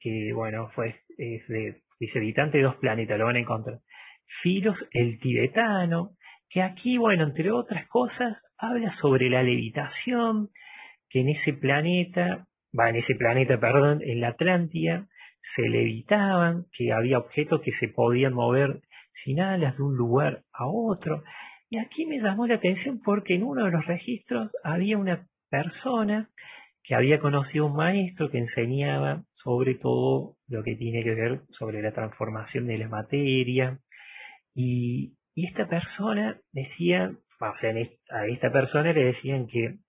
que 0.03 0.33
bueno, 0.33 0.69
fue, 0.75 0.95
es 1.17 1.47
de, 1.47 1.81
dice 1.97 2.19
Habitante 2.19 2.57
de 2.57 2.65
dos 2.65 2.75
planetas, 2.75 3.17
lo 3.17 3.25
van 3.25 3.37
a 3.37 3.39
encontrar. 3.39 3.79
Filos 4.41 4.85
el 4.91 5.17
tibetano, 5.19 6.17
que 6.49 6.61
aquí, 6.61 6.97
bueno, 6.97 7.23
entre 7.23 7.51
otras 7.51 7.87
cosas, 7.87 8.41
habla 8.57 8.91
sobre 8.91 9.29
la 9.29 9.41
levitación, 9.43 10.49
que 11.09 11.21
en 11.21 11.29
ese 11.29 11.53
planeta, 11.53 12.47
va, 12.77 12.89
en 12.89 12.97
ese 12.97 13.15
planeta, 13.15 13.57
perdón, 13.59 14.01
en 14.03 14.19
la 14.19 14.29
Atlántida, 14.29 15.07
se 15.55 15.69
levitaban, 15.69 16.65
que 16.73 16.91
había 16.91 17.19
objetos 17.19 17.61
que 17.61 17.71
se 17.71 17.87
podían 17.87 18.33
mover 18.33 18.81
sin 19.13 19.39
alas 19.39 19.77
de 19.77 19.83
un 19.83 19.95
lugar 19.95 20.43
a 20.51 20.65
otro. 20.67 21.23
Y 21.69 21.77
aquí 21.77 22.05
me 22.05 22.19
llamó 22.19 22.45
la 22.45 22.55
atención 22.55 22.99
porque 23.03 23.35
en 23.35 23.43
uno 23.43 23.65
de 23.65 23.71
los 23.71 23.85
registros 23.85 24.51
había 24.63 24.97
una 24.97 25.27
persona 25.49 26.29
que 26.83 26.95
había 26.95 27.19
conocido 27.19 27.67
un 27.67 27.75
maestro 27.75 28.29
que 28.29 28.39
enseñaba 28.39 29.23
sobre 29.31 29.75
todo 29.75 30.35
lo 30.47 30.63
que 30.63 30.75
tiene 30.75 31.03
que 31.03 31.15
ver 31.15 31.41
sobre 31.49 31.81
la 31.81 31.93
transformación 31.93 32.67
de 32.67 32.77
la 32.77 32.89
materia, 32.89 33.79
y, 34.53 35.17
esta 35.35 35.67
persona 35.67 36.39
decía, 36.51 37.11
o 37.39 37.57
sea, 37.57 37.73
a 38.11 38.27
esta 38.27 38.51
persona 38.51 38.93
le 38.93 39.05
decían 39.05 39.47
que 39.47 39.79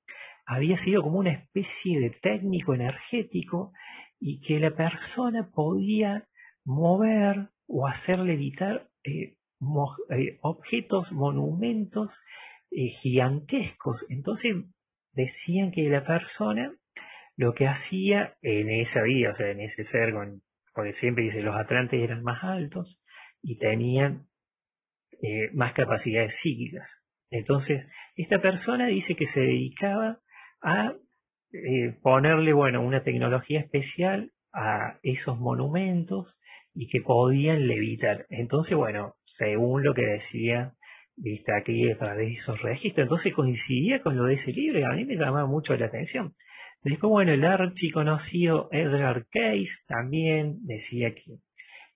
había 0.47 0.79
sido 0.79 1.03
como 1.03 1.19
una 1.19 1.33
especie 1.33 2.01
de 2.01 2.11
técnico 2.11 2.75
energético 2.75 3.73
y 4.19 4.41
que 4.41 4.59
la 4.59 4.71
persona 4.71 5.51
podía 5.53 6.27
mover 6.65 7.51
o 7.67 7.87
hacer 7.87 8.21
levitar 8.21 8.89
eh, 9.05 9.37
eh, 10.11 10.39
objetos, 10.41 11.13
monumentos 11.13 12.19
eh, 12.71 12.89
gigantescos. 13.03 14.03
Entonces 14.09 14.65
decían 15.13 15.73
que 15.73 15.91
la 15.91 16.07
persona 16.07 16.75
lo 17.37 17.55
que 17.55 17.67
hacía 17.67 18.37
en 18.43 18.71
esa 18.71 19.03
vida, 19.03 19.31
o 19.33 19.35
sea, 19.35 19.51
en 19.51 19.61
ese 19.61 19.85
ser, 19.85 20.15
porque 20.75 20.95
siempre 20.95 21.25
dice 21.25 21.43
los 21.43 21.57
atlantes 21.57 22.03
eran 22.03 22.23
más 22.23 22.43
altos 22.43 23.01
y 23.43 23.59
tenían 23.59 24.27
eh, 25.23 25.51
más 25.53 25.73
capacidades 25.73 26.37
psíquicas. 26.37 26.91
Entonces, 27.31 27.87
esta 28.17 28.41
persona 28.41 28.87
dice 28.87 29.17
que 29.17 29.27
se 29.27 29.41
dedicaba 29.41 30.21
a 30.63 30.95
eh, 31.53 31.97
ponerle, 32.03 32.53
bueno, 32.53 32.83
una 32.83 33.03
tecnología 33.03 33.61
especial 33.61 34.33
a 34.53 34.99
esos 35.03 35.39
monumentos 35.39 36.39
y 36.75 36.89
que 36.89 37.01
podían 37.01 37.67
levitar. 37.67 38.27
Entonces, 38.31 38.77
bueno, 38.77 39.15
según 39.25 39.85
lo 39.85 39.95
que 39.95 40.07
decía, 40.07 40.75
viste 41.17 41.53
aquí 41.57 41.91
a 41.91 42.15
de 42.15 42.33
esos 42.33 42.61
registros, 42.63 43.05
entonces 43.05 43.33
coincidía 43.33 44.01
con 44.03 44.17
lo 44.17 44.25
de 44.25 44.35
ese 44.35 44.53
libro 44.53 44.81
y 44.81 44.83
a 44.83 44.91
mí 44.91 45.05
me 45.05 45.17
llamaba 45.17 45.47
mucho 45.47 45.77
la 45.77 45.87
atención. 45.87 46.35
Después, 46.85 47.11
bueno, 47.11 47.33
el 47.33 47.45
archiconocido 47.45 48.69
Edgar 48.71 49.27
Case 49.31 49.73
también 49.87 50.59
decía 50.67 51.15
que, 51.15 51.39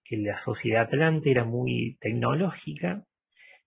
que 0.03 0.17
la 0.17 0.39
sociedad 0.39 0.85
atlante 0.85 1.31
era 1.31 1.45
muy 1.45 1.99
tecnológica 2.01 3.05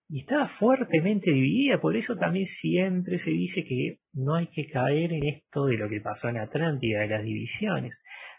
y 0.08 0.20
estaba 0.22 0.48
fuertemente 0.48 1.30
dividida, 1.30 1.80
por 1.80 1.96
eso 1.96 2.16
también 2.16 2.46
siempre 2.46 3.18
se 3.18 3.30
dice 3.30 3.64
que 3.64 4.00
no 4.12 4.34
hay 4.34 4.48
que 4.48 4.66
caer 4.66 5.12
en 5.12 5.24
esto 5.28 5.66
de 5.66 5.78
lo 5.78 5.88
que 5.88 6.00
pasó 6.00 6.28
en 6.28 6.38
Atlántida, 6.38 7.00
de 7.00 7.08
las 7.08 7.24
divisiones. 7.24 7.96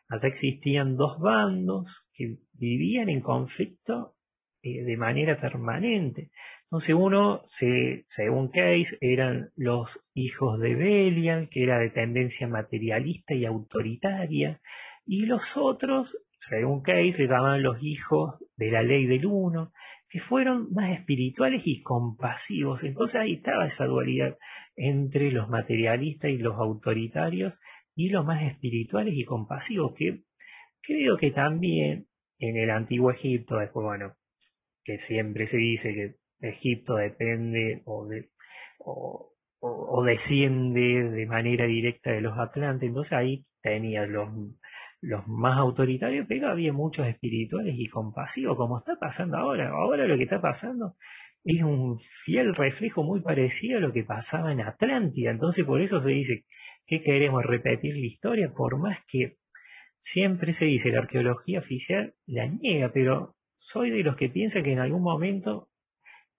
Allá 0.09 0.27
existían 0.27 0.97
dos 0.97 1.17
bandos 1.19 2.05
que 2.13 2.35
vivían 2.51 3.07
en 3.07 3.21
conflicto 3.21 4.13
eh, 4.61 4.83
de 4.83 4.97
manera 4.97 5.39
permanente. 5.39 6.31
Entonces 6.73 6.95
uno, 6.97 7.43
se, 7.45 8.03
según 8.07 8.47
Case, 8.47 8.97
eran 8.99 9.51
los 9.55 9.91
hijos 10.15 10.59
de 10.59 10.73
Belial, 10.73 11.47
que 11.49 11.61
era 11.61 11.77
de 11.77 11.91
tendencia 11.91 12.47
materialista 12.47 13.35
y 13.35 13.45
autoritaria, 13.45 14.59
y 15.05 15.27
los 15.27 15.43
otros, 15.55 16.17
según 16.39 16.81
Case, 16.81 17.11
se 17.11 17.27
llamaban 17.27 17.61
los 17.61 17.77
hijos 17.83 18.43
de 18.57 18.71
la 18.71 18.81
ley 18.81 19.05
del 19.05 19.27
uno, 19.27 19.71
que 20.09 20.19
fueron 20.19 20.73
más 20.73 20.89
espirituales 20.89 21.61
y 21.63 21.83
compasivos. 21.83 22.83
Entonces 22.83 23.21
ahí 23.21 23.33
estaba 23.33 23.67
esa 23.67 23.85
dualidad 23.85 24.39
entre 24.75 25.29
los 25.29 25.49
materialistas 25.49 26.31
y 26.31 26.39
los 26.39 26.55
autoritarios 26.55 27.53
y 27.95 28.09
los 28.09 28.25
más 28.25 28.41
espirituales 28.41 29.13
y 29.15 29.25
compasivos, 29.25 29.93
que 29.95 30.23
creo 30.81 31.17
que 31.17 31.29
también 31.29 32.07
en 32.39 32.57
el 32.57 32.71
antiguo 32.71 33.11
Egipto, 33.11 33.57
después, 33.57 33.83
bueno, 33.83 34.15
que 34.83 34.97
siempre 34.97 35.45
se 35.45 35.57
dice 35.57 35.93
que 35.93 36.22
Egipto 36.43 36.95
depende 36.95 37.81
o, 37.85 38.05
de, 38.07 38.29
o 38.79 40.03
desciende 40.03 41.09
de 41.09 41.25
manera 41.25 41.65
directa 41.65 42.11
de 42.11 42.21
los 42.21 42.37
Atlantes, 42.37 42.89
entonces 42.89 43.13
ahí 43.13 43.45
tenía 43.61 44.05
los 44.05 44.29
los 45.03 45.27
más 45.27 45.57
autoritarios, 45.57 46.25
pero 46.29 46.49
había 46.49 46.71
muchos 46.71 47.05
espirituales 47.05 47.75
y 47.77 47.89
compasivos, 47.89 48.55
como 48.55 48.79
está 48.79 48.95
pasando 48.95 49.37
ahora. 49.37 49.69
Ahora 49.69 50.07
lo 50.07 50.15
que 50.15 50.23
está 50.23 50.39
pasando 50.39 50.95
es 51.43 51.61
un 51.61 51.99
fiel 52.23 52.55
reflejo 52.55 53.03
muy 53.03 53.19
parecido 53.21 53.79
a 53.79 53.81
lo 53.81 53.91
que 53.91 54.05
pasaba 54.05 54.53
en 54.53 54.61
Atlántida. 54.61 55.31
Entonces 55.31 55.65
por 55.65 55.81
eso 55.81 55.99
se 55.99 56.09
dice 56.09 56.45
que 56.87 57.01
queremos 57.03 57.43
repetir 57.45 57.97
la 57.97 58.05
historia, 58.05 58.53
por 58.55 58.79
más 58.79 58.97
que 59.11 59.35
siempre 59.99 60.53
se 60.53 60.65
dice 60.65 60.89
la 60.89 60.99
arqueología 60.99 61.59
oficial 61.59 62.13
la 62.25 62.47
niega, 62.47 62.91
pero 62.93 63.35
soy 63.55 63.89
de 63.89 64.03
los 64.03 64.15
que 64.15 64.29
piensan 64.29 64.63
que 64.63 64.71
en 64.71 64.79
algún 64.79 65.03
momento 65.03 65.67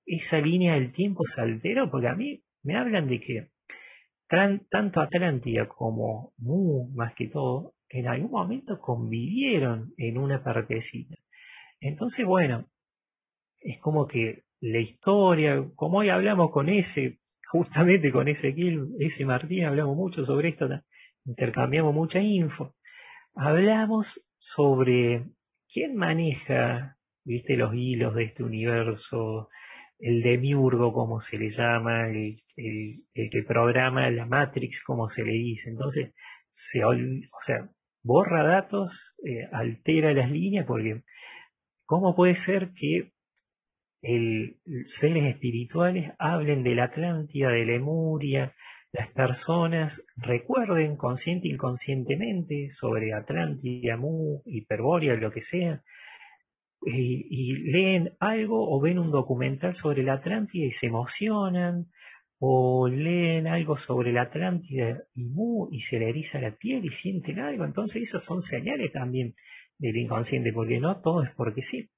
esa 0.06 0.38
línea 0.38 0.74
del 0.74 0.92
tiempo 0.92 1.24
se 1.26 1.40
alteró, 1.40 1.90
porque 1.90 2.08
a 2.08 2.14
mí 2.14 2.42
me 2.62 2.76
hablan 2.76 3.08
de 3.08 3.20
que 3.20 3.48
tanto 4.28 5.00
Atlántida 5.00 5.68
como 5.68 6.32
Mu, 6.38 6.90
más 6.94 7.14
que 7.14 7.28
todo, 7.28 7.74
en 7.88 8.08
algún 8.08 8.30
momento 8.30 8.80
convivieron 8.80 9.92
en 9.96 10.18
una 10.18 10.42
partecita. 10.42 11.14
Entonces, 11.80 12.24
bueno, 12.24 12.66
es 13.60 13.78
como 13.78 14.06
que 14.06 14.42
la 14.60 14.78
historia, 14.78 15.64
como 15.76 15.98
hoy 15.98 16.08
hablamos 16.08 16.50
con 16.50 16.68
ese, 16.68 17.18
justamente 17.50 18.10
con 18.10 18.28
ese 18.28 18.54
ese 18.98 19.24
Martín, 19.24 19.64
hablamos 19.64 19.96
mucho 19.96 20.24
sobre 20.24 20.48
esto, 20.50 20.68
intercambiamos 21.24 21.94
mucha 21.94 22.20
info. 22.20 22.74
Hablamos 23.34 24.20
sobre 24.38 25.24
quién 25.72 25.96
maneja, 25.96 26.96
viste, 27.24 27.56
los 27.56 27.74
hilos 27.74 28.14
de 28.14 28.24
este 28.24 28.42
universo, 28.42 29.48
el 30.04 30.22
demiurgo, 30.22 30.92
como 30.92 31.22
se 31.22 31.38
le 31.38 31.48
llama, 31.48 32.10
el, 32.10 32.36
el, 32.56 33.30
que 33.30 33.42
programa 33.42 34.10
la 34.10 34.26
Matrix, 34.26 34.82
como 34.84 35.08
se 35.08 35.24
le 35.24 35.32
dice. 35.32 35.70
Entonces, 35.70 36.12
se, 36.50 36.84
o 36.84 36.92
sea, 37.46 37.70
borra 38.02 38.44
datos, 38.44 38.92
eh, 39.24 39.48
altera 39.50 40.12
las 40.12 40.30
líneas, 40.30 40.66
porque 40.66 41.02
¿cómo 41.86 42.14
puede 42.14 42.34
ser 42.34 42.72
que 42.74 43.12
el, 44.02 44.58
seres 45.00 45.24
espirituales 45.24 46.12
hablen 46.18 46.64
de 46.64 46.74
la 46.74 46.84
Atlántida, 46.84 47.48
de 47.48 47.64
Lemuria, 47.64 48.54
las 48.92 49.10
personas 49.12 49.98
recuerden 50.16 50.96
consciente 50.96 51.48
e 51.48 51.52
inconscientemente 51.52 52.68
sobre 52.72 53.14
Atlántida, 53.14 53.96
Mu, 53.96 54.42
Hiperbórea, 54.44 55.14
lo 55.14 55.32
que 55.32 55.40
sea, 55.40 55.82
y, 56.86 57.54
leen 57.72 58.12
algo 58.20 58.68
o 58.70 58.80
ven 58.80 58.98
un 58.98 59.10
documental 59.10 59.74
sobre 59.74 60.02
la 60.02 60.14
Atlántida 60.14 60.66
y 60.66 60.72
se 60.72 60.86
emocionan, 60.86 61.86
o 62.38 62.88
leen 62.88 63.46
algo 63.46 63.76
sobre 63.76 64.12
la 64.12 64.22
Atlántida 64.22 65.02
y, 65.14 65.26
y 65.70 65.80
se 65.80 65.98
le 65.98 66.10
eriza 66.10 66.40
la 66.40 66.56
piel 66.56 66.84
y 66.84 66.90
sienten 66.90 67.38
algo, 67.40 67.64
entonces 67.64 68.02
esas 68.02 68.24
son 68.24 68.42
señales 68.42 68.92
también 68.92 69.34
del 69.78 69.96
inconsciente, 69.96 70.52
porque 70.52 70.80
no 70.80 71.00
todo 71.00 71.22
es 71.22 71.30
porque 71.36 71.62
sí. 71.62 71.90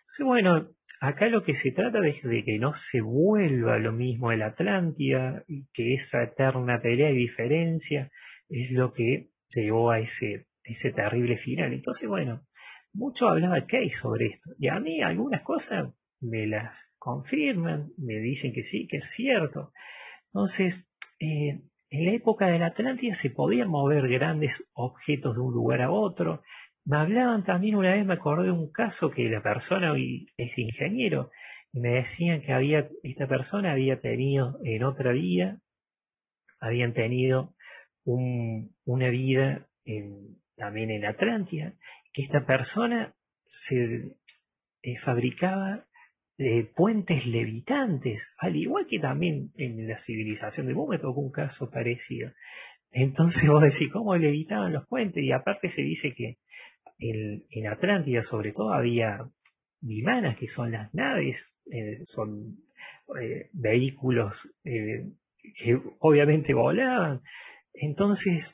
Entonces, 0.00 0.26
bueno, 0.26 0.68
acá 1.00 1.28
lo 1.28 1.42
que 1.42 1.54
se 1.54 1.72
trata 1.72 2.06
es 2.06 2.22
de 2.22 2.44
que 2.44 2.58
no 2.58 2.74
se 2.74 3.00
vuelva 3.00 3.78
lo 3.78 3.92
mismo 3.92 4.30
el 4.30 4.42
Atlántida 4.42 5.44
y 5.48 5.66
que 5.72 5.94
esa 5.94 6.22
eterna 6.22 6.80
pelea 6.80 7.10
y 7.10 7.16
diferencia 7.16 8.10
es 8.48 8.70
lo 8.70 8.92
que 8.92 9.28
llevó 9.48 9.90
a 9.90 10.00
ese, 10.00 10.46
ese 10.62 10.92
terrible 10.92 11.36
final. 11.38 11.72
Entonces, 11.72 12.08
bueno, 12.08 12.42
mucho 12.94 13.28
hablaba 13.28 13.66
Kay 13.66 13.90
sobre 13.90 14.26
esto. 14.26 14.50
Y 14.58 14.68
a 14.68 14.80
mí 14.80 15.02
algunas 15.02 15.42
cosas 15.42 15.92
me 16.20 16.46
las 16.46 16.72
confirman, 16.98 17.90
me 17.98 18.14
dicen 18.14 18.52
que 18.52 18.64
sí, 18.64 18.86
que 18.86 18.98
es 18.98 19.10
cierto. 19.10 19.72
Entonces, 20.32 20.86
eh, 21.20 21.60
en 21.90 22.04
la 22.06 22.12
época 22.12 22.46
de 22.46 22.58
la 22.58 22.66
Atlántida 22.66 23.14
se 23.16 23.30
podían 23.30 23.68
mover 23.68 24.08
grandes 24.08 24.52
objetos 24.72 25.34
de 25.34 25.40
un 25.40 25.52
lugar 25.52 25.82
a 25.82 25.90
otro. 25.90 26.42
Me 26.84 26.96
hablaban 26.96 27.44
también 27.44 27.76
una 27.76 27.92
vez, 27.92 28.06
me 28.06 28.14
acordé 28.14 28.46
de 28.46 28.52
un 28.52 28.70
caso 28.72 29.10
que 29.10 29.28
la 29.28 29.42
persona 29.42 29.92
hoy 29.92 30.26
es 30.36 30.56
ingeniero 30.58 31.30
y 31.72 31.80
me 31.80 31.90
decían 31.90 32.40
que 32.42 32.52
había, 32.52 32.88
esta 33.02 33.26
persona 33.26 33.72
había 33.72 34.00
tenido 34.00 34.58
en 34.64 34.84
otra 34.84 35.12
vida, 35.12 35.58
habían 36.60 36.94
tenido 36.94 37.54
una 38.04 39.08
vida 39.08 39.66
también 40.56 40.90
en 40.90 41.04
Atlántida, 41.04 41.74
que 42.14 42.22
esta 42.22 42.46
persona 42.46 43.14
se 43.66 44.16
eh, 44.82 44.98
fabricaba 45.04 45.84
de 46.38 46.70
puentes 46.74 47.26
levitantes, 47.26 48.22
al 48.38 48.56
igual 48.56 48.86
que 48.88 48.98
también 48.98 49.52
en 49.56 49.86
la 49.86 49.98
civilización 50.00 50.66
de 50.66 50.74
Mu 50.74 50.88
me 50.88 50.98
tocó 50.98 51.20
un 51.20 51.30
caso 51.30 51.70
parecido. 51.70 52.32
Entonces 52.90 53.42
vos 53.48 53.62
decís, 53.62 53.90
¿cómo 53.92 54.16
levitaban 54.16 54.72
los 54.72 54.86
puentes? 54.86 55.22
Y 55.22 55.32
aparte 55.32 55.70
se 55.70 55.82
dice 55.82 56.14
que 56.14 56.38
en, 56.98 57.66
Atlántida 57.66 58.22
sobre 58.22 58.52
todo 58.52 58.72
había 58.72 59.18
vimanas, 59.80 60.36
que 60.36 60.46
son 60.48 60.72
las 60.72 60.94
naves, 60.94 61.36
eh, 61.70 62.00
son 62.04 62.56
eh, 63.20 63.50
vehículos 63.52 64.36
eh, 64.64 65.10
que 65.58 65.78
obviamente 65.98 66.54
volaban. 66.54 67.20
Entonces, 67.74 68.48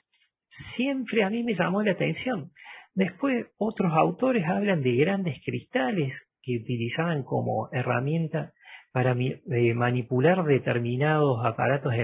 siempre 0.75 1.23
a 1.23 1.31
mí 1.31 1.45
me 1.45 1.55
llamó 1.55 1.83
la 1.83 1.93
atención. 1.93 2.51
Después, 2.95 3.47
otros 3.57 3.93
autores 3.95 4.47
hablan 4.47 4.83
de 4.83 4.97
grandes 4.97 5.41
cristales 5.45 6.15
que 6.43 6.57
utilizaban 6.57 7.23
como 7.23 7.69
herramienta 7.73 8.53
para 8.93 9.13
eh, 9.13 9.75
manipular 9.75 10.45
determinados 10.45 11.45
aparatos 11.45 11.95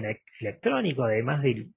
electrónicos, 0.41 1.07
además 1.07 1.43
del, 1.43 1.73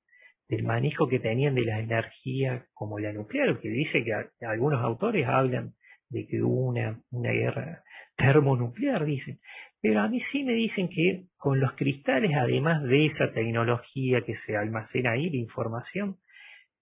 manejo 0.63 1.07
que 1.07 1.19
tenían 1.19 1.55
de 1.55 1.65
las 1.65 1.79
energías 1.79 2.63
como 2.73 2.99
la 2.99 3.13
nuclear, 3.13 3.59
que 3.59 3.69
dice 3.69 4.03
que 4.03 4.13
algunos 4.45 4.83
autores 4.83 5.27
hablan 5.27 5.73
de 6.09 6.25
que 6.25 6.41
hubo 6.41 6.67
una, 6.67 7.01
una 7.11 7.31
guerra 7.31 7.83
termonuclear, 8.15 9.05
dicen. 9.05 9.39
Pero 9.81 10.01
a 10.01 10.09
mí 10.09 10.19
sí 10.19 10.43
me 10.43 10.53
dicen 10.53 10.89
que 10.89 11.25
con 11.37 11.59
los 11.59 11.73
cristales, 11.73 12.31
además 12.35 12.83
de 12.83 13.05
esa 13.05 13.31
tecnología 13.31 14.21
que 14.21 14.35
se 14.35 14.57
almacena 14.57 15.11
ahí, 15.11 15.29
la 15.29 15.37
información, 15.37 16.17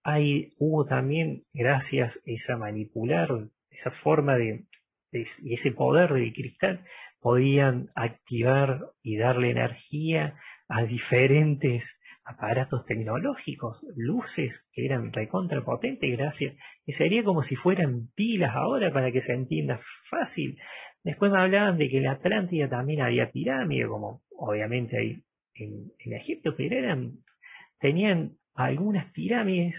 hay, 0.08 0.54
hubo 0.58 0.86
también, 0.86 1.44
gracias 1.52 2.16
a 2.16 2.20
esa 2.24 2.56
manipular, 2.56 3.28
esa 3.70 3.90
forma 3.90 4.36
de, 4.36 4.64
y 5.12 5.54
ese 5.54 5.70
poder 5.72 6.14
de 6.14 6.32
cristal 6.32 6.84
podían 7.20 7.90
activar 7.94 8.86
y 9.02 9.18
darle 9.18 9.50
energía 9.50 10.38
a 10.68 10.84
diferentes 10.84 11.84
aparatos 12.24 12.86
tecnológicos, 12.86 13.80
luces 13.96 14.64
que 14.72 14.86
eran 14.86 15.12
recontrapotentes 15.12 16.16
gracias, 16.16 16.56
y 16.86 16.92
sería 16.92 17.22
como 17.22 17.42
si 17.42 17.56
fueran 17.56 18.08
pilas 18.14 18.54
ahora 18.54 18.90
para 18.90 19.12
que 19.12 19.20
se 19.20 19.32
entienda 19.32 19.80
fácil. 20.08 20.58
Después 21.04 21.30
me 21.30 21.38
hablaban 21.40 21.76
de 21.76 21.88
que 21.90 21.98
en 21.98 22.04
la 22.04 22.12
Atlántida 22.12 22.68
también 22.68 23.02
había 23.02 23.30
pirámides, 23.30 23.88
como 23.88 24.22
obviamente 24.30 24.98
hay 24.98 25.22
en, 25.54 25.92
en 25.98 26.12
Egipto, 26.14 26.54
pero 26.56 26.78
eran, 26.78 27.18
tenían 27.78 28.38
algunas 28.54 29.10
pirámides 29.12 29.74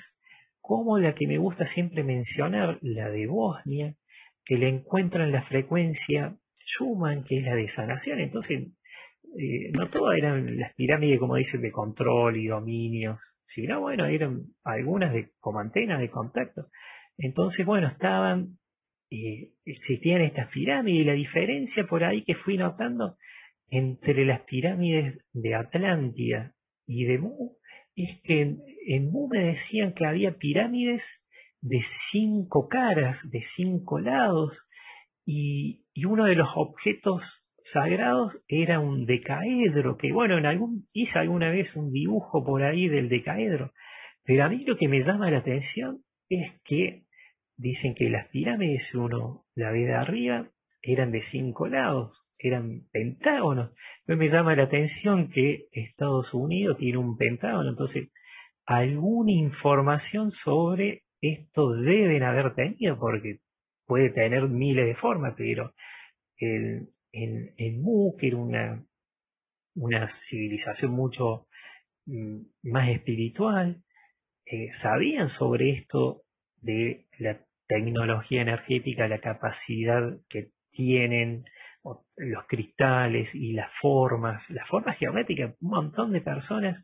como 0.69 0.99
la 0.99 1.15
que 1.15 1.25
me 1.25 1.39
gusta 1.39 1.65
siempre 1.65 2.03
mencionar, 2.03 2.77
la 2.83 3.09
de 3.09 3.25
Bosnia, 3.25 3.95
que 4.45 4.55
le 4.55 4.67
encuentran 4.67 5.31
la 5.31 5.41
frecuencia 5.41 6.37
Schumann, 6.63 7.23
que 7.23 7.39
es 7.39 7.43
la 7.43 7.55
de 7.55 7.69
sanación. 7.69 8.19
Entonces, 8.19 8.67
eh, 9.35 9.71
no 9.73 9.89
todas 9.89 10.15
eran 10.19 10.59
las 10.59 10.75
pirámides, 10.75 11.17
como 11.17 11.37
dicen, 11.37 11.63
de 11.63 11.71
control 11.71 12.37
y 12.37 12.45
dominios, 12.45 13.17
sino, 13.47 13.81
bueno, 13.81 14.05
eran 14.05 14.43
algunas 14.63 15.11
de, 15.11 15.31
como 15.39 15.57
antenas 15.57 16.01
de 16.01 16.11
contacto. 16.11 16.67
Entonces, 17.17 17.65
bueno, 17.65 17.87
estaban, 17.87 18.59
eh, 19.09 19.53
existían 19.65 20.21
estas 20.21 20.49
pirámides 20.49 21.01
y 21.01 21.05
la 21.05 21.13
diferencia 21.13 21.87
por 21.87 22.03
ahí 22.03 22.23
que 22.23 22.35
fui 22.35 22.57
notando 22.59 23.17
entre 23.71 24.23
las 24.23 24.41
pirámides 24.41 25.17
de 25.33 25.55
Atlántida 25.55 26.53
y 26.85 27.05
de 27.05 27.17
Mu 27.17 27.58
es 28.03 28.21
que 28.23 28.41
en, 28.41 28.61
en 28.87 29.11
decían 29.29 29.93
que 29.93 30.05
había 30.05 30.37
pirámides 30.37 31.03
de 31.61 31.81
cinco 32.11 32.67
caras, 32.69 33.19
de 33.29 33.41
cinco 33.55 33.99
lados, 33.99 34.57
y, 35.25 35.85
uno 36.07 36.25
de 36.25 36.35
los 36.35 36.49
objetos 36.55 37.23
sagrados 37.61 38.41
era 38.47 38.79
un 38.79 39.05
decaedro, 39.05 39.97
que 39.97 40.13
bueno, 40.13 40.37
en 40.37 40.45
algún, 40.45 40.87
hice 40.93 41.19
alguna 41.19 41.49
vez 41.51 41.75
un 41.75 41.91
dibujo 41.91 42.43
por 42.43 42.63
ahí 42.63 42.87
del 42.87 43.09
decaedro, 43.09 43.73
pero 44.23 44.45
a 44.45 44.49
mí 44.49 44.63
lo 44.65 44.77
que 44.77 44.87
me 44.87 45.01
llama 45.01 45.29
la 45.29 45.39
atención 45.39 46.03
es 46.29 46.59
que 46.63 47.03
dicen 47.57 47.95
que 47.95 48.09
las 48.09 48.29
pirámides, 48.29 48.95
uno 48.95 49.45
la 49.55 49.71
ve 49.71 49.85
de 49.85 49.93
arriba, 49.93 50.49
eran 50.81 51.11
de 51.11 51.21
cinco 51.23 51.67
lados, 51.67 52.17
eran 52.39 52.87
pentágonos. 52.91 53.71
Me 54.05 54.29
llama 54.29 54.55
la 54.55 54.63
atención 54.63 55.29
que 55.29 55.67
Estados 55.71 56.33
Unidos 56.33 56.77
tiene 56.77 56.97
un 56.97 57.17
pentágono, 57.17 57.69
entonces 57.69 58.09
alguna 58.65 59.31
información 59.31 60.31
sobre 60.31 61.03
esto 61.21 61.71
deben 61.73 62.23
haber 62.23 62.55
tenido, 62.55 62.97
porque 62.97 63.39
puede 63.85 64.09
tener 64.11 64.47
miles 64.47 64.85
de 64.85 64.95
formas, 64.95 65.33
pero 65.37 65.73
el, 66.37 66.89
en, 67.11 67.81
Mu, 67.81 68.15
que 68.15 68.27
era 68.27 68.37
una, 68.37 68.85
una 69.75 70.07
civilización 70.29 70.91
mucho 70.91 71.47
mm, 72.05 72.41
más 72.63 72.89
espiritual, 72.89 73.83
eh, 74.45 74.71
sabían 74.81 75.29
sobre 75.29 75.71
esto 75.71 76.23
de 76.61 77.05
la 77.17 77.39
tecnología 77.67 78.41
energética, 78.41 79.07
la 79.07 79.19
capacidad 79.19 80.17
que 80.27 80.49
tienen 80.71 81.45
los 81.83 82.45
cristales 82.47 83.33
y 83.33 83.53
las 83.53 83.71
formas, 83.81 84.47
las 84.49 84.67
formas 84.67 84.97
geométricas, 84.97 85.55
un 85.61 85.69
montón 85.69 86.11
de 86.11 86.21
personas 86.21 86.83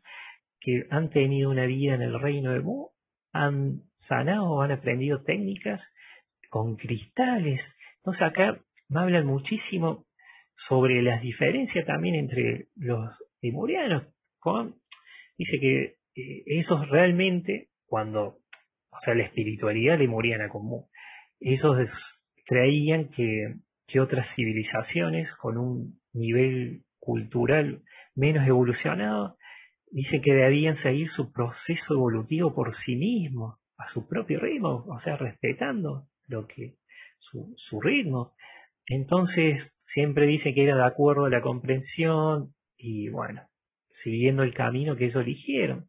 que 0.60 0.86
han 0.90 1.10
tenido 1.10 1.50
una 1.50 1.66
vida 1.66 1.94
en 1.94 2.02
el 2.02 2.18
reino 2.18 2.52
de 2.52 2.60
Mu 2.60 2.88
han 3.32 3.82
sanado, 3.96 4.62
han 4.62 4.72
aprendido 4.72 5.22
técnicas 5.22 5.86
con 6.48 6.76
cristales. 6.76 7.62
Entonces 7.98 8.22
acá 8.22 8.60
me 8.88 9.00
hablan 9.00 9.26
muchísimo 9.26 10.06
sobre 10.54 11.02
las 11.02 11.20
diferencias 11.20 11.86
también 11.86 12.14
entre 12.14 12.68
los 12.76 13.10
lemurianos. 13.42 14.04
Con, 14.38 14.80
dice 15.36 15.58
que 15.60 15.82
eh, 16.14 16.42
esos 16.46 16.88
realmente, 16.88 17.68
cuando, 17.84 18.38
o 18.90 19.00
sea, 19.02 19.14
la 19.14 19.24
espiritualidad 19.24 19.98
lemuriana 19.98 20.48
común, 20.48 20.86
esos 21.40 21.76
creían 22.46 23.08
que, 23.10 23.56
que 23.86 24.00
otras 24.00 24.34
civilizaciones 24.34 25.32
con 25.34 25.58
un 25.58 26.00
nivel 26.12 26.84
cultural 26.98 27.82
menos 28.14 28.46
evolucionado 28.46 29.36
dice 29.90 30.20
que 30.20 30.34
debían 30.34 30.76
seguir 30.76 31.08
su 31.10 31.32
proceso 31.32 31.94
evolutivo 31.94 32.54
por 32.54 32.74
sí 32.74 32.96
mismos, 32.96 33.58
a 33.78 33.88
su 33.88 34.06
propio 34.08 34.40
ritmo, 34.40 34.84
o 34.88 35.00
sea, 35.00 35.16
respetando 35.16 36.08
lo 36.26 36.46
que 36.46 36.76
su, 37.18 37.80
ritmo. 37.80 38.34
Entonces, 38.86 39.72
siempre 39.86 40.26
dice 40.26 40.54
que 40.54 40.64
era 40.64 40.76
de 40.76 40.84
acuerdo 40.84 41.26
a 41.26 41.30
la 41.30 41.42
comprensión 41.42 42.54
y 42.76 43.08
bueno, 43.08 43.42
siguiendo 43.90 44.42
el 44.42 44.54
camino 44.54 44.96
que 44.96 45.06
ellos 45.06 45.22
eligieron. 45.22 45.88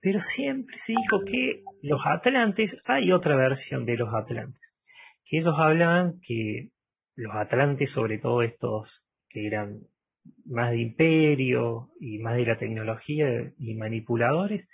Pero 0.00 0.20
siempre 0.20 0.78
se 0.86 0.92
dijo 0.92 1.24
que 1.24 1.62
los 1.82 2.00
atlantes, 2.04 2.76
hay 2.86 3.12
otra 3.12 3.36
versión 3.36 3.84
de 3.84 3.96
los 3.96 4.12
atlantes, 4.14 4.62
que 5.24 5.38
ellos 5.38 5.54
hablaban 5.58 6.20
que 6.22 6.70
los 7.18 7.34
atlantes, 7.34 7.90
sobre 7.90 8.18
todo 8.18 8.42
estos 8.42 9.04
que 9.28 9.46
eran 9.48 9.80
más 10.46 10.70
de 10.70 10.78
imperio 10.78 11.90
y 12.00 12.18
más 12.18 12.36
de 12.36 12.46
la 12.46 12.58
tecnología 12.58 13.52
y 13.58 13.74
manipuladores, 13.74 14.68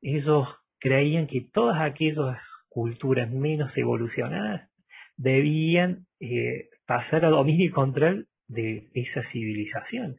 ellos 0.00 0.46
creían 0.78 1.26
que 1.26 1.40
todas 1.52 1.80
aquellas 1.80 2.40
culturas 2.68 3.28
menos 3.30 3.76
evolucionadas 3.76 4.70
debían 5.16 6.06
eh, 6.20 6.68
pasar 6.86 7.24
a 7.24 7.30
dominio 7.30 7.66
y 7.66 7.70
control 7.70 8.28
de 8.46 8.88
esa 8.94 9.22
civilización. 9.24 10.16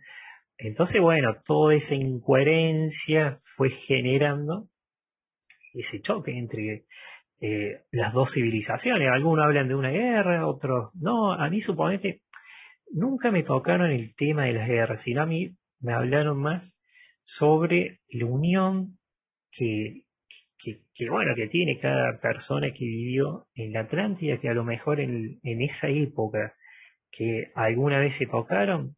Entonces, 0.58 1.02
bueno, 1.02 1.38
toda 1.46 1.74
esa 1.74 1.96
incoherencia 1.96 3.40
fue 3.56 3.70
generando 3.70 4.68
ese 5.74 6.02
choque 6.02 6.38
entre 6.38 6.86
eh, 7.42 7.82
las 7.92 8.14
dos 8.14 8.32
civilizaciones. 8.34 9.10
Algunos 9.10 9.46
hablan 9.46 9.68
de 9.68 9.76
una 9.76 9.90
guerra, 9.90 10.48
otros 10.48 10.92
no. 10.96 11.34
A 11.34 11.50
mí 11.50 11.60
suponete 11.60 12.22
nunca 12.92 13.32
me 13.32 13.44
tocaron 13.44 13.92
el 13.92 14.16
tema 14.16 14.46
de 14.46 14.54
las 14.54 14.68
guerras, 14.68 15.02
sino 15.02 15.22
a 15.22 15.26
mí 15.26 15.56
me 15.80 15.94
hablaron 15.94 16.40
más 16.40 16.72
sobre 17.24 18.00
la 18.10 18.26
unión 18.26 18.98
que, 19.52 20.04
que, 20.60 21.10
bueno, 21.10 21.34
que 21.36 21.48
tiene 21.48 21.80
cada 21.80 22.20
persona 22.20 22.72
que 22.72 22.86
vivió 22.86 23.48
en 23.56 23.74
la 23.74 23.82
Atlántida, 23.82 24.40
que 24.40 24.50
a 24.50 24.54
lo 24.54 24.64
mejor 24.64 25.00
en, 25.00 25.40
esa 25.44 25.88
época 25.88 26.54
que 27.12 27.52
alguna 27.56 28.00
vez 28.00 28.16
se 28.18 28.28
tocaron, 28.28 28.96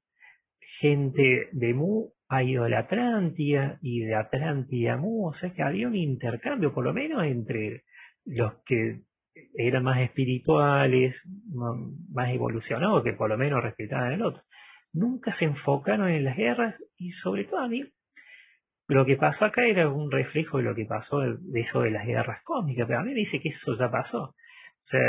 gente 0.79 1.47
de 1.51 1.73
Mu 1.73 2.11
ha 2.27 2.43
ido 2.43 2.65
a 2.65 2.69
la 2.69 2.79
Atlántida 2.79 3.79
y 3.81 4.01
de 4.01 4.15
Atlántida 4.15 4.93
a 4.93 4.97
Mu, 4.97 5.27
o 5.27 5.33
sea 5.33 5.53
que 5.53 5.63
había 5.63 5.87
un 5.87 5.95
intercambio, 5.95 6.73
por 6.73 6.83
lo 6.83 6.93
menos 6.93 7.23
entre 7.23 7.83
los 8.25 8.53
que 8.65 9.01
eran 9.55 9.83
más 9.83 9.99
espirituales, 9.99 11.19
más 12.11 12.29
evolucionados, 12.29 13.03
que 13.03 13.13
por 13.13 13.29
lo 13.29 13.37
menos 13.37 13.63
respetaban 13.63 14.13
al 14.13 14.21
otro. 14.21 14.43
Nunca 14.93 15.33
se 15.33 15.45
enfocaron 15.45 16.09
en 16.09 16.23
las 16.23 16.37
guerras 16.37 16.75
y 16.97 17.11
sobre 17.11 17.45
todo 17.45 17.61
a 17.61 17.67
mí, 17.67 17.83
lo 18.87 19.05
que 19.05 19.15
pasó 19.15 19.45
acá 19.45 19.65
era 19.65 19.89
un 19.89 20.11
reflejo 20.11 20.57
de 20.57 20.63
lo 20.65 20.75
que 20.75 20.85
pasó 20.85 21.19
de 21.19 21.61
eso 21.61 21.81
de 21.81 21.91
las 21.91 22.05
guerras 22.05 22.41
cósmicas, 22.43 22.85
pero 22.87 22.99
a 22.99 23.03
mí 23.03 23.09
me 23.13 23.21
dice 23.21 23.39
que 23.39 23.49
eso 23.49 23.73
ya 23.77 23.89
pasó. 23.89 24.21
O 24.23 24.85
sea, 24.85 24.99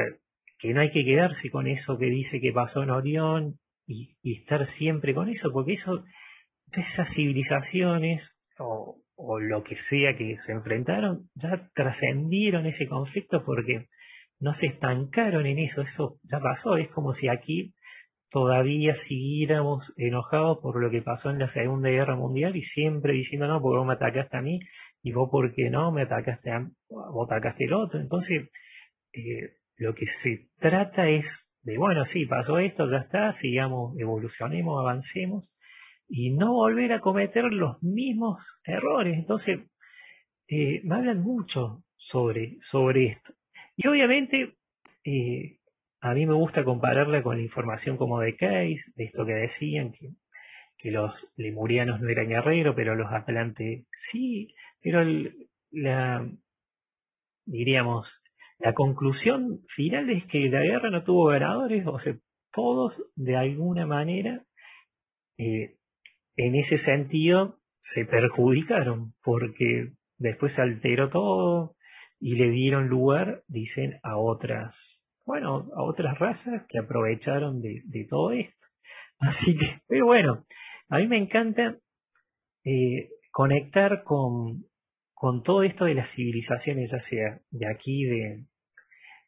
que 0.59 0.73
no 0.73 0.81
hay 0.81 0.91
que 0.91 1.05
quedarse 1.05 1.51
con 1.51 1.67
eso 1.67 1.99
que 1.99 2.07
dice 2.07 2.41
que 2.41 2.53
pasó 2.53 2.83
en 2.83 2.91
Orión 2.91 3.59
y, 3.87 4.17
estar 4.23 4.67
siempre 4.67 5.15
con 5.15 5.29
eso, 5.29 5.51
porque 5.53 5.75
eso, 5.75 6.05
esas 6.73 7.13
civilizaciones 7.13 8.35
o, 8.59 8.97
o 9.17 9.39
lo 9.41 9.63
que 9.63 9.77
sea 9.77 10.17
que 10.17 10.39
se 10.45 10.53
enfrentaron, 10.53 11.29
ya 11.35 11.71
trascendieron 11.75 12.67
ese 12.67 12.89
conflicto 12.89 13.45
porque 13.45 13.87
no 14.41 14.55
se 14.55 14.67
estancaron 14.67 15.47
en 15.47 15.59
eso, 15.59 15.83
eso 15.83 16.19
ya 16.25 16.41
pasó, 16.41 16.77
es 16.77 16.89
como 16.89 17.15
si 17.15 17.29
aquí 17.29 17.75
todavía 18.31 18.97
siguiéramos 18.97 19.93
enojados 19.97 20.59
por 20.61 20.83
lo 20.83 20.91
que 20.91 21.03
pasó 21.03 21.31
en 21.31 21.39
la 21.39 21.49
Segunda 21.49 21.89
Guerra 21.89 22.17
Mundial 22.17 22.57
y 22.57 22.63
siempre 22.63 23.13
diciendo, 23.13 23.47
no, 23.47 23.61
porque 23.63 23.79
vos 23.79 23.87
me 23.87 23.93
atacaste 23.95 24.37
a 24.37 24.43
mí 24.43 24.59
y 25.03 25.13
vos 25.13 25.29
porque 25.31 25.71
no 25.71 25.93
me 25.93 26.03
atacaste 26.03 26.51
a 26.51 26.69
vos 26.89 27.31
atacaste 27.31 27.67
el 27.67 27.75
otro. 27.75 28.01
Entonces, 28.01 28.51
eh, 29.13 29.53
lo 29.77 29.95
que 29.95 30.07
se 30.07 30.49
trata 30.59 31.09
es 31.09 31.27
de, 31.63 31.79
bueno, 31.79 32.05
sí, 32.07 32.27
pasó 32.27 32.59
esto, 32.59 32.91
ya 32.91 32.99
está, 32.99 33.33
sigamos, 33.35 33.97
evolucionemos, 33.99 34.81
avancemos 34.81 35.54
y 36.09 36.31
no 36.31 36.53
volver 36.53 36.93
a 36.93 37.01
cometer 37.01 37.45
los 37.45 37.83
mismos 37.83 38.45
errores. 38.65 39.19
Entonces, 39.19 39.61
eh, 40.49 40.81
me 40.85 40.97
hablan 40.97 41.23
mucho 41.23 41.83
sobre, 41.97 42.59
sobre 42.71 43.07
esto. 43.07 43.35
Y 43.77 43.89
obviamente, 43.89 44.55
eh, 45.05 45.59
a 46.01 46.15
mí 46.15 46.27
me 46.27 46.35
gusta 46.35 46.65
compararla 46.65 47.23
con 47.23 47.37
la 47.37 47.43
información 47.43 47.97
como 47.97 48.21
de 48.21 48.37
Case, 48.37 48.83
de 48.95 49.05
esto 49.05 49.25
que 49.25 49.33
decían, 49.33 49.93
que, 49.93 50.11
que 50.79 50.91
los 50.91 51.13
lemurianos 51.37 52.01
no 52.01 52.09
eran 52.09 52.29
guerreros, 52.29 52.75
pero 52.77 52.95
los 52.95 53.11
atlantes 53.11 53.87
sí, 54.11 54.55
pero 54.83 55.03
la, 55.71 56.29
diríamos, 57.47 58.09
la 58.59 58.75
conclusión 58.75 59.61
final 59.69 60.11
es 60.11 60.25
que 60.27 60.49
la 60.49 60.61
guerra 60.61 60.91
no 60.91 61.05
tuvo 61.05 61.27
ganadores, 61.27 61.87
o 61.87 61.99
sea, 61.99 62.17
todos 62.53 63.03
de 63.17 63.37
alguna 63.37 63.87
manera, 63.87 64.45
eh, 65.39 65.77
en 66.37 66.55
ese 66.57 66.79
sentido, 66.79 67.59
se 67.81 68.05
perjudicaron, 68.05 69.15
porque 69.23 69.93
después 70.19 70.53
se 70.55 70.63
alteró 70.63 71.11
todo 71.11 71.77
y 72.19 72.37
le 72.37 72.51
dieron 72.51 72.89
lugar, 72.89 73.43
dicen, 73.49 73.99
a 74.03 74.17
otras, 74.17 74.75
bueno, 75.27 75.69
a 75.77 75.83
otras 75.83 76.19
razas 76.19 76.65
que 76.69 76.79
aprovecharon 76.79 77.61
de, 77.61 78.07
todo 78.09 78.33
esto. 78.33 78.67
Así 79.19 79.57
que, 79.57 79.81
pero 79.87 80.07
bueno, 80.07 80.47
a 80.89 80.99
mí 80.99 81.07
me 81.07 81.19
encanta 81.19 81.77
eh, 82.65 83.11
conectar 83.31 84.03
con, 84.05 84.65
con 85.13 85.43
todo 85.43 85.63
esto 85.63 85.85
de 85.85 85.95
las 85.95 86.11
civilizaciones, 86.11 86.91
ya 86.91 87.01
sea 87.01 87.41
de 87.51 87.67
aquí, 87.67 88.05
de, 88.05 88.45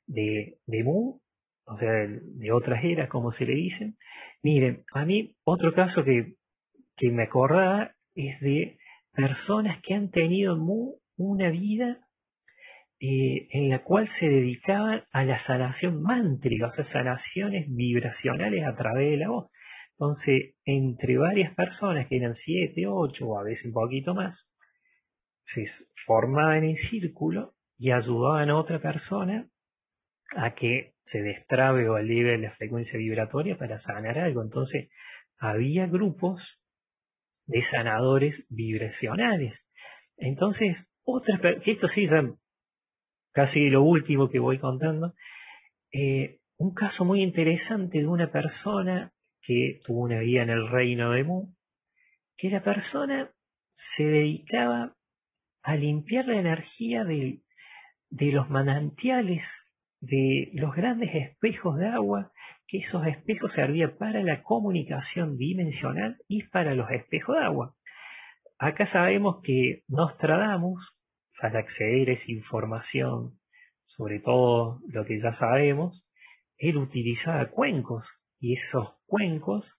de, 0.06 0.58
de 0.66 0.84
Mu, 0.84 1.20
o 1.66 1.76
sea, 1.76 1.90
de, 1.90 2.52
otras 2.52 2.84
eras, 2.84 3.08
como 3.08 3.32
se 3.32 3.44
le 3.44 3.54
dicen. 3.54 3.96
Miren, 4.42 4.84
a 4.92 5.04
mí 5.04 5.36
otro 5.44 5.74
caso 5.74 6.04
que, 6.04 6.34
que 6.96 7.10
me 7.10 7.24
acordaba 7.24 7.94
es 8.14 8.40
de 8.40 8.78
personas 9.12 9.80
que 9.82 9.94
han 9.94 10.10
tenido 10.10 10.56
una 11.16 11.50
vida 11.50 12.00
eh, 12.98 13.48
en 13.50 13.68
la 13.68 13.82
cual 13.82 14.08
se 14.08 14.26
dedicaban 14.26 15.04
a 15.12 15.24
la 15.24 15.38
sanación 15.40 16.02
mántrica, 16.02 16.68
o 16.68 16.70
sea, 16.70 16.84
sanaciones 16.84 17.66
vibracionales 17.68 18.66
a 18.66 18.74
través 18.74 19.10
de 19.10 19.16
la 19.18 19.28
voz. 19.28 19.50
Entonces, 19.98 20.54
entre 20.64 21.16
varias 21.18 21.54
personas, 21.54 22.06
que 22.06 22.16
eran 22.16 22.34
siete, 22.34 22.86
ocho 22.86 23.28
o 23.28 23.38
a 23.38 23.44
veces 23.44 23.66
un 23.66 23.72
poquito 23.72 24.14
más, 24.14 24.46
se 25.44 25.64
formaban 26.06 26.64
en 26.64 26.76
círculo 26.76 27.54
y 27.78 27.90
ayudaban 27.90 28.50
a 28.50 28.58
otra 28.58 28.80
persona 28.80 29.48
a 30.34 30.54
que 30.54 30.94
se 31.04 31.22
destrabe 31.22 31.88
o 31.88 31.96
alivie 31.96 32.38
la 32.38 32.52
frecuencia 32.52 32.98
vibratoria 32.98 33.56
para 33.56 33.78
sanar 33.80 34.18
algo. 34.18 34.42
Entonces, 34.42 34.88
había 35.38 35.86
grupos 35.86 36.60
de 37.46 37.62
sanadores 37.62 38.44
vibracionales. 38.48 39.58
Entonces, 40.16 40.76
otras, 41.04 41.40
que 41.62 41.72
esto 41.72 41.88
sí 41.88 42.06
casi 43.32 43.70
lo 43.70 43.82
último 43.82 44.28
que 44.28 44.38
voy 44.38 44.58
contando, 44.58 45.14
eh, 45.92 46.38
un 46.58 46.74
caso 46.74 47.04
muy 47.04 47.22
interesante 47.22 47.98
de 47.98 48.06
una 48.06 48.32
persona 48.32 49.12
que 49.42 49.80
tuvo 49.84 50.00
una 50.00 50.20
vida 50.20 50.42
en 50.42 50.50
el 50.50 50.68
reino 50.68 51.12
de 51.12 51.22
Mu, 51.22 51.54
que 52.36 52.50
la 52.50 52.62
persona 52.62 53.30
se 53.74 54.04
dedicaba 54.04 54.96
a 55.62 55.76
limpiar 55.76 56.26
la 56.26 56.38
energía 56.38 57.04
de 57.04 57.42
los 58.32 58.48
manantiales, 58.48 59.44
de 60.00 60.50
los 60.54 60.74
grandes 60.74 61.14
espejos 61.14 61.76
de 61.78 61.88
agua, 61.88 62.32
que 62.66 62.78
esos 62.78 63.06
espejos 63.06 63.52
servían 63.52 63.96
para 63.96 64.22
la 64.22 64.42
comunicación 64.42 65.36
dimensional 65.36 66.18
y 66.28 66.44
para 66.44 66.74
los 66.74 66.90
espejos 66.90 67.36
de 67.36 67.44
agua. 67.44 67.74
Acá 68.58 68.86
sabemos 68.86 69.40
que 69.42 69.82
Nostradamus, 69.88 70.96
para 71.40 71.60
acceder 71.60 72.10
a 72.10 72.12
esa 72.14 72.32
información, 72.32 73.38
sobre 73.84 74.20
todo 74.20 74.80
lo 74.88 75.04
que 75.04 75.18
ya 75.20 75.32
sabemos, 75.34 76.08
él 76.58 76.78
utilizaba 76.78 77.50
cuencos 77.50 78.08
y 78.40 78.54
esos 78.54 78.94
cuencos 79.06 79.72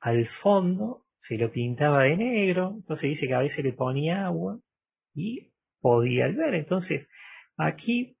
al 0.00 0.26
fondo 0.26 1.04
se 1.18 1.38
lo 1.38 1.52
pintaba 1.52 2.04
de 2.04 2.16
negro, 2.16 2.72
entonces 2.74 3.10
dice 3.10 3.28
que 3.28 3.34
a 3.34 3.40
veces 3.40 3.64
le 3.64 3.72
ponía 3.72 4.26
agua 4.26 4.58
y 5.14 5.52
podía 5.80 6.26
ver. 6.26 6.54
Entonces, 6.54 7.06
aquí, 7.56 8.16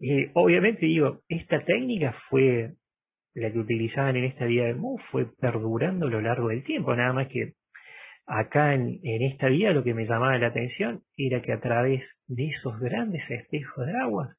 eh, 0.00 0.32
obviamente 0.34 0.86
digo, 0.86 1.20
esta 1.28 1.64
técnica 1.64 2.14
fue 2.28 2.74
la 3.34 3.50
que 3.52 3.58
utilizaban 3.58 4.16
en 4.16 4.24
esta 4.24 4.46
vida 4.46 4.64
de 4.64 4.74
Mu, 4.74 4.98
fue 5.10 5.26
perdurando 5.38 6.06
a 6.06 6.10
lo 6.10 6.20
largo 6.20 6.48
del 6.48 6.64
tiempo, 6.64 6.94
nada 6.94 7.12
más 7.12 7.28
que 7.28 7.54
acá 8.26 8.74
en, 8.74 9.00
esta 9.02 9.48
vida 9.48 9.72
lo 9.72 9.82
que 9.82 9.94
me 9.94 10.04
llamaba 10.04 10.38
la 10.38 10.48
atención 10.48 11.02
era 11.16 11.42
que 11.42 11.52
a 11.52 11.60
través 11.60 12.02
de 12.28 12.46
esos 12.46 12.78
grandes 12.78 13.28
espejos 13.28 13.86
de 13.86 13.98
aguas 13.98 14.36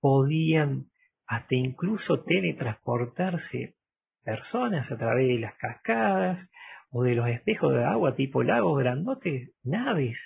podían 0.00 0.86
hasta 1.26 1.54
incluso 1.54 2.22
teletransportarse 2.24 3.74
personas 4.22 4.90
a 4.90 4.98
través 4.98 5.28
de 5.28 5.38
las 5.38 5.54
cascadas 5.54 6.46
o 6.90 7.02
de 7.04 7.14
los 7.14 7.28
espejos 7.28 7.72
de 7.72 7.84
agua 7.84 8.14
tipo 8.14 8.42
lagos 8.42 8.78
grandotes, 8.78 9.50
naves, 9.62 10.18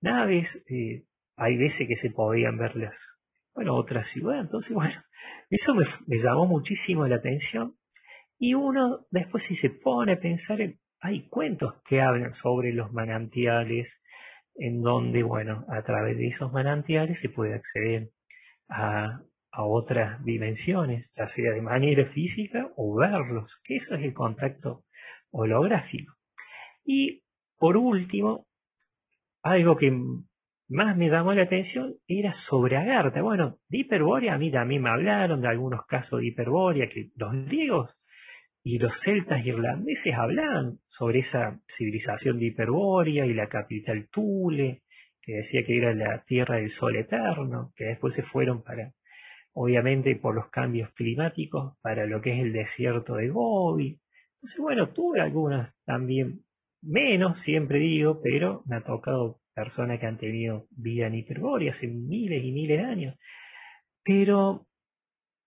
naves, 0.00 0.48
eh, 0.68 1.04
hay 1.36 1.56
veces 1.56 1.86
que 1.86 1.96
se 1.96 2.10
podían 2.10 2.58
verlas, 2.58 2.98
bueno, 3.58 3.74
otra 3.74 4.04
ciudad, 4.04 4.38
entonces 4.38 4.72
bueno, 4.72 5.02
eso 5.50 5.74
me, 5.74 5.84
llamó 6.06 6.46
muchísimo 6.46 7.08
la 7.08 7.16
atención 7.16 7.74
y 8.38 8.54
uno 8.54 9.06
después 9.10 9.42
si 9.48 9.56
se 9.56 9.68
pone 9.68 10.12
a 10.12 10.20
pensar 10.20 10.60
en 10.60 10.78
hay 11.00 11.26
cuentos 11.26 11.74
que 11.84 12.00
hablan 12.00 12.34
sobre 12.34 12.72
los 12.72 12.92
manantiales, 12.92 13.92
en 14.54 14.80
donde, 14.80 15.24
bueno, 15.24 15.64
a 15.68 15.82
través 15.82 16.16
de 16.18 16.28
esos 16.28 16.52
manantiales 16.52 17.18
se 17.18 17.28
puede 17.28 17.54
acceder 17.54 18.10
a, 18.68 19.22
otras 19.60 20.24
dimensiones, 20.24 21.10
ya 21.16 21.26
sea 21.26 21.50
de 21.52 21.60
manera 21.60 22.06
física 22.12 22.70
o 22.76 22.94
verlos, 22.96 23.60
que 23.64 23.76
eso 23.76 23.96
es 23.96 24.04
el 24.04 24.14
contacto 24.14 24.84
holográfico. 25.32 26.14
Y 26.84 27.24
por 27.58 27.76
último, 27.76 28.46
algo 29.42 29.76
que 29.76 29.92
más 30.68 30.96
me 30.96 31.08
llamó 31.08 31.32
la 31.32 31.42
atención 31.42 31.94
era 32.06 32.32
sobre 32.32 32.76
Agartha. 32.76 33.22
Bueno, 33.22 33.58
de 33.68 33.78
hiperbórea 33.78 34.34
a 34.34 34.38
mí 34.38 34.50
también 34.50 34.82
me 34.82 34.90
hablaron 34.90 35.40
de 35.40 35.48
algunos 35.48 35.86
casos 35.86 36.20
de 36.20 36.26
hiperbórea 36.26 36.88
que 36.88 37.10
los 37.16 37.32
griegos 37.46 37.98
y 38.62 38.78
los 38.78 38.92
celtas 39.00 39.46
irlandeses 39.46 40.14
hablaban 40.14 40.78
sobre 40.88 41.20
esa 41.20 41.58
civilización 41.76 42.38
de 42.38 42.46
Hiperbórea 42.46 43.24
y 43.24 43.32
la 43.32 43.48
capital 43.48 44.08
Tule, 44.10 44.82
que 45.22 45.36
decía 45.36 45.64
que 45.64 45.78
era 45.78 45.94
la 45.94 46.22
tierra 46.24 46.56
del 46.56 46.68
sol 46.68 46.96
eterno, 46.96 47.72
que 47.74 47.84
después 47.84 48.14
se 48.14 48.22
fueron 48.22 48.62
para, 48.62 48.92
obviamente 49.54 50.14
por 50.16 50.34
los 50.34 50.50
cambios 50.50 50.92
climáticos, 50.92 51.78
para 51.80 52.04
lo 52.04 52.20
que 52.20 52.32
es 52.32 52.42
el 52.42 52.52
desierto 52.52 53.14
de 53.14 53.30
Gobi. 53.30 54.00
Entonces, 54.34 54.60
bueno, 54.60 54.90
tuve 54.90 55.20
algunas 55.20 55.74
también, 55.86 56.42
menos 56.82 57.40
siempre 57.40 57.78
digo, 57.78 58.20
pero 58.22 58.62
me 58.66 58.76
ha 58.76 58.80
tocado 58.82 59.40
personas 59.58 59.98
que 59.98 60.06
han 60.06 60.18
tenido 60.18 60.66
vida 60.70 61.08
en 61.08 61.16
Hiperbórea 61.16 61.72
hace 61.72 61.88
miles 61.88 62.44
y 62.44 62.52
miles 62.52 62.78
de 62.78 62.84
años. 62.84 63.18
Pero 64.04 64.66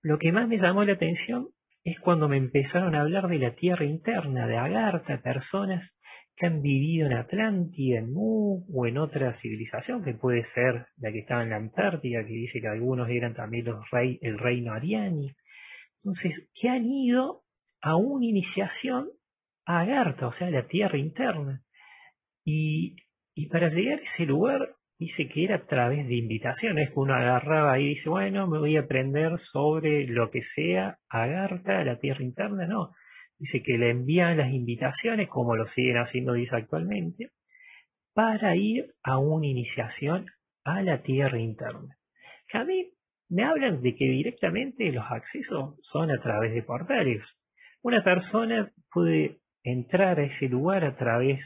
lo 0.02 0.18
que 0.18 0.34
más 0.34 0.50
me 0.50 0.58
llamó 0.58 0.84
la 0.84 0.94
atención 0.94 1.48
es 1.84 1.98
cuando 2.00 2.28
me 2.28 2.38
empezaron 2.38 2.94
a 2.94 3.02
hablar 3.02 3.30
de 3.30 3.40
la 3.40 3.56
tierra 3.56 3.86
interna, 3.86 4.48
de 4.48 4.58
Agartha, 4.58 5.22
personas 5.22 5.96
que 6.36 6.46
han 6.46 6.62
vivido 6.62 7.08
en 7.08 7.14
Atlántida, 7.14 8.00
en 8.00 8.12
Mu 8.12 8.66
o 8.74 8.86
en 8.86 8.98
otra 8.98 9.34
civilización, 9.36 10.04
que 10.04 10.14
puede 10.14 10.44
ser 10.44 10.88
la 10.98 11.12
que 11.12 11.20
estaba 11.20 11.44
en 11.44 11.52
la 11.52 11.56
Antártida, 11.56 12.26
que 12.26 12.34
dice 12.34 12.60
que 12.60 12.68
algunos 12.68 13.10
eran 13.10 13.34
también 13.34 13.66
los 13.66 13.90
rey, 13.92 14.20
el 14.22 14.38
reino 14.38 14.74
ariani. 14.74 15.34
Entonces, 16.04 16.50
que 16.54 16.68
han 16.68 16.86
ido 16.86 17.44
a 17.82 17.96
una 17.96 18.26
iniciación 18.26 19.10
a 19.66 19.82
Agartha, 19.82 20.28
o 20.28 20.32
sea, 20.34 20.50
la 20.50 20.68
tierra 20.68 20.98
interna. 20.98 21.64
Y, 22.44 22.98
y 23.34 23.48
para 23.48 23.70
llegar 23.70 24.00
a 24.00 24.04
ese 24.04 24.26
lugar 24.26 24.76
dice 25.00 25.28
que 25.28 25.46
era 25.46 25.56
a 25.56 25.66
través 25.66 26.08
de 26.08 26.16
invitaciones, 26.16 26.90
que 26.90 27.00
uno 27.00 27.16
agarraba 27.16 27.80
y 27.80 27.90
dice, 27.90 28.10
bueno, 28.10 28.48
me 28.48 28.60
voy 28.60 28.78
a 28.78 28.82
aprender 28.82 29.40
sobre 29.40 30.06
lo 30.08 30.30
que 30.30 30.44
sea 30.44 31.00
Agartha, 31.10 31.84
la 31.84 31.98
tierra 32.00 32.24
interna, 32.24 32.68
no. 32.68 32.92
Dice 33.40 33.64
que 33.64 33.80
le 33.80 33.90
envían 33.90 34.38
las 34.38 34.54
invitaciones, 34.54 35.28
como 35.28 35.56
lo 35.56 35.66
siguen 35.66 35.98
haciendo, 35.98 36.34
dice 36.34 36.56
actualmente, 36.56 37.32
para 38.14 38.56
ir 38.56 38.94
a 39.02 39.18
una 39.18 39.48
iniciación 39.48 40.28
a 40.64 40.84
la 40.84 41.02
tierra 41.02 41.40
interna. 41.40 41.98
A 42.54 42.64
mí 42.64 42.92
me 43.30 43.44
hablan 43.44 43.82
de 43.82 43.96
que 43.96 44.06
directamente 44.06 44.92
los 44.92 45.06
accesos 45.10 45.76
son 45.82 46.12
a 46.12 46.22
través 46.22 46.54
de 46.54 46.64
portales. 46.64 47.24
Una 47.82 48.04
persona 48.04 48.72
puede 48.92 49.40
entrar 49.64 50.20
a 50.20 50.26
ese 50.26 50.48
lugar 50.50 50.84
a 50.84 50.96
través 50.98 51.40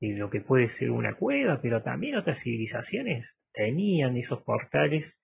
de 0.00 0.16
lo 0.16 0.30
que 0.30 0.40
puede 0.40 0.68
ser 0.70 0.90
una 0.90 1.14
cueva, 1.14 1.60
pero 1.60 1.82
también 1.82 2.16
otras 2.16 2.40
civilizaciones 2.40 3.26
tenían 3.52 4.16
esos 4.16 4.42
portales 4.42 5.16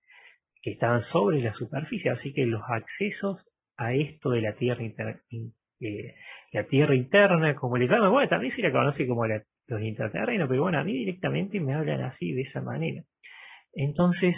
que 0.61 0.71
estaban 0.71 1.01
sobre 1.01 1.41
la 1.41 1.53
superficie, 1.53 2.11
así 2.11 2.33
que 2.33 2.45
los 2.45 2.61
accesos 2.67 3.47
a 3.77 3.93
esto 3.93 4.31
de 4.31 4.41
la 4.41 4.55
tierra 4.55 4.83
interna, 4.83 5.21
eh, 5.79 6.15
la 6.51 6.65
tierra 6.65 6.95
interna, 6.95 7.55
como 7.55 7.77
le 7.77 7.87
llaman, 7.87 8.11
bueno, 8.11 8.29
también 8.29 8.51
se 8.51 8.61
la 8.61 8.71
conoce 8.71 9.05
como 9.07 9.25
los 9.27 9.81
intraterrenos, 9.81 10.49
pero 10.49 10.63
bueno, 10.63 10.79
a 10.79 10.83
mí 10.83 10.93
directamente 10.93 11.59
me 11.59 11.73
hablan 11.73 12.01
así, 12.01 12.33
de 12.33 12.41
esa 12.41 12.61
manera. 12.61 13.03
Entonces, 13.73 14.35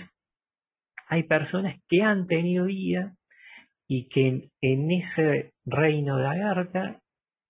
hay 1.07 1.23
personas 1.23 1.79
que 1.87 2.01
han 2.01 2.27
tenido 2.27 2.65
vida 2.65 3.15
y 3.87 4.09
que 4.09 4.49
en, 4.61 4.91
ese 4.91 5.53
reino 5.65 6.17
de 6.17 6.27
Agartha 6.27 7.01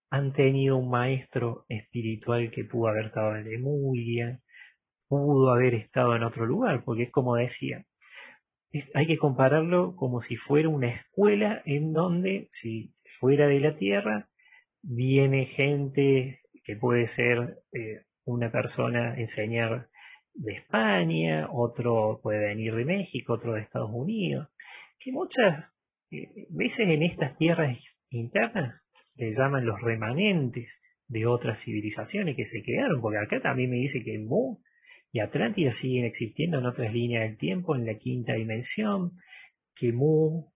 han 0.10 0.34
tenido 0.34 0.78
un 0.78 0.90
maestro 0.90 1.66
espiritual 1.70 2.52
que 2.52 2.64
pudo 2.64 2.88
haber 2.88 3.08
estado 3.08 3.36
en 3.36 3.50
Lemuria, 3.50 4.40
pudo 5.08 5.52
haber 5.52 5.76
estado 5.76 6.16
en 6.16 6.24
otro 6.24 6.46
lugar, 6.46 6.84
porque 6.84 7.04
es 7.04 7.12
como 7.12 7.36
decía, 7.36 7.86
hay 8.94 9.08
que 9.08 9.18
compararlo 9.18 9.96
como 9.96 10.22
si 10.22 10.36
fuera 10.36 10.70
una 10.70 10.90
escuela 10.90 11.62
en 11.66 11.94
donde, 11.94 12.50
si 12.54 12.94
fuera 13.20 13.48
de 13.48 13.60
la 13.60 13.78
Tierra, 13.78 14.30
viene 14.82 15.46
gente 15.46 16.42
que 16.64 16.76
puede 16.76 17.08
ser 17.08 17.60
eh, 17.74 18.04
una 18.26 18.52
persona 18.52 19.16
enseñar 19.18 19.90
de 20.34 20.54
España, 20.54 21.48
otro 21.52 22.20
puede 22.22 22.48
venir 22.48 22.76
de 22.76 22.86
México, 22.86 23.34
otro 23.34 23.54
de 23.54 23.62
Estados 23.62 23.90
Unidos, 23.92 24.50
que 25.00 25.12
muchas 25.12 25.66
eh, 26.12 26.48
veces 26.50 26.88
en 26.88 27.04
estas 27.04 27.38
tierras 27.38 27.78
internas 28.10 28.87
le 29.18 29.34
llaman 29.34 29.66
los 29.66 29.82
remanentes 29.82 30.70
de 31.08 31.26
otras 31.26 31.60
civilizaciones 31.60 32.36
que 32.36 32.46
se 32.46 32.62
crearon, 32.64 33.02
porque 33.02 33.20
acá 33.20 33.42
también 33.42 33.70
me 33.70 33.78
dice 33.78 34.04
que 34.04 34.20
Mu 34.20 34.60
y 35.12 35.20
Atlántida 35.20 35.72
siguen 35.74 36.06
existiendo 36.06 36.60
en 36.60 36.66
otras 36.66 36.94
líneas 36.94 37.24
del 37.24 37.38
tiempo, 37.38 37.76
en 37.76 37.86
la 37.86 37.96
quinta 37.96 38.34
dimensión, 38.34 39.14
que 39.76 39.94
Mu, 39.94 40.50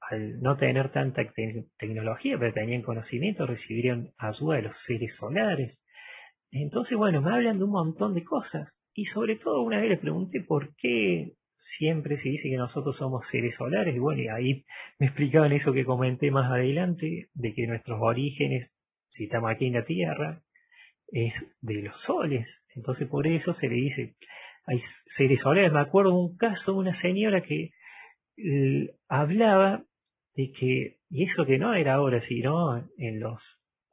al 0.00 0.40
no 0.40 0.56
tener 0.56 0.90
tanta 0.90 1.22
tecnología, 1.78 2.38
pero 2.38 2.52
tenían 2.52 2.82
conocimiento, 2.82 3.46
recibieron 3.46 4.12
ayuda 4.18 4.56
de 4.56 4.62
los 4.62 4.82
seres 4.84 5.14
solares. 5.16 5.80
Entonces, 6.50 6.96
bueno, 6.96 7.20
me 7.20 7.32
hablan 7.32 7.58
de 7.58 7.64
un 7.64 7.70
montón 7.70 8.14
de 8.14 8.24
cosas. 8.24 8.72
Y 8.94 9.04
sobre 9.04 9.36
todo 9.36 9.62
una 9.62 9.80
vez 9.80 9.90
le 9.90 9.98
pregunté 9.98 10.40
por 10.40 10.74
qué 10.76 11.34
siempre 11.78 12.16
se 12.18 12.30
dice 12.30 12.48
que 12.48 12.56
nosotros 12.56 12.96
somos 12.96 13.26
seres 13.28 13.54
solares. 13.54 13.94
Y 13.94 13.98
bueno, 13.98 14.22
y 14.22 14.28
ahí 14.28 14.64
me 14.98 15.06
explicaban 15.06 15.52
eso 15.52 15.72
que 15.72 15.84
comenté 15.84 16.30
más 16.30 16.50
adelante, 16.50 17.28
de 17.34 17.54
que 17.54 17.66
nuestros 17.66 17.98
orígenes, 18.00 18.70
si 19.08 19.24
estamos 19.24 19.50
aquí 19.50 19.66
en 19.66 19.74
la 19.74 19.84
Tierra, 19.84 20.42
es 21.08 21.34
de 21.60 21.82
los 21.82 22.00
soles. 22.02 22.48
Entonces 22.74 23.08
por 23.08 23.26
eso 23.26 23.52
se 23.52 23.68
le 23.68 23.74
dice, 23.74 24.14
hay 24.66 24.80
seres 25.16 25.40
solares. 25.40 25.72
Me 25.72 25.80
acuerdo 25.80 26.10
de 26.10 26.16
un 26.16 26.36
caso 26.36 26.72
de 26.72 26.78
una 26.78 26.94
señora 26.94 27.42
que 27.42 27.70
hablaba 29.08 29.84
de 30.34 30.52
que, 30.52 30.98
y 31.10 31.24
eso 31.24 31.44
que 31.44 31.58
no 31.58 31.74
era 31.74 31.94
ahora, 31.94 32.20
sino 32.20 32.78
en 32.96 33.20
los 33.20 33.42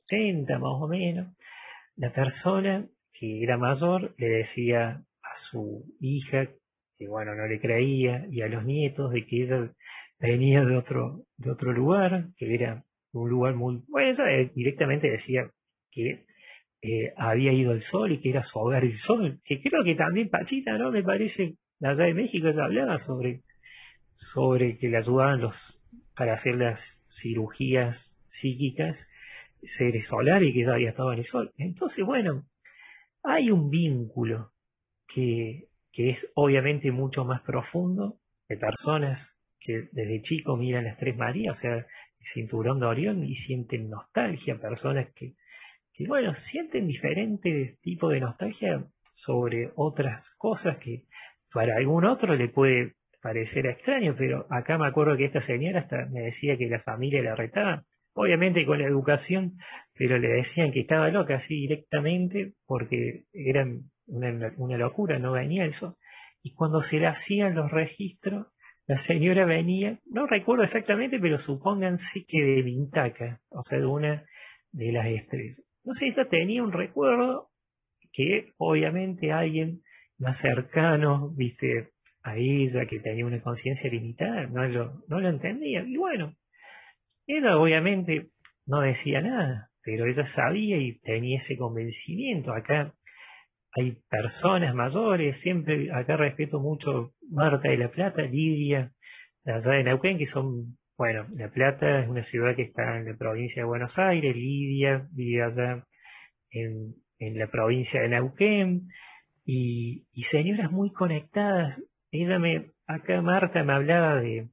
80 0.05 0.59
más 0.59 0.73
o 0.81 0.87
menos, 0.87 1.35
la 1.95 2.13
persona 2.13 2.87
que 3.11 3.43
era 3.43 3.57
mayor 3.57 4.13
le 4.17 4.29
decía 4.29 5.03
a 5.23 5.37
su 5.49 5.83
hija 5.99 6.47
que 6.97 7.07
bueno 7.07 7.35
no 7.35 7.47
le 7.47 7.59
creía 7.59 8.25
y 8.29 8.41
a 8.41 8.47
los 8.47 8.65
nietos 8.65 9.11
de 9.11 9.25
que 9.25 9.43
ella 9.43 9.71
venía 10.19 10.63
de 10.65 10.77
otro 10.77 11.23
de 11.37 11.51
otro 11.51 11.71
lugar 11.71 12.29
que 12.37 12.53
era 12.53 12.83
un 13.13 13.29
lugar 13.29 13.55
muy 13.55 13.83
bueno 13.87 14.25
ella 14.25 14.51
directamente 14.53 15.09
decía 15.09 15.49
que 15.91 16.25
eh, 16.81 17.13
había 17.17 17.53
ido 17.53 17.71
el 17.71 17.81
sol 17.81 18.11
y 18.11 18.19
que 18.19 18.29
era 18.29 18.43
su 18.43 18.59
hogar 18.59 18.83
el 18.83 18.97
sol 18.97 19.39
que 19.43 19.61
creo 19.61 19.83
que 19.83 19.95
también 19.95 20.29
Pachita 20.29 20.77
no 20.77 20.91
me 20.91 21.03
parece 21.03 21.55
allá 21.81 22.05
de 22.05 22.13
México 22.13 22.47
ella 22.47 22.65
hablaba 22.65 22.99
sobre 22.99 23.41
sobre 24.13 24.77
que 24.77 24.89
le 24.89 24.97
ayudaban 24.97 25.41
los 25.41 25.55
para 26.15 26.33
hacer 26.33 26.55
las 26.55 26.81
cirugías 27.21 28.13
psíquicas 28.29 28.97
seres 29.77 30.07
solares 30.07 30.49
y 30.49 30.53
que 30.53 30.61
ella 30.61 30.73
había 30.73 30.89
estado 30.89 31.13
en 31.13 31.19
el 31.19 31.25
sol. 31.25 31.51
Entonces 31.57 32.05
bueno 32.05 32.45
hay 33.23 33.51
un 33.51 33.69
vínculo 33.69 34.51
que, 35.07 35.66
es 35.97 36.31
obviamente 36.35 36.91
mucho 36.91 37.25
más 37.25 37.41
profundo 37.41 38.17
de 38.47 38.57
personas 38.57 39.19
que 39.59 39.89
desde 39.91 40.21
chico 40.21 40.55
miran 40.55 40.85
las 40.85 40.97
Tres 40.97 41.17
Marías, 41.17 41.57
o 41.57 41.59
sea, 41.59 41.75
el 41.75 41.85
cinturón 42.33 42.79
de 42.79 42.85
Orión 42.85 43.23
y 43.23 43.35
sienten 43.35 43.89
nostalgia, 43.89 44.59
personas 44.59 45.07
que, 45.15 45.33
que 45.93 46.07
bueno, 46.07 46.33
sienten 46.35 46.87
diferentes 46.87 47.79
tipos 47.81 48.11
de 48.13 48.19
nostalgia 48.19 48.85
sobre 49.11 49.71
otras 49.75 50.29
cosas 50.37 50.77
que 50.77 51.05
para 51.51 51.75
algún 51.77 52.05
otro 52.05 52.35
le 52.35 52.49
puede 52.49 52.93
parecer 53.21 53.65
extraño, 53.65 54.15
pero 54.17 54.45
acá 54.49 54.77
me 54.77 54.87
acuerdo 54.87 55.17
que 55.17 55.25
esta 55.25 55.41
señora 55.41 55.81
hasta 55.81 56.05
me 56.05 56.21
decía 56.21 56.57
que 56.57 56.67
la 56.67 56.81
familia 56.81 57.23
la 57.23 57.35
retaba 57.35 57.83
obviamente 58.17 58.65
con 58.65 58.79
la 58.79 58.87
educación, 58.87 59.57
pero 59.93 60.17
le 60.17 60.27
decían 60.27 60.71
que 60.71 60.81
estaba 60.81 61.09
loca 61.09 61.35
así 61.35 61.53
directamente 61.53 62.53
porque 62.65 63.25
era 63.31 63.65
una, 64.07 64.77
locura, 64.77 65.19
no 65.19 65.33
venía 65.33 65.65
eso. 65.65 65.97
Y 66.41 66.53
cuando 66.53 66.81
se 66.81 66.99
le 66.99 67.07
hacían 67.07 67.55
los 67.55 67.71
registros, 67.71 68.47
la 68.87 68.97
señora 68.99 69.45
venía, 69.45 69.99
no 70.05 70.27
recuerdo 70.27 70.63
exactamente, 70.63 71.19
pero 71.19 71.39
supónganse 71.39 72.25
que 72.25 72.41
de 72.41 72.61
Vintaca, 72.61 73.41
o 73.49 73.63
sea, 73.63 73.79
de 73.79 73.85
una 73.85 74.25
de 74.71 74.91
las 74.91 75.07
estrellas. 75.07 75.61
No 75.83 75.93
sé, 75.93 76.07
ella 76.07 76.27
tenía 76.29 76.63
un 76.63 76.71
recuerdo 76.71 77.49
que 78.13 78.53
obviamente 78.57 79.31
alguien 79.31 79.81
más 80.17 80.39
cercano, 80.39 81.29
viste, 81.35 81.91
a 82.23 82.35
ella, 82.37 82.85
que 82.85 82.99
tenía 82.99 83.25
una 83.25 83.41
conciencia 83.41 83.89
limitada, 83.89 84.47
no 84.47 84.67
lo, 84.67 85.03
no 85.07 85.19
lo 85.19 85.29
entendía. 85.29 85.83
Y 85.83 85.97
bueno, 85.97 86.35
ella 87.25 87.57
obviamente 87.57 88.29
no 88.65 88.81
decía 88.81 89.21
nada, 89.21 89.69
pero 89.81 90.05
ella 90.07 90.25
sabía 90.27 90.77
y 90.77 90.99
tenía 90.99 91.39
ese 91.39 91.57
convencimiento. 91.57 92.53
Acá 92.53 92.93
hay 93.77 93.97
personas 94.09 94.73
mayores, 94.73 95.39
siempre 95.41 95.91
acá 95.93 96.17
respeto 96.17 96.59
mucho 96.59 97.13
Marta 97.29 97.69
de 97.69 97.77
la 97.77 97.89
Plata, 97.89 98.23
Lidia, 98.23 98.91
allá 99.45 99.71
de 99.71 99.83
Neuquén, 99.83 100.17
que 100.17 100.25
son, 100.25 100.77
bueno, 100.97 101.27
La 101.35 101.49
Plata 101.49 102.01
es 102.01 102.09
una 102.09 102.23
ciudad 102.23 102.55
que 102.55 102.63
está 102.63 102.97
en 102.97 103.05
la 103.05 103.17
provincia 103.17 103.61
de 103.61 103.67
Buenos 103.67 103.97
Aires, 103.97 104.35
Lidia 104.35 105.07
vive 105.11 105.43
allá 105.43 105.85
en, 106.49 106.95
en 107.19 107.37
la 107.37 107.47
provincia 107.47 108.01
de 108.01 108.09
Neuquén, 108.09 108.89
y, 109.45 110.05
y 110.11 110.23
señoras 110.23 110.71
muy 110.71 110.91
conectadas. 110.91 111.81
Ella 112.11 112.37
me, 112.39 112.71
acá 112.85 113.21
Marta 113.21 113.63
me 113.63 113.73
hablaba 113.73 114.19
de, 114.19 114.49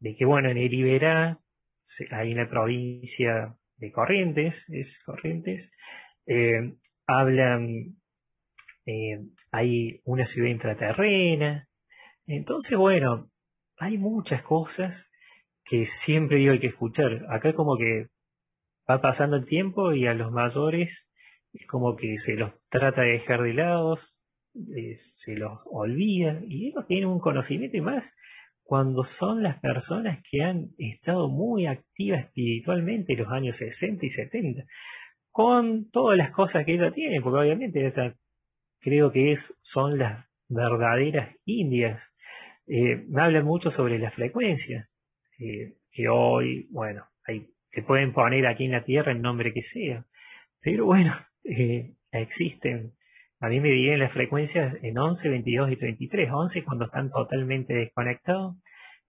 de 0.00 0.16
que, 0.16 0.24
bueno, 0.24 0.50
en 0.50 0.56
el 0.56 0.72
Iberá 0.74 1.38
ahí 2.10 2.32
en 2.32 2.38
la 2.38 2.48
provincia 2.48 3.54
de 3.76 3.92
Corrientes, 3.92 4.64
es 4.68 4.98
Corrientes, 5.04 5.70
eh, 6.26 6.74
hablan, 7.06 7.96
eh, 8.90 9.20
hay 9.52 10.00
una 10.04 10.26
ciudad 10.26 10.48
intraterrena, 10.48 11.68
entonces 12.26 12.76
bueno, 12.76 13.30
hay 13.78 13.98
muchas 13.98 14.42
cosas 14.42 15.06
que 15.64 15.86
siempre 16.04 16.38
digo 16.38 16.52
hay 16.52 16.58
que 16.58 16.68
escuchar. 16.68 17.26
Acá 17.30 17.54
como 17.54 17.76
que 17.76 18.08
va 18.88 19.00
pasando 19.00 19.36
el 19.36 19.46
tiempo 19.46 19.92
y 19.92 20.06
a 20.06 20.14
los 20.14 20.32
mayores 20.32 20.90
es 21.52 21.66
como 21.66 21.96
que 21.96 22.18
se 22.18 22.34
los 22.34 22.52
trata 22.68 23.02
de 23.02 23.12
dejar 23.12 23.42
de 23.42 23.54
lado, 23.54 23.96
se 24.54 25.36
los 25.36 25.60
olvida 25.66 26.40
y 26.46 26.68
ellos 26.68 26.86
tienen 26.88 27.08
un 27.08 27.20
conocimiento 27.20 27.76
y 27.76 27.80
más 27.80 28.04
cuando 28.64 29.04
son 29.04 29.42
las 29.42 29.58
personas 29.60 30.22
que 30.30 30.42
han 30.42 30.68
estado 30.78 31.28
muy 31.28 31.66
activas 31.66 32.24
espiritualmente 32.26 33.14
en 33.14 33.18
los 33.20 33.32
años 33.32 33.56
60 33.56 34.06
y 34.06 34.10
70, 34.10 34.62
con 35.32 35.90
todas 35.90 36.16
las 36.16 36.30
cosas 36.30 36.64
que 36.64 36.74
ella 36.74 36.92
tiene, 36.92 37.20
porque 37.20 37.40
obviamente 37.40 37.84
esa 37.84 38.14
creo 38.80 39.12
que 39.12 39.32
es, 39.32 39.54
son 39.62 39.98
las 39.98 40.26
verdaderas 40.48 41.34
indias. 41.44 42.02
Eh, 42.66 43.04
me 43.08 43.22
hablan 43.22 43.44
mucho 43.44 43.70
sobre 43.70 43.98
las 43.98 44.14
frecuencias, 44.14 44.88
eh, 45.38 45.74
que 45.92 46.08
hoy, 46.08 46.68
bueno, 46.70 47.04
hay, 47.26 47.48
se 47.70 47.82
pueden 47.82 48.12
poner 48.12 48.46
aquí 48.46 48.66
en 48.66 48.72
la 48.72 48.84
Tierra 48.84 49.12
el 49.12 49.22
nombre 49.22 49.52
que 49.52 49.62
sea, 49.62 50.04
pero 50.60 50.86
bueno, 50.86 51.14
eh, 51.44 51.94
existen. 52.12 52.92
A 53.40 53.48
mí 53.48 53.58
me 53.60 53.70
dividen 53.70 54.00
las 54.00 54.12
frecuencias 54.12 54.76
en 54.82 54.98
11, 54.98 55.28
22 55.28 55.72
y 55.72 55.76
33. 55.76 56.30
11 56.30 56.64
cuando 56.64 56.84
están 56.84 57.10
totalmente 57.10 57.72
desconectados, 57.72 58.56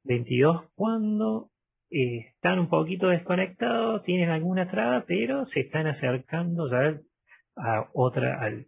22 0.03 0.69
cuando 0.73 1.49
están 1.89 2.59
un 2.59 2.69
poquito 2.69 3.09
desconectados, 3.09 4.03
tienen 4.03 4.29
alguna 4.29 4.71
traba, 4.71 5.03
pero 5.05 5.43
se 5.43 5.59
están 5.59 5.87
acercando 5.87 6.69
ya 6.69 6.97
a 7.55 7.89
otra, 7.93 8.41
al, 8.41 8.67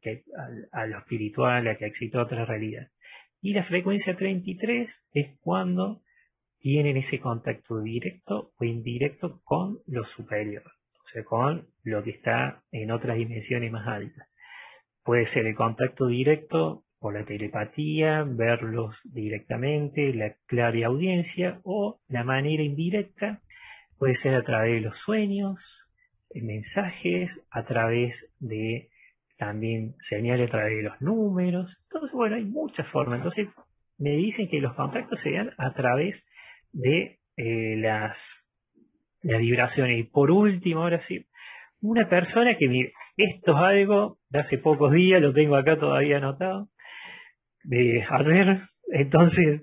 a 0.72 0.86
lo 0.86 1.00
espiritual, 1.00 1.68
a 1.68 1.78
que 1.78 1.86
existe 1.86 2.18
otra 2.18 2.46
realidad. 2.46 2.90
Y 3.42 3.54
la 3.54 3.64
frecuencia 3.64 4.16
33 4.16 4.90
es 5.14 5.38
cuando 5.42 6.02
tienen 6.60 6.98
ese 6.98 7.20
contacto 7.20 7.82
directo 7.82 8.54
o 8.58 8.64
indirecto 8.64 9.42
con 9.44 9.80
lo 9.86 10.06
superior, 10.06 10.64
o 10.64 11.06
sea, 11.08 11.24
con 11.26 11.68
lo 11.84 12.04
que 12.04 12.12
está 12.12 12.64
en 12.72 12.92
otras 12.92 13.18
dimensiones 13.18 13.72
más 13.72 13.86
altas. 13.88 14.28
Puede 15.04 15.28
ser 15.28 15.46
el 15.46 15.56
contacto 15.56 16.08
directo 16.08 16.86
o 17.00 17.12
la 17.12 17.26
telepatía, 17.26 18.24
verlos 18.26 18.96
directamente, 19.04 20.14
la 20.14 20.36
clara 20.46 20.88
audiencia 20.88 21.60
o 21.64 22.00
la 22.08 22.24
manera 22.24 22.64
indirecta 22.64 23.42
puede 23.98 24.16
ser 24.16 24.36
a 24.36 24.44
través 24.44 24.76
de 24.76 24.82
los 24.82 24.98
sueños, 25.00 25.60
mensajes, 26.42 27.32
a 27.52 27.64
través 27.64 28.16
de 28.40 28.90
también 29.38 29.96
señales 30.00 30.48
a 30.48 30.52
través 30.52 30.78
de 30.78 30.84
los 30.84 31.02
números. 31.02 31.78
Entonces, 31.84 32.12
bueno, 32.14 32.36
hay 32.36 32.46
muchas 32.46 32.88
formas. 32.88 33.18
Entonces, 33.18 33.50
me 33.98 34.12
dicen 34.12 34.48
que 34.48 34.62
los 34.62 34.74
contactos 34.74 35.20
se 35.20 35.32
dan 35.32 35.52
a 35.58 35.74
través 35.74 36.24
de 36.72 37.20
eh, 37.38 37.76
las, 37.78 38.18
las 39.22 39.42
vibraciones. 39.42 40.00
Y 40.00 40.04
por 40.04 40.32
último, 40.32 40.82
ahora 40.82 41.00
sí, 41.00 41.26
una 41.82 42.08
persona 42.08 42.56
que, 42.56 42.68
mire, 42.68 42.94
esto 43.18 43.52
es 43.52 43.58
algo 43.58 44.20
de 44.30 44.40
hace 44.40 44.58
pocos 44.58 44.92
días, 44.92 45.22
lo 45.22 45.34
tengo 45.34 45.56
acá 45.56 45.78
todavía 45.78 46.18
anotado, 46.18 46.70
de 47.64 48.06
ayer. 48.10 48.62
Entonces, 48.92 49.62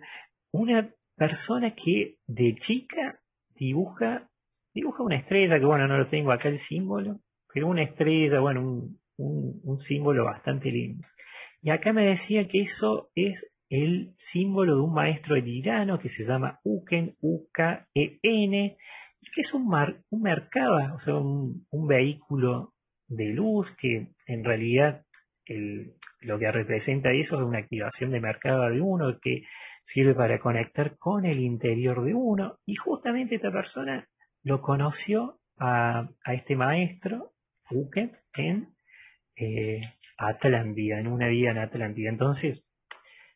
una 0.52 0.90
persona 1.16 1.74
que 1.74 2.16
de 2.26 2.54
chica 2.56 3.20
dibuja 3.54 4.29
dibuja 4.74 5.02
una 5.02 5.16
estrella, 5.16 5.58
que 5.58 5.64
bueno, 5.64 5.86
no 5.88 5.98
lo 5.98 6.08
tengo 6.08 6.32
acá 6.32 6.48
el 6.48 6.60
símbolo, 6.60 7.20
pero 7.52 7.68
una 7.68 7.82
estrella, 7.82 8.40
bueno, 8.40 8.62
un, 8.62 9.00
un, 9.64 9.78
símbolo 9.78 10.24
bastante 10.24 10.70
lindo. 10.70 11.06
Y 11.62 11.70
acá 11.70 11.92
me 11.92 12.06
decía 12.06 12.46
que 12.48 12.62
eso 12.62 13.10
es 13.14 13.44
el 13.68 14.14
símbolo 14.32 14.76
de 14.76 14.80
un 14.80 14.94
maestro 14.94 15.34
de 15.34 15.48
Irano 15.48 15.98
que 15.98 16.08
se 16.08 16.24
llama 16.24 16.58
Uken, 16.64 17.16
U-K-E-N, 17.20 18.76
y 19.20 19.30
que 19.30 19.40
es 19.42 19.52
un, 19.52 19.68
mar, 19.68 20.00
un 20.10 20.26
o 20.26 21.00
sea, 21.00 21.14
un, 21.14 21.66
un, 21.70 21.86
vehículo 21.86 22.72
de 23.06 23.26
luz 23.26 23.70
que 23.76 24.08
en 24.26 24.44
realidad 24.44 25.04
el, 25.44 25.94
lo 26.20 26.38
que 26.38 26.50
representa 26.50 27.12
eso 27.12 27.36
es 27.36 27.42
una 27.42 27.58
activación 27.58 28.10
de 28.12 28.20
mercaba 28.20 28.70
de 28.70 28.80
uno 28.80 29.18
que 29.20 29.42
sirve 29.84 30.14
para 30.14 30.38
conectar 30.38 30.96
con 30.96 31.26
el 31.26 31.40
interior 31.40 32.04
de 32.04 32.14
uno 32.14 32.58
y 32.64 32.76
justamente 32.76 33.36
esta 33.36 33.50
persona 33.50 34.06
lo 34.42 34.60
conoció 34.60 35.38
a, 35.58 36.08
este 36.26 36.56
maestro, 36.56 37.32
Uke, 37.70 38.10
en 38.34 38.68
eh, 39.36 39.80
Atlántida, 40.16 40.98
en 40.98 41.06
una 41.06 41.28
vida 41.28 41.50
en 41.50 41.58
Atlántida. 41.58 42.08
Entonces, 42.10 42.64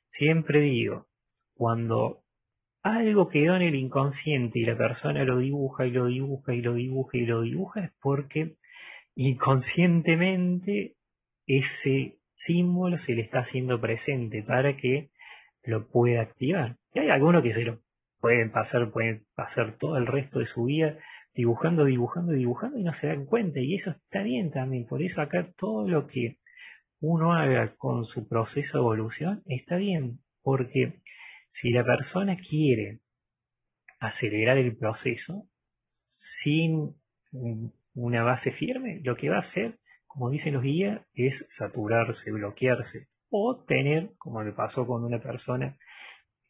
siempre 0.08 0.60
digo, 0.60 1.06
cuando 1.54 2.24
algo 2.82 3.28
quedó 3.28 3.56
en 3.56 3.62
el 3.62 3.74
inconsciente 3.74 4.58
y 4.58 4.64
la 4.64 4.76
persona 4.76 5.24
lo 5.24 5.38
dibuja 5.38 5.86
y 5.86 5.90
lo 5.90 6.06
dibuja 6.06 6.54
y 6.54 6.60
lo 6.60 6.74
dibuja 6.74 7.16
y 7.16 7.26
lo 7.26 7.42
dibuja, 7.42 7.84
es 7.84 7.92
porque 8.00 8.56
inconscientemente 9.14 10.96
ese 11.46 12.18
símbolo 12.36 12.98
se 12.98 13.14
le 13.14 13.22
está 13.22 13.40
haciendo 13.40 13.80
presente 13.80 14.42
para 14.42 14.76
que 14.76 15.10
lo 15.62 15.88
pueda 15.88 16.20
activar. 16.20 16.76
Y 16.92 17.00
hay 17.00 17.08
algunos 17.08 17.42
que 17.42 17.54
se 17.54 17.62
lo 17.62 17.80
pueden 18.24 18.50
pasar, 18.52 18.90
pueden 18.90 19.26
pasar 19.34 19.76
todo 19.76 19.98
el 19.98 20.06
resto 20.06 20.38
de 20.38 20.46
su 20.46 20.64
vida 20.64 20.96
dibujando, 21.34 21.84
dibujando, 21.84 22.32
dibujando 22.32 22.78
y 22.78 22.82
no 22.82 22.94
se 22.94 23.08
dan 23.08 23.26
cuenta. 23.26 23.60
Y 23.60 23.74
eso 23.74 23.90
está 23.90 24.22
bien 24.22 24.50
también. 24.50 24.86
Por 24.86 25.02
eso 25.02 25.20
acá 25.20 25.52
todo 25.58 25.86
lo 25.86 26.06
que 26.06 26.38
uno 27.00 27.34
haga 27.34 27.74
con 27.76 28.06
su 28.06 28.26
proceso 28.26 28.78
de 28.78 28.82
evolución 28.82 29.42
está 29.44 29.76
bien. 29.76 30.20
Porque 30.40 31.02
si 31.52 31.68
la 31.68 31.84
persona 31.84 32.38
quiere 32.38 33.00
acelerar 34.00 34.56
el 34.56 34.74
proceso 34.74 35.46
sin 36.40 36.94
una 37.92 38.22
base 38.22 38.52
firme, 38.52 39.02
lo 39.04 39.16
que 39.16 39.28
va 39.28 39.36
a 39.36 39.40
hacer, 39.40 39.78
como 40.06 40.30
dicen 40.30 40.54
los 40.54 40.62
guías, 40.62 41.02
es 41.12 41.44
saturarse, 41.50 42.32
bloquearse 42.32 43.08
o 43.28 43.62
tener, 43.66 44.12
como 44.16 44.42
le 44.42 44.52
pasó 44.52 44.86
con 44.86 45.04
una 45.04 45.20
persona 45.20 45.76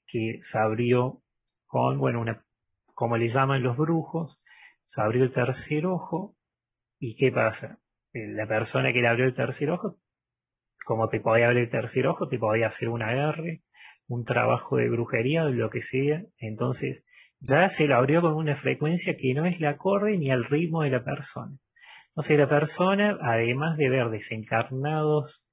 que 0.07 0.39
se 0.49 0.57
abrió 0.57 1.24
con, 1.75 1.99
bueno, 1.99 2.21
una, 2.21 2.41
como 2.95 3.17
le 3.17 3.27
llaman 3.27 3.65
los 3.65 3.77
brujos, 3.77 4.41
se 4.87 5.01
abrió 5.01 5.25
el 5.25 5.33
tercer 5.33 5.87
ojo 5.87 6.37
y 7.01 7.17
¿qué 7.17 7.33
pasa? 7.33 7.81
Eh, 8.13 8.29
la 8.29 8.47
persona 8.47 8.93
que 8.93 9.01
le 9.01 9.09
abrió 9.09 9.25
el 9.25 9.35
tercer 9.35 9.71
ojo, 9.71 9.97
como 10.85 11.09
te 11.09 11.19
podía 11.19 11.47
abrir 11.47 11.65
el 11.65 11.71
tercer 11.71 12.07
ojo, 12.07 12.29
te 12.29 12.39
podía 12.39 12.69
hacer 12.69 12.89
un 12.89 13.03
agarre, 13.03 13.63
un 14.07 14.25
trabajo 14.25 14.77
de 14.77 14.89
brujería, 14.89 15.43
lo 15.47 15.69
que 15.69 15.83
sea, 15.83 16.23
entonces 16.39 17.03
ya 17.41 17.69
se 17.71 17.89
lo 17.89 17.97
abrió 17.97 18.21
con 18.21 18.35
una 18.35 18.55
frecuencia 18.55 19.17
que 19.17 19.35
no 19.35 19.45
es 19.45 19.59
la 19.59 19.71
acorde 19.71 20.17
ni 20.17 20.31
al 20.31 20.45
ritmo 20.45 20.83
de 20.83 20.91
la 20.91 21.03
persona. 21.03 21.57
Entonces 22.11 22.39
la 22.39 22.49
persona, 22.49 23.19
además 23.21 23.77
de 23.79 23.91
ver 23.91 24.11
desencarnados, 24.11 25.45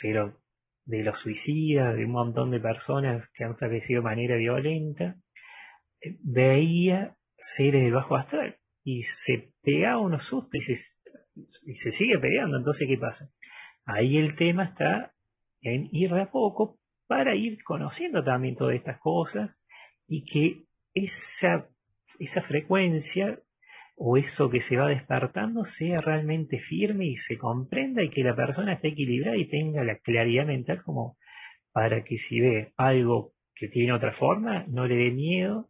pero 0.00 0.38
de 0.86 1.02
los 1.02 1.18
suicidas, 1.18 1.94
de 1.96 2.06
un 2.06 2.12
montón 2.12 2.50
de 2.50 2.60
personas 2.60 3.28
que 3.34 3.44
han 3.44 3.58
fallecido 3.58 4.00
de 4.00 4.04
manera 4.04 4.36
violenta, 4.36 5.16
veía 6.22 7.16
seres 7.56 7.82
de 7.82 7.90
bajo 7.90 8.16
astral 8.16 8.56
y 8.84 9.02
se 9.24 9.52
pegaba 9.62 9.98
unos 9.98 10.24
sustos 10.24 10.54
y 10.54 10.60
se, 10.60 10.84
y 11.66 11.74
se 11.76 11.92
sigue 11.92 12.18
pegando. 12.18 12.56
Entonces, 12.56 12.88
¿qué 12.88 12.98
pasa? 12.98 13.30
Ahí 13.84 14.18
el 14.18 14.36
tema 14.36 14.64
está 14.64 15.12
en 15.62 15.88
ir 15.92 16.12
de 16.12 16.22
a 16.22 16.30
poco 16.30 16.78
para 17.06 17.34
ir 17.34 17.62
conociendo 17.64 18.22
también 18.22 18.56
todas 18.56 18.76
estas 18.76 18.98
cosas 19.00 19.50
y 20.06 20.24
que 20.24 20.64
esa, 20.94 21.68
esa 22.18 22.42
frecuencia 22.42 23.40
o 23.96 24.16
eso 24.16 24.48
que 24.48 24.60
se 24.62 24.76
va 24.76 24.88
despertando 24.88 25.64
sea 25.64 26.00
realmente 26.00 26.58
firme 26.58 27.06
y 27.06 27.16
se 27.16 27.36
comprenda 27.36 28.02
y 28.02 28.10
que 28.10 28.24
la 28.24 28.34
persona 28.34 28.74
esté 28.74 28.88
equilibrada 28.88 29.36
y 29.36 29.48
tenga 29.48 29.84
la 29.84 29.98
claridad 29.98 30.46
mental 30.46 30.82
como 30.82 31.18
para 31.72 32.02
que 32.04 32.16
si 32.18 32.40
ve 32.40 32.72
algo 32.76 33.32
que 33.54 33.68
tiene 33.68 33.92
otra 33.92 34.12
forma, 34.12 34.64
no 34.68 34.86
le 34.86 34.96
dé 34.96 35.10
miedo 35.10 35.69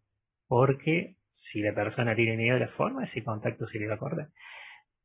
porque 0.51 1.15
si 1.31 1.61
la 1.63 1.73
persona 1.73 2.17
tiene 2.17 2.37
miedo 2.37 2.55
de 2.55 2.67
la 2.67 2.73
forma, 2.73 3.05
ese 3.05 3.23
contacto 3.23 3.67
se 3.67 3.79
le 3.79 3.87
va 3.87 3.95
a 3.95 3.99
cortar. 3.99 4.31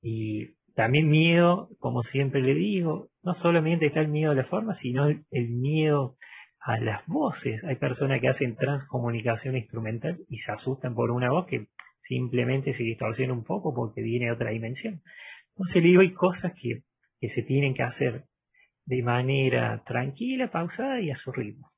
Y 0.01 0.55
también 0.73 1.07
miedo, 1.07 1.69
como 1.77 2.01
siempre 2.01 2.41
le 2.41 2.55
digo, 2.55 3.11
no 3.21 3.35
solamente 3.35 3.85
está 3.85 3.99
el 3.99 4.07
miedo 4.07 4.31
a 4.31 4.35
la 4.35 4.45
forma, 4.45 4.73
sino 4.73 5.07
el, 5.07 5.49
miedo 5.51 6.17
a 6.59 6.79
las 6.79 7.05
voces. 7.05 7.63
Hay 7.63 7.75
personas 7.75 8.21
que 8.21 8.27
hacen 8.27 8.55
transcomunicación 8.55 9.55
instrumental 9.55 10.17
y 10.29 10.39
se 10.39 10.51
asustan 10.51 10.95
por 10.95 11.11
una 11.11 11.29
voz 11.29 11.45
que 11.45 11.67
simplemente 12.01 12.73
se 12.73 12.81
distorsiona 12.81 13.33
un 13.33 13.43
poco 13.43 13.71
porque 13.75 14.01
viene 14.01 14.25
de 14.25 14.31
otra 14.31 14.49
dimensión. 14.49 15.03
Entonces 15.49 15.83
le 15.83 15.89
digo, 15.89 16.01
hay 16.01 16.13
cosas 16.13 16.53
que, 16.59 16.81
que 17.19 17.29
se 17.29 17.43
tienen 17.43 17.75
que 17.75 17.83
hacer 17.83 18.25
de 18.85 19.03
manera 19.03 19.83
tranquila, 19.85 20.49
pausada 20.49 20.99
y 21.01 21.11
a 21.11 21.15
su 21.15 21.31
ritmo. 21.31 21.74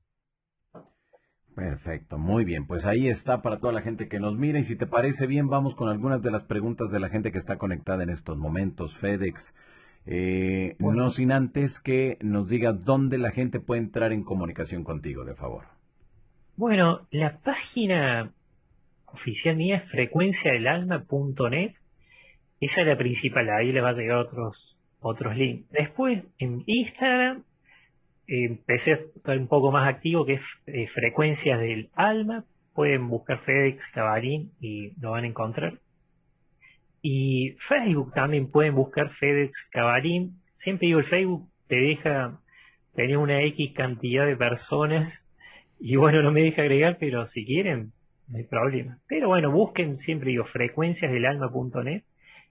Perfecto, 1.58 2.20
muy 2.20 2.46
bien. 2.46 2.68
Pues 2.68 2.86
ahí 2.86 3.10
está 3.10 3.42
para 3.42 3.58
toda 3.58 3.74
la 3.74 3.82
gente 3.82 4.08
que 4.08 4.20
nos 4.20 4.38
mira. 4.38 4.60
Y 4.60 4.66
si 4.66 4.76
te 4.76 4.86
parece 4.86 5.26
bien, 5.26 5.48
vamos 5.48 5.74
con 5.74 5.90
algunas 5.90 6.22
de 6.22 6.30
las 6.30 6.44
preguntas 6.44 6.92
de 6.92 7.00
la 7.00 7.10
gente 7.10 7.32
que 7.32 7.40
está 7.40 7.58
conectada 7.58 8.04
en 8.04 8.12
estos 8.12 8.38
momentos. 8.38 8.96
FedEx, 8.98 9.56
eh, 10.06 10.76
no 10.78 11.10
sin 11.10 11.32
antes 11.32 11.80
que 11.80 12.20
nos 12.22 12.48
digas 12.48 12.86
dónde 12.86 13.18
la 13.18 13.32
gente 13.32 13.60
puede 13.60 13.82
entrar 13.82 14.14
en 14.14 14.24
comunicación 14.24 14.84
contigo, 14.84 15.26
de 15.26 15.34
favor. 15.34 15.66
Bueno, 16.58 17.08
la 17.10 17.40
página 17.40 18.32
oficial 19.08 19.56
mía 19.56 19.78
es 19.78 19.90
frecuenciadelalma.net. 19.90 21.74
Esa 22.60 22.82
es 22.82 22.88
la 22.88 22.98
principal, 23.00 23.50
ahí 23.50 23.72
le 23.72 23.82
va 23.82 23.90
a 23.90 23.94
llegar 23.94 24.18
otros, 24.18 24.78
otros 25.00 25.36
links. 25.36 25.68
Después, 25.72 26.24
en 26.38 26.62
Instagram, 26.68 27.46
empecé 28.28 28.94
a 28.94 29.00
estar 29.16 29.38
un 29.38 29.48
poco 29.48 29.72
más 29.72 29.88
activo, 29.88 30.26
que 30.26 30.34
es 30.34 30.42
eh, 30.68 30.88
frecuencias 30.88 31.60
del 31.60 31.90
alma, 31.94 32.46
pueden 32.74 33.08
buscar 33.08 33.40
FedEx 33.40 33.84
Cabalín 33.94 34.52
y 34.60 34.92
lo 35.02 35.12
van 35.12 35.24
a 35.24 35.28
encontrar. 35.28 35.80
Y 37.02 37.56
Facebook 37.68 38.14
también 38.14 38.52
pueden 38.52 38.76
buscar 38.76 39.10
FedEx 39.12 39.58
Cabalín. 39.72 40.42
Siempre 40.56 40.88
digo, 40.88 41.00
el 41.00 41.06
Facebook 41.06 41.50
te 41.68 41.78
deja 41.78 42.40
tener 42.94 43.18
una 43.18 43.42
X 43.42 43.74
cantidad 43.74 44.26
de 44.26 44.36
personas 44.36 45.24
y 45.80 45.96
bueno, 45.96 46.22
no 46.24 46.32
me 46.32 46.42
deja 46.42 46.64
agregar, 46.64 46.98
pero 47.00 47.28
si 47.28 47.46
quieren, 47.46 47.92
no 48.28 48.38
hay 48.38 48.44
problema. 48.44 49.00
Pero 49.08 49.28
bueno, 49.28 49.52
busquen 49.52 50.00
siempre 50.00 50.32
digo 50.32 50.46
frecuenciasdelalma.net 50.46 52.04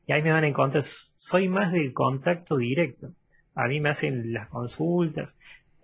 y 0.07 0.13
ahí 0.13 0.23
me 0.23 0.33
van 0.33 0.45
a 0.45 0.49
encontrar. 0.49 0.85
Soy 1.17 1.49
más 1.49 1.73
del 1.73 1.93
contacto 1.93 2.57
directo. 2.57 3.09
A 3.55 3.67
mí 3.69 3.81
me 3.81 3.91
hacen 3.91 4.33
las 4.33 4.49
consultas. 4.49 5.35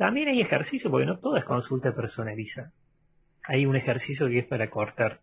También 0.02 0.26
hay 0.26 0.40
ejercicio, 0.40 0.90
porque 0.90 1.06
no 1.06 1.20
todo 1.20 1.36
es 1.36 1.44
consulta 1.44 1.94
personalizada. 1.94 2.72
Hay 3.44 3.66
un 3.66 3.76
ejercicio 3.76 4.26
que 4.26 4.40
es 4.40 4.46
para 4.46 4.68
cortar 4.68 5.20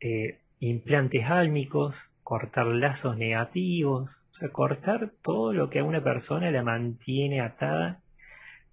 eh, 0.00 0.40
implantes 0.58 1.26
álmicos, 1.26 1.94
cortar 2.24 2.66
lazos 2.66 3.16
negativos, 3.16 4.10
o 4.10 4.32
sea, 4.32 4.48
cortar 4.48 5.12
todo 5.22 5.52
lo 5.52 5.70
que 5.70 5.78
a 5.78 5.84
una 5.84 6.02
persona 6.02 6.50
la 6.50 6.64
mantiene 6.64 7.40
atada 7.40 8.00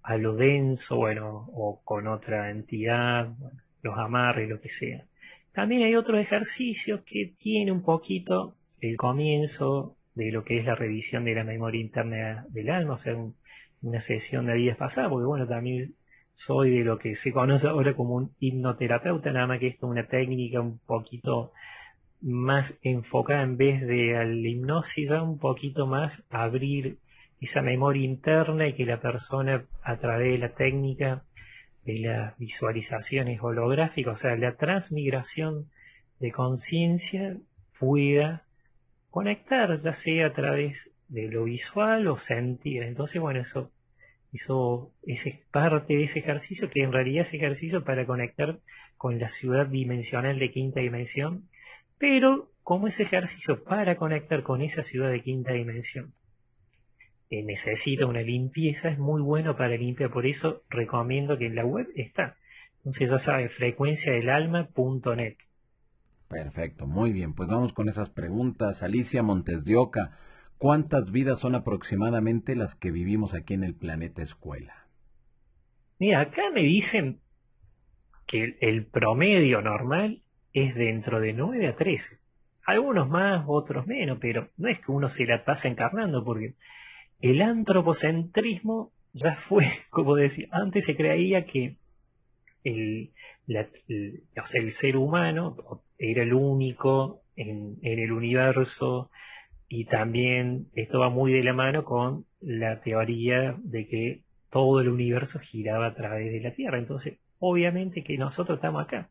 a 0.02 0.16
lo 0.16 0.34
denso, 0.34 0.96
bueno, 0.96 1.46
o 1.52 1.82
con 1.84 2.08
otra 2.08 2.50
entidad, 2.50 3.28
los 3.82 3.96
amarres, 3.96 4.48
lo 4.48 4.60
que 4.60 4.70
sea. 4.70 5.04
También 5.52 5.82
hay 5.84 5.94
otros 5.94 6.18
ejercicios 6.18 7.02
que 7.06 7.34
tiene 7.38 7.70
un 7.70 7.84
poquito 7.84 8.56
el 8.80 8.96
comienzo 8.96 9.94
de 10.16 10.32
lo 10.32 10.42
que 10.42 10.58
es 10.58 10.64
la 10.64 10.74
revisión 10.74 11.24
de 11.24 11.36
la 11.36 11.44
memoria 11.44 11.80
interna 11.80 12.44
del 12.48 12.70
alma, 12.70 12.94
o 12.94 12.98
sea, 12.98 13.14
una 13.82 14.00
sesión 14.00 14.46
de 14.46 14.54
vidas 14.54 14.76
pasadas, 14.76 15.10
porque 15.10 15.26
bueno, 15.26 15.46
también 15.46 15.94
soy 16.34 16.78
de 16.78 16.84
lo 16.84 16.98
que 16.98 17.16
se 17.16 17.32
conoce 17.32 17.66
ahora 17.66 17.94
como 17.94 18.14
un 18.14 18.32
hipnoterapeuta, 18.38 19.32
nada 19.32 19.46
más 19.46 19.58
que 19.58 19.68
esto 19.68 19.86
una 19.86 20.06
técnica 20.06 20.60
un 20.60 20.78
poquito 20.78 21.52
más 22.20 22.72
enfocada 22.82 23.42
en 23.42 23.56
vez 23.56 23.80
de 23.80 24.12
la 24.12 24.48
hipnosis, 24.48 25.08
ya 25.08 25.22
un 25.22 25.38
poquito 25.38 25.86
más 25.86 26.12
abrir 26.30 26.98
esa 27.40 27.62
memoria 27.62 28.04
interna 28.04 28.66
y 28.66 28.74
que 28.74 28.86
la 28.86 29.00
persona 29.00 29.64
a 29.82 29.96
través 29.98 30.32
de 30.32 30.38
la 30.38 30.54
técnica 30.54 31.22
de 31.84 32.00
las 32.00 32.36
visualizaciones 32.38 33.40
holográficas, 33.40 34.14
o 34.14 34.16
sea, 34.18 34.36
la 34.36 34.56
transmigración 34.56 35.70
de 36.18 36.32
conciencia 36.32 37.36
pueda 37.78 38.42
conectar, 39.10 39.78
ya 39.80 39.94
sea 39.94 40.26
a 40.26 40.32
través 40.32 40.76
de 41.08 41.28
lo 41.28 41.44
visual 41.44 42.06
o 42.08 42.18
sentir. 42.18 42.82
Entonces, 42.82 43.20
bueno, 43.20 43.40
eso, 43.40 43.70
eso 44.32 44.92
es 45.04 45.38
parte 45.50 45.94
de 45.94 46.04
ese 46.04 46.20
ejercicio, 46.20 46.70
que 46.70 46.82
en 46.82 46.92
realidad 46.92 47.26
es 47.26 47.34
ejercicio 47.34 47.84
para 47.84 48.06
conectar 48.06 48.58
con 48.96 49.18
la 49.18 49.28
ciudad 49.28 49.66
dimensional 49.66 50.38
de 50.38 50.50
quinta 50.50 50.80
dimensión, 50.80 51.48
pero 51.98 52.50
como 52.62 52.88
ese 52.88 53.04
ejercicio 53.04 53.64
para 53.64 53.96
conectar 53.96 54.42
con 54.42 54.60
esa 54.62 54.82
ciudad 54.82 55.10
de 55.10 55.22
quinta 55.22 55.52
dimensión 55.52 56.12
eh, 57.30 57.44
necesita 57.44 58.06
una 58.06 58.22
limpieza, 58.22 58.88
es 58.88 58.98
muy 58.98 59.20
bueno 59.20 59.56
para 59.56 59.76
limpiar, 59.76 60.10
por 60.10 60.26
eso 60.26 60.62
recomiendo 60.70 61.36
que 61.36 61.46
en 61.46 61.54
la 61.54 61.64
web 61.64 61.86
está. 61.94 62.36
Entonces 62.78 63.10
ya 63.10 63.18
sabe, 63.18 63.50
frecuenciadelalma.net. 63.50 65.36
Perfecto, 66.28 66.86
muy 66.86 67.12
bien, 67.12 67.34
pues 67.34 67.48
vamos 67.48 67.72
con 67.72 67.88
esas 67.88 68.08
preguntas. 68.10 68.82
Alicia 68.82 69.22
Montes 69.22 69.64
de 69.64 69.76
Oca, 69.76 70.18
¿cuántas 70.58 71.10
vidas 71.10 71.38
son 71.40 71.54
aproximadamente 71.54 72.54
las 72.54 72.74
que 72.74 72.90
vivimos 72.90 73.34
aquí 73.34 73.54
en 73.54 73.64
el 73.64 73.74
planeta 73.74 74.22
escuela? 74.22 74.86
Mira, 75.98 76.20
acá 76.20 76.50
me 76.52 76.62
dicen 76.62 77.20
que 78.26 78.56
el 78.60 78.86
promedio 78.86 79.62
normal 79.62 80.22
es 80.52 80.74
dentro 80.74 81.20
de 81.20 81.32
9 81.32 81.68
a 81.68 81.76
13. 81.76 82.18
Algunos 82.66 83.08
más, 83.08 83.44
otros 83.46 83.86
menos, 83.86 84.18
pero 84.20 84.48
no 84.56 84.68
es 84.68 84.78
que 84.80 84.92
uno 84.92 85.08
se 85.08 85.24
la 85.24 85.44
pase 85.44 85.68
encarnando, 85.68 86.24
porque 86.24 86.54
el 87.20 87.40
antropocentrismo 87.42 88.92
ya 89.12 89.36
fue, 89.48 89.66
como 89.90 90.14
decía, 90.14 90.48
antes 90.50 90.84
se 90.84 90.96
creía 90.96 91.46
que 91.46 91.76
el, 92.64 93.10
el, 93.46 94.72
ser 94.74 94.96
humano 94.96 95.56
era 95.98 96.22
el 96.22 96.34
único 96.34 97.22
en, 97.36 97.76
en, 97.82 97.98
el 97.98 98.12
universo 98.12 99.10
y 99.68 99.84
también 99.84 100.68
esto 100.74 101.00
va 101.00 101.10
muy 101.10 101.32
de 101.32 101.42
la 101.42 101.52
mano 101.52 101.84
con 101.84 102.24
la 102.40 102.80
teoría 102.80 103.56
de 103.58 103.86
que 103.86 104.22
todo 104.50 104.80
el 104.80 104.88
universo 104.88 105.38
giraba 105.38 105.86
a 105.86 105.94
través 105.94 106.32
de 106.32 106.40
la 106.40 106.52
Tierra. 106.52 106.78
Entonces, 106.78 107.18
obviamente 107.38 108.02
que 108.02 108.16
nosotros 108.16 108.56
estamos 108.56 108.82
acá, 108.82 109.10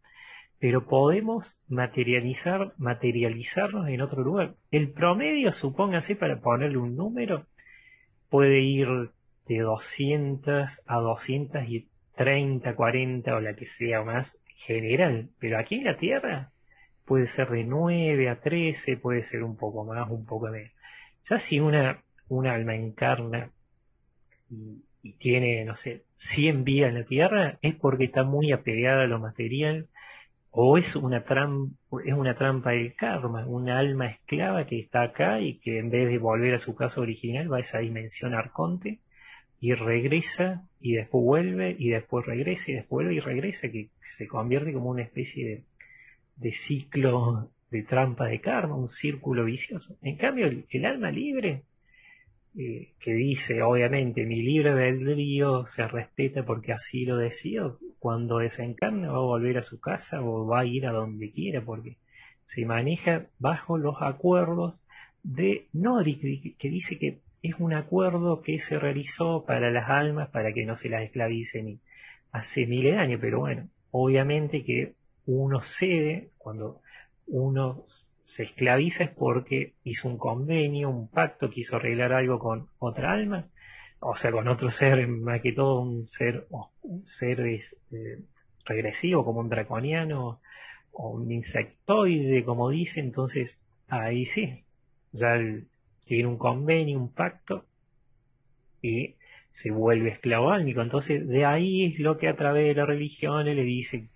pero 0.59 0.87
podemos 0.87 1.55
materializar, 1.67 2.73
materializarnos 2.77 3.87
en 3.87 4.01
otro 4.01 4.23
lugar. 4.23 4.55
El 4.71 4.91
promedio, 4.91 5.53
supóngase, 5.53 6.15
para 6.15 6.39
ponerle 6.41 6.77
un 6.77 6.95
número, 6.95 7.45
puede 8.29 8.61
ir 8.61 8.87
de 9.47 9.59
200 9.59 10.69
a 10.87 10.95
230, 10.97 12.75
40 12.75 13.35
o 13.35 13.39
la 13.39 13.55
que 13.55 13.67
sea 13.67 14.03
más 14.03 14.27
general, 14.55 15.29
pero 15.39 15.59
aquí 15.59 15.75
en 15.75 15.83
la 15.83 15.97
Tierra 15.97 16.51
puede 17.07 17.27
ser 17.29 17.49
de 17.49 17.63
9 17.63 18.29
a 18.29 18.41
13, 18.41 18.97
puede 18.97 19.23
ser 19.29 19.43
un 19.43 19.55
poco 19.55 19.85
más, 19.85 20.09
un 20.09 20.25
poco 20.25 20.49
menos. 20.49 20.71
Ya 21.29 21.39
si 21.39 21.59
una, 21.59 22.03
un 22.27 22.47
alma 22.47 22.75
encarna 22.75 23.49
y, 24.49 24.83
y, 25.01 25.13
tiene, 25.13 25.63
no 25.65 25.75
sé, 25.77 26.03
100 26.35 26.63
vidas 26.63 26.89
en 26.89 26.99
la 26.99 27.05
Tierra, 27.05 27.57
es 27.61 27.75
porque 27.75 28.05
está 28.05 28.23
muy 28.23 28.51
apegada 28.51 29.03
a 29.03 29.07
lo 29.07 29.19
material 29.19 29.87
o 30.51 30.77
es 30.77 30.95
una, 30.95 31.23
trampa, 31.23 31.75
es 32.03 32.13
una 32.13 32.35
trampa 32.35 32.71
del 32.71 32.95
karma, 32.95 33.45
una 33.45 33.79
alma 33.79 34.07
esclava 34.07 34.65
que 34.65 34.79
está 34.79 35.03
acá 35.03 35.39
y 35.39 35.59
que 35.59 35.79
en 35.79 35.89
vez 35.89 36.09
de 36.09 36.17
volver 36.17 36.55
a 36.55 36.59
su 36.59 36.75
casa 36.75 36.99
original 36.99 37.51
va 37.51 37.57
a 37.57 37.61
esa 37.61 37.79
dimensión 37.79 38.33
arconte 38.33 38.99
y 39.59 39.73
regresa 39.73 40.63
y 40.81 40.93
después 40.93 41.23
vuelve 41.23 41.75
y 41.77 41.89
después 41.89 42.25
regresa 42.25 42.71
y 42.71 42.73
después 42.73 43.05
vuelve 43.05 43.15
y 43.15 43.19
regresa, 43.19 43.69
que 43.69 43.89
se 44.17 44.27
convierte 44.27 44.73
como 44.73 44.89
una 44.89 45.03
especie 45.03 45.47
de, 45.47 45.63
ciclo 46.67 47.49
de 47.71 47.83
trampa 47.83 48.25
de 48.25 48.39
karma, 48.39 48.75
un 48.75 48.89
círculo 48.89 49.45
vicioso. 49.45 49.97
En 50.01 50.17
cambio, 50.17 50.47
el 50.69 50.85
alma 50.85 51.11
libre 51.11 51.63
eh, 52.57 52.93
que 52.99 53.13
dice, 53.13 53.61
obviamente, 53.61 54.25
mi 54.25 54.41
libre 54.41 54.69
albedrío 54.71 55.67
se 55.67 55.87
respeta 55.87 56.43
porque 56.43 56.73
así 56.73 57.05
lo 57.05 57.17
decido, 57.17 57.77
cuando 57.99 58.39
desencarne 58.39 59.07
va 59.07 59.17
a 59.17 59.19
volver 59.19 59.59
a 59.59 59.63
su 59.63 59.79
casa 59.79 60.21
o 60.21 60.47
va 60.47 60.61
a 60.61 60.65
ir 60.65 60.87
a 60.87 60.91
donde 60.91 61.31
quiera, 61.31 61.61
porque 61.61 61.97
se 62.47 62.65
maneja 62.65 63.27
bajo 63.37 63.77
los 63.77 63.97
acuerdos 64.01 64.79
de 65.21 65.67
Nori, 65.73 66.55
que 66.57 66.69
dice 66.69 66.97
que 66.97 67.19
es 67.43 67.53
un 67.59 67.73
acuerdo 67.73 68.41
que 68.41 68.59
se 68.59 68.79
realizó 68.79 69.45
para 69.45 69.69
las 69.69 69.89
almas, 69.89 70.29
para 70.29 70.51
que 70.51 70.65
no 70.65 70.77
se 70.77 70.89
las 70.89 71.03
esclavicen 71.03 71.79
hace 72.31 72.65
miles 72.65 72.93
de 72.93 72.99
años, 72.99 73.19
pero 73.21 73.39
bueno, 73.39 73.69
obviamente 73.91 74.63
que 74.63 74.93
uno 75.27 75.61
cede 75.79 76.31
cuando 76.37 76.81
uno 77.27 77.83
se 78.23 78.43
esclaviza 78.43 79.03
es 79.03 79.11
porque 79.11 79.73
hizo 79.83 80.07
un 80.07 80.17
convenio, 80.17 80.89
un 80.89 81.09
pacto, 81.09 81.49
quiso 81.49 81.75
arreglar 81.75 82.13
algo 82.13 82.39
con 82.39 82.67
otra 82.79 83.11
alma, 83.11 83.47
o 83.99 84.15
sea, 84.15 84.31
con 84.31 84.47
otro 84.47 84.71
ser, 84.71 85.07
más 85.07 85.41
que 85.41 85.53
todo 85.53 85.81
un 85.81 86.07
ser, 86.07 86.47
un 86.81 87.05
ser 87.05 87.41
este, 87.41 88.23
regresivo 88.65 89.25
como 89.25 89.41
un 89.41 89.49
draconiano 89.49 90.39
o 90.91 91.09
un 91.11 91.31
insectoide, 91.31 92.43
como 92.43 92.69
dice, 92.69 92.99
entonces 92.99 93.57
ahí 93.87 94.25
sí, 94.27 94.63
ya 95.11 95.37
tiene 96.05 96.27
un 96.27 96.37
convenio, 96.37 96.97
un 96.99 97.13
pacto 97.13 97.65
y 98.81 99.15
se 99.49 99.71
vuelve 99.71 100.09
esclavo 100.09 100.51
álmico. 100.51 100.81
Entonces 100.81 101.27
de 101.27 101.45
ahí 101.45 101.85
es 101.85 101.99
lo 101.99 102.17
que 102.17 102.27
a 102.27 102.35
través 102.35 102.67
de 102.67 102.75
la 102.75 102.85
religión 102.85 103.45
le 103.45 103.63
dice 103.63 104.09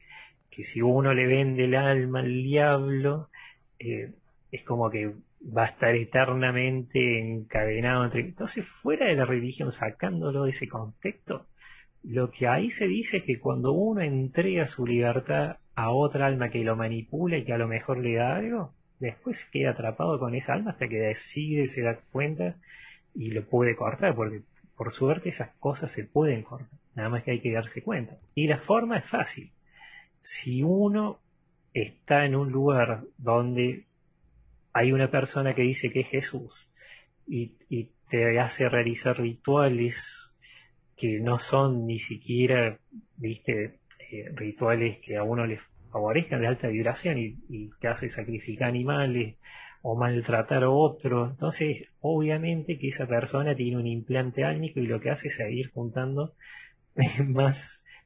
que 0.51 0.65
si 0.65 0.81
uno 0.81 1.13
le 1.13 1.25
vende 1.25 1.63
el 1.63 1.75
alma 1.75 2.19
al 2.19 2.43
diablo, 2.43 3.29
eh, 3.79 4.11
es 4.51 4.63
como 4.63 4.91
que 4.91 5.13
va 5.41 5.63
a 5.63 5.69
estar 5.69 5.95
eternamente 5.95 7.19
encadenado 7.19 8.05
entre... 8.05 8.21
Entonces, 8.21 8.65
fuera 8.83 9.07
de 9.07 9.15
la 9.15 9.25
religión, 9.25 9.71
sacándolo 9.71 10.43
de 10.43 10.51
ese 10.51 10.67
contexto, 10.67 11.47
lo 12.03 12.31
que 12.31 12.47
ahí 12.47 12.71
se 12.71 12.87
dice 12.87 13.17
es 13.17 13.23
que 13.23 13.39
cuando 13.39 13.71
uno 13.71 14.01
entrega 14.01 14.67
su 14.67 14.85
libertad 14.85 15.57
a 15.75 15.91
otra 15.91 16.27
alma 16.27 16.49
que 16.49 16.63
lo 16.63 16.75
manipula 16.75 17.37
y 17.37 17.45
que 17.45 17.53
a 17.53 17.57
lo 17.57 17.67
mejor 17.67 17.99
le 17.99 18.15
da 18.15 18.35
algo, 18.35 18.73
después 18.99 19.37
queda 19.51 19.71
atrapado 19.71 20.19
con 20.19 20.35
esa 20.35 20.53
alma 20.53 20.71
hasta 20.71 20.87
que 20.87 20.99
decide, 20.99 21.69
se 21.69 21.81
da 21.81 21.99
cuenta 22.11 22.55
y 23.15 23.31
lo 23.31 23.43
puede 23.45 23.75
cortar, 23.75 24.15
porque 24.15 24.41
por 24.75 24.91
suerte 24.91 25.29
esas 25.29 25.51
cosas 25.59 25.91
se 25.91 26.03
pueden 26.03 26.43
cortar, 26.43 26.79
nada 26.95 27.09
más 27.09 27.23
que 27.23 27.31
hay 27.31 27.39
que 27.39 27.51
darse 27.51 27.81
cuenta. 27.81 28.17
Y 28.35 28.47
la 28.47 28.57
forma 28.59 28.97
es 28.97 29.05
fácil. 29.05 29.51
Si 30.21 30.63
uno 30.63 31.19
está 31.73 32.25
en 32.25 32.35
un 32.35 32.51
lugar 32.51 33.03
donde 33.17 33.85
hay 34.73 34.91
una 34.91 35.09
persona 35.09 35.53
que 35.53 35.63
dice 35.63 35.91
que 35.91 36.01
es 36.01 36.07
Jesús 36.07 36.51
y, 37.27 37.53
te 38.09 38.41
hace 38.41 38.67
realizar 38.67 39.17
rituales 39.17 39.95
que 40.97 41.21
no 41.21 41.39
son 41.39 41.87
ni 41.87 41.99
siquiera, 41.99 42.77
viste, 43.15 43.79
eh, 44.11 44.25
rituales 44.33 44.97
que 44.97 45.15
a 45.15 45.23
uno 45.23 45.45
le 45.45 45.61
favorezcan 45.93 46.41
de 46.41 46.47
alta 46.47 46.67
vibración 46.67 47.17
y, 47.17 47.37
y 47.47 47.69
que 47.79 47.87
hace 47.87 48.09
sacrificar 48.09 48.67
animales 48.67 49.37
o 49.81 49.95
maltratar 49.95 50.65
a 50.65 50.69
otro. 50.69 51.29
Entonces, 51.29 51.87
obviamente 52.01 52.77
que 52.77 52.89
esa 52.89 53.07
persona 53.07 53.55
tiene 53.55 53.77
un 53.77 53.87
implante 53.87 54.43
álmico 54.43 54.81
y 54.81 54.87
lo 54.87 54.99
que 54.99 55.11
hace 55.11 55.29
es 55.29 55.37
seguir 55.37 55.71
juntando 55.71 56.33
más, 57.25 57.57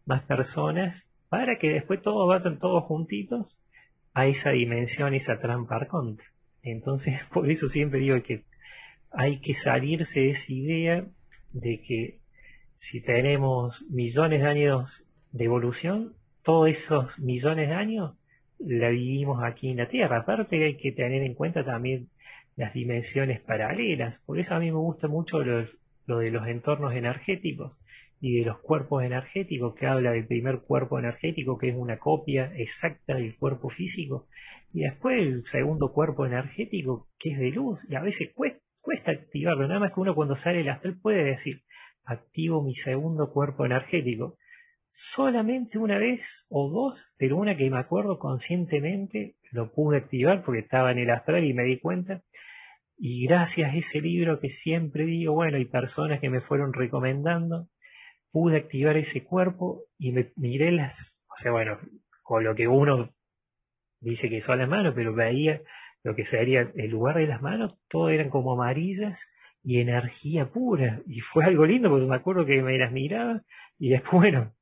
más 0.06 0.22
personas 0.24 1.04
para 1.38 1.58
que 1.58 1.70
después 1.70 2.02
todos 2.02 2.26
vayan 2.30 2.60
todos 2.60 2.86
juntitos 2.86 3.58
a 4.14 4.26
esa 4.26 4.52
dimensión, 4.52 5.14
esa 5.14 5.38
trampa 5.38 5.76
arconte. 5.76 6.24
Entonces, 6.64 7.20
por 7.34 7.52
eso 7.52 7.68
siempre 7.68 8.00
digo 8.00 8.16
que 8.24 8.44
hay 9.12 9.42
que 9.42 9.54
salirse 9.56 10.18
de 10.18 10.30
esa 10.30 10.54
idea 10.54 11.06
de 11.52 11.82
que 11.82 12.20
si 12.80 13.02
tenemos 13.02 13.84
millones 13.90 14.44
de 14.44 14.48
años 14.48 15.04
de 15.34 15.44
evolución, 15.44 16.14
todos 16.42 16.70
esos 16.70 17.20
millones 17.20 17.68
de 17.68 17.76
años 17.76 18.16
la 18.58 18.88
vivimos 18.88 19.44
aquí 19.44 19.72
en 19.72 19.78
la 19.78 19.90
Tierra. 19.90 20.20
Aparte 20.20 20.64
hay 20.64 20.78
que 20.78 20.94
tener 20.94 21.22
en 21.22 21.34
cuenta 21.34 21.66
también 21.66 22.08
las 22.56 22.74
dimensiones 22.74 23.42
paralelas. 23.42 24.20
Por 24.20 24.40
eso 24.40 24.56
a 24.56 24.60
mí 24.60 24.68
me 24.68 24.78
gusta 24.78 25.10
mucho 25.10 25.44
lo, 25.44 26.20
de 26.20 26.32
los 26.32 26.48
entornos 26.48 26.94
energéticos 26.94 27.78
y 28.20 28.40
de 28.40 28.46
los 28.46 28.60
cuerpos 28.60 29.04
energéticos, 29.04 29.76
que 29.76 29.88
habla 29.88 30.12
del 30.12 30.28
primer 30.28 30.62
cuerpo 30.62 31.00
energético, 31.00 31.58
que 31.58 31.70
es 31.70 31.76
una 31.76 32.00
copia 32.00 32.52
exacta 32.56 33.16
del 33.16 33.38
cuerpo 33.38 33.70
físico, 33.70 34.28
y 34.74 34.82
después 34.82 35.20
el 35.20 35.44
segundo 35.46 35.92
cuerpo 35.92 36.26
energético, 36.26 37.08
que 37.20 37.32
es 37.32 37.40
de 37.40 37.52
luz, 37.52 37.80
y 37.90 37.96
a 37.96 38.02
veces 38.02 38.30
cuesta, 38.34 39.12
activarlo, 39.12 39.68
nada 39.68 39.80
más 39.80 39.94
que 39.94 40.00
uno 40.00 40.16
cuando 40.16 40.36
sale 40.36 40.62
el 40.62 40.70
astral 40.70 41.00
puede 41.02 41.24
decir, 41.24 41.62
activo 42.04 42.64
mi 42.64 42.76
segundo 42.76 43.32
cuerpo 43.32 43.66
energético, 43.66 44.38
solamente 44.92 45.78
una 45.78 45.98
vez 45.98 46.22
o 46.50 46.70
dos, 46.70 47.04
pero 47.18 47.38
una 47.38 47.58
que 47.58 47.70
me 47.70 47.80
acuerdo 47.80 48.18
conscientemente 48.18 49.36
lo 49.52 49.72
pude 49.72 49.98
activar 49.98 50.44
porque 50.44 50.62
estaba 50.62 50.92
en 50.92 51.00
el 51.00 51.10
astral 51.10 51.44
y 51.44 51.54
me 51.54 51.64
di 51.64 51.80
cuenta. 51.80 52.22
Y 52.98 53.28
gracias 53.28 53.74
a 53.74 53.76
ese 53.76 54.00
libro 54.00 54.40
que 54.40 54.50
siempre 54.50 55.06
digo, 55.06 55.34
bueno, 55.34 55.58
hay 55.58 55.66
personas 55.66 56.22
que 56.22 56.30
me 56.30 56.42
fueron 56.42 56.72
recomendando, 56.72 57.68
pude 58.36 58.58
activar 58.58 58.98
ese 58.98 59.24
cuerpo 59.24 59.86
y 59.98 60.12
me 60.12 60.34
miré 60.36 60.70
las, 60.70 60.94
o 61.30 61.38
sea, 61.42 61.54
bueno, 61.54 61.80
con 62.22 62.44
lo 62.44 62.54
que 62.54 62.68
uno 62.68 63.14
dice 64.02 64.28
que 64.30 64.42
son 64.42 64.60
las 64.60 64.68
manos, 64.68 64.94
pero 64.94 65.16
veía 65.16 65.62
lo 66.04 66.18
que 66.18 66.26
sería 66.26 66.70
el 66.76 66.90
lugar 66.92 67.16
de 67.16 67.28
las 67.28 67.42
manos, 67.42 67.80
todo 67.88 68.10
eran 68.10 68.30
como 68.30 68.52
amarillas 68.52 69.18
y 69.64 69.80
energía 69.80 70.52
pura. 70.52 71.00
Y 71.08 71.22
fue 71.22 71.46
algo 71.46 71.66
lindo 71.66 71.90
porque 71.90 72.08
me 72.08 72.16
acuerdo 72.18 72.46
que 72.46 72.62
me 72.62 72.78
las 72.78 72.92
miraba 72.92 73.42
y 73.80 73.92
después, 73.92 74.12
bueno, 74.34 74.54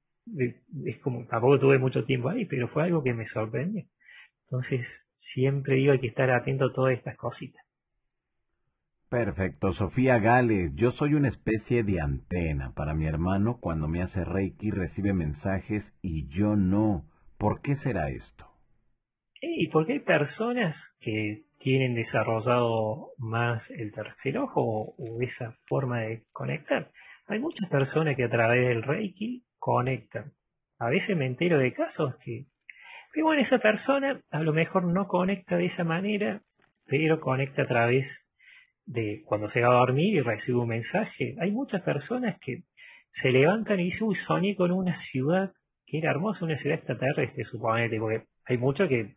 es 0.85 0.99
como, 0.99 1.25
tampoco 1.25 1.57
tuve 1.57 1.79
mucho 1.79 2.05
tiempo 2.05 2.29
ahí, 2.29 2.45
pero 2.45 2.67
fue 2.67 2.83
algo 2.83 3.01
que 3.01 3.15
me 3.15 3.25
sorprendió. 3.25 3.85
Entonces, 4.45 4.87
siempre 5.19 5.77
digo 5.77 5.93
hay 5.93 5.99
que 5.99 6.09
estar 6.09 6.29
atento 6.29 6.65
a 6.65 6.73
todas 6.73 6.93
estas 6.93 7.17
cositas. 7.17 7.62
Perfecto, 9.13 9.73
Sofía 9.73 10.17
Gales, 10.17 10.71
yo 10.73 10.89
soy 10.89 11.13
una 11.13 11.27
especie 11.27 11.83
de 11.83 12.01
antena 12.01 12.73
para 12.73 12.95
mi 12.95 13.05
hermano 13.05 13.59
cuando 13.61 13.87
me 13.87 14.01
hace 14.01 14.25
Reiki 14.25 14.71
recibe 14.71 15.13
mensajes 15.13 15.95
y 16.01 16.27
yo 16.29 16.55
no. 16.55 17.05
¿Por 17.37 17.61
qué 17.61 17.75
será 17.75 18.09
esto? 18.09 18.47
Y 19.39 19.67
porque 19.67 19.93
hay 19.93 19.99
personas 19.99 20.75
que 20.99 21.43
tienen 21.59 21.93
desarrollado 21.93 23.11
más 23.19 23.69
el 23.69 23.91
tercer 23.91 24.39
ojo 24.39 24.95
o 24.97 25.21
esa 25.21 25.59
forma 25.67 25.99
de 25.99 26.23
conectar. 26.31 26.89
Hay 27.27 27.37
muchas 27.37 27.69
personas 27.69 28.15
que 28.15 28.23
a 28.23 28.31
través 28.31 28.67
del 28.67 28.81
Reiki 28.81 29.43
conectan. 29.59 30.33
A 30.79 30.89
veces 30.89 31.15
me 31.15 31.27
entero 31.27 31.59
de 31.59 31.71
casos 31.71 32.15
que, 32.25 32.47
pero 33.13 33.27
bueno, 33.27 33.43
esa 33.43 33.59
persona 33.59 34.23
a 34.31 34.39
lo 34.39 34.53
mejor 34.53 34.85
no 34.85 35.07
conecta 35.07 35.55
de 35.55 35.67
esa 35.67 35.83
manera, 35.83 36.41
pero 36.87 37.19
conecta 37.19 37.61
a 37.61 37.67
través 37.67 38.22
de 38.85 39.23
cuando 39.25 39.49
se 39.49 39.61
va 39.61 39.69
a 39.69 39.79
dormir 39.79 40.15
y 40.15 40.21
recibe 40.21 40.59
un 40.59 40.69
mensaje. 40.69 41.35
Hay 41.39 41.51
muchas 41.51 41.81
personas 41.81 42.37
que 42.39 42.63
se 43.11 43.31
levantan 43.31 43.79
y 43.79 43.85
dicen, 43.85 44.07
uy, 44.07 44.15
soñé 44.15 44.55
con 44.55 44.71
una 44.71 44.95
ciudad 44.95 45.53
que 45.85 45.99
era 45.99 46.11
hermosa, 46.11 46.45
una 46.45 46.57
ciudad 46.57 46.77
extraterrestre, 46.77 47.45
suponete, 47.45 47.99
porque 47.99 48.25
hay 48.45 48.57
muchos 48.57 48.89
que 48.89 49.15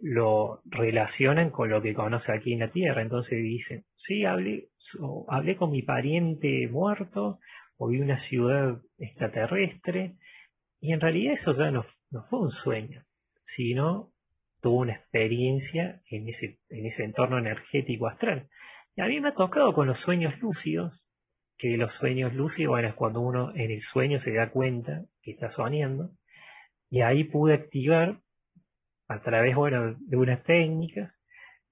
lo 0.00 0.60
relacionan 0.66 1.50
con 1.50 1.70
lo 1.70 1.82
que 1.82 1.94
conoce 1.94 2.32
aquí 2.32 2.52
en 2.52 2.60
la 2.60 2.70
Tierra. 2.70 3.02
Entonces 3.02 3.42
dicen, 3.42 3.84
sí, 3.94 4.24
hablé, 4.24 4.68
hablé 5.28 5.56
con 5.56 5.70
mi 5.70 5.82
pariente 5.82 6.68
muerto, 6.68 7.38
o 7.78 7.88
vi 7.88 8.00
una 8.00 8.18
ciudad 8.18 8.80
extraterrestre, 8.98 10.16
y 10.80 10.92
en 10.92 11.00
realidad 11.00 11.34
eso 11.34 11.52
ya 11.52 11.70
no, 11.70 11.84
fue 12.30 12.40
un 12.40 12.50
sueño, 12.50 13.02
sino 13.44 14.12
tuvo 14.60 14.80
una 14.80 14.94
experiencia 14.94 16.00
en 16.10 16.28
ese, 16.28 16.58
en 16.68 16.86
ese 16.86 17.04
entorno 17.04 17.38
energético 17.38 18.06
astral. 18.06 18.48
Y 18.96 19.02
a 19.02 19.06
mí 19.06 19.20
me 19.20 19.28
ha 19.28 19.34
tocado 19.34 19.74
con 19.74 19.86
los 19.86 20.00
sueños 20.00 20.38
lúcidos, 20.40 21.02
que 21.58 21.76
los 21.76 21.92
sueños 21.94 22.34
lúcidos, 22.34 22.70
bueno, 22.70 22.88
es 22.88 22.94
cuando 22.94 23.20
uno 23.20 23.54
en 23.54 23.70
el 23.70 23.82
sueño 23.82 24.18
se 24.20 24.32
da 24.32 24.50
cuenta 24.50 25.04
que 25.22 25.32
está 25.32 25.50
soñando, 25.50 26.10
y 26.88 27.02
ahí 27.02 27.24
pude 27.24 27.54
activar 27.54 28.20
a 29.08 29.20
través, 29.20 29.54
bueno, 29.54 29.96
de 29.98 30.16
unas 30.16 30.42
técnicas 30.44 31.12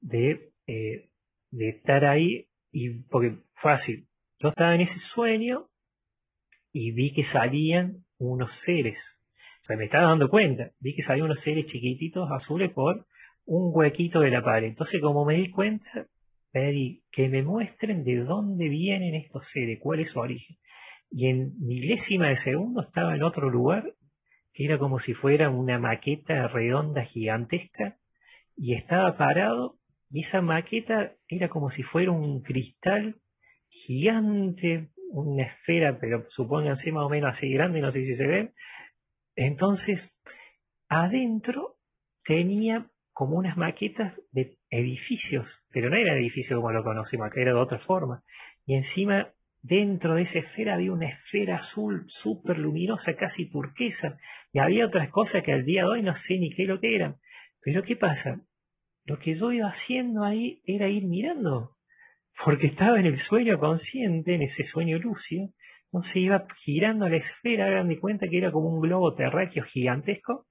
de, 0.01 0.51
eh, 0.67 1.09
de 1.51 1.69
estar 1.71 2.05
ahí, 2.05 2.47
y 2.71 3.03
porque 3.05 3.39
fácil, 3.55 4.07
yo 4.39 4.51
estaba 4.51 4.75
en 4.75 4.83
ese 4.83 4.99
sueño 5.15 5.69
y 6.73 6.93
vi 6.93 7.15
que 7.15 7.25
salían 7.25 8.05
unos 8.19 8.51
seres. 8.65 8.99
O 9.63 9.65
sea, 9.65 9.77
me 9.77 9.87
estaba 9.87 10.09
dando 10.09 10.29
cuenta, 10.29 10.73
vi 10.81 10.95
que 10.95 11.03
salían 11.03 11.27
unos 11.27 11.41
seres 11.41 11.65
chiquititos 11.67 12.29
azules 12.31 12.71
por 12.73 13.07
un 13.47 13.71
huequito 13.75 14.21
de 14.21 14.31
la 14.31 14.43
pared. 14.43 14.69
Entonces, 14.69 15.01
como 15.01 15.25
me 15.25 15.37
di 15.37 15.51
cuenta, 15.51 16.07
que 17.11 17.29
me 17.29 17.43
muestren 17.43 18.05
de 18.05 18.19
dónde 18.19 18.69
vienen 18.69 19.15
estos 19.15 19.49
seres, 19.51 19.79
cuál 19.81 20.01
es 20.01 20.11
su 20.11 20.21
origen. 20.21 20.57
Y 21.11 21.27
en 21.27 21.53
milésima 21.59 22.29
de 22.29 22.37
segundo 22.39 22.83
estaba 22.83 23.15
en 23.15 23.23
otro 23.23 23.51
lugar 23.51 23.95
que 24.53 24.65
era 24.65 24.79
como 24.79 25.01
si 25.01 25.15
fuera 25.15 25.51
una 25.51 25.81
maqueta 25.81 26.47
redonda 26.47 27.05
gigantesca 27.05 27.97
y 28.57 28.75
estaba 28.75 29.17
parado 29.17 29.79
y 30.11 30.23
esa 30.23 30.41
maqueta 30.43 31.13
era 31.27 31.49
como 31.49 31.71
si 31.71 31.83
fuera 31.83 32.13
un 32.13 32.41
cristal 32.43 33.17
gigante, 33.69 34.91
una 35.11 35.43
esfera, 35.47 35.99
pero 35.99 36.25
supónganse 36.29 36.93
más 36.93 37.05
o 37.05 37.09
menos 37.09 37.37
así 37.37 37.53
grande, 37.53 37.81
no 37.81 37.91
sé 37.91 38.05
si 38.05 38.15
se 38.15 38.27
ve. 38.27 38.53
Entonces, 39.35 40.09
adentro 40.89 41.75
tenía 42.25 42.89
como 43.15 43.36
unas 43.36 43.57
maquetas 43.57 44.15
de 44.32 44.59
edificios, 44.69 45.49
pero 45.70 45.89
no 45.89 45.97
era 45.97 46.15
edificio 46.15 46.57
como 46.57 46.73
lo 46.73 46.85
conocimos 46.85 47.28
acá, 47.28 47.41
era 47.41 47.55
de 47.55 47.61
otra 47.61 47.78
forma. 47.78 48.23
Y 48.66 48.74
encima 48.74 49.32
Dentro 49.66 50.16
de 50.16 50.24
esa 50.24 50.41
esfera 50.41 50.74
había 50.74 50.93
una 50.93 51.09
esfera 51.09 51.57
azul 51.57 52.05
súper 52.09 52.59
luminosa, 52.59 53.16
casi 53.16 53.49
turquesa, 53.49 54.19
y 54.53 54.59
había 54.59 54.85
otras 54.85 55.09
cosas 55.09 55.43
que 55.43 55.55
al 55.55 55.65
día 55.65 55.85
de 55.85 55.89
hoy 55.89 56.03
no 56.03 56.15
sé 56.16 56.36
ni 56.36 56.51
qué 56.55 56.66
lo 56.66 56.81
que 56.81 56.95
eran. 56.95 57.16
Pero 57.62 57.82
¿qué 57.82 57.97
pasa? 57.97 58.43
Lo 59.07 59.19
que 59.19 59.32
yo 59.32 59.53
iba 59.53 59.69
haciendo 59.69 60.23
ahí 60.23 60.61
era 60.66 60.89
ir 60.89 61.07
mirando, 61.07 61.70
porque 62.45 62.66
estaba 62.66 63.01
en 63.01 63.07
el 63.07 63.16
sueño 63.16 63.59
consciente, 63.59 64.35
en 64.35 64.43
ese 64.43 64.65
sueño 64.65 64.99
lúcido, 64.99 65.49
entonces 65.86 66.16
iba 66.16 66.47
girando 66.57 67.09
la 67.09 67.16
esfera, 67.16 67.65
hagan 67.65 67.89
de 67.89 67.99
cuenta 67.99 68.28
que 68.28 68.36
era 68.36 68.53
como 68.53 68.69
un 68.69 68.82
globo 68.82 69.15
terráqueo 69.15 69.65
gigantesco, 69.65 70.45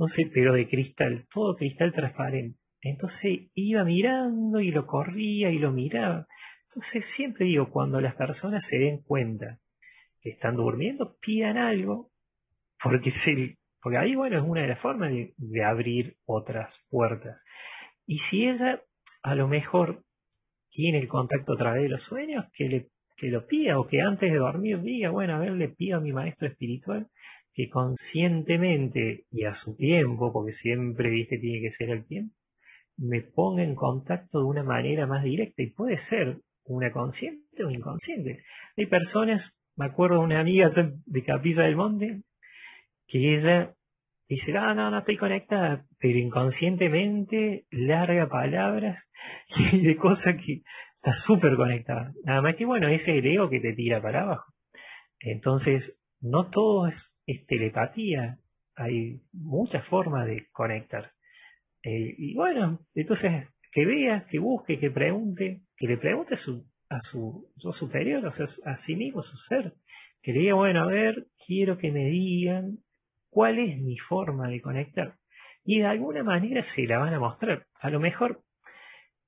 entonces, 0.00 0.30
pero 0.32 0.54
de 0.54 0.66
cristal, 0.66 1.26
todo 1.30 1.56
cristal 1.56 1.92
transparente. 1.92 2.58
Entonces 2.80 3.50
iba 3.54 3.84
mirando 3.84 4.58
y 4.58 4.70
lo 4.70 4.86
corría 4.86 5.50
y 5.50 5.58
lo 5.58 5.72
miraba. 5.72 6.26
Entonces 6.68 7.04
siempre 7.14 7.44
digo, 7.44 7.68
cuando 7.68 8.00
las 8.00 8.14
personas 8.14 8.64
se 8.64 8.78
den 8.78 9.02
cuenta 9.02 9.58
que 10.22 10.30
están 10.30 10.56
durmiendo, 10.56 11.18
pidan 11.20 11.58
algo, 11.58 12.10
porque, 12.82 13.10
se, 13.10 13.58
porque 13.82 13.98
ahí, 13.98 14.14
bueno, 14.14 14.38
es 14.38 14.42
una 14.42 14.62
de 14.62 14.68
las 14.68 14.80
formas 14.80 15.12
de, 15.12 15.64
abrir 15.64 16.16
otras 16.24 16.74
puertas. 16.88 17.38
Y 18.06 18.20
si 18.20 18.48
ella 18.48 18.80
a 19.22 19.34
lo 19.34 19.48
mejor 19.48 20.02
tiene 20.70 20.98
el 20.98 21.08
contacto 21.08 21.52
a 21.52 21.58
través 21.58 21.82
de 21.82 21.90
los 21.90 22.02
sueños, 22.04 22.46
que, 22.54 22.68
le, 22.68 22.88
que 23.18 23.26
lo 23.26 23.46
pida 23.46 23.78
o 23.78 23.86
que 23.86 24.00
antes 24.00 24.32
de 24.32 24.38
dormir 24.38 24.80
diga, 24.80 25.10
bueno, 25.10 25.34
a 25.34 25.40
ver, 25.40 25.52
le 25.52 25.68
pido 25.68 25.98
a 25.98 26.00
mi 26.00 26.10
maestro 26.10 26.48
espiritual 26.48 27.06
que 27.52 27.68
conscientemente 27.68 29.24
y 29.30 29.44
a 29.44 29.54
su 29.54 29.76
tiempo, 29.76 30.32
porque 30.32 30.52
siempre, 30.52 31.10
viste, 31.10 31.38
tiene 31.38 31.60
que 31.60 31.72
ser 31.72 31.90
el 31.90 32.06
tiempo, 32.06 32.34
me 32.96 33.22
ponga 33.22 33.62
en 33.62 33.74
contacto 33.74 34.38
de 34.38 34.44
una 34.44 34.62
manera 34.62 35.06
más 35.06 35.24
directa 35.24 35.62
y 35.62 35.70
puede 35.70 35.98
ser 35.98 36.38
una 36.64 36.92
consciente 36.92 37.64
o 37.64 37.70
inconsciente. 37.70 38.42
Hay 38.76 38.86
personas, 38.86 39.52
me 39.76 39.86
acuerdo 39.86 40.18
de 40.18 40.24
una 40.24 40.40
amiga 40.40 40.70
de 40.70 41.24
Capilla 41.24 41.64
del 41.64 41.76
Monte, 41.76 42.22
que 43.06 43.34
ella 43.34 43.74
dice, 44.28 44.56
ah, 44.56 44.74
no, 44.74 44.90
no 44.90 44.98
estoy 44.98 45.16
conectada, 45.16 45.84
pero 45.98 46.18
inconscientemente 46.18 47.64
larga 47.70 48.28
palabras 48.28 49.02
y 49.72 49.80
de 49.80 49.96
cosas 49.96 50.36
que 50.36 50.62
está 50.96 51.14
súper 51.14 51.56
conectada. 51.56 52.12
Nada 52.24 52.42
más 52.42 52.56
que 52.56 52.66
bueno, 52.66 52.88
ese 52.88 53.10
es 53.10 53.24
el 53.24 53.26
ego 53.26 53.50
que 53.50 53.60
te 53.60 53.72
tira 53.72 54.00
para 54.00 54.22
abajo. 54.22 54.52
Entonces, 55.18 55.96
no 56.20 56.50
todo 56.50 56.86
es, 56.86 57.12
es 57.32 57.46
telepatía. 57.46 58.38
hay 58.76 59.20
muchas 59.32 59.86
formas 59.86 60.26
de 60.26 60.46
conectar. 60.52 61.12
Eh, 61.82 62.14
y 62.18 62.34
bueno, 62.34 62.80
entonces 62.94 63.48
que 63.72 63.86
vea, 63.86 64.26
que 64.30 64.38
busque, 64.38 64.78
que 64.78 64.90
pregunte, 64.90 65.62
que 65.76 65.86
le 65.86 65.96
pregunte 65.96 66.34
a 66.34 66.36
su, 66.36 66.66
a 66.88 67.00
su, 67.02 67.48
superior, 67.72 68.24
o 68.26 68.32
sea, 68.32 68.46
a 68.66 68.78
sí 68.78 68.96
mismo, 68.96 69.20
a 69.20 69.22
su 69.22 69.36
ser, 69.36 69.74
que 70.22 70.32
le 70.32 70.40
diga, 70.40 70.54
bueno, 70.54 70.82
a 70.82 70.86
ver, 70.86 71.26
quiero 71.46 71.78
que 71.78 71.92
me 71.92 72.06
digan 72.06 72.78
cuál 73.30 73.58
es 73.58 73.78
mi 73.78 73.96
forma 73.96 74.48
de 74.48 74.60
conectar. 74.60 75.14
Y 75.64 75.80
de 75.80 75.86
alguna 75.86 76.24
manera 76.24 76.62
se 76.62 76.82
la 76.86 76.98
van 76.98 77.14
a 77.14 77.20
mostrar. 77.20 77.66
A 77.80 77.90
lo 77.90 78.00
mejor 78.00 78.42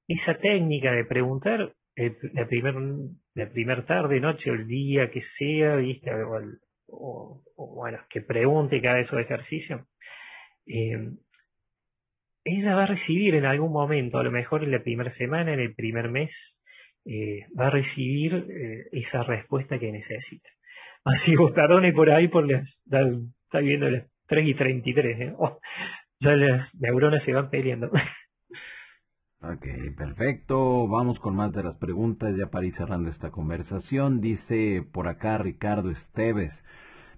esa 0.08 0.34
técnica 0.34 0.92
de 0.92 1.04
preguntar 1.04 1.74
la 2.32 2.48
primer, 2.48 2.74
la 3.34 3.50
primer 3.50 3.84
tarde, 3.86 4.20
noche 4.20 4.50
o 4.50 4.54
el 4.54 4.66
día 4.66 5.10
que 5.10 5.20
sea, 5.20 5.76
¿viste? 5.76 6.10
O, 6.12 6.40
bueno, 7.56 7.98
que 8.08 8.20
pregunte 8.20 8.80
cada 8.80 8.96
vez 8.96 9.08
su 9.08 9.18
ejercicio, 9.18 9.86
eh, 10.66 11.10
ella 12.44 12.74
va 12.74 12.84
a 12.84 12.86
recibir 12.86 13.34
en 13.34 13.44
algún 13.44 13.72
momento, 13.72 14.18
a 14.18 14.24
lo 14.24 14.30
mejor 14.30 14.64
en 14.64 14.72
la 14.72 14.82
primera 14.82 15.10
semana, 15.12 15.52
en 15.52 15.60
el 15.60 15.74
primer 15.74 16.10
mes, 16.10 16.32
eh, 17.04 17.46
va 17.58 17.68
a 17.68 17.70
recibir 17.70 18.34
eh, 18.34 18.88
esa 18.92 19.22
respuesta 19.22 19.78
que 19.78 19.92
necesita. 19.92 20.48
Así 21.04 21.34
vos 21.34 21.52
perdone 21.52 21.92
por 21.92 22.10
ahí 22.10 22.28
por 22.28 22.50
las, 22.50 22.80
ya 22.84 23.00
está 23.44 23.58
viendo 23.60 23.90
las 23.90 24.06
3 24.26 24.46
y 24.46 24.54
33, 24.54 25.20
¿eh? 25.20 25.34
Oh, 25.36 25.58
ya 26.20 26.36
las 26.36 26.74
neuronas 26.74 27.24
se 27.24 27.32
van 27.32 27.50
peleando. 27.50 27.90
Ok, 29.44 29.66
perfecto. 29.96 30.86
Vamos 30.86 31.18
con 31.18 31.34
más 31.34 31.52
de 31.52 31.64
las 31.64 31.76
preguntas 31.76 32.32
ya 32.38 32.46
para 32.46 32.64
ir 32.64 32.74
cerrando 32.74 33.10
esta 33.10 33.30
conversación. 33.32 34.20
Dice 34.20 34.84
por 34.92 35.08
acá 35.08 35.36
Ricardo 35.38 35.90
Esteves. 35.90 36.52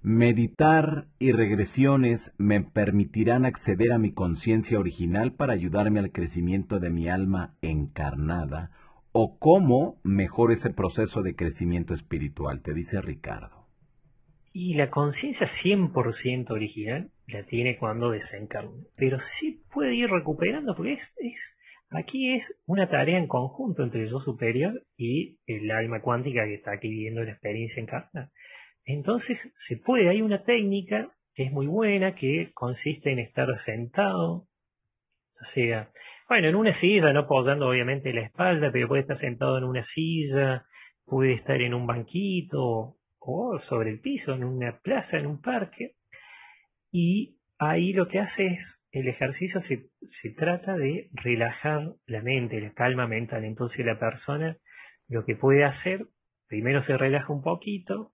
Meditar 0.03 1.07
y 1.19 1.33
regresiones 1.33 2.33
me 2.39 2.63
permitirán 2.63 3.45
acceder 3.45 3.93
a 3.93 3.99
mi 3.99 4.13
conciencia 4.13 4.79
original 4.79 5.33
para 5.33 5.53
ayudarme 5.53 6.01
al 6.01 6.13
crecimiento 6.13 6.79
de 6.79 6.91
mi 6.91 7.09
alma 7.09 7.57
encarnada 7.61 8.71
o 9.13 9.39
cómo 9.39 10.01
mejor 10.03 10.53
ese 10.53 10.71
proceso 10.71 11.23
de 11.23 11.37
crecimiento 11.37 11.95
espiritual, 11.95 12.63
te 12.63 12.75
dice 12.75 13.01
Ricardo. 13.01 13.67
Y 14.53 14.75
la 14.75 14.91
conciencia 14.91 15.47
100% 15.47 16.51
original 16.51 17.11
la 17.27 17.45
tiene 17.45 17.77
cuando 17.77 18.11
desencarna, 18.11 18.85
pero 18.97 19.19
sí 19.21 19.63
puede 19.73 19.95
ir 19.95 20.11
recuperando 20.11 20.75
porque 20.75 20.95
es, 20.95 21.13
es 21.19 21.41
Aquí 21.90 22.35
es 22.35 22.52
una 22.66 22.89
tarea 22.89 23.19
en 23.19 23.28
conjunto 23.28 23.82
entre 23.82 24.02
el 24.02 24.11
yo 24.11 24.20
superior 24.20 24.85
y 24.97 25.39
el 25.47 25.70
alma 25.70 26.01
cuántica 26.02 26.44
que 26.44 26.55
está 26.55 26.73
aquí 26.73 26.89
viviendo 26.89 27.23
la 27.23 27.32
experiencia 27.32 27.81
encarnada. 27.81 28.31
Entonces 28.85 29.39
se 29.56 29.77
puede, 29.77 30.09
hay 30.09 30.23
una 30.23 30.43
técnica 30.43 31.15
que 31.35 31.44
es 31.44 31.52
muy 31.52 31.66
buena, 31.66 32.15
que 32.15 32.51
consiste 32.52 33.11
en 33.11 33.19
estar 33.19 33.48
sentado, 33.61 34.48
o 35.40 35.44
sea, 35.52 35.90
bueno, 36.28 36.48
en 36.48 36.55
una 36.55 36.73
silla, 36.73 37.12
no 37.12 37.20
apoyando 37.20 37.69
obviamente 37.69 38.12
la 38.12 38.23
espalda, 38.23 38.70
pero 38.73 38.89
puede 38.89 39.02
estar 39.02 39.19
sentado 39.19 39.59
en 39.59 39.65
una 39.65 39.82
silla, 39.82 40.65
puede 41.05 41.32
estar 41.32 41.61
en 41.61 41.74
un 41.74 41.86
banquito 41.86 42.97
o 43.19 43.59
sobre 43.61 43.90
el 43.90 44.01
piso, 44.01 44.32
en 44.32 44.44
una 44.44 44.78
plaza, 44.81 45.19
en 45.19 45.27
un 45.27 45.40
parque, 45.40 45.97
y 46.90 47.39
ahí 47.59 47.93
lo 47.93 48.06
que 48.06 48.20
hace 48.20 48.47
es 48.47 48.81
el 48.95 49.09
ejercicio 49.09 49.61
se, 49.61 50.31
trata 50.37 50.77
de 50.77 51.11
relajar 51.12 51.95
la 52.07 52.23
mente, 52.23 52.61
la 52.61 52.73
calma 52.73 53.09
mental. 53.09 53.45
Entonces 53.45 53.85
la 53.85 53.99
persona 53.99 54.57
lo 55.09 55.25
que 55.25 55.35
puede 55.35 55.65
hacer, 55.65 56.07
primero 56.47 56.81
se 56.81 56.97
relaja 56.97 57.33
un 57.33 57.43
poquito, 57.43 58.12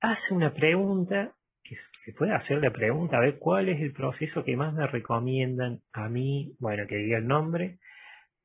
hace 0.00 0.32
una 0.32 0.54
pregunta, 0.54 1.34
que 1.62 1.76
se 2.06 2.14
puede 2.14 2.32
hacer 2.32 2.62
la 2.62 2.72
pregunta, 2.72 3.18
a 3.18 3.20
ver 3.20 3.38
cuál 3.38 3.68
es 3.68 3.82
el 3.82 3.92
proceso 3.92 4.42
que 4.42 4.56
más 4.56 4.72
me 4.72 4.86
recomiendan 4.86 5.80
a 5.92 6.08
mí, 6.08 6.54
bueno, 6.58 6.86
que 6.88 6.96
diga 6.96 7.18
el 7.18 7.26
nombre, 7.26 7.78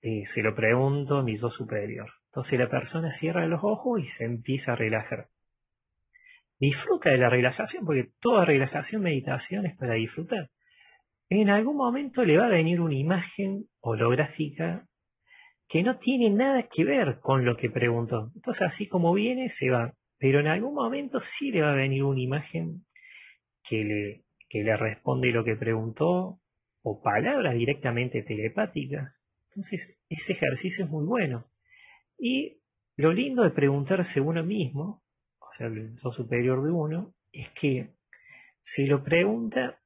eh, 0.02 0.26
se 0.34 0.41
lo 0.41 0.53
pregunto 0.56 1.19
a 1.19 1.23
mi 1.23 1.38
yo 1.38 1.49
superior. 1.52 2.11
Entonces 2.32 2.60
la 2.60 2.69
persona 2.69 3.14
cierra 3.14 3.48
los 3.48 3.64
ojos 3.64 4.02
y 4.02 4.07
se 4.07 4.26
empieza 4.26 4.73
a 4.73 4.76
relajar. 4.76 5.30
Disfruta 6.60 7.11
de 7.11 7.18
la 7.18 7.30
relajación, 7.30 7.86
porque 7.86 8.10
toda 8.19 8.44
relajación, 8.44 9.02
meditación 9.02 9.65
es 9.65 9.77
para 9.77 9.94
disfrutar 9.94 10.49
en 11.30 11.49
algún 11.49 11.77
momento 11.77 12.23
le 12.23 12.38
va 12.38 12.45
a 12.45 12.49
venir 12.49 12.81
una 12.81 12.95
imagen 12.95 13.65
holográfica 13.80 14.88
que 15.68 15.81
no 15.81 15.97
tiene 15.97 16.30
nada 16.30 16.64
que 16.64 16.84
ver 16.84 17.19
con 17.22 17.45
lo 17.45 17.57
que 17.57 17.69
preguntó. 17.69 18.31
Entonces, 18.35 18.61
así 18.68 18.88
como 18.88 19.14
viene, 19.14 19.49
se 19.49 19.69
va. 19.69 19.93
Pero 20.18 20.39
en 20.39 20.47
algún 20.47 20.76
momento 20.76 21.19
sí 21.19 21.52
le 21.52 21.61
va 21.61 21.72
a 21.72 21.76
venir 21.76 22.03
una 22.03 22.22
imagen 22.22 22.85
que 23.64 23.84
le, 23.84 24.23
que 24.47 24.64
le 24.64 24.77
responde 24.77 25.31
lo 25.31 25.43
que 25.43 25.56
preguntó, 25.56 26.39
o 26.84 27.02
palabras 27.02 27.56
directamente 27.56 28.22
telepáticas. 28.22 29.19
Entonces, 29.49 29.97
ese 30.07 30.34
ejercicio 30.34 30.85
es 30.85 30.91
muy 30.91 31.06
bueno. 31.06 31.45
Y 32.18 32.60
lo 32.95 33.11
lindo 33.11 33.43
de 33.43 33.49
preguntarse 33.49 34.22
uno 34.22 34.43
mismo, 34.43 35.02
o 35.39 35.53
sea, 35.57 35.68
el 35.68 35.95
yo 35.95 36.11
superior 36.11 36.64
de 36.64 36.72
uno, 36.72 37.14
es 37.31 37.49
que 37.60 37.95
se 38.61 38.84
lo 38.84 39.03
pregunta 39.03 39.80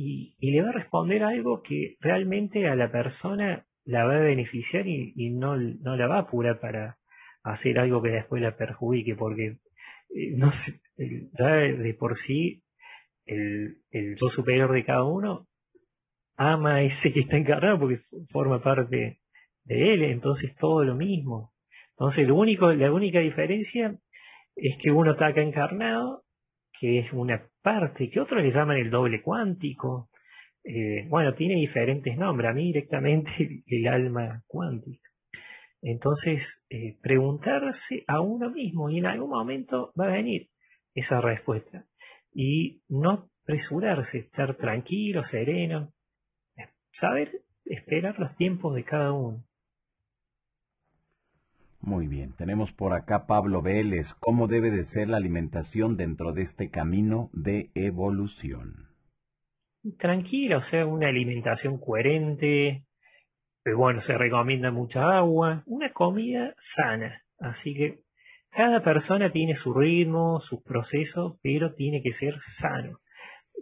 y, 0.00 0.52
le 0.52 0.62
va 0.62 0.68
a 0.68 0.72
responder 0.72 1.24
algo 1.24 1.60
que 1.60 1.96
realmente 2.00 2.68
a 2.68 2.76
la 2.76 2.92
persona 2.92 3.66
la 3.84 4.04
va 4.04 4.16
a 4.16 4.20
beneficiar 4.20 4.86
y, 4.86 5.30
no, 5.30 5.56
no, 5.56 5.96
la 5.96 6.06
va 6.06 6.16
a 6.18 6.20
apurar 6.20 6.60
para 6.60 6.98
hacer 7.42 7.80
algo 7.80 8.00
que 8.00 8.10
después 8.10 8.40
la 8.40 8.56
perjudique, 8.56 9.16
porque 9.16 9.58
eh, 10.14 10.36
no 10.36 10.52
sé, 10.52 10.80
ya 11.36 11.48
de 11.48 11.94
por 11.94 12.16
sí 12.16 12.62
el, 13.26 13.78
el 13.90 14.14
yo 14.16 14.28
superior 14.28 14.72
de 14.72 14.84
cada 14.84 15.02
uno 15.02 15.48
ama 16.36 16.76
a 16.76 16.82
ese 16.82 17.12
que 17.12 17.20
está 17.20 17.36
encarnado 17.36 17.80
porque 17.80 18.00
forma 18.30 18.62
parte 18.62 19.18
de 19.64 19.94
él, 19.94 20.04
entonces 20.04 20.54
todo 20.56 20.84
lo 20.84 20.94
mismo. 20.94 21.52
Entonces 21.90 22.28
lo 22.28 22.36
único, 22.36 22.72
la 22.72 22.92
única 22.92 23.18
diferencia 23.18 23.98
es 24.54 24.76
que 24.78 24.92
uno 24.92 25.12
está 25.12 25.26
acá 25.26 25.42
encarnado 25.42 26.22
que 26.78 27.00
es 27.00 27.12
una 27.12 27.46
parte 27.62 28.08
que 28.10 28.20
otros 28.20 28.42
le 28.42 28.50
llaman 28.50 28.76
el 28.76 28.90
doble 28.90 29.22
cuántico. 29.22 30.08
Eh, 30.64 31.06
bueno, 31.08 31.34
tiene 31.34 31.54
diferentes 31.54 32.16
nombres, 32.16 32.50
a 32.50 32.54
mí 32.54 32.66
directamente 32.66 33.30
el, 33.66 33.88
alma 33.88 34.42
cuántica. 34.46 35.08
Entonces, 35.80 36.42
eh, 36.70 36.96
preguntarse 37.00 38.04
a 38.06 38.20
uno 38.20 38.50
mismo 38.50 38.90
y 38.90 38.98
en 38.98 39.06
algún 39.06 39.30
momento 39.30 39.92
va 39.98 40.06
a 40.06 40.12
venir 40.12 40.48
esa 40.94 41.20
respuesta. 41.20 41.84
Y 42.32 42.82
no 42.88 43.28
apresurarse, 43.42 44.18
estar 44.18 44.56
tranquilo, 44.56 45.24
sereno, 45.24 45.92
saber 46.92 47.42
esperar 47.64 48.18
los 48.18 48.36
tiempos 48.36 48.74
de 48.74 48.84
cada 48.84 49.12
uno. 49.12 49.44
Muy 51.80 52.08
bien, 52.08 52.34
tenemos 52.36 52.72
por 52.72 52.92
acá 52.92 53.26
Pablo 53.26 53.62
Vélez. 53.62 54.06
¿Cómo 54.20 54.48
debe 54.48 54.70
de 54.70 54.84
ser 54.86 55.08
la 55.08 55.16
alimentación 55.16 55.96
dentro 55.96 56.32
de 56.32 56.42
este 56.42 56.70
camino 56.70 57.30
de 57.32 57.70
evolución? 57.74 58.88
Tranquila, 59.98 60.58
o 60.58 60.62
sea, 60.62 60.86
una 60.86 61.08
alimentación 61.08 61.78
coherente. 61.78 62.84
Pero 63.62 63.78
bueno, 63.78 64.02
se 64.02 64.18
recomienda 64.18 64.70
mucha 64.70 65.18
agua, 65.18 65.62
una 65.66 65.92
comida 65.92 66.54
sana. 66.74 67.22
Así 67.38 67.74
que 67.74 68.00
cada 68.50 68.82
persona 68.82 69.30
tiene 69.30 69.54
su 69.54 69.72
ritmo, 69.72 70.40
sus 70.40 70.62
procesos, 70.62 71.38
pero 71.42 71.74
tiene 71.74 72.02
que 72.02 72.12
ser 72.12 72.34
sano. 72.58 72.98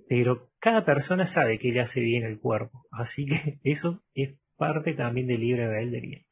Pero 0.09 0.49
cada 0.59 0.85
persona 0.85 1.27
sabe 1.27 1.59
que 1.59 1.73
le 1.73 1.81
hace 1.81 2.01
bien 2.01 2.25
el 2.25 2.41
cuerpo. 2.41 2.87
Así 2.91 3.27
que 3.27 3.59
eso 3.65 4.03
es 4.15 4.39
parte 4.57 4.95
también 4.95 5.27
del 5.27 5.41
libre 5.41 5.65
albedrío. 5.65 6.26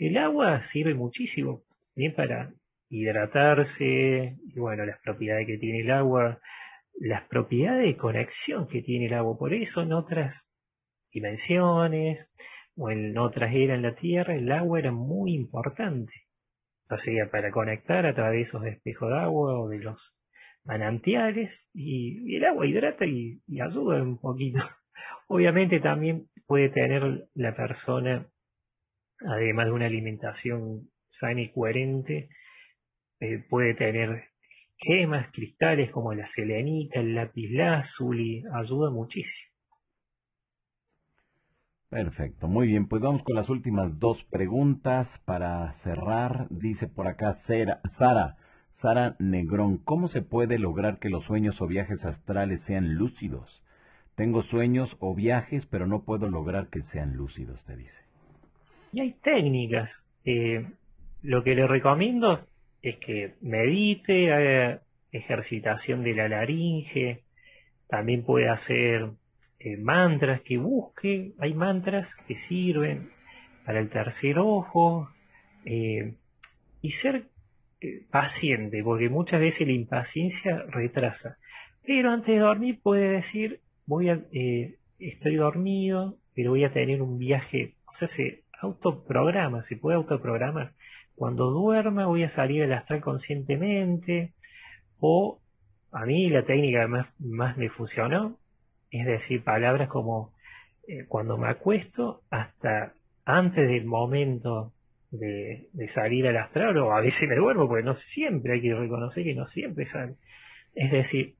El 0.00 0.16
agua 0.16 0.62
sirve 0.72 0.94
muchísimo, 0.94 1.62
bien 1.94 2.14
para 2.14 2.54
hidratarse, 2.88 4.38
y 4.42 4.58
bueno, 4.58 4.86
las 4.86 4.98
propiedades 5.00 5.46
que 5.46 5.58
tiene 5.58 5.80
el 5.80 5.90
agua, 5.90 6.40
las 6.94 7.28
propiedades 7.28 7.84
de 7.84 7.96
conexión 7.98 8.66
que 8.66 8.80
tiene 8.80 9.08
el 9.08 9.12
agua. 9.12 9.36
Por 9.36 9.52
eso 9.52 9.82
en 9.82 9.92
otras 9.92 10.34
dimensiones 11.12 12.26
o 12.76 12.90
en 12.90 13.18
otras 13.18 13.54
eras 13.54 13.76
en 13.76 13.82
la 13.82 13.94
Tierra, 13.94 14.34
el 14.34 14.50
agua 14.50 14.78
era 14.78 14.90
muy 14.90 15.34
importante. 15.34 16.14
O 16.88 16.96
sea, 16.96 17.30
para 17.30 17.50
conectar 17.50 18.06
a 18.06 18.14
través 18.14 18.38
de 18.38 18.42
esos 18.44 18.64
espejos 18.64 19.10
de 19.10 19.18
agua 19.18 19.60
o 19.60 19.68
de 19.68 19.80
los 19.80 20.14
manantiales, 20.64 21.60
y, 21.74 22.36
el 22.36 22.46
agua 22.46 22.66
hidrata 22.66 23.04
y 23.04 23.38
ayuda 23.60 24.02
un 24.02 24.16
poquito. 24.16 24.60
Obviamente 25.28 25.78
también 25.78 26.26
puede 26.46 26.70
tener 26.70 27.28
la 27.34 27.54
persona 27.54 28.26
además 29.26 29.66
de 29.66 29.72
una 29.72 29.86
alimentación 29.86 30.90
sana 31.08 31.42
y 31.42 31.52
coherente, 31.52 32.28
eh, 33.20 33.44
puede 33.48 33.74
tener 33.74 34.24
gemas, 34.76 35.30
cristales 35.32 35.90
como 35.90 36.14
la 36.14 36.26
selenita, 36.26 37.00
el 37.00 37.14
lápiz 37.14 37.50
lazuli, 37.50 38.42
ayuda 38.54 38.90
muchísimo. 38.90 39.50
Perfecto, 41.90 42.46
muy 42.46 42.68
bien, 42.68 42.86
pues 42.86 43.02
vamos 43.02 43.24
con 43.24 43.34
las 43.34 43.48
últimas 43.48 43.98
dos 43.98 44.22
preguntas 44.30 45.08
para 45.24 45.72
cerrar. 45.82 46.46
Dice 46.48 46.86
por 46.86 47.08
acá 47.08 47.34
Sara, 47.34 48.36
Sara 48.74 49.16
Negrón, 49.18 49.78
¿cómo 49.78 50.06
se 50.06 50.22
puede 50.22 50.58
lograr 50.58 51.00
que 51.00 51.10
los 51.10 51.24
sueños 51.24 51.60
o 51.60 51.66
viajes 51.66 52.04
astrales 52.04 52.62
sean 52.62 52.94
lúcidos? 52.94 53.64
Tengo 54.14 54.42
sueños 54.42 54.96
o 55.00 55.16
viajes, 55.16 55.66
pero 55.66 55.88
no 55.88 56.04
puedo 56.04 56.30
lograr 56.30 56.68
que 56.68 56.82
sean 56.82 57.16
lúcidos, 57.16 57.64
te 57.64 57.76
dice. 57.76 58.09
Y 58.92 59.00
hay 59.00 59.12
técnicas. 59.22 59.90
Eh, 60.24 60.66
lo 61.22 61.44
que 61.44 61.54
le 61.54 61.66
recomiendo 61.66 62.46
es 62.82 62.96
que 62.96 63.34
medite, 63.40 64.32
haga 64.32 64.82
ejercitación 65.12 66.02
de 66.02 66.14
la 66.14 66.28
laringe, 66.28 67.22
también 67.88 68.24
puede 68.24 68.48
hacer 68.48 69.10
eh, 69.58 69.76
mantras 69.76 70.40
que 70.42 70.56
busque, 70.56 71.32
hay 71.38 71.54
mantras 71.54 72.08
que 72.26 72.36
sirven 72.48 73.10
para 73.64 73.80
el 73.80 73.90
tercer 73.90 74.38
ojo, 74.38 75.08
eh, 75.64 76.14
y 76.82 76.90
ser 76.92 77.28
paciente, 78.10 78.82
porque 78.82 79.08
muchas 79.08 79.40
veces 79.40 79.66
la 79.66 79.72
impaciencia 79.72 80.64
retrasa. 80.68 81.36
Pero 81.86 82.10
antes 82.10 82.34
de 82.34 82.40
dormir 82.40 82.80
puede 82.82 83.08
decir, 83.10 83.60
voy 83.86 84.10
a, 84.10 84.20
estoy 84.98 85.36
dormido, 85.36 86.16
pero 86.34 86.50
voy 86.50 86.64
a 86.64 86.72
tener 86.72 87.02
un 87.02 87.18
viaje, 87.18 87.74
o 87.86 87.94
sea, 87.94 88.08
se 88.08 88.42
autoprograma, 88.60 89.62
se 89.62 89.76
puede 89.76 89.96
autoprogramar. 89.96 90.72
Cuando 91.14 91.50
duerma 91.50 92.06
voy 92.06 92.22
a 92.24 92.30
salir 92.30 92.62
del 92.62 92.72
astral 92.72 93.00
conscientemente, 93.00 94.32
o 94.98 95.40
a 95.92 96.06
mí 96.06 96.28
la 96.28 96.44
técnica 96.44 96.86
más, 96.86 97.08
más 97.18 97.56
me 97.56 97.68
funcionó, 97.68 98.38
es 98.90 99.06
decir, 99.06 99.42
palabras 99.44 99.88
como 99.88 100.32
eh, 100.88 101.04
cuando 101.06 101.36
me 101.36 101.48
acuesto 101.48 102.22
hasta 102.30 102.94
antes 103.24 103.68
del 103.68 103.84
momento 103.84 104.72
de, 105.10 105.68
salir 105.94 106.26
al 106.26 106.36
astral, 106.36 106.76
o 106.78 106.92
a 106.92 107.00
veces 107.00 107.28
me 107.28 107.36
duermo, 107.36 107.68
porque 107.68 107.84
no 107.84 107.94
siempre 107.96 108.54
hay 108.54 108.62
que 108.62 108.74
reconocer 108.74 109.24
que 109.24 109.34
no 109.34 109.46
siempre 109.46 109.86
sale. 109.86 110.14
Es 110.74 110.90
decir, 110.90 111.34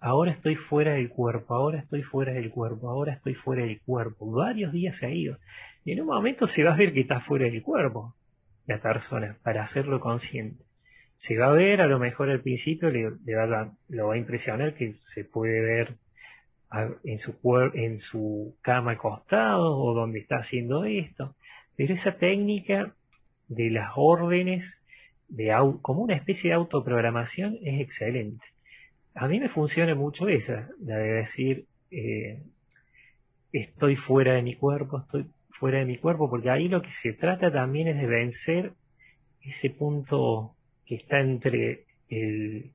ahora 0.00 0.32
estoy 0.32 0.56
fuera 0.56 0.94
del 0.94 1.08
cuerpo, 1.08 1.54
ahora 1.54 1.78
estoy 1.78 2.02
fuera 2.02 2.32
del 2.32 2.50
cuerpo, 2.50 2.90
ahora 2.90 3.14
estoy 3.14 3.34
fuera 3.34 3.64
del 3.64 3.80
cuerpo. 3.80 4.30
Varios 4.30 4.72
días 4.72 4.96
se 4.98 5.06
ha 5.06 5.10
ido. 5.10 5.38
Y 5.84 5.92
en 5.92 6.00
un 6.00 6.06
momento 6.06 6.46
se 6.46 6.64
va 6.64 6.74
a 6.74 6.76
ver 6.76 6.92
que 6.92 7.00
está 7.00 7.20
fuera 7.20 7.46
del 7.46 7.62
cuerpo 7.62 8.14
la 8.66 8.80
persona, 8.80 9.36
para 9.42 9.64
hacerlo 9.64 10.00
consciente 10.00 10.64
se 11.16 11.36
va 11.38 11.46
a 11.46 11.52
ver, 11.52 11.80
a 11.80 11.86
lo 11.86 11.98
mejor 11.98 12.30
al 12.30 12.40
principio 12.40 12.90
le, 12.90 13.10
va 13.34 13.72
lo 13.88 14.08
va 14.08 14.14
a 14.14 14.18
impresionar 14.18 14.74
que 14.74 14.94
se 15.14 15.24
puede 15.24 15.60
ver 15.60 15.96
en 17.04 17.18
su, 17.18 17.34
en 17.74 17.98
su 17.98 18.56
cama 18.60 18.92
acostado 18.92 19.76
o 19.78 19.94
donde 19.94 20.18
está 20.18 20.36
haciendo 20.36 20.84
esto. 20.84 21.34
Pero 21.76 21.94
esa 21.94 22.16
técnica 22.16 22.92
de 23.48 23.70
las 23.70 23.92
órdenes, 23.96 24.64
de 25.28 25.54
como 25.82 26.02
una 26.02 26.14
especie 26.14 26.50
de 26.50 26.56
autoprogramación, 26.56 27.58
es 27.62 27.80
excelente. 27.80 28.44
A 29.14 29.28
mí 29.28 29.38
me 29.38 29.48
funciona 29.48 29.94
mucho 29.94 30.28
esa, 30.28 30.68
la 30.80 30.98
de 30.98 31.12
decir, 31.12 31.66
eh, 31.90 32.42
estoy 33.52 33.96
fuera 33.96 34.34
de 34.34 34.42
mi 34.42 34.56
cuerpo, 34.56 34.98
estoy 34.98 35.26
fuera 35.58 35.78
de 35.78 35.84
mi 35.84 35.98
cuerpo, 35.98 36.28
porque 36.28 36.50
ahí 36.50 36.68
lo 36.68 36.82
que 36.82 36.90
se 37.02 37.12
trata 37.12 37.52
también 37.52 37.88
es 37.88 37.96
de 37.96 38.06
vencer 38.06 38.72
ese 39.42 39.70
punto 39.70 40.54
que 40.86 40.96
está 40.96 41.20
entre 41.20 41.84
el, 42.08 42.72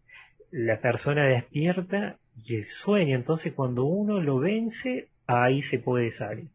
la 0.51 0.79
persona 0.79 1.25
despierta 1.25 2.17
y 2.43 2.55
el 2.55 2.65
sueño. 2.65 3.15
Entonces 3.15 3.53
cuando 3.53 3.85
uno 3.85 4.19
lo 4.21 4.39
vence, 4.39 5.09
ahí 5.27 5.61
se 5.63 5.79
puede 5.79 6.11
salir. 6.11 6.49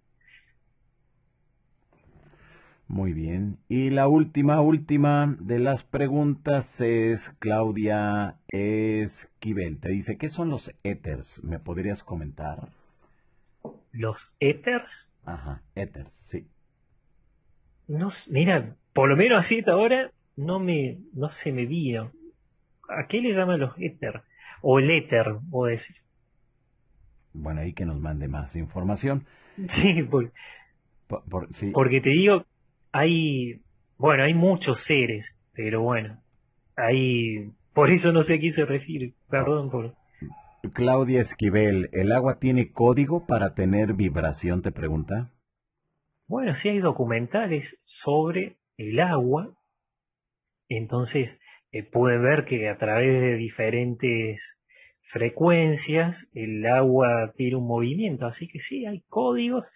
Muy 2.86 3.12
bien. 3.12 3.56
Y 3.68 3.90
la 3.90 4.08
última, 4.08 4.60
última 4.60 5.36
de 5.40 5.58
las 5.58 5.82
preguntas 5.84 6.80
es 6.80 7.28
Claudia 7.38 8.36
Esquivel. 8.48 9.80
Te 9.80 9.88
dice, 9.88 10.18
¿qué 10.18 10.28
son 10.28 10.50
los 10.50 10.70
éteres? 10.82 11.42
¿Me 11.42 11.58
podrías 11.58 12.04
comentar? 12.04 12.68
¿Los 13.90 14.30
éteres? 14.38 15.08
Ajá, 15.24 15.62
éteres, 15.74 16.12
sí. 16.20 16.46
No, 17.88 18.12
mira, 18.28 18.76
por 18.92 19.08
lo 19.08 19.16
menos 19.16 19.40
así 19.40 19.58
hasta 19.58 19.72
ahora 19.72 20.10
no 20.36 20.58
me, 20.58 20.98
no 21.12 21.30
se 21.30 21.52
me 21.52 21.66
vio. 21.66 22.12
¿A 22.88 23.06
qué 23.08 23.20
le 23.20 23.32
llaman 23.32 23.60
los 23.60 23.74
éter? 23.78 24.22
O 24.62 24.78
el 24.78 24.90
éter, 24.90 25.36
o 25.50 25.66
decir. 25.66 25.96
Bueno, 27.32 27.60
ahí 27.60 27.72
que 27.72 27.84
nos 27.84 28.00
mande 28.00 28.28
más 28.28 28.54
información. 28.56 29.26
Sí, 29.70 30.08
porque 31.72 32.00
te 32.00 32.10
digo, 32.10 32.44
hay, 32.90 33.60
bueno, 33.98 34.24
hay 34.24 34.34
muchos 34.34 34.82
seres, 34.84 35.26
pero 35.52 35.82
bueno, 35.82 36.18
hay, 36.76 37.50
por 37.72 37.90
eso 37.90 38.10
no 38.10 38.22
sé 38.22 38.34
a 38.34 38.38
qué 38.38 38.52
se 38.52 38.64
refiere, 38.64 39.14
perdón 39.28 39.70
por... 39.70 39.94
Claudia 40.72 41.20
Esquivel, 41.20 41.90
¿el 41.92 42.12
agua 42.12 42.38
tiene 42.38 42.72
código 42.72 43.26
para 43.26 43.54
tener 43.54 43.94
vibración, 43.94 44.62
te 44.62 44.72
pregunta? 44.72 45.30
Bueno, 46.26 46.54
sí 46.54 46.68
hay 46.70 46.78
documentales 46.78 47.76
sobre 47.84 48.56
el 48.78 48.98
agua. 49.00 49.54
Entonces, 50.68 51.30
eh, 51.70 51.88
ver 51.92 52.44
que 52.46 52.68
a 52.68 52.78
través 52.78 53.20
de 53.20 53.36
diferentes 53.36 54.40
frecuencias 55.12 56.16
el 56.32 56.66
agua 56.66 57.32
tiene 57.36 57.56
un 57.56 57.66
movimiento, 57.66 58.26
así 58.26 58.48
que 58.48 58.60
sí, 58.60 58.86
hay 58.86 59.02
códigos. 59.08 59.68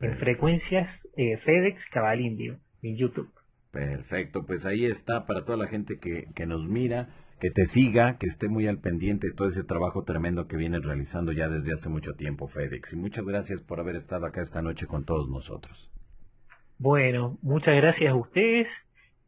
En 0.00 0.16
frecuencias 0.16 0.88
eh, 1.16 1.36
FedEx 1.36 1.84
Cabalindio, 1.90 2.58
en 2.82 2.96
YouTube. 2.96 3.30
Perfecto, 3.72 4.44
pues 4.46 4.66
ahí 4.66 4.84
está 4.84 5.24
para 5.26 5.44
toda 5.46 5.56
la 5.56 5.66
gente 5.66 5.98
que, 5.98 6.26
que 6.34 6.44
nos 6.44 6.62
mira, 6.68 7.08
que 7.40 7.50
te 7.50 7.64
siga, 7.64 8.18
que 8.18 8.26
esté 8.26 8.48
muy 8.48 8.68
al 8.68 8.78
pendiente 8.78 9.28
de 9.28 9.32
todo 9.32 9.48
ese 9.48 9.64
trabajo 9.64 10.04
tremendo 10.04 10.46
que 10.46 10.58
vienes 10.58 10.84
realizando 10.84 11.32
ya 11.32 11.48
desde 11.48 11.72
hace 11.72 11.88
mucho 11.88 12.12
tiempo, 12.12 12.48
FedEx. 12.48 12.92
Y 12.92 12.96
muchas 12.96 13.24
gracias 13.24 13.62
por 13.62 13.80
haber 13.80 13.96
estado 13.96 14.26
acá 14.26 14.42
esta 14.42 14.60
noche 14.60 14.86
con 14.86 15.04
todos 15.06 15.28
nosotros. 15.28 15.90
Bueno, 16.78 17.38
muchas 17.40 17.74
gracias 17.76 18.12
a 18.12 18.14
ustedes. 18.14 18.68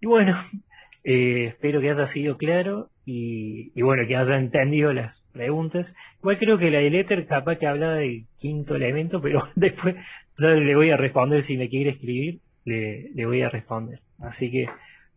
Y 0.01 0.07
bueno, 0.07 0.37
eh, 1.05 1.47
espero 1.47 1.81
que 1.81 1.91
haya 1.91 2.07
sido 2.09 2.37
claro 2.37 2.91
y, 3.07 3.81
bueno, 3.81 4.07
que 4.07 4.15
haya 4.15 4.37
entendido 4.37 4.93
las 4.93 5.23
preguntas. 5.33 5.91
Igual 6.21 6.39
creo 6.39 6.59
que 6.59 6.71
la 6.71 6.81
del 6.81 6.97
éter 6.97 7.27
capaz 7.27 7.57
que 7.57 7.67
hablaba 7.67 7.95
del 7.95 8.27
quinto 8.39 8.77
elemento, 8.77 9.23
pero 9.23 9.49
después 9.55 9.97
ya 10.37 10.51
le 10.51 10.77
voy 10.77 10.91
a 10.91 10.99
responder 10.99 11.45
si 11.45 11.57
me 11.57 11.71
quiere 11.71 11.91
escribir, 11.91 12.41
le, 12.67 13.11
le 13.15 13.25
voy 13.25 13.41
a 13.41 13.49
responder. 13.49 14.04
Así 14.21 14.51
que 14.51 14.67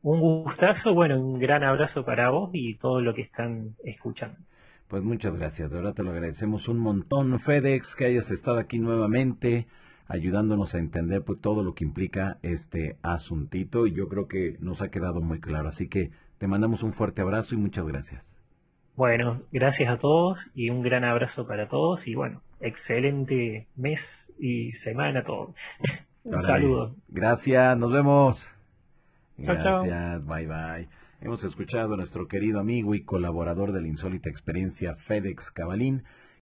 un 0.01 0.19
gustazo, 0.19 0.93
bueno, 0.93 1.19
un 1.19 1.39
gran 1.39 1.63
abrazo 1.63 2.05
para 2.05 2.29
vos 2.29 2.49
y 2.53 2.75
todo 2.75 3.01
lo 3.01 3.13
que 3.13 3.21
están 3.21 3.75
escuchando. 3.83 4.37
Pues 4.87 5.03
muchas 5.03 5.35
gracias, 5.35 5.69
de 5.69 5.75
verdad 5.75 5.93
te 5.93 6.03
lo 6.03 6.11
agradecemos 6.11 6.67
un 6.69 6.79
montón, 6.79 7.37
FedEx, 7.39 7.93
que 7.95 8.05
hayas 8.05 8.31
estado 8.31 8.57
aquí 8.57 8.79
nuevamente 8.79 9.67
ayudándonos 10.07 10.73
a 10.73 10.79
entender 10.79 11.23
pues, 11.23 11.41
todo 11.41 11.63
lo 11.63 11.73
que 11.73 11.83
implica 11.83 12.37
este 12.41 12.97
asuntito 13.01 13.87
y 13.87 13.93
yo 13.93 14.07
creo 14.07 14.27
que 14.27 14.55
nos 14.59 14.81
ha 14.81 14.89
quedado 14.89 15.21
muy 15.21 15.39
claro. 15.39 15.69
Así 15.69 15.87
que 15.87 16.11
te 16.37 16.47
mandamos 16.47 16.83
un 16.83 16.93
fuerte 16.93 17.21
abrazo 17.21 17.55
y 17.55 17.57
muchas 17.57 17.85
gracias. 17.85 18.23
Bueno, 18.95 19.41
gracias 19.51 19.89
a 19.89 19.97
todos 19.97 20.39
y 20.55 20.69
un 20.69 20.81
gran 20.81 21.03
abrazo 21.03 21.45
para 21.45 21.67
todos 21.67 22.07
y 22.07 22.15
bueno, 22.15 22.41
excelente 22.61 23.67
mes 23.75 24.01
y 24.39 24.71
semana 24.71 25.19
a 25.19 25.23
todos. 25.23 25.53
un 26.23 26.41
saludo. 26.41 26.95
Gracias, 27.09 27.77
nos 27.77 27.91
vemos. 27.91 28.56
Gracias, 29.37 30.25
bye 30.25 30.47
bye. 30.47 30.87
Hemos 31.21 31.43
escuchado 31.43 31.93
a 31.93 31.97
nuestro 31.97 32.27
querido 32.27 32.59
amigo 32.59 32.95
y 32.95 33.03
colaborador 33.03 33.71
de 33.71 33.81
la 33.81 33.87
insólita 33.87 34.29
experiencia 34.29 34.95
FedEx 34.95 35.51
Cabalín 35.51 36.03